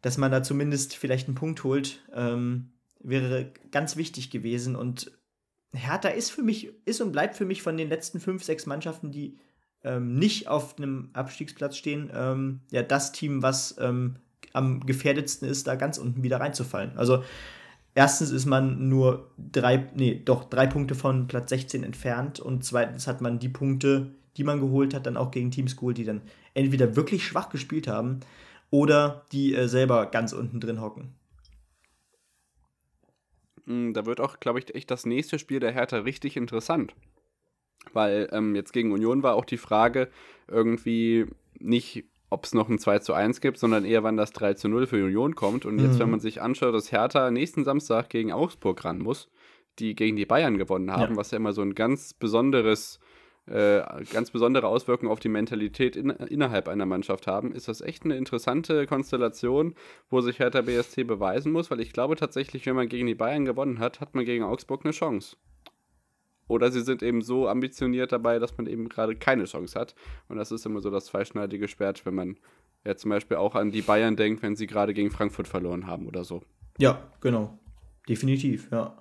dass 0.00 0.16
man 0.16 0.30
da 0.30 0.44
zumindest 0.44 0.96
vielleicht 0.96 1.26
einen 1.26 1.34
Punkt 1.34 1.64
holt, 1.64 1.98
ähm, 2.14 2.70
wäre 3.00 3.52
ganz 3.72 3.96
wichtig 3.96 4.30
gewesen. 4.30 4.76
Und 4.76 5.10
Hertha 5.72 6.10
ist 6.10 6.30
für 6.30 6.42
mich, 6.42 6.70
ist 6.84 7.00
und 7.00 7.10
bleibt 7.10 7.36
für 7.36 7.46
mich 7.46 7.62
von 7.62 7.76
den 7.76 7.88
letzten 7.88 8.20
fünf, 8.20 8.44
sechs 8.44 8.64
Mannschaften, 8.64 9.10
die 9.10 9.38
ähm, 9.82 10.14
nicht 10.14 10.46
auf 10.46 10.78
einem 10.78 11.10
Abstiegsplatz 11.14 11.76
stehen, 11.76 12.08
ähm, 12.14 12.60
ja, 12.70 12.82
das 12.82 13.10
Team, 13.10 13.42
was 13.42 13.74
ähm, 13.80 14.18
am 14.52 14.86
gefährdetsten 14.86 15.48
ist, 15.48 15.66
da 15.66 15.74
ganz 15.74 15.98
unten 15.98 16.22
wieder 16.22 16.38
reinzufallen. 16.38 16.96
Also 16.96 17.24
erstens 17.96 18.30
ist 18.30 18.46
man 18.46 18.88
nur 18.88 19.32
drei, 19.36 19.88
nee, 19.96 20.22
doch 20.24 20.44
drei 20.44 20.68
Punkte 20.68 20.94
von 20.94 21.26
Platz 21.26 21.50
16 21.50 21.82
entfernt 21.82 22.38
und 22.38 22.64
zweitens 22.64 23.08
hat 23.08 23.20
man 23.20 23.40
die 23.40 23.48
Punkte, 23.48 24.14
die 24.36 24.44
man 24.44 24.60
geholt 24.60 24.94
hat, 24.94 25.06
dann 25.06 25.16
auch 25.16 25.30
gegen 25.30 25.50
Teams 25.50 25.76
geholt, 25.76 25.98
die 25.98 26.04
dann 26.04 26.22
entweder 26.54 26.96
wirklich 26.96 27.24
schwach 27.24 27.48
gespielt 27.48 27.88
haben 27.88 28.20
oder 28.70 29.24
die 29.32 29.54
äh, 29.54 29.68
selber 29.68 30.06
ganz 30.06 30.32
unten 30.32 30.60
drin 30.60 30.80
hocken. 30.80 31.14
Mm, 33.66 33.92
da 33.92 34.06
wird 34.06 34.20
auch, 34.20 34.40
glaube 34.40 34.58
ich, 34.58 34.74
echt 34.74 34.90
das 34.90 35.06
nächste 35.06 35.38
Spiel 35.38 35.60
der 35.60 35.72
Hertha 35.72 35.98
richtig 35.98 36.36
interessant. 36.36 36.94
Weil 37.92 38.28
ähm, 38.32 38.54
jetzt 38.54 38.72
gegen 38.72 38.92
Union 38.92 39.22
war 39.22 39.34
auch 39.34 39.44
die 39.44 39.56
Frage 39.56 40.10
irgendwie 40.48 41.26
nicht, 41.58 42.04
ob 42.28 42.44
es 42.44 42.54
noch 42.54 42.68
ein 42.68 42.78
2 42.78 43.00
zu 43.00 43.14
1 43.14 43.40
gibt, 43.40 43.58
sondern 43.58 43.84
eher, 43.84 44.02
wann 44.02 44.16
das 44.16 44.32
3 44.32 44.54
zu 44.54 44.68
0 44.68 44.86
für 44.86 45.04
Union 45.04 45.34
kommt. 45.34 45.64
Und 45.64 45.78
jetzt, 45.78 45.94
mhm. 45.94 46.00
wenn 46.00 46.10
man 46.10 46.20
sich 46.20 46.42
anschaut, 46.42 46.74
dass 46.74 46.92
Hertha 46.92 47.30
nächsten 47.30 47.64
Samstag 47.64 48.10
gegen 48.10 48.32
Augsburg 48.32 48.84
ran 48.84 48.98
muss, 48.98 49.28
die 49.78 49.94
gegen 49.94 50.16
die 50.16 50.26
Bayern 50.26 50.58
gewonnen 50.58 50.90
haben, 50.90 51.14
ja. 51.14 51.16
was 51.16 51.30
ja 51.30 51.36
immer 51.36 51.52
so 51.52 51.62
ein 51.62 51.74
ganz 51.74 52.12
besonderes 52.12 53.00
äh, 53.50 53.82
ganz 54.12 54.30
besondere 54.30 54.68
Auswirkungen 54.68 55.10
auf 55.10 55.20
die 55.20 55.28
Mentalität 55.28 55.96
in, 55.96 56.10
innerhalb 56.10 56.68
einer 56.68 56.86
Mannschaft 56.86 57.26
haben, 57.26 57.52
ist 57.52 57.68
das 57.68 57.80
echt 57.80 58.04
eine 58.04 58.16
interessante 58.16 58.86
Konstellation, 58.86 59.74
wo 60.08 60.20
sich 60.20 60.38
Hertha 60.38 60.60
BSC 60.62 61.04
beweisen 61.04 61.52
muss, 61.52 61.70
weil 61.70 61.80
ich 61.80 61.92
glaube 61.92 62.16
tatsächlich, 62.16 62.64
wenn 62.66 62.76
man 62.76 62.88
gegen 62.88 63.06
die 63.06 63.14
Bayern 63.14 63.44
gewonnen 63.44 63.80
hat, 63.80 64.00
hat 64.00 64.14
man 64.14 64.24
gegen 64.24 64.44
Augsburg 64.44 64.84
eine 64.84 64.92
Chance. 64.92 65.36
Oder 66.46 66.70
sie 66.70 66.82
sind 66.82 67.02
eben 67.02 67.22
so 67.22 67.48
ambitioniert 67.48 68.12
dabei, 68.12 68.38
dass 68.38 68.56
man 68.56 68.66
eben 68.66 68.88
gerade 68.88 69.14
keine 69.16 69.44
Chance 69.44 69.78
hat. 69.78 69.94
Und 70.28 70.36
das 70.36 70.50
ist 70.50 70.66
immer 70.66 70.80
so 70.80 70.90
das 70.90 71.06
zweischneidige 71.06 71.68
Schwert, 71.68 72.04
wenn 72.06 72.14
man 72.14 72.36
ja 72.84 72.96
zum 72.96 73.10
Beispiel 73.10 73.36
auch 73.36 73.54
an 73.54 73.70
die 73.70 73.82
Bayern 73.82 74.16
denkt, 74.16 74.42
wenn 74.42 74.56
sie 74.56 74.66
gerade 74.66 74.94
gegen 74.94 75.10
Frankfurt 75.10 75.46
verloren 75.48 75.86
haben 75.86 76.06
oder 76.06 76.24
so. 76.24 76.42
Ja, 76.78 77.12
genau. 77.20 77.58
Definitiv, 78.08 78.68
ja. 78.72 78.96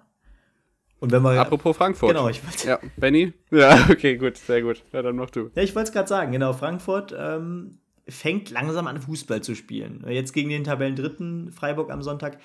Und 0.99 1.11
wenn 1.11 1.21
wir, 1.21 1.39
Apropos 1.39 1.77
Frankfurt. 1.77 2.09
Genau, 2.09 2.27
ich 2.27 2.43
wollte. 2.45 2.67
Ja, 2.67 2.79
Benny? 2.97 3.33
Ja, 3.51 3.87
okay, 3.89 4.17
gut, 4.17 4.37
sehr 4.37 4.61
gut. 4.61 4.83
Ja, 4.91 5.01
dann 5.01 5.15
mach 5.15 5.29
du. 5.29 5.49
Ja, 5.55 5.63
ich 5.63 5.73
wollte 5.75 5.89
es 5.89 5.93
gerade 5.93 6.07
sagen, 6.07 6.31
genau. 6.31 6.53
Frankfurt 6.53 7.15
ähm, 7.17 7.79
fängt 8.07 8.49
langsam 8.49 8.87
an, 8.87 8.99
Fußball 9.01 9.41
zu 9.41 9.55
spielen. 9.55 10.03
Jetzt 10.07 10.33
gegen 10.33 10.49
den 10.49 10.63
Tabellendritten 10.63 11.51
Freiburg 11.51 11.91
am 11.91 12.01
Sonntag 12.01 12.39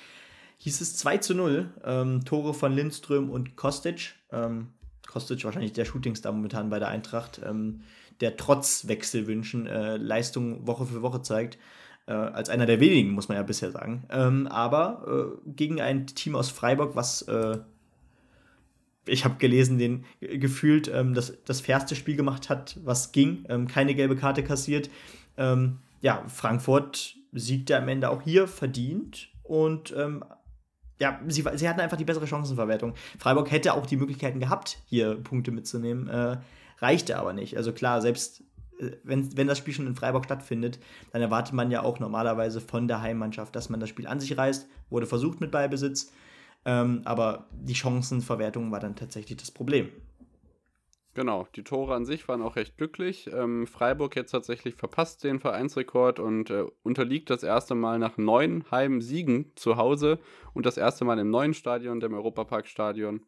hieß 0.59 0.81
es 0.81 0.97
2 0.97 1.19
zu 1.19 1.35
0. 1.35 1.71
Ähm, 1.85 2.25
Tore 2.25 2.55
von 2.55 2.73
Lindström 2.73 3.31
und 3.31 3.57
Kostic. 3.57 4.15
Ähm, 4.31 4.69
Kostic 5.07 5.45
wahrscheinlich 5.45 5.73
der 5.73 5.85
Shootingstar 5.85 6.33
momentan 6.33 6.71
bei 6.71 6.79
der 6.79 6.89
Eintracht, 6.89 7.41
ähm, 7.45 7.83
der 8.21 8.37
trotz 8.37 8.89
Wechselwünschen 8.89 9.67
äh, 9.67 9.97
Leistung 9.97 10.67
Woche 10.67 10.87
für 10.87 11.03
Woche 11.03 11.23
zeigt. 11.23 11.59
Äh, 12.07 12.13
als 12.13 12.51
einer 12.51 12.67
der 12.67 12.81
wenigen, 12.81 13.13
muss 13.13 13.29
man 13.29 13.37
ja 13.37 13.43
bisher 13.43 13.71
sagen. 13.71 14.05
Ähm, 14.11 14.47
aber 14.47 15.35
äh, 15.45 15.51
gegen 15.51 15.81
ein 15.81 16.07
Team 16.07 16.37
aus 16.37 16.51
Freiburg, 16.51 16.97
was 16.97 17.23
äh, 17.23 17.59
ich 19.07 19.25
habe 19.25 19.37
gelesen, 19.37 19.79
den 19.79 20.05
gefühlt 20.21 20.89
ähm, 20.89 21.15
das, 21.15 21.35
das 21.45 21.61
fairste 21.61 21.97
Spiel 21.97 22.17
gemacht 22.17 22.49
hat, 22.49 22.79
was 22.85 23.13
ging. 23.13 23.45
Ähm, 23.49 23.69
keine 23.69 23.95
gelbe 23.95 24.17
Karte 24.17 24.43
kassiert. 24.43 24.91
Ähm, 25.37 25.79
ja, 26.01 26.25
Frankfurt 26.29 27.17
siegte 27.33 27.77
am 27.77 27.89
Ende 27.89 28.11
auch 28.11 28.23
hier 28.23 28.47
verdient 28.47 29.29
und 29.43 29.95
ähm, 29.97 30.25
ja, 31.01 31.21
sie, 31.27 31.45
sie 31.55 31.69
hatten 31.69 31.81
einfach 31.81 31.97
die 31.97 32.05
bessere 32.05 32.27
Chancenverwertung. 32.27 32.95
Freiburg 33.19 33.51
hätte 33.51 33.75
auch 33.75 33.87
die 33.87 33.97
Möglichkeiten 33.97 34.41
gehabt, 34.41 34.79
hier 34.87 35.17
Punkte 35.17 35.51
mitzunehmen, 35.51 36.09
äh, 36.09 36.37
reichte 36.79 37.19
aber 37.19 37.33
nicht. 37.33 37.57
Also 37.57 37.73
klar, 37.73 38.01
selbst 38.01 38.45
äh, 38.79 38.93
wenn, 39.03 39.37
wenn 39.37 39.47
das 39.47 39.59
Spiel 39.59 39.75
schon 39.75 39.87
in 39.87 39.97
Freiburg 39.97 40.25
stattfindet, 40.25 40.79
dann 41.13 41.23
erwartet 41.23 41.55
man 41.55 41.71
ja 41.71 41.83
auch 41.83 41.99
normalerweise 41.99 42.61
von 42.61 42.89
der 42.89 43.03
Heimmannschaft, 43.03 43.57
dass 43.57 43.69
man 43.69 43.81
das 43.81 43.89
Spiel 43.89 44.07
an 44.07 44.21
sich 44.21 44.37
reißt. 44.37 44.69
Wurde 44.91 45.07
versucht 45.07 45.41
mit 45.41 45.51
Beibesitz. 45.51 46.13
Ähm, 46.65 47.03
aber 47.05 47.47
die 47.53 47.75
Chancenverwertung 47.75 48.71
war 48.71 48.81
dann 48.81 48.97
tatsächlich 48.97 49.39
das 49.39 49.51
Problem. 49.51 49.91
Genau, 51.15 51.47
die 51.55 51.63
Tore 51.63 51.95
an 51.95 52.05
sich 52.05 52.27
waren 52.27 52.43
auch 52.43 52.57
recht 52.57 52.77
glücklich. 52.77 53.31
Ähm, 53.33 53.69
Freiburg 53.69 54.17
jetzt 54.17 54.33
tatsächlich 54.33 54.75
verpasst 54.75 55.23
den 55.23 55.39
Vereinsrekord 55.39 56.19
und 56.19 56.51
äh, 56.51 56.65
unterliegt 56.83 57.31
das 57.31 57.45
erste 57.45 57.77
Mal 57.77 58.01
nach 58.01 58.17
neun 58.17 58.65
Heimsiegen 58.73 59.53
zu 59.55 59.77
Hause 59.77 60.19
und 60.55 60.67
das 60.67 60.77
erste 60.77 61.05
Mal 61.05 61.21
im 61.21 61.31
neuen 61.31 61.55
Stadion, 61.55 62.01
dem 62.01 62.15
Europaparkstadion. 62.15 63.23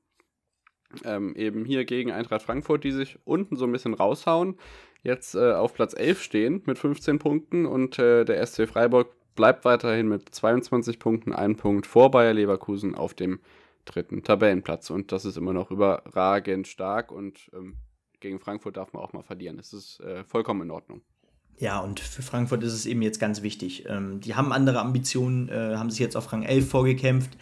Ähm, 1.05 1.37
eben 1.37 1.65
hier 1.65 1.85
gegen 1.85 2.11
Eintracht 2.11 2.43
Frankfurt, 2.43 2.83
die 2.83 2.93
sich 2.93 3.19
unten 3.25 3.55
so 3.55 3.67
ein 3.67 3.73
bisschen 3.73 3.95
raushauen, 3.95 4.57
jetzt 5.03 5.37
äh, 5.37 5.53
auf 5.53 5.73
Platz 5.73 5.95
11 5.95 6.23
stehen 6.23 6.63
mit 6.67 6.79
15 6.79 7.21
Punkten 7.21 7.67
und 7.67 7.99
äh, 8.01 8.25
der 8.25 8.45
SC 8.45 8.69
Freiburg 8.69 9.15
bleibt 9.37 9.65
weiterhin 9.65 10.09
mit 10.09 10.35
22 10.35 10.99
Punkten, 10.99 11.33
ein 11.33 11.57
Punkt 11.57 11.87
vor 11.87 12.11
Bayer 12.11 12.35
Leverkusen 12.35 12.95
auf 12.95 13.15
dem 13.15 13.39
dritten 13.85 14.23
Tabellenplatz. 14.25 14.91
Und 14.91 15.13
das 15.13 15.25
ist 15.25 15.37
immer 15.37 15.53
noch 15.53 15.71
überragend 15.71 16.67
stark 16.67 17.13
und 17.13 17.51
ähm, 17.55 17.77
gegen 18.21 18.41
Frankfurt 18.41 18.77
darf 18.77 18.93
man 18.93 19.03
auch 19.03 19.13
mal 19.13 19.23
verlieren. 19.23 19.57
Das 19.57 19.73
ist 19.73 20.01
äh, 20.01 20.25
vollkommen 20.25 20.63
in 20.63 20.71
Ordnung. 20.71 21.03
Ja, 21.59 21.81
und 21.81 22.01
für 22.01 22.23
Frankfurt 22.23 22.63
ist 22.65 22.73
es 22.73 22.85
eben 22.87 23.03
jetzt 23.03 23.21
ganz 23.21 23.43
wichtig. 23.43 23.87
Ähm, 23.89 24.21
die 24.21 24.35
haben 24.35 24.53
andere 24.53 24.81
Ambitionen, 24.81 25.49
äh, 25.49 25.77
haben 25.77 25.91
sich 25.91 26.01
jetzt 26.01 26.17
auf 26.17 26.33
Rang 26.33 26.43
11 26.43 26.69
vorgekämpft. 26.69 27.37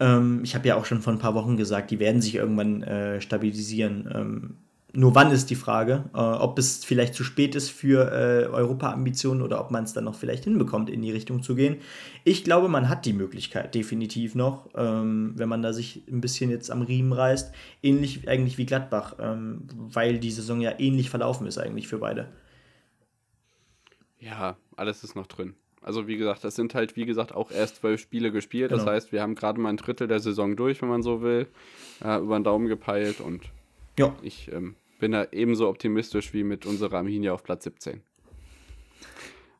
Ähm, 0.00 0.40
ich 0.44 0.54
habe 0.54 0.68
ja 0.68 0.76
auch 0.76 0.84
schon 0.84 1.00
vor 1.00 1.12
ein 1.12 1.18
paar 1.18 1.34
Wochen 1.34 1.56
gesagt, 1.56 1.90
die 1.90 1.98
werden 1.98 2.20
sich 2.20 2.34
irgendwann 2.34 2.82
äh, 2.82 3.20
stabilisieren. 3.20 4.58
Nur 4.94 5.14
wann 5.14 5.30
ist 5.30 5.50
die 5.50 5.54
Frage, 5.54 6.04
äh, 6.14 6.18
ob 6.18 6.58
es 6.58 6.82
vielleicht 6.82 7.14
zu 7.14 7.22
spät 7.22 7.54
ist 7.54 7.68
für 7.68 8.10
äh, 8.10 8.46
Europa-Ambitionen 8.46 9.42
oder 9.42 9.60
ob 9.60 9.70
man 9.70 9.84
es 9.84 9.92
dann 9.92 10.04
noch 10.04 10.14
vielleicht 10.14 10.44
hinbekommt, 10.44 10.88
in 10.88 11.02
die 11.02 11.12
Richtung 11.12 11.42
zu 11.42 11.54
gehen. 11.54 11.76
Ich 12.24 12.42
glaube, 12.42 12.70
man 12.70 12.88
hat 12.88 13.04
die 13.04 13.12
Möglichkeit 13.12 13.74
definitiv 13.74 14.34
noch, 14.34 14.70
ähm, 14.74 15.34
wenn 15.36 15.48
man 15.48 15.60
da 15.60 15.74
sich 15.74 16.04
ein 16.10 16.22
bisschen 16.22 16.50
jetzt 16.50 16.70
am 16.70 16.80
Riemen 16.80 17.12
reißt. 17.12 17.52
Ähnlich 17.82 18.26
eigentlich 18.28 18.56
wie 18.56 18.64
Gladbach, 18.64 19.16
ähm, 19.20 19.64
weil 19.76 20.18
die 20.18 20.30
Saison 20.30 20.62
ja 20.62 20.72
ähnlich 20.78 21.10
verlaufen 21.10 21.46
ist 21.46 21.58
eigentlich 21.58 21.86
für 21.86 21.98
beide. 21.98 22.28
Ja, 24.20 24.56
alles 24.76 25.04
ist 25.04 25.14
noch 25.14 25.26
drin. 25.26 25.54
Also 25.82 26.08
wie 26.08 26.16
gesagt, 26.16 26.44
das 26.44 26.56
sind 26.56 26.74
halt, 26.74 26.96
wie 26.96 27.04
gesagt, 27.04 27.34
auch 27.34 27.50
erst 27.50 27.76
zwölf 27.76 28.00
Spiele 28.00 28.32
gespielt. 28.32 28.70
Genau. 28.70 28.82
Das 28.82 28.90
heißt, 28.90 29.12
wir 29.12 29.20
haben 29.20 29.34
gerade 29.34 29.60
mal 29.60 29.68
ein 29.68 29.76
Drittel 29.76 30.08
der 30.08 30.20
Saison 30.20 30.56
durch, 30.56 30.80
wenn 30.80 30.88
man 30.88 31.02
so 31.02 31.20
will, 31.20 31.46
äh, 32.02 32.18
über 32.18 32.38
den 32.38 32.44
Daumen 32.44 32.68
gepeilt 32.68 33.20
und 33.20 33.42
ja. 33.98 34.16
Ich 34.22 34.50
ähm, 34.52 34.76
bin 34.98 35.12
da 35.12 35.26
ebenso 35.32 35.68
optimistisch 35.68 36.32
wie 36.32 36.44
mit 36.44 36.66
unserer 36.66 36.98
Arminia 36.98 37.32
auf 37.32 37.42
Platz 37.42 37.64
17. 37.64 38.02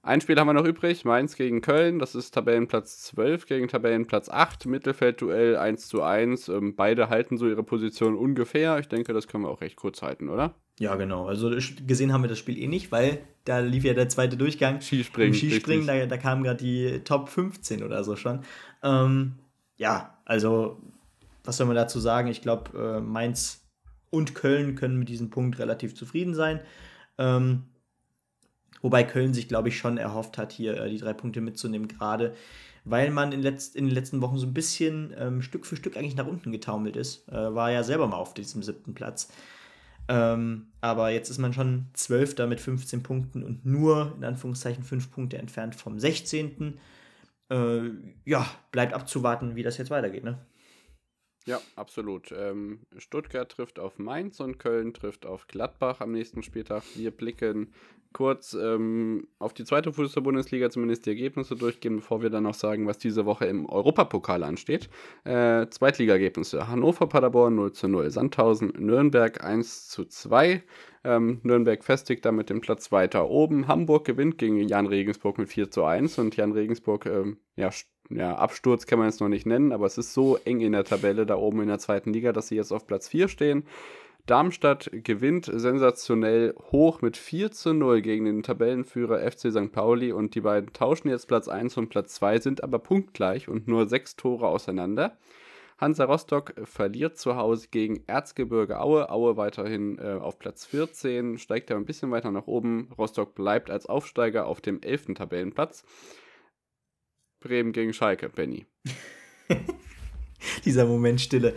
Ein 0.02 0.20
Spiel 0.22 0.38
haben 0.38 0.46
wir 0.46 0.54
noch 0.54 0.64
übrig, 0.64 1.04
Mainz 1.04 1.36
gegen 1.36 1.60
Köln, 1.60 1.98
das 1.98 2.14
ist 2.14 2.32
Tabellenplatz 2.32 3.02
12 3.02 3.44
gegen 3.46 3.68
Tabellenplatz 3.68 4.30
8, 4.30 4.64
Mittelfeldduell 4.64 5.56
1 5.56 5.88
zu 5.88 6.02
1. 6.02 6.48
Ähm, 6.48 6.76
beide 6.76 7.10
halten 7.10 7.36
so 7.36 7.46
ihre 7.46 7.62
Position 7.62 8.16
ungefähr. 8.16 8.78
Ich 8.78 8.88
denke, 8.88 9.12
das 9.12 9.28
können 9.28 9.44
wir 9.44 9.50
auch 9.50 9.60
recht 9.60 9.76
kurz 9.76 10.00
halten, 10.00 10.30
oder? 10.30 10.54
Ja, 10.78 10.94
genau. 10.94 11.26
Also 11.26 11.50
gesehen 11.86 12.12
haben 12.12 12.22
wir 12.22 12.28
das 12.28 12.38
Spiel 12.38 12.56
eh 12.56 12.68
nicht, 12.68 12.90
weil 12.92 13.18
da 13.44 13.58
lief 13.58 13.84
ja 13.84 13.92
der 13.92 14.08
zweite 14.08 14.36
Durchgang. 14.36 14.80
Skispringen. 14.80 15.34
Im 15.34 15.38
Skispringen, 15.38 15.86
da, 15.86 16.06
da 16.06 16.16
kamen 16.16 16.44
gerade 16.44 16.62
die 16.62 17.00
Top 17.04 17.28
15 17.28 17.82
oder 17.82 18.04
so 18.04 18.16
schon. 18.16 18.40
Ähm, 18.82 19.34
ja, 19.76 20.16
also 20.24 20.80
was 21.44 21.56
soll 21.56 21.66
man 21.66 21.76
dazu 21.76 21.98
sagen? 21.98 22.28
Ich 22.28 22.40
glaube, 22.40 22.96
äh, 22.96 23.00
Mainz 23.00 23.67
und 24.10 24.34
Köln 24.34 24.74
können 24.74 24.98
mit 24.98 25.08
diesem 25.08 25.30
Punkt 25.30 25.58
relativ 25.58 25.94
zufrieden 25.94 26.34
sein. 26.34 26.60
Ähm, 27.18 27.64
wobei 28.80 29.04
Köln 29.04 29.34
sich, 29.34 29.48
glaube 29.48 29.68
ich, 29.68 29.78
schon 29.78 29.98
erhofft 29.98 30.38
hat, 30.38 30.52
hier 30.52 30.80
äh, 30.80 30.90
die 30.90 30.98
drei 30.98 31.12
Punkte 31.12 31.40
mitzunehmen, 31.40 31.88
gerade 31.88 32.34
weil 32.84 33.10
man 33.10 33.32
in, 33.32 33.42
letzt, 33.42 33.76
in 33.76 33.86
den 33.86 33.94
letzten 33.94 34.20
Wochen 34.22 34.38
so 34.38 34.46
ein 34.46 34.54
bisschen 34.54 35.14
ähm, 35.18 35.42
Stück 35.42 35.66
für 35.66 35.76
Stück 35.76 35.96
eigentlich 35.96 36.16
nach 36.16 36.26
unten 36.26 36.52
getaumelt 36.52 36.96
ist. 36.96 37.28
Äh, 37.28 37.54
war 37.54 37.70
ja 37.70 37.82
selber 37.82 38.06
mal 38.06 38.16
auf 38.16 38.34
diesem 38.34 38.62
siebten 38.62 38.94
Platz. 38.94 39.28
Ähm, 40.08 40.68
aber 40.80 41.10
jetzt 41.10 41.28
ist 41.28 41.38
man 41.38 41.52
schon 41.52 41.86
Zwölfter 41.92 42.46
mit 42.46 42.60
15 42.60 43.02
Punkten 43.02 43.42
und 43.42 43.66
nur 43.66 44.14
in 44.16 44.24
Anführungszeichen 44.24 44.82
fünf 44.82 45.10
Punkte 45.10 45.36
entfernt 45.36 45.74
vom 45.74 45.98
16. 45.98 46.78
Äh, 47.50 47.80
ja, 48.24 48.46
bleibt 48.72 48.94
abzuwarten, 48.94 49.54
wie 49.54 49.62
das 49.62 49.76
jetzt 49.76 49.90
weitergeht. 49.90 50.24
Ne? 50.24 50.38
Ja, 51.48 51.62
absolut. 51.76 52.30
Ähm, 52.30 52.80
Stuttgart 52.98 53.50
trifft 53.50 53.78
auf 53.78 53.98
Mainz 53.98 54.38
und 54.38 54.58
Köln 54.58 54.92
trifft 54.92 55.24
auf 55.24 55.46
Gladbach 55.46 56.02
am 56.02 56.12
nächsten 56.12 56.42
Spieltag. 56.42 56.82
Wir 56.94 57.10
blicken 57.10 57.72
kurz 58.12 58.52
ähm, 58.52 59.28
auf 59.38 59.54
die 59.54 59.64
zweite 59.64 59.90
Fußball-Bundesliga, 59.94 60.68
zumindest 60.68 61.06
die 61.06 61.10
Ergebnisse 61.10 61.56
durchgehen, 61.56 61.96
bevor 61.96 62.20
wir 62.20 62.28
dann 62.28 62.42
noch 62.42 62.52
sagen, 62.52 62.86
was 62.86 62.98
diese 62.98 63.24
Woche 63.24 63.46
im 63.46 63.64
Europapokal 63.64 64.42
ansteht. 64.42 64.90
Äh, 65.24 65.66
Zweitliga-Ergebnisse: 65.70 66.68
Hannover, 66.68 67.06
Paderborn 67.06 67.54
0 67.54 67.72
zu 67.72 67.88
0, 67.88 68.10
Sandhausen, 68.10 68.74
Nürnberg 68.76 69.42
1 69.42 69.88
zu 69.88 70.04
2. 70.04 70.62
Ähm, 71.04 71.40
Nürnberg 71.44 71.82
festigt 71.82 72.26
damit 72.26 72.50
den 72.50 72.60
Platz 72.60 72.92
weiter 72.92 73.30
oben. 73.30 73.68
Hamburg 73.68 74.04
gewinnt 74.04 74.36
gegen 74.36 74.60
Jan 74.68 74.86
Regensburg 74.86 75.38
mit 75.38 75.48
4 75.48 75.70
zu 75.70 75.84
1 75.84 76.18
und 76.18 76.36
Jan 76.36 76.52
Regensburg 76.52 77.06
ähm, 77.06 77.38
ja, 77.56 77.70
ja, 78.10 78.34
Absturz 78.36 78.86
kann 78.86 78.98
man 78.98 79.08
es 79.08 79.20
noch 79.20 79.28
nicht 79.28 79.46
nennen, 79.46 79.72
aber 79.72 79.86
es 79.86 79.98
ist 79.98 80.14
so 80.14 80.36
eng 80.44 80.60
in 80.60 80.72
der 80.72 80.84
Tabelle 80.84 81.26
da 81.26 81.36
oben 81.36 81.62
in 81.62 81.68
der 81.68 81.78
zweiten 81.78 82.12
Liga, 82.12 82.32
dass 82.32 82.48
sie 82.48 82.56
jetzt 82.56 82.72
auf 82.72 82.86
Platz 82.86 83.08
4 83.08 83.28
stehen. 83.28 83.64
Darmstadt 84.26 84.90
gewinnt 84.92 85.50
sensationell 85.50 86.54
hoch 86.70 87.00
mit 87.00 87.16
4 87.16 87.50
zu 87.50 87.72
0 87.72 88.02
gegen 88.02 88.26
den 88.26 88.42
Tabellenführer 88.42 89.20
FC 89.20 89.50
St. 89.50 89.72
Pauli 89.72 90.12
und 90.12 90.34
die 90.34 90.42
beiden 90.42 90.72
tauschen 90.74 91.08
jetzt 91.08 91.28
Platz 91.28 91.48
1 91.48 91.78
und 91.78 91.88
Platz 91.88 92.14
2, 92.16 92.40
sind 92.40 92.62
aber 92.62 92.78
punktgleich 92.78 93.48
und 93.48 93.68
nur 93.68 93.88
sechs 93.88 94.16
Tore 94.16 94.48
auseinander. 94.48 95.16
Hansa 95.78 96.04
Rostock 96.04 96.54
verliert 96.64 97.18
zu 97.18 97.36
Hause 97.36 97.68
gegen 97.70 98.02
Erzgebirge 98.06 98.80
Aue. 98.80 99.10
Aue 99.10 99.36
weiterhin 99.36 99.98
äh, 99.98 100.18
auf 100.20 100.38
Platz 100.38 100.66
14, 100.66 101.38
steigt 101.38 101.70
ja 101.70 101.76
ein 101.76 101.86
bisschen 101.86 102.10
weiter 102.10 102.32
nach 102.32 102.48
oben. 102.48 102.88
Rostock 102.98 103.34
bleibt 103.34 103.70
als 103.70 103.86
Aufsteiger 103.86 104.46
auf 104.46 104.60
dem 104.60 104.82
11. 104.82 105.14
Tabellenplatz. 105.14 105.84
Bremen 107.40 107.72
gegen 107.72 107.92
Schalke, 107.92 108.28
Benny. 108.28 108.66
Dieser 110.64 110.86
Moment 110.86 111.20
Stille. 111.20 111.54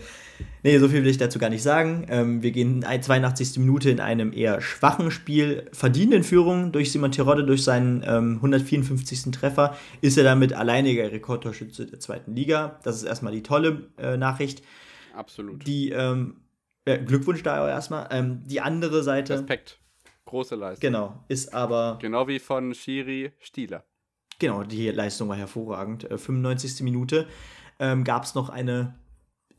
Nee, 0.64 0.78
so 0.80 0.90
viel 0.90 1.04
will 1.04 1.10
ich 1.10 1.18
dazu 1.18 1.40
gar 1.40 1.50
nicht 1.50 1.64
sagen. 1.64 2.06
Ähm, 2.10 2.42
wir 2.42 2.52
gehen 2.52 2.84
in 2.84 3.02
82. 3.02 3.58
Minute 3.60 3.90
in 3.90 4.00
einem 4.00 4.34
eher 4.34 4.62
schwachen 4.62 5.12
Spiel, 5.12 5.70
verdienen 5.72 6.14
in 6.14 6.24
Führung 6.24 6.72
durch 6.72 6.92
Simon 6.92 7.12
Terodde 7.12 7.46
durch 7.46 7.64
seinen 7.64 8.04
ähm, 8.06 8.36
154. 8.38 9.32
Treffer, 9.32 9.78
ist 10.02 10.18
er 10.18 10.24
damit 10.24 10.54
alleiniger 10.54 11.12
Rekordtorschütze 11.12 11.86
der 11.86 12.00
zweiten 12.00 12.36
Liga. 12.36 12.80
Das 12.84 12.96
ist 12.96 13.04
erstmal 13.04 13.34
die 13.34 13.44
tolle 13.44 13.90
äh, 13.98 14.18
Nachricht. 14.18 14.64
Absolut. 15.16 15.66
Die, 15.68 15.90
ähm, 15.90 16.38
ja, 16.88 16.98
Glückwunsch 16.98 17.44
da 17.44 17.68
erstmal. 17.68 18.08
Ähm, 18.12 18.44
die 18.46 18.62
andere 18.62 19.04
Seite. 19.04 19.34
Respekt. 19.34 19.80
Große 20.26 20.56
Leistung. 20.56 20.82
Genau, 20.82 21.24
ist 21.28 21.54
aber. 21.54 21.98
Genau 22.02 22.28
wie 22.28 22.40
von 22.40 22.74
Shiri 22.74 23.32
Stieler. 23.40 23.84
Genau, 24.42 24.64
die 24.64 24.90
Leistung 24.90 25.30
war 25.30 25.36
hervorragend. 25.36 26.08
95. 26.10 26.80
Äh, 26.80 26.84
Minute 26.84 27.28
ähm, 27.78 28.04
gab 28.04 28.24
es 28.24 28.34
noch 28.34 28.50
eine 28.50 28.96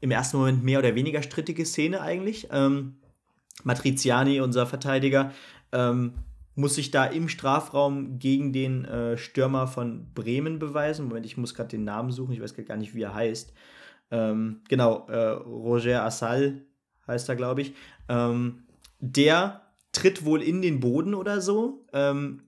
im 0.01 0.11
ersten 0.11 0.39
Moment 0.39 0.65
mehr 0.65 0.81
oder 0.81 0.97
weniger 0.97 1.23
strittige 1.23 1.65
Szene 1.65 2.01
eigentlich. 2.01 2.49
Ähm, 2.51 2.97
Matriziani, 3.63 4.41
unser 4.41 4.67
Verteidiger, 4.67 5.31
ähm, 5.71 6.15
muss 6.57 6.75
sich 6.75 6.91
da 6.91 7.05
im 7.05 7.29
Strafraum 7.29 8.19
gegen 8.19 8.53
den 8.53 8.85
äh, 8.85 9.17
Stürmer 9.17 9.69
von 9.69 10.13
Bremen 10.15 10.59
beweisen. 10.59 11.07
Moment, 11.07 11.27
ich 11.27 11.37
muss 11.37 11.55
gerade 11.55 11.69
den 11.69 11.85
Namen 11.85 12.11
suchen, 12.11 12.33
ich 12.33 12.43
weiß 12.43 12.57
gar 12.67 12.77
nicht, 12.77 12.97
wie 12.97 13.03
er 13.03 13.15
heißt. 13.15 13.53
Ähm, 14.11 14.63
genau, 14.69 15.07
äh, 15.07 15.29
Roger 15.29 16.03
Assal 16.03 16.63
heißt 17.07 17.29
er, 17.29 17.37
glaube 17.37 17.61
ich. 17.61 17.75
Ähm, 18.09 18.65
der 18.99 19.63
tritt 19.93 20.25
wohl 20.25 20.43
in 20.43 20.61
den 20.61 20.81
Boden 20.81 21.15
oder 21.15 21.41
so, 21.41 21.87
ähm, 21.93 22.43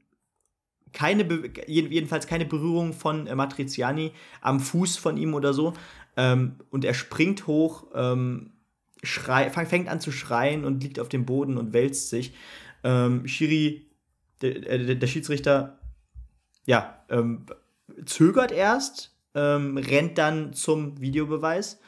keine 0.94 1.24
jedenfalls 1.66 2.26
keine 2.26 2.46
Berührung 2.46 2.94
von 2.94 3.26
äh, 3.26 3.34
Matriziani 3.34 4.12
am 4.40 4.60
Fuß 4.60 4.96
von 4.96 5.18
ihm 5.18 5.34
oder 5.34 5.52
so. 5.52 5.74
Ähm, 6.16 6.56
und 6.70 6.84
er 6.84 6.94
springt 6.94 7.46
hoch, 7.46 7.88
ähm, 7.94 8.52
fängt 9.04 9.88
an 9.88 10.00
zu 10.00 10.12
schreien 10.12 10.64
und 10.64 10.82
liegt 10.82 10.98
auf 10.98 11.08
dem 11.08 11.26
Boden 11.26 11.58
und 11.58 11.74
wälzt 11.74 12.08
sich. 12.08 12.34
Ähm, 12.84 13.26
Shiri, 13.26 13.90
der, 14.40 14.56
äh, 14.70 14.86
der, 14.86 14.94
der, 14.94 15.06
Schiedsrichter, 15.06 15.78
ja, 16.64 17.04
ähm, 17.10 17.46
zögert 18.06 18.52
erst, 18.52 19.14
ähm, 19.34 19.76
rennt 19.76 20.16
dann 20.16 20.52
zum 20.52 21.00
Videobeweis. 21.00 21.80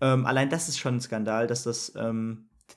Ähm, 0.00 0.26
allein 0.26 0.50
das 0.50 0.68
ist 0.68 0.78
schon 0.78 0.96
ein 0.96 1.00
Skandal, 1.00 1.46
dass 1.46 1.62
das, 1.62 1.94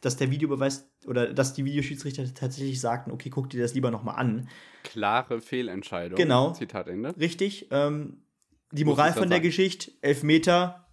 dass 0.02 0.18
der 0.18 0.32
Videobeweis 0.32 0.90
oder 1.06 1.34
dass 1.34 1.54
die 1.54 1.66
Videoschiedsrichter 1.66 2.34
tatsächlich 2.34 2.80
sagten, 2.80 3.12
okay, 3.12 3.30
guck 3.30 3.50
dir 3.50 3.62
das 3.62 3.74
lieber 3.74 3.92
nochmal 3.92 4.16
an. 4.16 4.50
Klare 4.84 5.42
Fehlentscheidung. 5.42 6.18
Genau. 6.18 6.52
Zitat 6.54 6.88
Ende. 6.88 7.16
Richtig. 7.18 7.68
Ähm, 7.72 8.24
die 8.72 8.86
Moral 8.86 9.14
von 9.14 9.30
der 9.30 9.38
sagen. 9.38 9.44
Geschichte, 9.44 9.92
Elfmeter, 10.02 10.88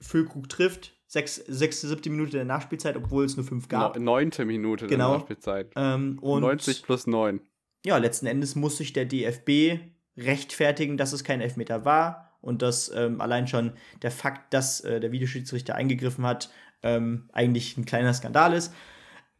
Füllkrug 0.00 0.48
trifft, 0.48 0.94
sechste, 1.06 1.88
siebte 1.88 2.10
Minute 2.10 2.32
der 2.32 2.44
Nachspielzeit, 2.44 2.96
obwohl 2.96 3.24
es 3.24 3.36
nur 3.36 3.44
fünf 3.44 3.68
gab. 3.68 3.98
neunte 3.98 4.44
Minute 4.44 4.86
genau. 4.86 5.08
der 5.08 5.18
Nachspielzeit. 5.18 5.72
Ähm, 5.76 6.18
und 6.20 6.42
90 6.42 6.82
plus 6.82 7.06
9. 7.06 7.40
Ja, 7.84 7.96
letzten 7.96 8.26
Endes 8.26 8.54
muss 8.54 8.76
sich 8.76 8.92
der 8.92 9.06
DFB 9.06 9.80
rechtfertigen, 10.16 10.96
dass 10.96 11.12
es 11.12 11.24
kein 11.24 11.40
Elfmeter 11.40 11.84
war 11.84 12.36
und 12.40 12.62
dass 12.62 12.90
ähm, 12.94 13.20
allein 13.20 13.46
schon 13.48 13.72
der 14.02 14.10
Fakt, 14.10 14.52
dass 14.52 14.80
äh, 14.80 15.00
der 15.00 15.12
Videoschiedsrichter 15.12 15.74
eingegriffen 15.74 16.26
hat, 16.26 16.50
ähm, 16.82 17.28
eigentlich 17.32 17.76
ein 17.76 17.84
kleiner 17.84 18.14
Skandal 18.14 18.52
ist. 18.52 18.72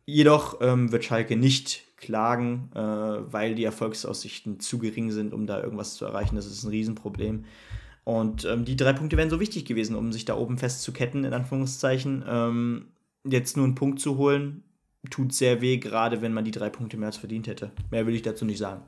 Jedoch 0.07 0.61
ähm, 0.61 0.93
wird 0.93 1.05
Schalke 1.05 1.37
nicht 1.37 1.85
klagen, 1.97 2.71
äh, 2.75 2.79
weil 2.79 3.55
die 3.55 3.65
Erfolgsaussichten 3.65 4.59
zu 4.59 4.79
gering 4.79 5.11
sind, 5.11 5.33
um 5.33 5.47
da 5.47 5.63
irgendwas 5.63 5.95
zu 5.95 6.05
erreichen. 6.05 6.37
Das 6.37 6.47
ist 6.47 6.65
ein 6.65 6.71
Riesenproblem. 6.71 7.45
Und 8.05 8.45
ähm, 8.45 8.65
die 8.65 8.77
drei 8.77 8.93
Punkte 8.93 9.17
wären 9.17 9.31
so 9.31 9.41
wichtig 9.41 9.67
gewesen, 9.67 9.95
um 9.95 10.11
sich 10.13 10.25
da 10.25 10.37
oben 10.37 10.59
festzuketten, 10.59 11.25
in 11.25 11.33
Anführungszeichen. 11.33 12.25
Ähm, 12.27 12.89
jetzt 13.25 13.57
nur 13.57 13.67
einen 13.67 13.75
Punkt 13.75 14.01
zu 14.01 14.17
holen, 14.17 14.65
tut 15.11 15.33
sehr 15.33 15.61
weh, 15.61 15.77
gerade 15.77 16.23
wenn 16.23 16.33
man 16.33 16.45
die 16.45 16.51
drei 16.51 16.71
Punkte 16.71 16.97
mehr 16.97 17.09
als 17.09 17.19
verdient 17.19 17.47
hätte. 17.47 17.71
Mehr 17.91 18.07
will 18.07 18.15
ich 18.15 18.23
dazu 18.23 18.45
nicht 18.45 18.59
sagen. 18.59 18.83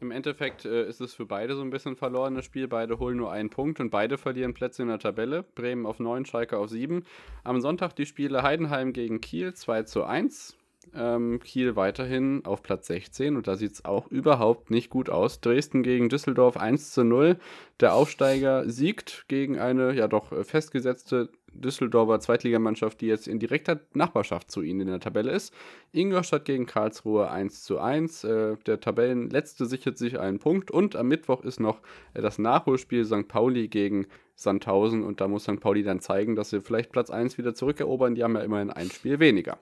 Im 0.00 0.10
Endeffekt 0.10 0.64
äh, 0.64 0.88
ist 0.88 1.00
es 1.00 1.14
für 1.14 1.26
beide 1.26 1.56
so 1.56 1.62
ein 1.62 1.70
bisschen 1.70 1.96
verlorenes 1.96 2.44
Spiel. 2.44 2.68
Beide 2.68 2.98
holen 2.98 3.16
nur 3.16 3.32
einen 3.32 3.50
Punkt 3.50 3.80
und 3.80 3.90
beide 3.90 4.18
verlieren 4.18 4.54
Plätze 4.54 4.82
in 4.82 4.88
der 4.88 4.98
Tabelle. 4.98 5.42
Bremen 5.42 5.86
auf 5.86 5.98
9, 5.98 6.24
Schalke 6.24 6.58
auf 6.58 6.70
7. 6.70 7.04
Am 7.44 7.60
Sonntag 7.60 7.96
die 7.96 8.06
Spiele 8.06 8.42
Heidenheim 8.42 8.92
gegen 8.92 9.20
Kiel 9.20 9.54
2 9.54 9.82
zu 9.84 10.04
1. 10.04 10.56
Ähm, 10.94 11.40
Kiel 11.40 11.76
weiterhin 11.76 12.44
auf 12.44 12.62
Platz 12.62 12.86
16 12.86 13.36
und 13.36 13.46
da 13.46 13.56
sieht 13.56 13.72
es 13.72 13.84
auch 13.84 14.08
überhaupt 14.08 14.70
nicht 14.70 14.88
gut 14.88 15.10
aus. 15.10 15.40
Dresden 15.40 15.82
gegen 15.82 16.08
Düsseldorf 16.08 16.56
1 16.56 16.92
zu 16.92 17.04
0. 17.04 17.38
Der 17.80 17.94
Aufsteiger 17.94 18.68
siegt 18.68 19.26
gegen 19.28 19.58
eine 19.58 19.92
ja 19.92 20.08
doch 20.08 20.32
festgesetzte 20.44 21.30
Düsseldorfer 21.52 22.20
Zweitligamannschaft, 22.20 23.00
die 23.00 23.06
jetzt 23.06 23.28
in 23.28 23.38
direkter 23.38 23.80
Nachbarschaft 23.94 24.50
zu 24.50 24.62
ihnen 24.62 24.82
in 24.82 24.86
der 24.88 25.00
Tabelle 25.00 25.32
ist. 25.32 25.52
Ingolstadt 25.92 26.44
gegen 26.44 26.66
Karlsruhe 26.66 27.30
1 27.30 27.64
zu 27.64 27.78
1. 27.78 28.24
Äh, 28.24 28.56
der 28.66 28.80
Tabellenletzte 28.80 29.66
sichert 29.66 29.98
sich 29.98 30.18
einen 30.18 30.38
Punkt 30.38 30.70
und 30.70 30.96
am 30.96 31.08
Mittwoch 31.08 31.42
ist 31.42 31.60
noch 31.60 31.80
äh, 32.14 32.22
das 32.22 32.38
Nachholspiel 32.38 33.04
St. 33.04 33.28
Pauli 33.28 33.68
gegen 33.68 34.06
Sandhausen 34.34 35.02
und 35.02 35.20
da 35.20 35.28
muss 35.28 35.44
St. 35.44 35.60
Pauli 35.60 35.82
dann 35.82 36.00
zeigen, 36.00 36.36
dass 36.36 36.50
sie 36.50 36.60
vielleicht 36.60 36.92
Platz 36.92 37.10
1 37.10 37.38
wieder 37.38 37.54
zurückerobern. 37.54 38.14
Die 38.14 38.22
haben 38.22 38.36
ja 38.36 38.42
immerhin 38.42 38.70
ein 38.70 38.90
Spiel 38.90 39.18
weniger. 39.18 39.58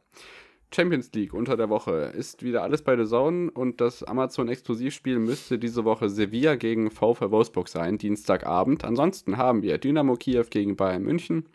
Champions 0.74 1.12
League 1.14 1.32
unter 1.32 1.56
der 1.56 1.70
Woche 1.70 2.12
ist 2.16 2.42
wieder 2.42 2.62
alles 2.62 2.82
bei 2.82 2.96
The 2.96 3.08
Zone 3.08 3.50
und 3.50 3.80
das 3.80 4.02
Amazon-Exklusivspiel 4.02 5.18
müsste 5.18 5.58
diese 5.58 5.84
Woche 5.84 6.08
Sevilla 6.08 6.56
gegen 6.56 6.90
VfL 6.90 7.30
Wolfsburg 7.30 7.68
sein, 7.68 7.98
Dienstagabend. 7.98 8.84
Ansonsten 8.84 9.36
haben 9.36 9.62
wir 9.62 9.78
Dynamo 9.78 10.16
Kiew 10.16 10.44
gegen 10.50 10.76
Bayern 10.76 11.02
München, 11.02 11.48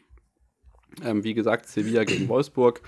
ähm, 1.03 1.23
wie 1.23 1.33
gesagt 1.33 1.67
Sevilla 1.67 2.03
gegen 2.03 2.27
Wolfsburg 2.29 2.81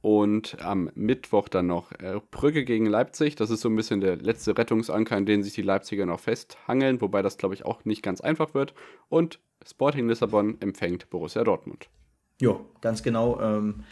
und 0.00 0.62
am 0.62 0.90
Mittwoch 0.94 1.48
dann 1.48 1.66
noch 1.66 1.92
äh, 1.92 2.20
Brügge 2.30 2.64
gegen 2.64 2.86
Leipzig. 2.86 3.34
Das 3.34 3.50
ist 3.50 3.60
so 3.60 3.68
ein 3.68 3.76
bisschen 3.76 4.00
der 4.00 4.16
letzte 4.16 4.56
Rettungsanker, 4.56 5.16
an 5.16 5.26
den 5.26 5.42
sich 5.42 5.54
die 5.54 5.62
Leipziger 5.62 6.06
noch 6.06 6.20
festhangeln, 6.20 7.00
wobei 7.00 7.22
das, 7.22 7.36
glaube 7.36 7.54
ich, 7.54 7.64
auch 7.64 7.84
nicht 7.84 8.02
ganz 8.02 8.20
einfach 8.20 8.54
wird. 8.54 8.74
Und 9.08 9.40
Sporting 9.66 10.08
Lissabon 10.08 10.56
empfängt 10.60 11.10
Borussia 11.10 11.42
Dortmund. 11.42 11.88
Ja, 12.40 12.60
ganz 12.80 13.02
genau. 13.02 13.40
Ähm, 13.40 13.84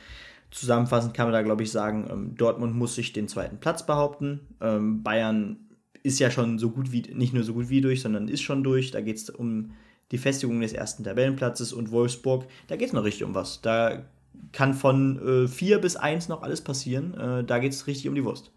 zusammenfassend 0.50 1.14
kann 1.14 1.26
man 1.26 1.32
da, 1.32 1.42
glaube 1.42 1.64
ich, 1.64 1.72
sagen, 1.72 2.08
ähm, 2.10 2.34
Dortmund 2.36 2.76
muss 2.76 2.94
sich 2.94 3.12
den 3.12 3.26
zweiten 3.26 3.58
Platz 3.58 3.84
behaupten. 3.84 4.40
Ähm, 4.60 5.02
Bayern 5.02 5.66
ist 6.04 6.20
ja 6.20 6.30
schon 6.30 6.58
so 6.60 6.70
gut 6.70 6.92
wie, 6.92 7.02
nicht 7.12 7.34
nur 7.34 7.42
so 7.42 7.52
gut 7.52 7.68
wie 7.68 7.80
durch, 7.80 8.00
sondern 8.00 8.28
ist 8.28 8.42
schon 8.42 8.62
durch. 8.62 8.92
Da 8.92 9.00
geht 9.00 9.16
es 9.16 9.28
um 9.28 9.72
die 10.12 10.18
Festigung 10.18 10.60
des 10.60 10.72
ersten 10.72 11.04
Tabellenplatzes 11.04 11.72
und 11.72 11.90
Wolfsburg, 11.90 12.46
da 12.68 12.76
geht 12.76 12.88
es 12.88 12.92
noch 12.92 13.04
richtig 13.04 13.24
um 13.24 13.34
was. 13.34 13.60
Da 13.60 14.04
kann 14.52 14.74
von 14.74 15.48
4 15.48 15.76
äh, 15.76 15.80
bis 15.80 15.96
1 15.96 16.28
noch 16.28 16.42
alles 16.42 16.60
passieren. 16.60 17.14
Äh, 17.14 17.44
da 17.44 17.58
geht 17.58 17.72
es 17.72 17.86
richtig 17.86 18.08
um 18.08 18.14
die 18.14 18.24
Wurst. 18.24 18.52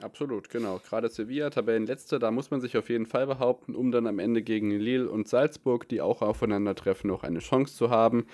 Absolut, 0.00 0.50
genau. 0.50 0.80
Gerade 0.86 1.08
Sevilla, 1.08 1.50
Tabellenletzte, 1.50 2.18
da 2.18 2.30
muss 2.30 2.50
man 2.50 2.60
sich 2.60 2.76
auf 2.76 2.90
jeden 2.90 3.06
Fall 3.06 3.26
behaupten, 3.26 3.74
um 3.74 3.90
dann 3.90 4.06
am 4.06 4.18
Ende 4.18 4.42
gegen 4.42 4.70
Lille 4.70 5.08
und 5.08 5.28
Salzburg, 5.28 5.88
die 5.88 6.00
auch 6.00 6.20
aufeinandertreffen, 6.20 7.08
noch 7.08 7.22
eine 7.22 7.38
Chance 7.38 7.74
zu 7.74 7.90
haben. 7.90 8.26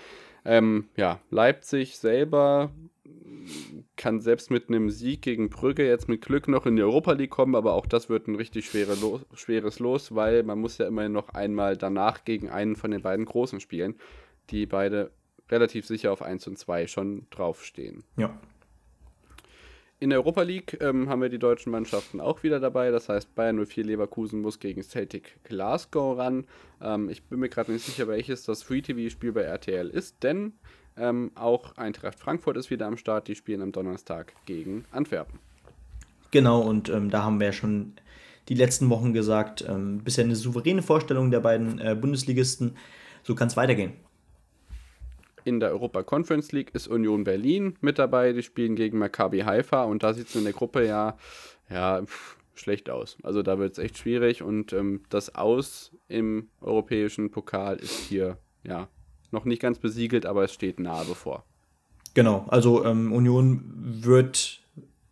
Ähm, 0.45 0.89
ja, 0.97 1.21
Leipzig 1.31 1.99
selber 1.99 2.71
kann 3.97 4.21
selbst 4.21 4.51
mit 4.51 4.69
einem 4.69 4.91
Sieg 4.91 5.23
gegen 5.23 5.51
Brügge 5.51 5.87
jetzt 5.87 6.09
mit 6.09 6.23
Glück 6.23 6.49
noch 6.49 6.67
in 6.67 6.77
die 6.77 6.83
Europa 6.83 7.13
League 7.13 7.31
kommen, 7.31 7.55
aber 7.55 7.75
auch 7.75 7.87
das 7.87 8.09
wird 8.09 8.29
ein 8.29 8.35
richtig 8.35 8.67
schwere 8.67 8.95
Los, 8.95 9.25
schweres 9.35 9.79
Los, 9.79 10.15
weil 10.15 10.43
man 10.43 10.59
muss 10.59 10.79
ja 10.79 10.87
immerhin 10.87 11.13
noch 11.13 11.31
einmal 11.31 11.77
danach 11.77 12.25
gegen 12.25 12.49
einen 12.51 12.77
von 12.77 12.91
den 12.91 13.03
beiden 13.03 13.25
Großen 13.25 13.61
spielen, 13.61 13.97
die 14.51 14.67
beide 14.67 15.11
relativ 15.51 15.87
sicher 15.87 16.13
auf 16.13 16.23
1 16.23 16.47
und 16.47 16.59
2 16.59 16.87
schon 16.87 17.27
draufstehen. 17.31 18.05
Ja. 18.17 18.39
In 20.03 20.09
der 20.09 20.21
Europa 20.21 20.41
League 20.41 20.79
ähm, 20.81 21.11
haben 21.11 21.21
wir 21.21 21.29
die 21.29 21.39
deutschen 21.39 21.71
Mannschaften 21.71 22.23
auch 22.23 22.43
wieder 22.43 22.59
dabei. 22.59 22.91
Das 22.91 23.11
heißt, 23.11 23.35
Bayern 23.35 23.63
04 23.67 23.85
Leverkusen 23.85 24.41
muss 24.41 24.59
gegen 24.59 24.83
Celtic 24.83 25.39
Glasgow 25.45 26.17
ran. 26.17 26.47
Ähm, 26.81 27.11
ich 27.11 27.23
bin 27.25 27.39
mir 27.39 27.51
gerade 27.51 27.71
nicht 27.71 27.85
sicher, 27.85 28.09
welches 28.09 28.45
das 28.45 28.63
Free-TV-Spiel 28.63 29.33
bei 29.33 29.43
RTL 29.43 29.91
ist, 29.91 30.23
denn 30.23 30.55
ähm, 30.97 31.33
auch 31.35 31.77
Eintracht 31.77 32.19
Frankfurt 32.19 32.57
ist 32.57 32.71
wieder 32.71 32.87
am 32.87 32.97
Start. 32.97 33.29
Die 33.29 33.35
spielen 33.35 33.61
am 33.61 33.73
Donnerstag 33.73 34.33
gegen 34.47 34.87
Antwerpen. 34.91 35.39
Genau, 36.31 36.63
und 36.63 36.89
ähm, 36.89 37.11
da 37.11 37.23
haben 37.25 37.39
wir 37.39 37.49
ja 37.49 37.53
schon 37.53 37.93
die 38.49 38.55
letzten 38.55 38.89
Wochen 38.89 39.13
gesagt, 39.13 39.67
ähm, 39.69 39.99
bisher 39.99 40.25
eine 40.25 40.35
souveräne 40.35 40.81
Vorstellung 40.81 41.31
der 41.31 41.41
beiden 41.41 41.79
äh, 41.79 41.95
Bundesligisten. 41.95 42.75
So 43.23 43.35
kann 43.35 43.49
es 43.49 43.57
weitergehen. 43.59 43.93
In 45.45 45.61
der 45.61 45.71
Europa 45.71 46.03
Conference 46.03 46.53
League 46.53 46.71
ist 46.75 46.89
Union 46.89 47.25
Berlin 47.25 47.77
mit 47.81 47.99
dabei. 47.99 48.33
Die 48.33 48.43
spielen 48.43 48.77
gegen 48.77 48.99
Maccabi 48.99 49.41
Haifa 49.41 49.85
und 49.85 50.03
da 50.03 50.13
sieht 50.15 50.29
es 50.29 50.37
in 50.37 50.45
der 50.45 50.53
Gruppe 50.53 50.87
ja, 50.87 51.17
ja 51.69 52.03
pff, 52.05 52.37
schlecht 52.55 52.91
aus. 52.91 53.17
Also 53.23 53.43
da 53.43 53.59
wird 53.59 53.73
es 53.73 53.79
echt 53.79 53.99
schwierig 53.99 54.43
und 54.43 54.73
ähm, 54.73 55.03
das 55.09 55.35
Aus 55.35 55.93
im 56.09 56.49
europäischen 56.61 57.31
Pokal 57.31 57.77
ist 57.77 57.99
hier 58.01 58.39
ja 58.63 58.89
noch 59.31 59.45
nicht 59.45 59.63
ganz 59.63 59.79
besiegelt, 59.79 60.27
aber 60.27 60.45
es 60.45 60.53
steht 60.53 60.81
nahe 60.81 61.05
bevor. 61.05 61.45
Genau, 62.15 62.47
also 62.49 62.85
ähm, 62.85 63.13
Union 63.13 63.63
wird 63.77 64.61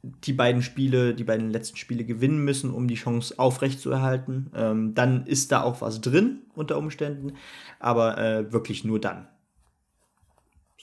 die 0.03 0.33
beiden 0.33 0.63
Spiele, 0.63 1.15
die 1.15 1.25
beiden 1.25 1.51
letzten 1.51 1.77
Spiele 1.77 2.05
gewinnen 2.05 2.45
müssen, 2.45 2.73
um 2.73 2.89
die 2.89 2.95
Chance 2.95 3.35
aufrechtzuerhalten. 3.39 4.51
Ähm, 4.55 4.95
dann 4.95 5.27
ist 5.27 5.53
da 5.53 5.63
auch 5.63 5.81
was 5.81 6.01
drin 6.01 6.43
unter 6.55 6.79
Umständen, 6.79 7.35
aber 7.79 8.19
äh, 8.19 8.53
wirklich 8.53 8.85
nur 8.85 9.01
dann. 9.01 9.29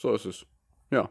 So 0.06 0.14
ist 0.14 0.24
es. 0.24 0.46
Ja. 0.92 1.10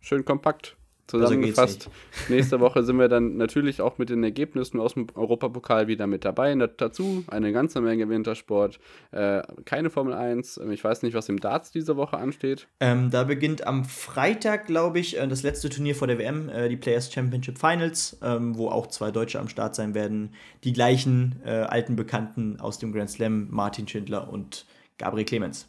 Schön 0.00 0.24
kompakt 0.24 0.78
zusammengefasst. 1.06 1.90
Also 1.90 2.32
Nächste 2.34 2.60
Woche 2.60 2.82
sind 2.82 2.98
wir 2.98 3.08
dann 3.08 3.36
natürlich 3.36 3.82
auch 3.82 3.98
mit 3.98 4.08
den 4.08 4.24
Ergebnissen 4.24 4.80
aus 4.80 4.94
dem 4.94 5.08
Europapokal 5.14 5.86
wieder 5.86 6.06
mit 6.06 6.24
dabei. 6.24 6.54
dazu 6.54 7.24
eine 7.28 7.52
ganze 7.52 7.82
Menge 7.82 8.08
Wintersport. 8.08 8.80
Äh, 9.10 9.42
keine 9.66 9.90
Formel 9.90 10.14
1. 10.14 10.62
Ich 10.70 10.82
weiß 10.82 11.02
nicht, 11.02 11.12
was 11.12 11.28
im 11.28 11.40
Darts 11.40 11.72
diese 11.72 11.98
Woche 11.98 12.16
ansteht. 12.16 12.68
Ähm, 12.80 13.10
da 13.10 13.24
beginnt 13.24 13.66
am 13.66 13.84
Freitag, 13.84 14.66
glaube 14.66 14.98
ich, 14.98 15.18
äh, 15.18 15.28
das 15.28 15.42
letzte 15.42 15.68
Turnier 15.68 15.94
vor 15.94 16.08
der 16.08 16.16
WM, 16.18 16.48
äh, 16.48 16.70
die 16.70 16.78
Players 16.78 17.12
Championship 17.12 17.58
Finals, 17.58 18.18
ähm, 18.22 18.56
wo 18.56 18.70
auch 18.70 18.86
zwei 18.86 19.10
Deutsche 19.10 19.38
am 19.38 19.50
Start 19.50 19.74
sein 19.74 19.92
werden. 19.92 20.32
Die 20.64 20.72
gleichen 20.72 21.34
äh, 21.44 21.50
alten 21.50 21.96
Bekannten 21.96 22.60
aus 22.60 22.78
dem 22.78 22.92
Grand 22.92 23.10
Slam, 23.10 23.48
Martin 23.50 23.86
Schindler 23.86 24.32
und 24.32 24.64
Gabriel 24.96 25.26
Clemens. 25.26 25.68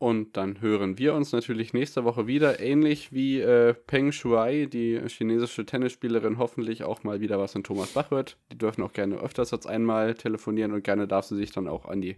Und 0.00 0.38
dann 0.38 0.62
hören 0.62 0.96
wir 0.96 1.12
uns 1.12 1.30
natürlich 1.30 1.74
nächste 1.74 2.04
Woche 2.04 2.26
wieder, 2.26 2.58
ähnlich 2.58 3.12
wie 3.12 3.38
äh, 3.38 3.74
Peng 3.74 4.12
Shuai, 4.12 4.64
die 4.64 4.98
chinesische 5.06 5.66
Tennisspielerin, 5.66 6.38
hoffentlich 6.38 6.84
auch 6.84 7.04
mal 7.04 7.20
wieder 7.20 7.38
was 7.38 7.52
von 7.52 7.64
Thomas 7.64 7.92
Bach 7.92 8.10
hört. 8.10 8.38
Die 8.50 8.56
dürfen 8.56 8.82
auch 8.82 8.94
gerne 8.94 9.16
öfters 9.16 9.52
als 9.52 9.66
einmal 9.66 10.14
telefonieren 10.14 10.72
und 10.72 10.84
gerne 10.84 11.06
darf 11.06 11.26
sie 11.26 11.36
sich 11.36 11.52
dann 11.52 11.68
auch 11.68 11.84
an 11.84 12.00
die 12.00 12.16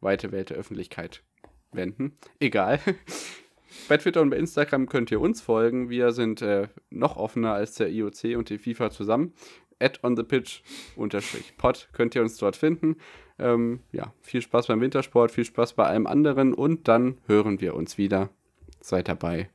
weite 0.00 0.30
Welt 0.30 0.50
der 0.50 0.58
Öffentlichkeit 0.58 1.24
wenden. 1.72 2.12
Egal. 2.38 2.78
bei 3.88 3.96
Twitter 3.96 4.22
und 4.22 4.30
bei 4.30 4.36
Instagram 4.36 4.88
könnt 4.88 5.10
ihr 5.10 5.20
uns 5.20 5.40
folgen. 5.40 5.90
Wir 5.90 6.12
sind 6.12 6.42
äh, 6.42 6.68
noch 6.90 7.16
offener 7.16 7.52
als 7.52 7.74
der 7.74 7.90
IOC 7.90 8.36
und 8.36 8.50
die 8.50 8.58
FIFA 8.58 8.90
zusammen. 8.90 9.34
At 9.80 10.02
on 10.04 10.16
the 10.16 10.22
pitch 10.22 10.62
unterstrich 10.96 11.56
pod 11.56 11.88
könnt 11.92 12.14
ihr 12.14 12.22
uns 12.22 12.36
dort 12.36 12.56
finden. 12.56 12.96
Ähm, 13.38 13.80
ja, 13.92 14.12
viel 14.20 14.40
Spaß 14.40 14.68
beim 14.68 14.80
Wintersport, 14.80 15.32
viel 15.32 15.44
Spaß 15.44 15.74
bei 15.74 15.84
allem 15.84 16.06
anderen 16.06 16.54
und 16.54 16.86
dann 16.88 17.18
hören 17.26 17.60
wir 17.60 17.74
uns 17.74 17.98
wieder. 17.98 18.30
Seid 18.80 19.08
dabei. 19.08 19.50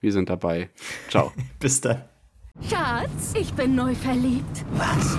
Wir 0.00 0.12
sind 0.12 0.28
dabei. 0.28 0.70
Ciao. 1.08 1.32
Bis 1.58 1.80
dann. 1.80 2.04
Schatz, 2.68 3.34
ich 3.38 3.52
bin 3.54 3.74
neu 3.74 3.94
verliebt. 3.94 4.64
Was? 4.74 5.18